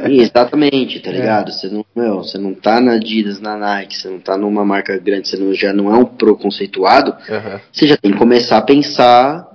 Exatamente, 0.08 1.00
tá 1.00 1.10
ligado? 1.12 1.52
Você 1.52 1.68
não, 1.68 1.84
meu, 1.94 2.18
você 2.18 2.38
não 2.38 2.54
tá 2.54 2.80
na 2.80 2.92
Adidas, 2.94 3.40
na 3.40 3.56
Nike, 3.56 3.96
você 3.96 4.08
não 4.08 4.18
tá 4.18 4.36
numa 4.36 4.64
marca 4.64 4.96
grande, 4.98 5.28
você 5.28 5.36
não, 5.36 5.54
já 5.54 5.72
não 5.72 5.94
é 5.94 5.98
um 5.98 6.04
pro 6.04 6.36
conceituado, 6.36 7.14
Aham, 7.28 7.60
você 7.72 7.86
já 7.86 7.96
tem 7.96 8.12
que 8.12 8.18
começar 8.18 8.58
a 8.58 8.62
pensar 8.62 9.46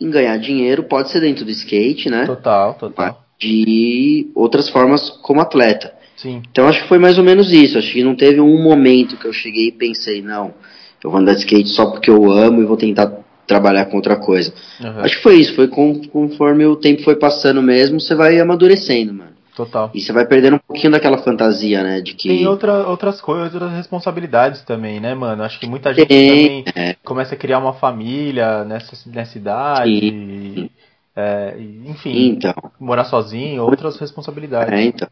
em 0.00 0.10
ganhar 0.10 0.36
dinheiro, 0.38 0.82
pode 0.84 1.10
ser 1.10 1.20
dentro 1.20 1.44
do 1.44 1.50
skate, 1.50 2.10
né? 2.10 2.26
Total, 2.26 2.74
total. 2.74 3.22
De 3.38 4.30
outras 4.34 4.68
formas 4.68 5.10
como 5.10 5.40
atleta. 5.40 5.92
Sim, 6.16 6.42
Então 6.50 6.68
acho 6.68 6.82
que 6.82 6.88
foi 6.88 6.98
mais 6.98 7.18
ou 7.18 7.24
menos 7.24 7.52
isso. 7.52 7.78
Acho 7.78 7.92
que 7.92 8.02
não 8.04 8.14
teve 8.14 8.40
um 8.40 8.62
momento 8.62 9.16
que 9.16 9.26
eu 9.26 9.32
cheguei 9.32 9.68
e 9.68 9.72
pensei, 9.72 10.22
não, 10.22 10.54
eu 11.02 11.10
vou 11.10 11.20
andar 11.20 11.34
de 11.34 11.40
skate 11.40 11.68
só 11.70 11.90
porque 11.90 12.10
eu 12.10 12.30
amo 12.30 12.62
e 12.62 12.64
vou 12.64 12.76
tentar 12.76 13.12
trabalhar 13.46 13.86
com 13.86 13.96
outra 13.96 14.16
coisa. 14.16 14.52
aham, 14.82 15.02
Acho 15.02 15.16
que 15.16 15.22
foi 15.22 15.36
isso, 15.36 15.54
foi 15.54 15.68
com- 15.68 16.00
conforme 16.08 16.64
o 16.64 16.76
tempo 16.76 17.02
foi 17.02 17.16
passando 17.16 17.60
mesmo, 17.62 18.00
você 18.00 18.14
vai 18.14 18.38
amadurecendo, 18.40 19.12
mano. 19.12 19.34
total. 19.54 19.90
E 19.94 20.00
você 20.00 20.12
vai 20.12 20.26
perdendo 20.26 20.56
um 20.56 20.60
pouquinho 20.66 20.92
daquela 20.92 21.18
fantasia, 21.18 21.82
né? 21.82 22.00
De 22.00 22.14
que. 22.14 22.28
Tem 22.28 22.46
outra, 22.46 22.88
outras 22.88 23.20
coisas, 23.20 23.52
outras 23.54 23.72
responsabilidades 23.72 24.62
também, 24.62 24.98
né, 25.00 25.14
mano? 25.14 25.42
Acho 25.42 25.60
que 25.60 25.66
muita 25.66 25.92
gente 25.92 26.08
Tem, 26.08 26.64
também 26.64 26.64
começa 27.04 27.34
a 27.34 27.38
criar 27.38 27.58
uma 27.58 27.74
família 27.74 28.64
nessa, 28.64 28.96
nessa 29.10 29.36
idade. 29.38 29.90
e, 29.92 30.70
é, 31.14 31.54
enfim, 31.86 32.30
Então, 32.30 32.54
morar 32.80 33.04
sozinho, 33.04 33.62
outras 33.62 33.96
responsabilidades. 33.98 34.72
é, 34.72 34.82
então. 34.84 35.08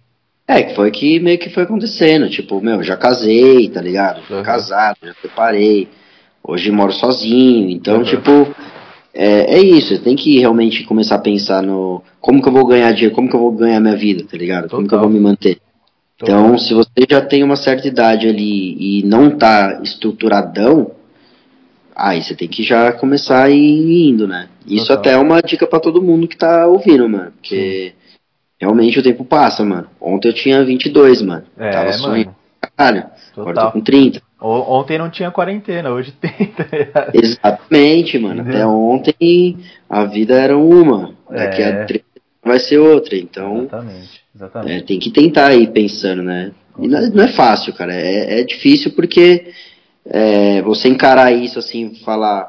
É, 0.59 0.63
que 0.65 0.75
foi 0.75 0.91
que 0.91 1.19
meio 1.21 1.39
que 1.39 1.51
foi 1.51 1.63
acontecendo. 1.63 2.29
Tipo, 2.29 2.61
meu, 2.61 2.83
já 2.83 2.97
casei, 2.97 3.69
tá 3.69 3.81
ligado? 3.81 4.21
Uhum. 4.31 4.43
casado, 4.43 4.97
já 5.03 5.15
separei. 5.21 5.89
Hoje 6.43 6.71
moro 6.71 6.93
sozinho. 6.93 7.71
Então, 7.71 7.99
Uhum. 7.99 8.05
tipo, 8.05 8.55
é, 9.15 9.55
é 9.57 9.61
isso. 9.61 9.89
Você 9.95 9.99
tem 10.01 10.17
que 10.17 10.39
realmente 10.39 10.85
começar 10.85 11.15
a 11.17 11.19
pensar 11.21 11.63
no 11.63 12.03
como 12.21 12.43
que 12.43 12.49
eu 12.49 12.53
vou 12.53 12.67
ganhar 12.67 12.93
dinheiro, 12.93 13.15
como 13.15 13.29
que 13.29 13.37
eu 13.37 13.41
vou 13.41 13.53
ganhar 13.53 13.81
minha 13.81 13.97
vida, 13.97 14.25
tá 14.31 14.37
ligado? 14.37 14.69
Como 14.69 14.87
que 14.87 14.95
eu 14.95 14.99
Total. 14.99 15.05
vou 15.05 15.11
me 15.11 15.21
manter. 15.21 15.59
Então, 16.17 16.57
se 16.57 16.73
você 16.73 16.91
já 17.11 17.21
tem 17.21 17.43
uma 17.43 17.57
certa 17.57 17.89
idade 17.89 18.29
ali 18.29 18.77
e 19.01 19.03
não 19.05 19.31
tá 19.31 19.81
estruturadão, 19.83 20.93
aí 21.97 22.23
você 22.23 22.35
tem 22.35 22.47
que 22.47 22.63
já 22.63 22.93
começar 22.93 23.43
a 23.45 23.51
ir 23.51 24.09
indo, 24.09 24.27
né? 24.29 24.49
Isso 24.67 24.87
Total. 24.87 24.99
até 24.99 25.13
é 25.15 25.17
uma 25.19 25.41
dica 25.41 25.67
pra 25.67 25.81
todo 25.81 26.01
mundo 26.03 26.29
que 26.29 26.37
tá 26.37 26.67
ouvindo, 26.69 27.09
mano. 27.09 27.33
Porque 27.41 27.93
realmente 28.63 28.99
o 28.99 29.03
tempo 29.03 29.25
passa, 29.25 29.65
mano. 29.65 29.89
Ontem 30.01 30.29
eu 30.29 30.33
tinha 30.33 30.65
22, 30.65 31.21
mano. 31.21 31.43
É, 31.59 31.71
Tava 31.71 31.93
sonhando 31.93 32.27
mano, 32.27 32.37
pra 32.61 32.71
caralho. 32.77 33.05
Agora 33.37 33.61
tô 33.61 33.73
com 33.73 33.81
30. 33.81 34.23
O- 34.41 34.79
Ontem 34.79 34.99
não 34.99 35.11
tinha 35.11 35.31
quarentena, 35.31 35.91
hoje 35.91 36.13
tem, 36.21 36.31
tá? 36.93 37.09
Exatamente, 37.13 38.19
mano. 38.19 38.43
Até 38.43 38.65
ontem 38.67 39.59
a 39.91 40.05
vida 40.05 40.35
era 40.41 40.57
uma. 40.57 41.15
Daqui 41.29 41.61
É. 41.63 41.83
a 41.83 41.85
30 41.85 42.05
vai 42.45 42.59
ser 42.59 42.79
outra. 42.79 43.17
Então, 43.17 43.59
Exatamente, 43.65 44.21
exatamente. 44.35 44.73
É, 44.73 44.81
tem 44.83 44.99
que 44.99 45.11
tentar 45.11 45.55
ir 45.55 45.71
pensando, 45.73 46.23
né? 46.23 46.53
E 46.79 46.87
não, 46.89 46.99
é- 46.99 47.11
não 47.11 47.25
é 47.25 47.29
fácil, 47.29 47.73
cara. 47.75 47.93
É, 47.95 48.41
é 48.41 48.45
difícil 48.45 48.93
porque 48.93 49.53
é, 50.07 50.63
você 50.63 50.89
encarar 50.89 51.33
isso 51.33 51.59
assim, 51.59 51.95
falar, 52.05 52.49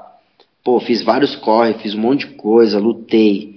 pô, 0.64 0.80
fiz 0.80 1.02
vários 1.04 1.36
corre, 1.36 1.74
fiz 1.76 1.94
um 1.94 2.00
monte 2.00 2.28
de 2.28 2.34
coisa, 2.36 2.80
lutei 2.80 3.53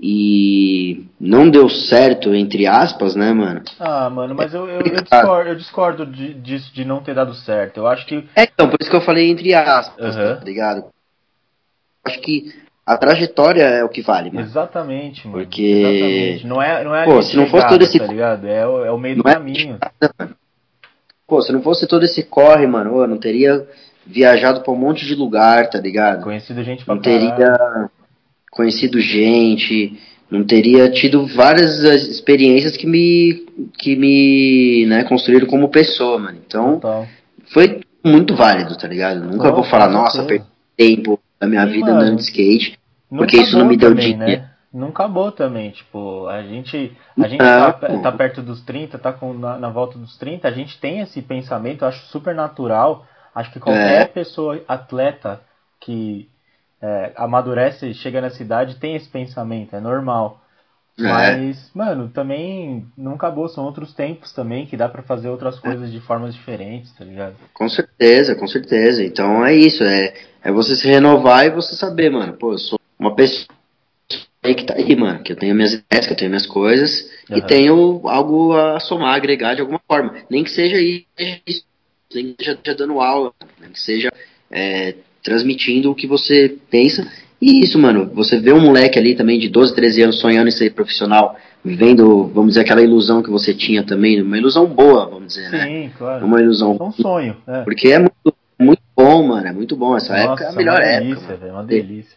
e 0.00 1.06
não 1.18 1.48
deu 1.48 1.68
certo, 1.70 2.34
entre 2.34 2.66
aspas, 2.66 3.14
né, 3.16 3.32
mano? 3.32 3.62
Ah, 3.80 4.10
mano, 4.10 4.34
mas 4.34 4.52
eu, 4.52 4.68
eu, 4.68 4.80
eu 4.82 5.02
discordo, 5.02 5.48
eu 5.50 5.54
discordo 5.54 6.06
de- 6.06 6.34
disso 6.34 6.72
de 6.74 6.84
não 6.84 7.00
ter 7.02 7.14
dado 7.14 7.34
certo. 7.34 7.78
Eu 7.78 7.86
acho 7.86 8.04
que. 8.06 8.24
É, 8.36 8.44
então, 8.44 8.68
por 8.68 8.76
isso 8.80 8.90
que 8.90 8.96
eu 8.96 9.00
falei 9.00 9.30
entre 9.30 9.54
aspas, 9.54 10.16
Aham. 10.16 10.36
tá 10.36 10.44
ligado? 10.44 10.84
Acho 12.04 12.20
que 12.20 12.52
a 12.84 12.96
trajetória 12.96 13.62
é 13.62 13.82
o 13.82 13.88
que 13.88 14.02
vale, 14.02 14.30
mano. 14.30 14.46
Exatamente, 14.46 15.26
mano. 15.26 15.42
Porque- 15.42 15.62
Exatamente. 15.62 16.46
Não 16.46 16.62
é, 16.62 16.84
não 16.84 16.94
é 16.94 17.04
Pô, 17.04 17.22
se 17.22 17.36
não 17.36 17.46
fosse 17.46 17.66
todo 17.68 17.82
esse- 17.82 17.98
Tá 17.98 18.06
ligado? 18.06 18.46
É 18.46 18.66
o, 18.66 18.84
é 18.84 18.90
o 18.92 18.98
meio 18.98 19.16
do 19.16 19.24
Não 19.24 19.30
é- 19.30 19.34
caminho. 19.34 19.78
Pô, 21.26 21.40
se 21.42 21.52
não 21.52 21.62
fosse 21.62 21.86
todo 21.88 22.04
esse 22.04 22.22
corre, 22.22 22.66
mano, 22.66 23.00
eu 23.00 23.08
não 23.08 23.18
teria 23.18 23.66
viajado 24.06 24.60
pra 24.60 24.72
um 24.72 24.76
monte 24.76 25.04
de 25.04 25.14
lugar, 25.16 25.68
tá 25.68 25.80
ligado? 25.80 26.22
Conhecido 26.22 26.62
gente 26.62 26.84
pra 26.84 26.94
não 26.94 27.02
caralho. 27.02 27.34
teria 27.34 27.90
conhecido 28.56 29.00
gente, 29.00 29.98
não 30.30 30.44
teria 30.44 30.90
tido 30.90 31.26
várias 31.26 31.78
experiências 32.08 32.76
que 32.76 32.86
me 32.86 33.46
que 33.78 33.94
me, 33.96 34.86
né, 34.86 35.04
construíram 35.04 35.46
como 35.46 35.68
pessoa, 35.68 36.18
mano. 36.18 36.38
Então, 36.44 36.74
Total. 36.74 37.06
foi 37.52 37.80
muito 38.04 38.34
válido, 38.34 38.76
tá 38.76 38.88
ligado? 38.88 39.20
Nunca 39.20 39.52
vou 39.52 39.64
falar, 39.64 39.88
nossa, 39.88 40.24
perdi 40.24 40.44
tempo 40.76 41.18
da 41.40 41.46
minha 41.46 41.66
Sim, 41.66 41.72
vida 41.72 41.86
mano. 41.86 42.00
andando 42.00 42.16
de 42.16 42.22
skate. 42.22 42.78
Porque 43.08 43.36
isso 43.36 43.56
não 43.56 43.66
me 43.66 43.76
deu 43.76 43.90
também, 43.90 44.12
dinheiro. 44.12 44.42
Né? 44.42 44.50
Não 44.72 44.88
acabou 44.88 45.32
também, 45.32 45.70
tipo, 45.70 46.26
a 46.26 46.42
gente, 46.42 46.92
a 47.18 47.28
gente 47.28 47.38
tá, 47.38 47.72
tá, 47.72 48.12
perto 48.12 48.42
dos 48.42 48.60
30, 48.62 48.98
tá 48.98 49.12
com, 49.12 49.32
na, 49.32 49.56
na, 49.56 49.70
volta 49.70 49.98
dos 49.98 50.18
30, 50.18 50.46
a 50.46 50.50
gente 50.50 50.78
tem 50.78 51.00
esse 51.00 51.22
pensamento, 51.22 51.82
eu 51.82 51.88
acho 51.88 52.04
super 52.06 52.34
natural. 52.34 53.06
Acho 53.34 53.52
que 53.52 53.60
qualquer 53.60 54.02
é. 54.02 54.04
pessoa 54.06 54.60
atleta 54.68 55.40
que 55.80 56.28
é, 56.86 57.12
amadurece, 57.16 57.92
chega 57.94 58.20
nessa 58.20 58.42
idade, 58.42 58.76
tem 58.76 58.94
esse 58.94 59.08
pensamento, 59.08 59.74
é 59.74 59.80
normal. 59.80 60.42
É. 60.98 61.02
Mas, 61.02 61.70
mano, 61.74 62.08
também 62.08 62.86
não 62.96 63.14
acabou, 63.14 63.48
são 63.48 63.64
outros 63.64 63.92
tempos 63.92 64.32
também 64.32 64.64
que 64.64 64.76
dá 64.76 64.88
para 64.88 65.02
fazer 65.02 65.28
outras 65.28 65.58
coisas 65.58 65.92
de 65.92 66.00
formas 66.00 66.34
diferentes, 66.34 66.90
tá 66.92 67.04
ligado? 67.04 67.34
Com 67.52 67.68
certeza, 67.68 68.34
com 68.34 68.46
certeza. 68.46 69.02
Então 69.04 69.44
é 69.44 69.54
isso, 69.54 69.84
é, 69.84 70.14
é 70.42 70.50
você 70.50 70.74
se 70.74 70.88
renovar 70.88 71.44
e 71.44 71.50
você 71.50 71.74
saber, 71.74 72.10
mano, 72.10 72.32
pô, 72.34 72.52
eu 72.52 72.58
sou 72.58 72.80
uma 72.98 73.14
pessoa 73.14 73.54
aí 74.42 74.54
que 74.54 74.64
tá 74.64 74.74
aí, 74.74 74.96
mano, 74.96 75.22
que 75.22 75.32
eu 75.32 75.36
tenho 75.36 75.54
minhas 75.54 75.74
ideias, 75.74 76.06
que 76.06 76.12
eu 76.12 76.16
tenho 76.16 76.30
minhas 76.30 76.46
coisas 76.46 77.10
uhum. 77.28 77.36
e 77.36 77.42
tenho 77.42 78.08
algo 78.08 78.54
a 78.54 78.80
somar, 78.80 79.14
agregar 79.14 79.54
de 79.54 79.60
alguma 79.60 79.80
forma. 79.86 80.14
Nem 80.30 80.44
que 80.44 80.50
seja 80.50 80.78
isso, 80.80 81.64
nem 82.14 82.32
que 82.32 82.44
seja 82.44 82.58
dando 82.74 83.00
aula, 83.00 83.32
nem 83.60 83.70
que 83.70 83.80
seja 83.80 84.10
é, 84.50 84.94
transmitindo 85.26 85.90
o 85.90 85.94
que 85.94 86.06
você 86.06 86.56
pensa 86.70 87.04
e 87.40 87.62
isso, 87.62 87.78
mano, 87.78 88.10
você 88.14 88.38
vê 88.40 88.52
um 88.52 88.60
moleque 88.60 88.98
ali 88.98 89.14
também 89.14 89.38
de 89.38 89.48
12, 89.48 89.74
13 89.74 90.02
anos 90.02 90.20
sonhando 90.20 90.48
em 90.48 90.52
ser 90.52 90.72
profissional, 90.72 91.36
vivendo, 91.62 92.28
vamos 92.28 92.50
dizer, 92.52 92.60
aquela 92.60 92.80
ilusão 92.80 93.22
que 93.22 93.30
você 93.30 93.52
tinha 93.52 93.82
também, 93.82 94.22
uma 94.22 94.38
ilusão 94.38 94.66
boa, 94.66 95.06
vamos 95.06 95.34
dizer, 95.34 95.50
Sim, 95.50 95.56
né? 95.56 95.64
Sim, 95.66 95.90
claro. 95.98 96.24
Uma 96.24 96.40
ilusão. 96.40 96.76
É 96.80 96.82
um 96.82 96.92
sonho. 96.92 97.36
É. 97.46 97.62
Porque 97.62 97.88
é 97.88 97.98
muito, 97.98 98.34
muito 98.58 98.82
bom, 98.96 99.26
mano, 99.26 99.46
é 99.46 99.52
muito 99.52 99.76
bom. 99.76 99.94
Essa 99.94 100.14
Nossa, 100.14 100.24
época 100.24 100.44
é 100.44 100.48
a 100.48 100.52
melhor 100.52 100.80
uma 100.80 100.98
delícia, 101.00 101.24
época. 101.24 101.36
Véio, 101.36 101.52
uma 101.52 101.64
delícia. 101.64 102.16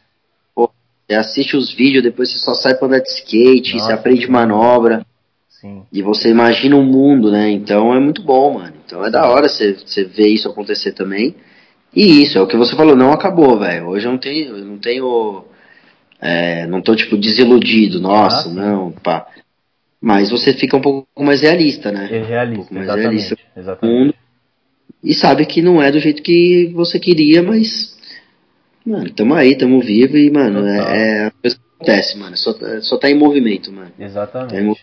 Pô, 0.55 0.71
você 1.05 1.15
assiste 1.15 1.57
os 1.57 1.73
vídeos, 1.73 2.03
depois 2.03 2.31
você 2.31 2.37
só 2.37 2.53
sai 2.53 2.75
pra 2.75 2.87
andar 2.87 2.99
de 2.99 3.09
skate, 3.09 3.73
Nossa, 3.73 3.87
você 3.87 3.93
aprende 3.93 4.25
sim. 4.25 4.31
manobra. 4.31 5.05
Sim. 5.49 5.83
E 5.91 6.01
você 6.01 6.29
imagina 6.29 6.77
um 6.77 6.85
mundo, 6.85 7.29
né? 7.29 7.51
Então 7.51 7.93
é 7.93 7.99
muito 7.99 8.23
bom, 8.23 8.53
mano. 8.53 8.73
Então 8.85 9.05
é 9.05 9.11
da 9.11 9.27
hora 9.27 9.49
você, 9.49 9.73
você 9.73 10.05
ver 10.05 10.29
isso 10.29 10.47
acontecer 10.47 10.93
também. 10.93 11.35
E 11.95 12.23
isso, 12.23 12.37
é 12.37 12.41
o 12.41 12.47
que 12.47 12.57
você 12.57 12.75
falou, 12.75 12.95
não 12.95 13.11
acabou, 13.11 13.59
velho. 13.59 13.87
Hoje 13.87 14.07
eu 14.07 14.11
não 14.11 14.19
tenho, 14.19 14.57
eu 14.57 14.65
não 14.65 14.77
tenho. 14.77 15.45
É, 16.21 16.67
não 16.67 16.81
tô, 16.81 16.95
tipo, 16.95 17.17
desiludido, 17.17 17.99
nossa, 17.99 18.49
ah, 18.49 18.53
não, 18.53 18.91
pá. 18.91 19.27
Mas 20.01 20.29
você 20.29 20.53
fica 20.53 20.77
um 20.77 20.81
pouco 20.81 21.07
mais 21.17 21.41
realista, 21.41 21.91
né? 21.91 22.07
É 22.11 22.23
realista, 22.23 22.73
um 22.73 22.75
mais 22.75 22.87
exatamente, 22.87 23.09
realista 23.09 23.37
exatamente. 23.55 24.15
E 25.03 25.13
sabe 25.13 25.45
que 25.45 25.61
não 25.61 25.81
é 25.81 25.91
do 25.91 25.99
jeito 25.99 26.21
que 26.21 26.71
você 26.75 26.99
queria, 26.99 27.41
mas. 27.41 27.97
Mano, 28.85 29.09
tamo 29.11 29.33
aí, 29.33 29.57
tamo 29.57 29.79
vivo 29.81 30.17
e, 30.17 30.29
mano, 30.29 30.65
é, 30.65 30.77
é, 30.77 31.25
a 31.25 31.31
coisa 31.31 31.55
que 31.55 31.61
acontece, 31.75 32.17
mano. 32.17 32.37
Só, 32.37 32.53
só 32.81 32.97
tá 32.97 33.09
em 33.09 33.15
movimento, 33.15 33.71
mano. 33.71 33.91
Exatamente. 33.99 34.53
Tem 34.53 34.75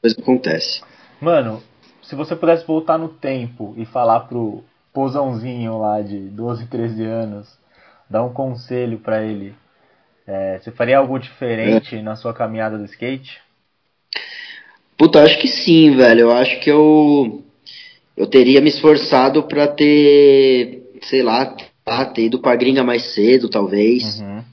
coisa 0.00 0.16
que 0.16 0.22
acontece. 0.22 0.82
Mano, 1.20 1.62
se 2.02 2.14
você 2.14 2.34
pudesse 2.34 2.66
voltar 2.66 2.98
no 2.98 3.08
tempo 3.08 3.74
e 3.76 3.84
falar 3.84 4.20
pro, 4.20 4.64
pozãozinho 4.92 5.78
lá 5.78 6.00
de 6.00 6.18
12, 6.18 6.66
13 6.66 7.04
anos, 7.04 7.58
dar 8.08 8.24
um 8.24 8.32
conselho 8.32 8.98
para 8.98 9.22
ele, 9.22 9.54
é, 10.26 10.58
você 10.58 10.70
faria 10.70 10.98
algo 10.98 11.18
diferente 11.18 11.96
é. 11.96 12.02
na 12.02 12.16
sua 12.16 12.32
caminhada 12.32 12.78
do 12.78 12.84
skate? 12.84 13.40
Puta, 14.96 15.22
acho 15.22 15.38
que 15.38 15.48
sim, 15.48 15.96
velho. 15.96 16.20
Eu 16.20 16.32
acho 16.32 16.60
que 16.60 16.70
eu 16.70 17.42
eu 18.16 18.26
teria 18.26 18.60
me 18.60 18.68
esforçado 18.68 19.44
para 19.44 19.66
ter, 19.66 20.82
sei 21.02 21.22
lá, 21.22 21.56
ter 22.14 22.26
ido 22.26 22.38
pra 22.38 22.54
gringa 22.54 22.84
mais 22.84 23.14
cedo, 23.14 23.48
talvez. 23.48 24.20
Uhum. 24.20 24.44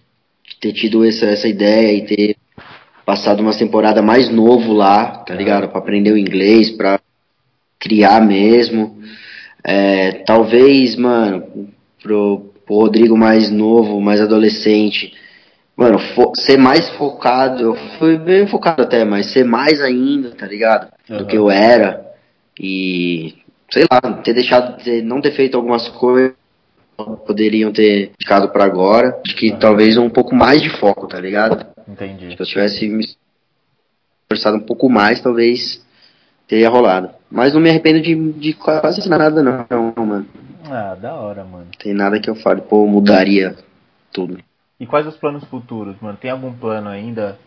Ter 0.62 0.72
tido 0.72 1.04
essa, 1.04 1.26
essa 1.26 1.48
ideia 1.48 1.98
e 1.98 2.06
ter 2.06 2.38
passado 3.06 3.42
uma 3.42 3.54
temporada 3.54 4.02
mais 4.02 4.30
novo 4.30 4.72
lá, 4.74 5.18
tá 5.18 5.36
ligado? 5.36 5.68
Pra 5.68 5.80
aprender 5.80 6.12
o 6.12 6.18
inglês, 6.18 6.72
pra 6.72 7.00
criar 7.78 8.22
mesmo. 8.22 9.02
É, 9.70 10.24
talvez, 10.26 10.96
mano, 10.96 11.68
pro, 12.02 12.54
pro 12.66 12.76
Rodrigo 12.76 13.18
mais 13.18 13.52
novo, 13.52 14.00
mais 14.00 14.22
adolescente, 14.22 15.14
mano, 15.76 16.00
ser 16.38 16.58
mais 16.58 16.88
focado, 16.92 17.64
eu 17.64 17.76
fui 18.00 18.18
bem 18.18 18.48
focado 18.48 18.84
até, 18.84 19.04
mas 19.04 19.34
ser 19.34 19.44
mais 19.44 19.82
ainda, 19.82 20.32
tá 20.32 20.48
ligado? 20.48 20.90
Uhum. 21.10 21.18
Do 21.18 21.26
que 21.26 21.38
eu 21.38 21.52
era. 21.52 22.02
E, 22.58 23.36
sei 23.70 23.84
lá, 23.92 24.00
ter 24.24 24.34
deixado, 24.34 24.82
ter, 24.82 25.04
não 25.04 25.20
ter 25.20 25.32
feito 25.32 25.58
algumas 25.58 25.90
coisas 25.90 26.34
poderiam 27.26 27.72
ter 27.74 28.12
ficado 28.18 28.50
para 28.50 28.64
agora. 28.64 29.20
Acho 29.28 29.36
que 29.36 29.52
uhum. 29.52 29.60
talvez 29.60 29.98
um 29.98 30.10
pouco 30.10 30.34
mais 30.34 30.62
de 30.62 30.70
foco, 30.70 31.08
tá 31.08 31.20
ligado? 31.20 31.66
Entendi. 31.86 32.36
Se 32.36 32.42
eu 32.42 32.46
tivesse 32.46 32.88
me 32.88 33.06
esforçado 34.32 34.56
um 34.56 34.66
pouco 34.66 34.90
mais, 34.90 35.22
talvez 35.22 35.86
teria 36.48 36.70
rolado. 36.70 37.10
Mas 37.30 37.54
não 37.54 37.62
me 37.62 37.70
arrependo 37.70 38.02
de, 38.02 38.34
de 38.34 38.54
quase 38.54 39.08
nada, 39.10 39.44
não, 39.44 40.06
mano. 40.06 40.28
Ah, 40.70 40.96
da 40.96 41.14
hora, 41.16 41.44
mano. 41.44 41.68
Tem 41.78 41.94
nada 41.94 42.20
que 42.20 42.30
eu 42.30 42.36
fale, 42.36 42.62
pô, 42.62 42.86
mudaria 42.88 43.56
tudo. 44.12 44.38
E 44.80 44.86
quais 44.86 45.08
os 45.08 45.18
planos 45.18 45.44
futuros, 45.46 45.96
mano? 46.02 46.18
Tem 46.18 46.32
algum 46.32 46.54
plano 46.54 46.90
ainda 46.90 47.38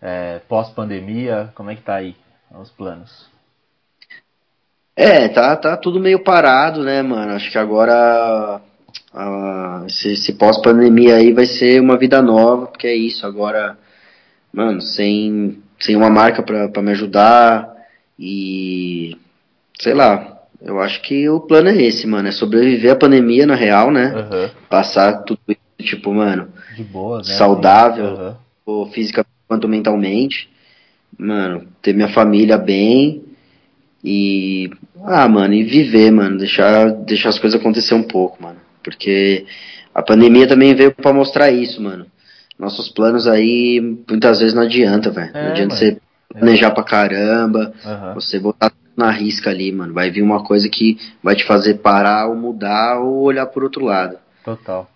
é, 0.00 0.40
pós-pandemia? 0.48 1.50
Como 1.54 1.70
é 1.70 1.76
que 1.76 1.82
tá 1.82 1.94
aí 1.94 2.16
os 2.60 2.70
planos? 2.70 3.30
É, 4.94 5.28
tá, 5.28 5.56
tá 5.56 5.76
tudo 5.76 6.00
meio 6.00 6.22
parado, 6.22 6.82
né, 6.82 7.00
mano? 7.02 7.32
Acho 7.32 7.50
que 7.50 7.58
agora 7.58 8.60
uh, 9.14 9.86
esse, 9.86 10.12
esse 10.12 10.34
pós-pandemia 10.34 11.16
aí 11.16 11.32
vai 11.32 11.46
ser 11.46 11.80
uma 11.80 11.96
vida 11.96 12.20
nova, 12.20 12.66
porque 12.66 12.86
é 12.86 12.94
isso, 12.94 13.26
agora, 13.26 13.78
mano, 14.52 14.82
sem, 14.82 15.62
sem 15.80 15.96
uma 15.96 16.10
marca 16.10 16.42
pra, 16.42 16.68
pra 16.68 16.82
me 16.82 16.90
ajudar, 16.90 17.71
e 18.24 19.16
sei 19.80 19.94
lá, 19.94 20.38
eu 20.60 20.80
acho 20.80 21.02
que 21.02 21.28
o 21.28 21.40
plano 21.40 21.70
é 21.70 21.82
esse, 21.82 22.06
mano, 22.06 22.28
é 22.28 22.30
sobreviver 22.30 22.92
à 22.92 22.96
pandemia 22.96 23.44
na 23.44 23.56
real, 23.56 23.90
né? 23.90 24.14
Uhum. 24.14 24.50
Passar 24.70 25.24
tudo 25.24 25.40
tipo, 25.80 26.14
mano, 26.14 26.48
de 26.76 26.84
boa, 26.84 27.18
né? 27.18 27.24
saudável, 27.24 28.38
uhum. 28.64 28.86
física 28.92 29.26
quanto 29.48 29.66
mentalmente. 29.66 30.48
Mano, 31.18 31.66
ter 31.82 31.92
minha 31.92 32.08
família 32.08 32.56
bem 32.56 33.24
e 34.04 34.70
ah, 35.04 35.28
mano, 35.28 35.52
e 35.52 35.64
viver, 35.64 36.12
mano, 36.12 36.38
deixar 36.38 36.92
deixar 36.92 37.30
as 37.30 37.40
coisas 37.40 37.58
acontecer 37.60 37.94
um 37.94 38.04
pouco, 38.04 38.40
mano, 38.40 38.60
porque 38.84 39.44
a 39.92 40.00
pandemia 40.00 40.46
também 40.46 40.76
veio 40.76 40.92
para 40.94 41.12
mostrar 41.12 41.50
isso, 41.50 41.82
mano. 41.82 42.06
Nossos 42.56 42.88
planos 42.88 43.26
aí 43.26 43.80
muitas 44.08 44.38
vezes 44.38 44.54
não 44.54 44.62
adianta, 44.62 45.10
velho. 45.10 45.30
É, 45.34 45.42
não 45.42 45.50
adianta 45.50 45.74
mano. 45.74 45.76
você 45.76 45.98
planejar 46.32 46.70
pra 46.70 46.84
caramba, 46.84 47.72
uhum. 47.84 48.14
você 48.14 48.38
botar 48.38 48.72
na 48.96 49.10
risca 49.10 49.50
ali, 49.50 49.72
mano. 49.72 49.94
Vai 49.94 50.10
vir 50.10 50.22
uma 50.22 50.42
coisa 50.44 50.68
que 50.68 50.98
vai 51.22 51.34
te 51.34 51.44
fazer 51.44 51.74
parar 51.74 52.26
ou 52.28 52.36
mudar 52.36 52.98
ou 52.98 53.22
olhar 53.22 53.46
por 53.46 53.62
outro 53.62 53.84
lado. 53.84 54.18
Total. 54.44 54.88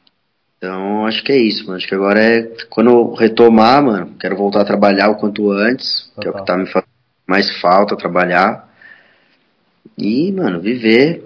Então, 0.58 1.06
acho 1.06 1.22
que 1.22 1.32
é 1.32 1.36
isso, 1.36 1.64
mano. 1.64 1.76
Acho 1.76 1.86
que 1.86 1.94
agora 1.94 2.20
é 2.20 2.42
quando 2.68 2.90
eu 2.90 3.14
retomar, 3.14 3.82
mano, 3.82 4.14
quero 4.18 4.36
voltar 4.36 4.62
a 4.62 4.64
trabalhar 4.64 5.10
o 5.10 5.16
quanto 5.16 5.50
antes, 5.50 6.10
Total. 6.14 6.22
que 6.22 6.28
é 6.28 6.30
o 6.30 6.34
que 6.34 6.46
tá 6.46 6.56
me 6.56 6.66
fazendo 6.66 6.88
mais 7.26 7.60
falta 7.60 7.96
trabalhar. 7.96 8.66
E, 9.98 10.32
mano, 10.32 10.60
viver. 10.60 11.24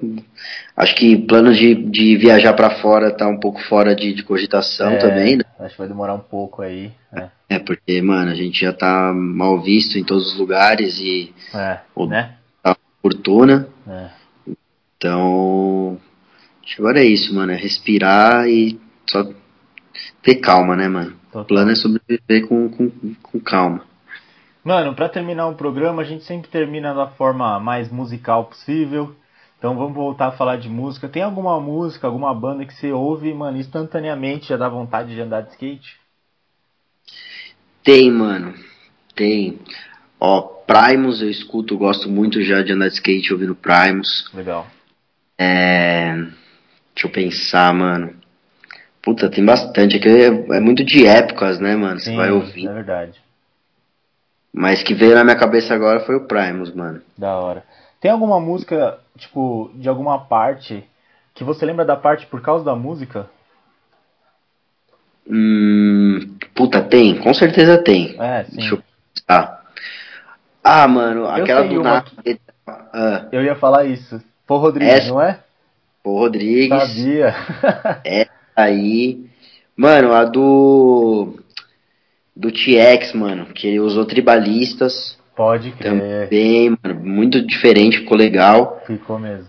Acho 0.76 0.94
que 0.94 1.16
plano 1.16 1.52
de, 1.52 1.74
de 1.74 2.16
viajar 2.16 2.52
para 2.54 2.80
fora 2.80 3.10
tá 3.10 3.28
um 3.28 3.38
pouco 3.38 3.60
fora 3.62 3.94
de, 3.94 4.12
de 4.12 4.22
cogitação 4.22 4.92
é, 4.92 4.96
também, 4.96 5.36
né? 5.36 5.44
Acho 5.58 5.74
que 5.74 5.78
vai 5.78 5.88
demorar 5.88 6.14
um 6.14 6.20
pouco 6.20 6.62
aí. 6.62 6.90
É. 7.12 7.28
é, 7.48 7.58
porque, 7.58 8.00
mano, 8.00 8.30
a 8.30 8.34
gente 8.34 8.60
já 8.60 8.72
tá 8.72 9.12
mal 9.12 9.60
visto 9.60 9.98
em 9.98 10.04
todos 10.04 10.32
os 10.32 10.38
lugares 10.38 10.98
e. 10.98 11.32
É, 11.54 11.80
o, 11.94 12.06
né? 12.06 12.36
Tá 12.62 12.76
fortuna. 13.02 13.68
É. 13.88 14.08
Então. 14.96 15.98
Acho 16.64 16.76
que 16.76 16.82
agora 16.82 17.00
é 17.00 17.04
isso, 17.04 17.34
mano. 17.34 17.52
É 17.52 17.56
respirar 17.56 18.48
e 18.48 18.78
só 19.08 19.28
ter 20.22 20.36
calma, 20.36 20.76
né, 20.76 20.88
mano? 20.88 21.14
Total. 21.26 21.42
O 21.42 21.44
plano 21.46 21.70
é 21.70 21.74
sobreviver 21.74 22.46
com, 22.46 22.68
com, 22.68 22.90
com 23.22 23.40
calma. 23.40 23.89
Mano, 24.62 24.94
para 24.94 25.08
terminar 25.08 25.48
o 25.48 25.54
programa, 25.54 26.02
a 26.02 26.04
gente 26.04 26.24
sempre 26.24 26.50
termina 26.50 26.94
da 26.94 27.06
forma 27.06 27.58
mais 27.58 27.90
musical 27.90 28.44
possível. 28.44 29.14
Então 29.58 29.76
vamos 29.76 29.94
voltar 29.94 30.28
a 30.28 30.32
falar 30.32 30.56
de 30.56 30.68
música. 30.68 31.08
Tem 31.08 31.22
alguma 31.22 31.58
música, 31.60 32.06
alguma 32.06 32.34
banda 32.34 32.64
que 32.64 32.74
você 32.74 32.92
ouve, 32.92 33.32
mano, 33.32 33.58
instantaneamente 33.58 34.48
já 34.48 34.56
dá 34.56 34.68
vontade 34.68 35.14
de 35.14 35.20
andar 35.20 35.42
de 35.42 35.50
skate? 35.50 35.98
Tem, 37.82 38.10
mano. 38.10 38.54
Tem. 39.14 39.58
Ó, 40.18 40.40
Primus 40.40 41.20
eu 41.22 41.30
escuto, 41.30 41.76
gosto 41.76 42.08
muito 42.08 42.42
já 42.42 42.62
de 42.62 42.72
andar 42.72 42.88
de 42.88 42.94
skate 42.94 43.32
ouvindo 43.32 43.54
Primus. 43.54 44.30
Legal. 44.34 44.66
É. 45.38 46.14
Deixa 46.94 47.06
eu 47.06 47.10
pensar, 47.10 47.72
mano. 47.74 48.14
Puta, 49.02 49.30
tem 49.30 49.44
bastante. 49.44 49.96
Aqui 49.96 50.08
é, 50.08 50.26
é 50.56 50.60
muito 50.60 50.84
de 50.84 51.06
épocas, 51.06 51.58
né, 51.58 51.74
mano? 51.74 51.98
Você 51.98 52.14
vai 52.14 52.30
ouvir. 52.30 52.68
É 52.68 52.72
verdade. 52.72 53.29
Mas 54.52 54.82
que 54.82 54.94
veio 54.94 55.14
na 55.14 55.24
minha 55.24 55.36
cabeça 55.36 55.74
agora 55.74 56.00
foi 56.00 56.16
o 56.16 56.26
Primus, 56.26 56.74
mano. 56.74 57.00
Da 57.16 57.36
hora. 57.38 57.64
Tem 58.00 58.10
alguma 58.10 58.40
música, 58.40 58.98
tipo, 59.16 59.70
de 59.74 59.88
alguma 59.88 60.18
parte 60.18 60.84
que 61.34 61.44
você 61.44 61.64
lembra 61.64 61.84
da 61.84 61.96
parte 61.96 62.26
por 62.26 62.40
causa 62.40 62.64
da 62.64 62.74
música? 62.74 63.28
Hum, 65.28 66.34
puta, 66.54 66.82
tem, 66.82 67.18
com 67.18 67.32
certeza 67.32 67.82
tem. 67.82 68.16
É, 68.18 68.44
sim. 68.44 68.56
Deixa 68.56 68.74
eu 68.74 68.82
pensar. 69.14 69.60
Ah, 70.62 70.88
mano, 70.88 71.28
aquela 71.28 71.60
sei 71.60 71.68
do 71.70 71.80
uma. 71.80 72.04
Ah, 72.66 73.26
Eu 73.30 73.42
ia 73.42 73.54
falar 73.54 73.84
isso. 73.84 74.20
Pô, 74.46 74.56
Rodrigues, 74.58 74.92
Essa- 74.94 75.08
não 75.08 75.20
é? 75.20 75.38
pô, 76.02 76.18
Rodrigues. 76.18 76.88
Sabia. 76.88 77.34
Aí. 78.56 79.24
Mano, 79.76 80.12
a 80.12 80.24
do. 80.24 81.38
Do 82.34 82.50
TX, 82.50 83.12
mano, 83.14 83.46
que 83.46 83.66
ele 83.66 83.80
usou 83.80 84.04
tribalistas. 84.04 85.18
Pode 85.36 85.70
crer. 85.72 85.92
Também, 86.28 86.76
mano, 86.82 87.00
muito 87.00 87.44
diferente, 87.44 87.98
ficou 87.98 88.16
legal. 88.16 88.82
Ficou 88.86 89.18
mesmo. 89.18 89.46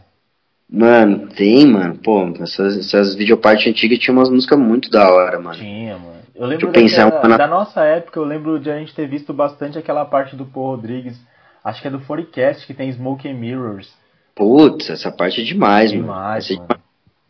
Mano, 0.70 1.28
tem, 1.28 1.66
mano, 1.66 1.98
pô, 1.98 2.32
essas, 2.40 2.78
essas 2.78 3.14
videopartes 3.14 3.68
antigas 3.68 4.00
tinham 4.00 4.18
umas 4.18 4.30
músicas 4.30 4.58
muito 4.58 4.90
da 4.90 5.12
hora, 5.12 5.38
mano. 5.38 5.60
Tinha, 5.60 5.98
mano. 5.98 6.22
Eu 6.34 6.48
lembro 6.48 6.68
eu 6.68 6.72
daquela- 6.72 7.38
da 7.38 7.48
nossa 7.48 7.84
época, 7.84 8.18
eu 8.20 8.24
lembro 8.24 8.58
de 8.58 8.72
a 8.72 8.80
gente 8.80 8.96
ter 8.96 9.06
visto 9.06 9.34
bastante 9.34 9.78
aquela 9.78 10.06
parte 10.06 10.36
do 10.36 10.46
Paul 10.46 10.76
Rodrigues. 10.76 11.20
Acho 11.64 11.82
que 11.82 11.88
é 11.88 11.92
do 11.92 12.00
Forecast, 12.00 12.66
que 12.66 12.74
tem 12.74 12.92
Smoke 12.92 13.28
and 13.28 13.36
Mirrors. 13.36 13.90
Putz, 14.34 14.90
essa 14.90 15.12
parte 15.12 15.42
é 15.42 15.44
demais, 15.44 15.92
Demais, 15.92 16.50
mano. 16.50 16.64
É 16.64 16.74
mano. 16.74 16.82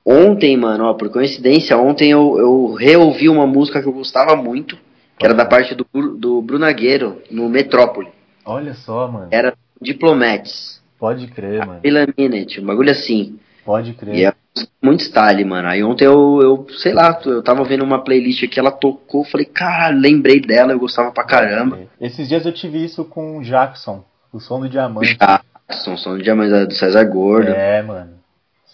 Ontem, 0.05 0.55
mano, 0.55 0.85
ó, 0.85 0.93
por 0.93 1.09
coincidência, 1.09 1.77
ontem 1.77 2.11
eu, 2.11 2.37
eu 2.37 2.73
reouvi 2.73 3.27
uma 3.27 3.45
música 3.45 3.81
que 3.81 3.87
eu 3.87 3.93
gostava 3.93 4.35
muito, 4.35 4.77
que 5.21 5.25
era 5.25 5.35
da 5.35 5.45
parte 5.45 5.75
do, 5.75 5.85
do 6.17 6.41
Brunagueiro, 6.41 7.21
no 7.29 7.47
Metrópole. 7.47 8.09
Olha 8.43 8.73
só, 8.73 9.07
mano. 9.07 9.27
Era 9.29 9.53
Diplomats, 9.79 10.81
Pode 11.01 11.25
crer, 11.27 11.65
mano. 11.65 11.81
Pela 11.81 12.07
Minute, 12.15 12.59
um 12.61 12.65
bagulho 12.65 12.91
assim. 12.91 13.39
Pode 13.65 13.93
crer. 13.93 14.15
E 14.15 14.25
é 14.25 14.33
muito 14.81 15.01
style, 15.01 15.43
mano. 15.43 15.67
Aí 15.67 15.83
ontem 15.83 16.05
eu, 16.05 16.39
eu, 16.41 16.67
sei 16.77 16.93
lá, 16.93 17.19
eu 17.25 17.41
tava 17.41 17.63
vendo 17.63 17.83
uma 17.83 18.03
playlist 18.03 18.43
aqui, 18.43 18.59
ela 18.59 18.71
tocou, 18.71 19.23
falei, 19.23 19.45
cara, 19.47 19.93
lembrei 19.95 20.39
dela, 20.39 20.73
eu 20.73 20.79
gostava 20.79 21.11
pra 21.11 21.23
caramba. 21.23 21.79
Esses 21.99 22.27
dias 22.27 22.45
eu 22.45 22.51
tive 22.51 22.83
isso 22.83 23.03
com 23.03 23.39
o 23.39 23.43
Jackson, 23.43 24.03
o 24.31 24.39
som 24.39 24.59
do 24.59 24.69
diamante. 24.69 25.17
Jackson, 25.17 25.97
som 25.97 26.17
do 26.17 26.23
Diamante 26.23 26.67
do 26.67 26.73
César 26.73 27.03
Gordo. 27.05 27.49
É, 27.49 27.81
mano. 27.81 28.20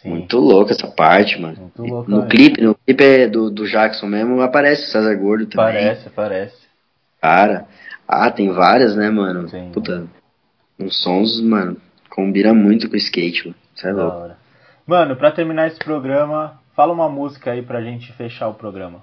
Sim. 0.01 0.09
Muito 0.09 0.37
louco 0.37 0.71
essa 0.71 0.87
parte, 0.87 1.39
mano. 1.41 1.71
Louco. 1.77 2.09
No 2.09 2.17
mesmo. 2.17 2.29
clipe, 2.29 2.61
no 2.61 2.75
clipe 2.75 3.03
é 3.03 3.27
do, 3.27 3.49
do 3.49 3.67
Jackson 3.67 4.05
mesmo, 4.07 4.41
aparece 4.41 4.83
o 4.83 4.91
César 4.91 5.15
Gordo 5.15 5.45
também. 5.47 5.65
Parece, 5.73 6.09
parece. 6.11 6.55
Cara. 7.21 7.65
Ah, 8.07 8.29
tem 8.31 8.51
várias, 8.51 8.95
né, 8.95 9.09
mano? 9.09 9.49
Tem. 9.49 9.71
Puta. 9.71 10.07
Uns 10.79 11.01
sons, 11.01 11.41
mano, 11.41 11.77
combina 12.09 12.53
muito 12.53 12.87
com 12.87 12.93
o 12.93 12.97
skate, 12.97 13.47
mano. 13.47 13.55
Isso 13.75 13.87
é 13.87 13.93
Da 13.93 14.03
louco. 14.03 14.17
hora. 14.17 14.37
Mano, 14.85 15.15
pra 15.15 15.31
terminar 15.31 15.67
esse 15.67 15.79
programa, 15.79 16.59
fala 16.75 16.93
uma 16.93 17.09
música 17.09 17.51
aí 17.51 17.61
pra 17.61 17.81
gente 17.81 18.13
fechar 18.13 18.47
o 18.47 18.53
programa. 18.53 19.01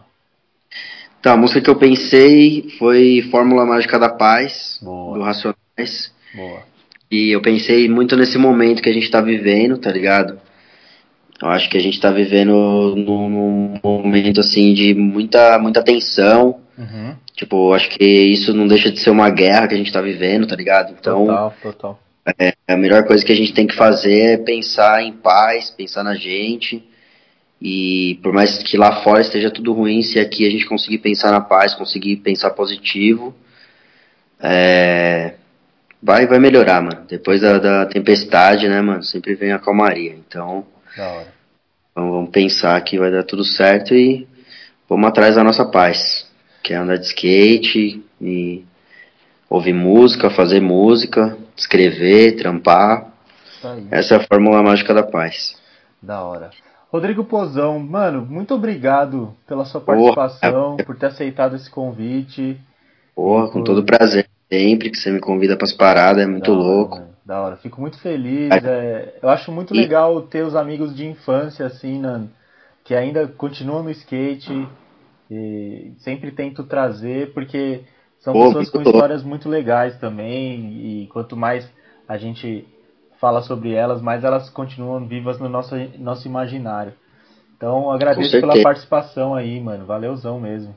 Tá, 1.20 1.32
a 1.32 1.36
música 1.36 1.60
que 1.60 1.68
eu 1.70 1.76
pensei 1.76 2.68
foi 2.78 3.26
Fórmula 3.30 3.66
Mágica 3.66 3.98
da 3.98 4.08
Paz, 4.08 4.78
Boa. 4.82 5.18
do 5.18 5.24
Racionais. 5.24 6.12
Boa. 6.34 6.60
E 7.10 7.30
eu 7.34 7.42
pensei 7.42 7.88
muito 7.88 8.16
nesse 8.16 8.38
momento 8.38 8.82
que 8.82 8.88
a 8.88 8.92
gente 8.92 9.10
tá 9.10 9.20
vivendo, 9.20 9.76
tá 9.78 9.90
ligado? 9.90 10.38
Eu 11.42 11.48
acho 11.48 11.68
que 11.68 11.76
a 11.76 11.80
gente 11.80 12.00
tá 12.00 12.10
vivendo 12.10 12.94
num, 12.96 13.78
momento, 13.82 14.40
assim, 14.40 14.72
de 14.72 14.94
muita, 14.94 15.58
muita 15.58 15.82
tensão. 15.82 16.60
Uhum. 16.78 17.14
Tipo, 17.34 17.72
acho 17.72 17.90
que 17.90 18.04
isso 18.04 18.54
não 18.54 18.66
deixa 18.66 18.90
de 18.90 19.00
ser 19.00 19.10
uma 19.10 19.28
guerra 19.30 19.66
que 19.66 19.74
a 19.74 19.76
gente 19.76 19.92
tá 19.92 20.00
vivendo, 20.00 20.46
tá 20.46 20.54
ligado? 20.54 20.94
Então, 20.98 21.26
Total, 21.26 21.54
total. 21.60 22.00
a 22.68 22.76
melhor 22.76 23.04
coisa 23.04 23.24
que 23.24 23.32
a 23.32 23.36
gente 23.36 23.52
tem 23.52 23.66
que 23.66 23.74
fazer 23.74 24.20
é 24.20 24.36
pensar 24.36 25.02
em 25.02 25.12
paz, 25.12 25.70
pensar 25.70 26.04
na 26.04 26.14
gente. 26.14 26.82
E 27.60 28.20
por 28.22 28.32
mais 28.32 28.58
que 28.58 28.76
lá 28.76 29.02
fora 29.02 29.20
esteja 29.20 29.50
tudo 29.50 29.72
ruim, 29.72 30.02
se 30.02 30.20
aqui 30.20 30.46
a 30.46 30.50
gente 30.50 30.66
conseguir 30.66 30.98
pensar 30.98 31.32
na 31.32 31.40
paz, 31.40 31.74
conseguir 31.74 32.16
pensar 32.16 32.50
positivo, 32.50 33.34
é, 34.40 35.34
vai, 36.02 36.26
vai 36.26 36.38
melhorar, 36.38 36.82
mano. 36.82 37.06
Depois 37.08 37.40
da, 37.40 37.58
da 37.58 37.86
tempestade, 37.86 38.68
né, 38.68 38.80
mano, 38.80 39.02
sempre 39.02 39.34
vem 39.34 39.52
a 39.52 39.58
calmaria. 39.58 40.14
Então, 40.14 40.66
Da 40.96 41.08
hora. 41.08 41.26
vamos, 41.94 42.10
vamos 42.12 42.30
pensar 42.30 42.80
que 42.82 42.98
vai 42.98 43.10
dar 43.10 43.24
tudo 43.24 43.44
certo 43.44 43.94
e 43.94 44.26
vamos 44.88 45.08
atrás 45.08 45.34
da 45.36 45.44
nossa 45.44 45.64
paz. 45.64 46.26
Que 46.62 46.72
é 46.72 46.76
andar 46.76 46.96
de 46.96 47.06
skate 47.06 48.02
e 48.20 48.64
ouvir 49.48 49.74
música, 49.74 50.30
fazer 50.30 50.60
música, 50.60 51.36
escrever, 51.56 52.36
trampar. 52.36 53.12
Aí. 53.62 53.86
Essa 53.90 54.14
é 54.14 54.16
a 54.18 54.26
fórmula 54.26 54.62
mágica 54.62 54.94
da 54.94 55.02
paz. 55.02 55.56
Da 56.02 56.22
hora. 56.22 56.50
Rodrigo 56.92 57.24
Pozão, 57.24 57.80
mano, 57.80 58.24
muito 58.24 58.54
obrigado 58.54 59.34
pela 59.48 59.64
sua 59.64 59.80
Porra. 59.80 60.14
participação, 60.14 60.76
por 60.86 60.96
ter 60.96 61.06
aceitado 61.06 61.56
esse 61.56 61.68
convite. 61.68 62.56
Porra, 63.14 63.50
com 63.50 63.64
todo 63.64 63.84
prazer. 63.84 64.28
Sempre 64.52 64.90
que 64.90 64.96
você 64.96 65.10
me 65.10 65.18
convida 65.18 65.56
pras 65.56 65.72
paradas, 65.72 66.22
é 66.22 66.26
muito 66.26 66.52
louco. 66.52 66.98
mano, 66.98 67.13
Da 67.24 67.40
hora, 67.40 67.56
fico 67.56 67.80
muito 67.80 67.98
feliz. 68.00 68.62
é, 68.64 69.18
eu 69.22 69.28
acho 69.30 69.50
muito 69.50 69.72
E- 69.72 69.80
legal 69.80 70.22
ter 70.22 70.44
os 70.44 70.54
amigos 70.54 70.94
de 70.94 71.06
infância, 71.06 71.66
assim, 71.66 72.02
que 72.84 72.94
ainda 72.94 73.26
continuam 73.28 73.82
no 73.82 73.90
skate 73.90 74.52
e 75.30 75.94
sempre 75.98 76.30
tento 76.32 76.64
trazer, 76.64 77.32
porque 77.32 77.82
são 78.20 78.34
Pô, 78.34 78.48
pessoas 78.48 78.68
com 78.70 78.82
histórias 78.82 79.22
muito 79.22 79.48
legais 79.48 79.98
também, 79.98 81.02
e 81.04 81.06
quanto 81.08 81.36
mais 81.36 81.68
a 82.06 82.18
gente 82.18 82.66
fala 83.18 83.40
sobre 83.42 83.72
elas, 83.72 84.02
mais 84.02 84.22
elas 84.22 84.50
continuam 84.50 85.06
vivas 85.08 85.38
no 85.38 85.48
nosso, 85.48 85.74
nosso 85.98 86.28
imaginário. 86.28 86.92
Então, 87.56 87.90
agradeço 87.90 88.38
pela 88.40 88.56
participação 88.62 89.34
aí, 89.34 89.60
mano. 89.60 89.86
Valeuzão 89.86 90.40
mesmo. 90.40 90.74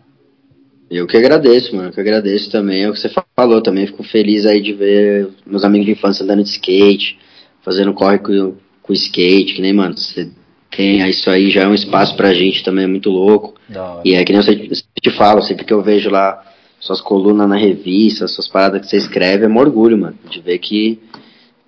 Eu 0.90 1.06
que 1.06 1.18
agradeço, 1.18 1.76
mano. 1.76 1.90
Eu 1.90 1.94
que 1.94 2.00
agradeço 2.00 2.50
também. 2.50 2.84
É 2.84 2.90
o 2.90 2.94
que 2.94 3.00
você 3.00 3.12
falou 3.36 3.62
também. 3.62 3.88
Fico 3.88 4.04
feliz 4.04 4.46
aí 4.46 4.62
de 4.62 4.74
ver 4.74 5.30
meus 5.46 5.64
amigos 5.64 5.86
de 5.86 5.92
infância 5.92 6.24
andando 6.24 6.44
de 6.44 6.50
skate, 6.50 7.20
fazendo 7.62 7.94
corre 7.94 8.20
com, 8.20 8.56
com 8.82 8.94
skate, 8.94 9.54
que 9.54 9.62
nem, 9.62 9.74
mano, 9.74 9.98
você 9.98 10.30
tem 10.72 11.08
isso 11.10 11.30
aí, 11.30 11.50
já 11.50 11.64
é 11.64 11.68
um 11.68 11.74
espaço 11.74 12.16
pra 12.16 12.34
gente 12.34 12.64
também, 12.64 12.86
é 12.86 12.88
muito 12.88 13.10
louco. 13.10 13.56
Hora. 13.76 14.02
E 14.06 14.14
é 14.14 14.24
que 14.24 14.32
nem 14.32 14.40
eu 14.40 14.44
sempre 14.44 15.02
te 15.02 15.12
falo, 15.12 15.42
sempre 15.42 15.66
que 15.66 15.74
eu 15.74 15.82
vejo 15.82 16.10
lá 16.10 16.44
suas 16.80 17.02
colunas 17.02 17.50
na 17.50 17.58
revista, 17.58 18.28
suas 18.28 18.48
paradas 18.48 18.82
que 18.82 18.88
você 18.88 18.98
escreve, 18.98 19.46
é 19.46 19.48
um 19.48 19.58
orgulho, 19.58 19.98
mano, 19.98 20.18
de 20.30 20.40
ver 20.40 20.60
que 20.60 21.00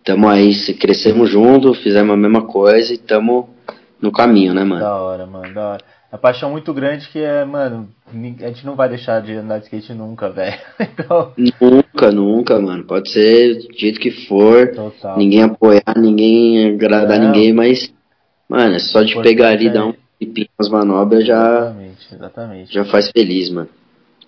tamo 0.03 0.29
aí, 0.29 0.53
crescemos 0.75 1.29
junto, 1.29 1.73
fizemos 1.73 2.13
a 2.13 2.17
mesma 2.17 2.43
coisa 2.43 2.93
e 2.93 2.97
tamo 2.97 3.49
no 4.01 4.11
caminho, 4.11 4.53
né, 4.53 4.63
mano? 4.63 4.81
Da 4.81 4.95
hora, 4.95 5.25
mano, 5.25 5.53
da 5.53 5.69
hora. 5.69 5.83
Uma 6.11 6.17
paixão 6.17 6.49
muito 6.49 6.73
grande 6.73 7.07
que 7.09 7.19
é, 7.19 7.45
mano, 7.45 7.87
a 8.07 8.47
gente 8.47 8.65
não 8.65 8.75
vai 8.75 8.89
deixar 8.89 9.21
de 9.21 9.33
andar 9.33 9.59
de 9.59 9.65
skate 9.65 9.93
nunca, 9.93 10.27
velho. 10.31 10.57
Então, 10.79 11.33
Nunca, 11.61 12.11
nunca, 12.11 12.59
mano. 12.59 12.83
Pode 12.83 13.11
ser 13.11 13.67
do 13.67 13.77
jeito 13.77 13.99
que 13.99 14.09
for, 14.27 14.71
total. 14.73 15.17
ninguém 15.17 15.43
apoiar, 15.43 15.83
ninguém 15.97 16.73
agradar 16.73 17.19
Não. 17.19 17.27
ninguém, 17.27 17.53
mas, 17.53 17.93
mano, 18.49 18.75
é 18.75 18.79
só 18.79 19.03
de 19.03 19.11
Importante 19.11 19.31
pegar 19.35 19.49
ali, 19.49 19.67
é- 19.67 19.69
dar 19.69 19.85
um 19.85 19.93
pipinho 20.17 20.47
nas 20.57 20.67
manobras, 20.67 21.25
já, 21.25 21.57
Exatamente, 21.59 22.15
exatamente. 22.15 22.73
já 22.73 22.85
faz 22.85 23.09
feliz, 23.11 23.49
mano. 23.51 23.69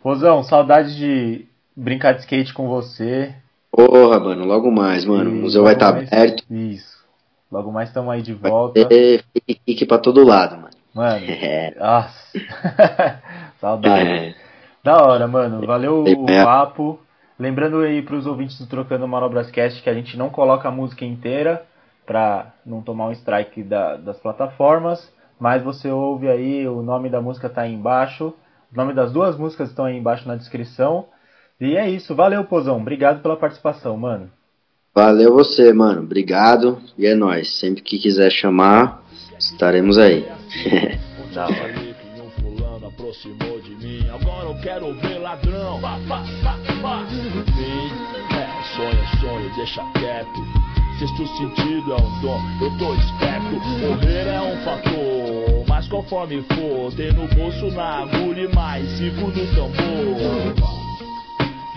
Rosão, 0.04 0.44
saudade 0.44 0.96
de 0.96 1.46
brincar 1.76 2.14
de 2.14 2.22
skate 2.22 2.54
com 2.54 2.68
você. 2.68 3.34
Porra, 3.72 4.20
mano, 4.20 4.46
logo 4.46 4.70
mais, 4.70 5.04
mano. 5.04 5.32
E 5.32 5.34
O 5.34 5.42
museu 5.42 5.64
vai 5.64 5.74
estar 5.74 5.94
mais- 5.94 6.12
aberto. 6.12 6.44
Isso. 6.52 7.02
Logo 7.52 7.72
mais 7.72 7.90
estamos 7.90 8.12
aí 8.14 8.22
de 8.22 8.34
Vai 8.34 8.52
volta. 8.52 8.86
ter 8.86 9.24
fique 9.66 9.86
pra 9.86 9.98
todo 9.98 10.24
lado, 10.26 10.56
mano. 10.58 10.71
Mano, 10.94 11.26
É. 11.26 11.74
nossa. 11.80 12.40
saudade. 13.60 14.10
É. 14.10 14.36
Da 14.84 14.98
hora, 15.06 15.28
mano. 15.28 15.66
Valeu 15.66 16.04
o 16.04 16.26
papo. 16.26 17.00
Lembrando 17.40 17.80
aí 17.80 18.02
pros 18.02 18.26
ouvintes 18.28 18.60
do 18.60 18.68
Trocando 18.68 19.08
Manobrascast 19.08 19.82
que 19.82 19.90
a 19.90 19.94
gente 19.94 20.18
não 20.18 20.30
coloca 20.30 20.68
a 20.68 20.72
música 20.72 21.06
inteira 21.06 21.64
pra 22.06 22.54
não 22.66 22.82
tomar 22.82 23.08
um 23.08 23.12
strike 23.12 23.64
da- 23.64 23.96
das 23.98 24.18
plataformas, 24.18 25.12
mas 25.40 25.64
você 25.64 25.90
ouve 25.90 26.28
aí, 26.28 26.68
o 26.68 26.82
nome 26.82 27.10
da 27.10 27.22
música 27.22 27.50
tá 27.50 27.62
aí 27.62 27.74
embaixo, 27.74 28.34
o 28.72 28.78
nome 28.78 28.94
das 28.94 29.12
duas 29.12 29.38
músicas 29.38 29.70
estão 29.70 29.86
aí 29.86 29.98
embaixo 29.98 30.28
na 30.28 30.36
descrição. 30.36 31.06
E 31.60 31.78
é 31.78 31.90
isso, 31.90 32.16
valeu, 32.16 32.44
Pozão. 32.44 32.78
Obrigado 32.78 33.22
pela 33.22 33.38
participação, 33.38 33.96
mano. 33.96 34.30
Valeu 34.94 35.34
você, 35.34 35.72
mano. 35.72 36.02
Obrigado. 36.02 36.82
E 36.98 37.06
é 37.06 37.16
nóis. 37.16 37.60
Sempre 37.60 37.82
que 37.82 37.98
quiser 37.98 38.32
chamar, 38.32 39.02
estaremos 39.40 39.98
aí. 39.98 40.28
Hora. 40.52 41.48
Falei 41.54 41.94
que 41.94 42.22
um 42.22 42.30
fulano 42.32 42.88
aproximou 42.88 43.62
de 43.62 43.72
mim. 43.76 44.06
Agora 44.10 44.50
eu 44.50 44.56
quero 44.62 44.94
ver 45.00 45.20
ladrão. 45.20 45.80
Pá, 45.80 45.98
pá, 46.08 46.24
pá, 46.82 47.06
é, 48.36 48.64
sonho 48.76 49.02
sonho, 49.22 49.56
deixa 49.56 49.84
quieto. 49.94 50.72
Sexto 51.00 51.26
sentido 51.38 51.94
é 51.94 51.96
um 51.96 52.22
dom, 52.22 52.40
eu 52.62 52.78
tô 52.78 52.94
esperto. 52.96 53.56
Morrer 53.80 54.28
é 54.28 54.42
um 54.42 54.64
fator, 54.64 55.66
mas 55.68 55.88
conforme 55.88 56.44
for, 56.44 56.94
tem 56.94 57.12
no 57.14 57.28
bolso 57.30 57.72
na 57.72 58.04
agulha 58.04 58.42
e 58.42 58.56
mais 58.56 58.88
cinco 58.98 59.32
no 59.32 59.56
tambor. 59.56 60.54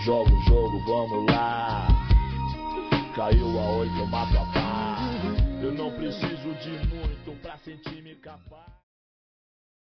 Joga 0.03 0.31
o 0.31 0.41
jogo, 0.43 0.79
vamos 0.85 1.31
lá. 1.31 1.87
Caiu 3.15 3.59
a 3.59 3.69
oito, 3.77 4.05
mato 4.07 4.37
a 4.37 4.45
pá. 4.53 5.04
Eu 5.65 5.71
não 5.71 5.91
preciso 5.91 6.53
de 6.61 6.69
muito 6.93 7.41
pra 7.41 7.57
sentir-me 7.57 8.13
capaz. 8.17 8.74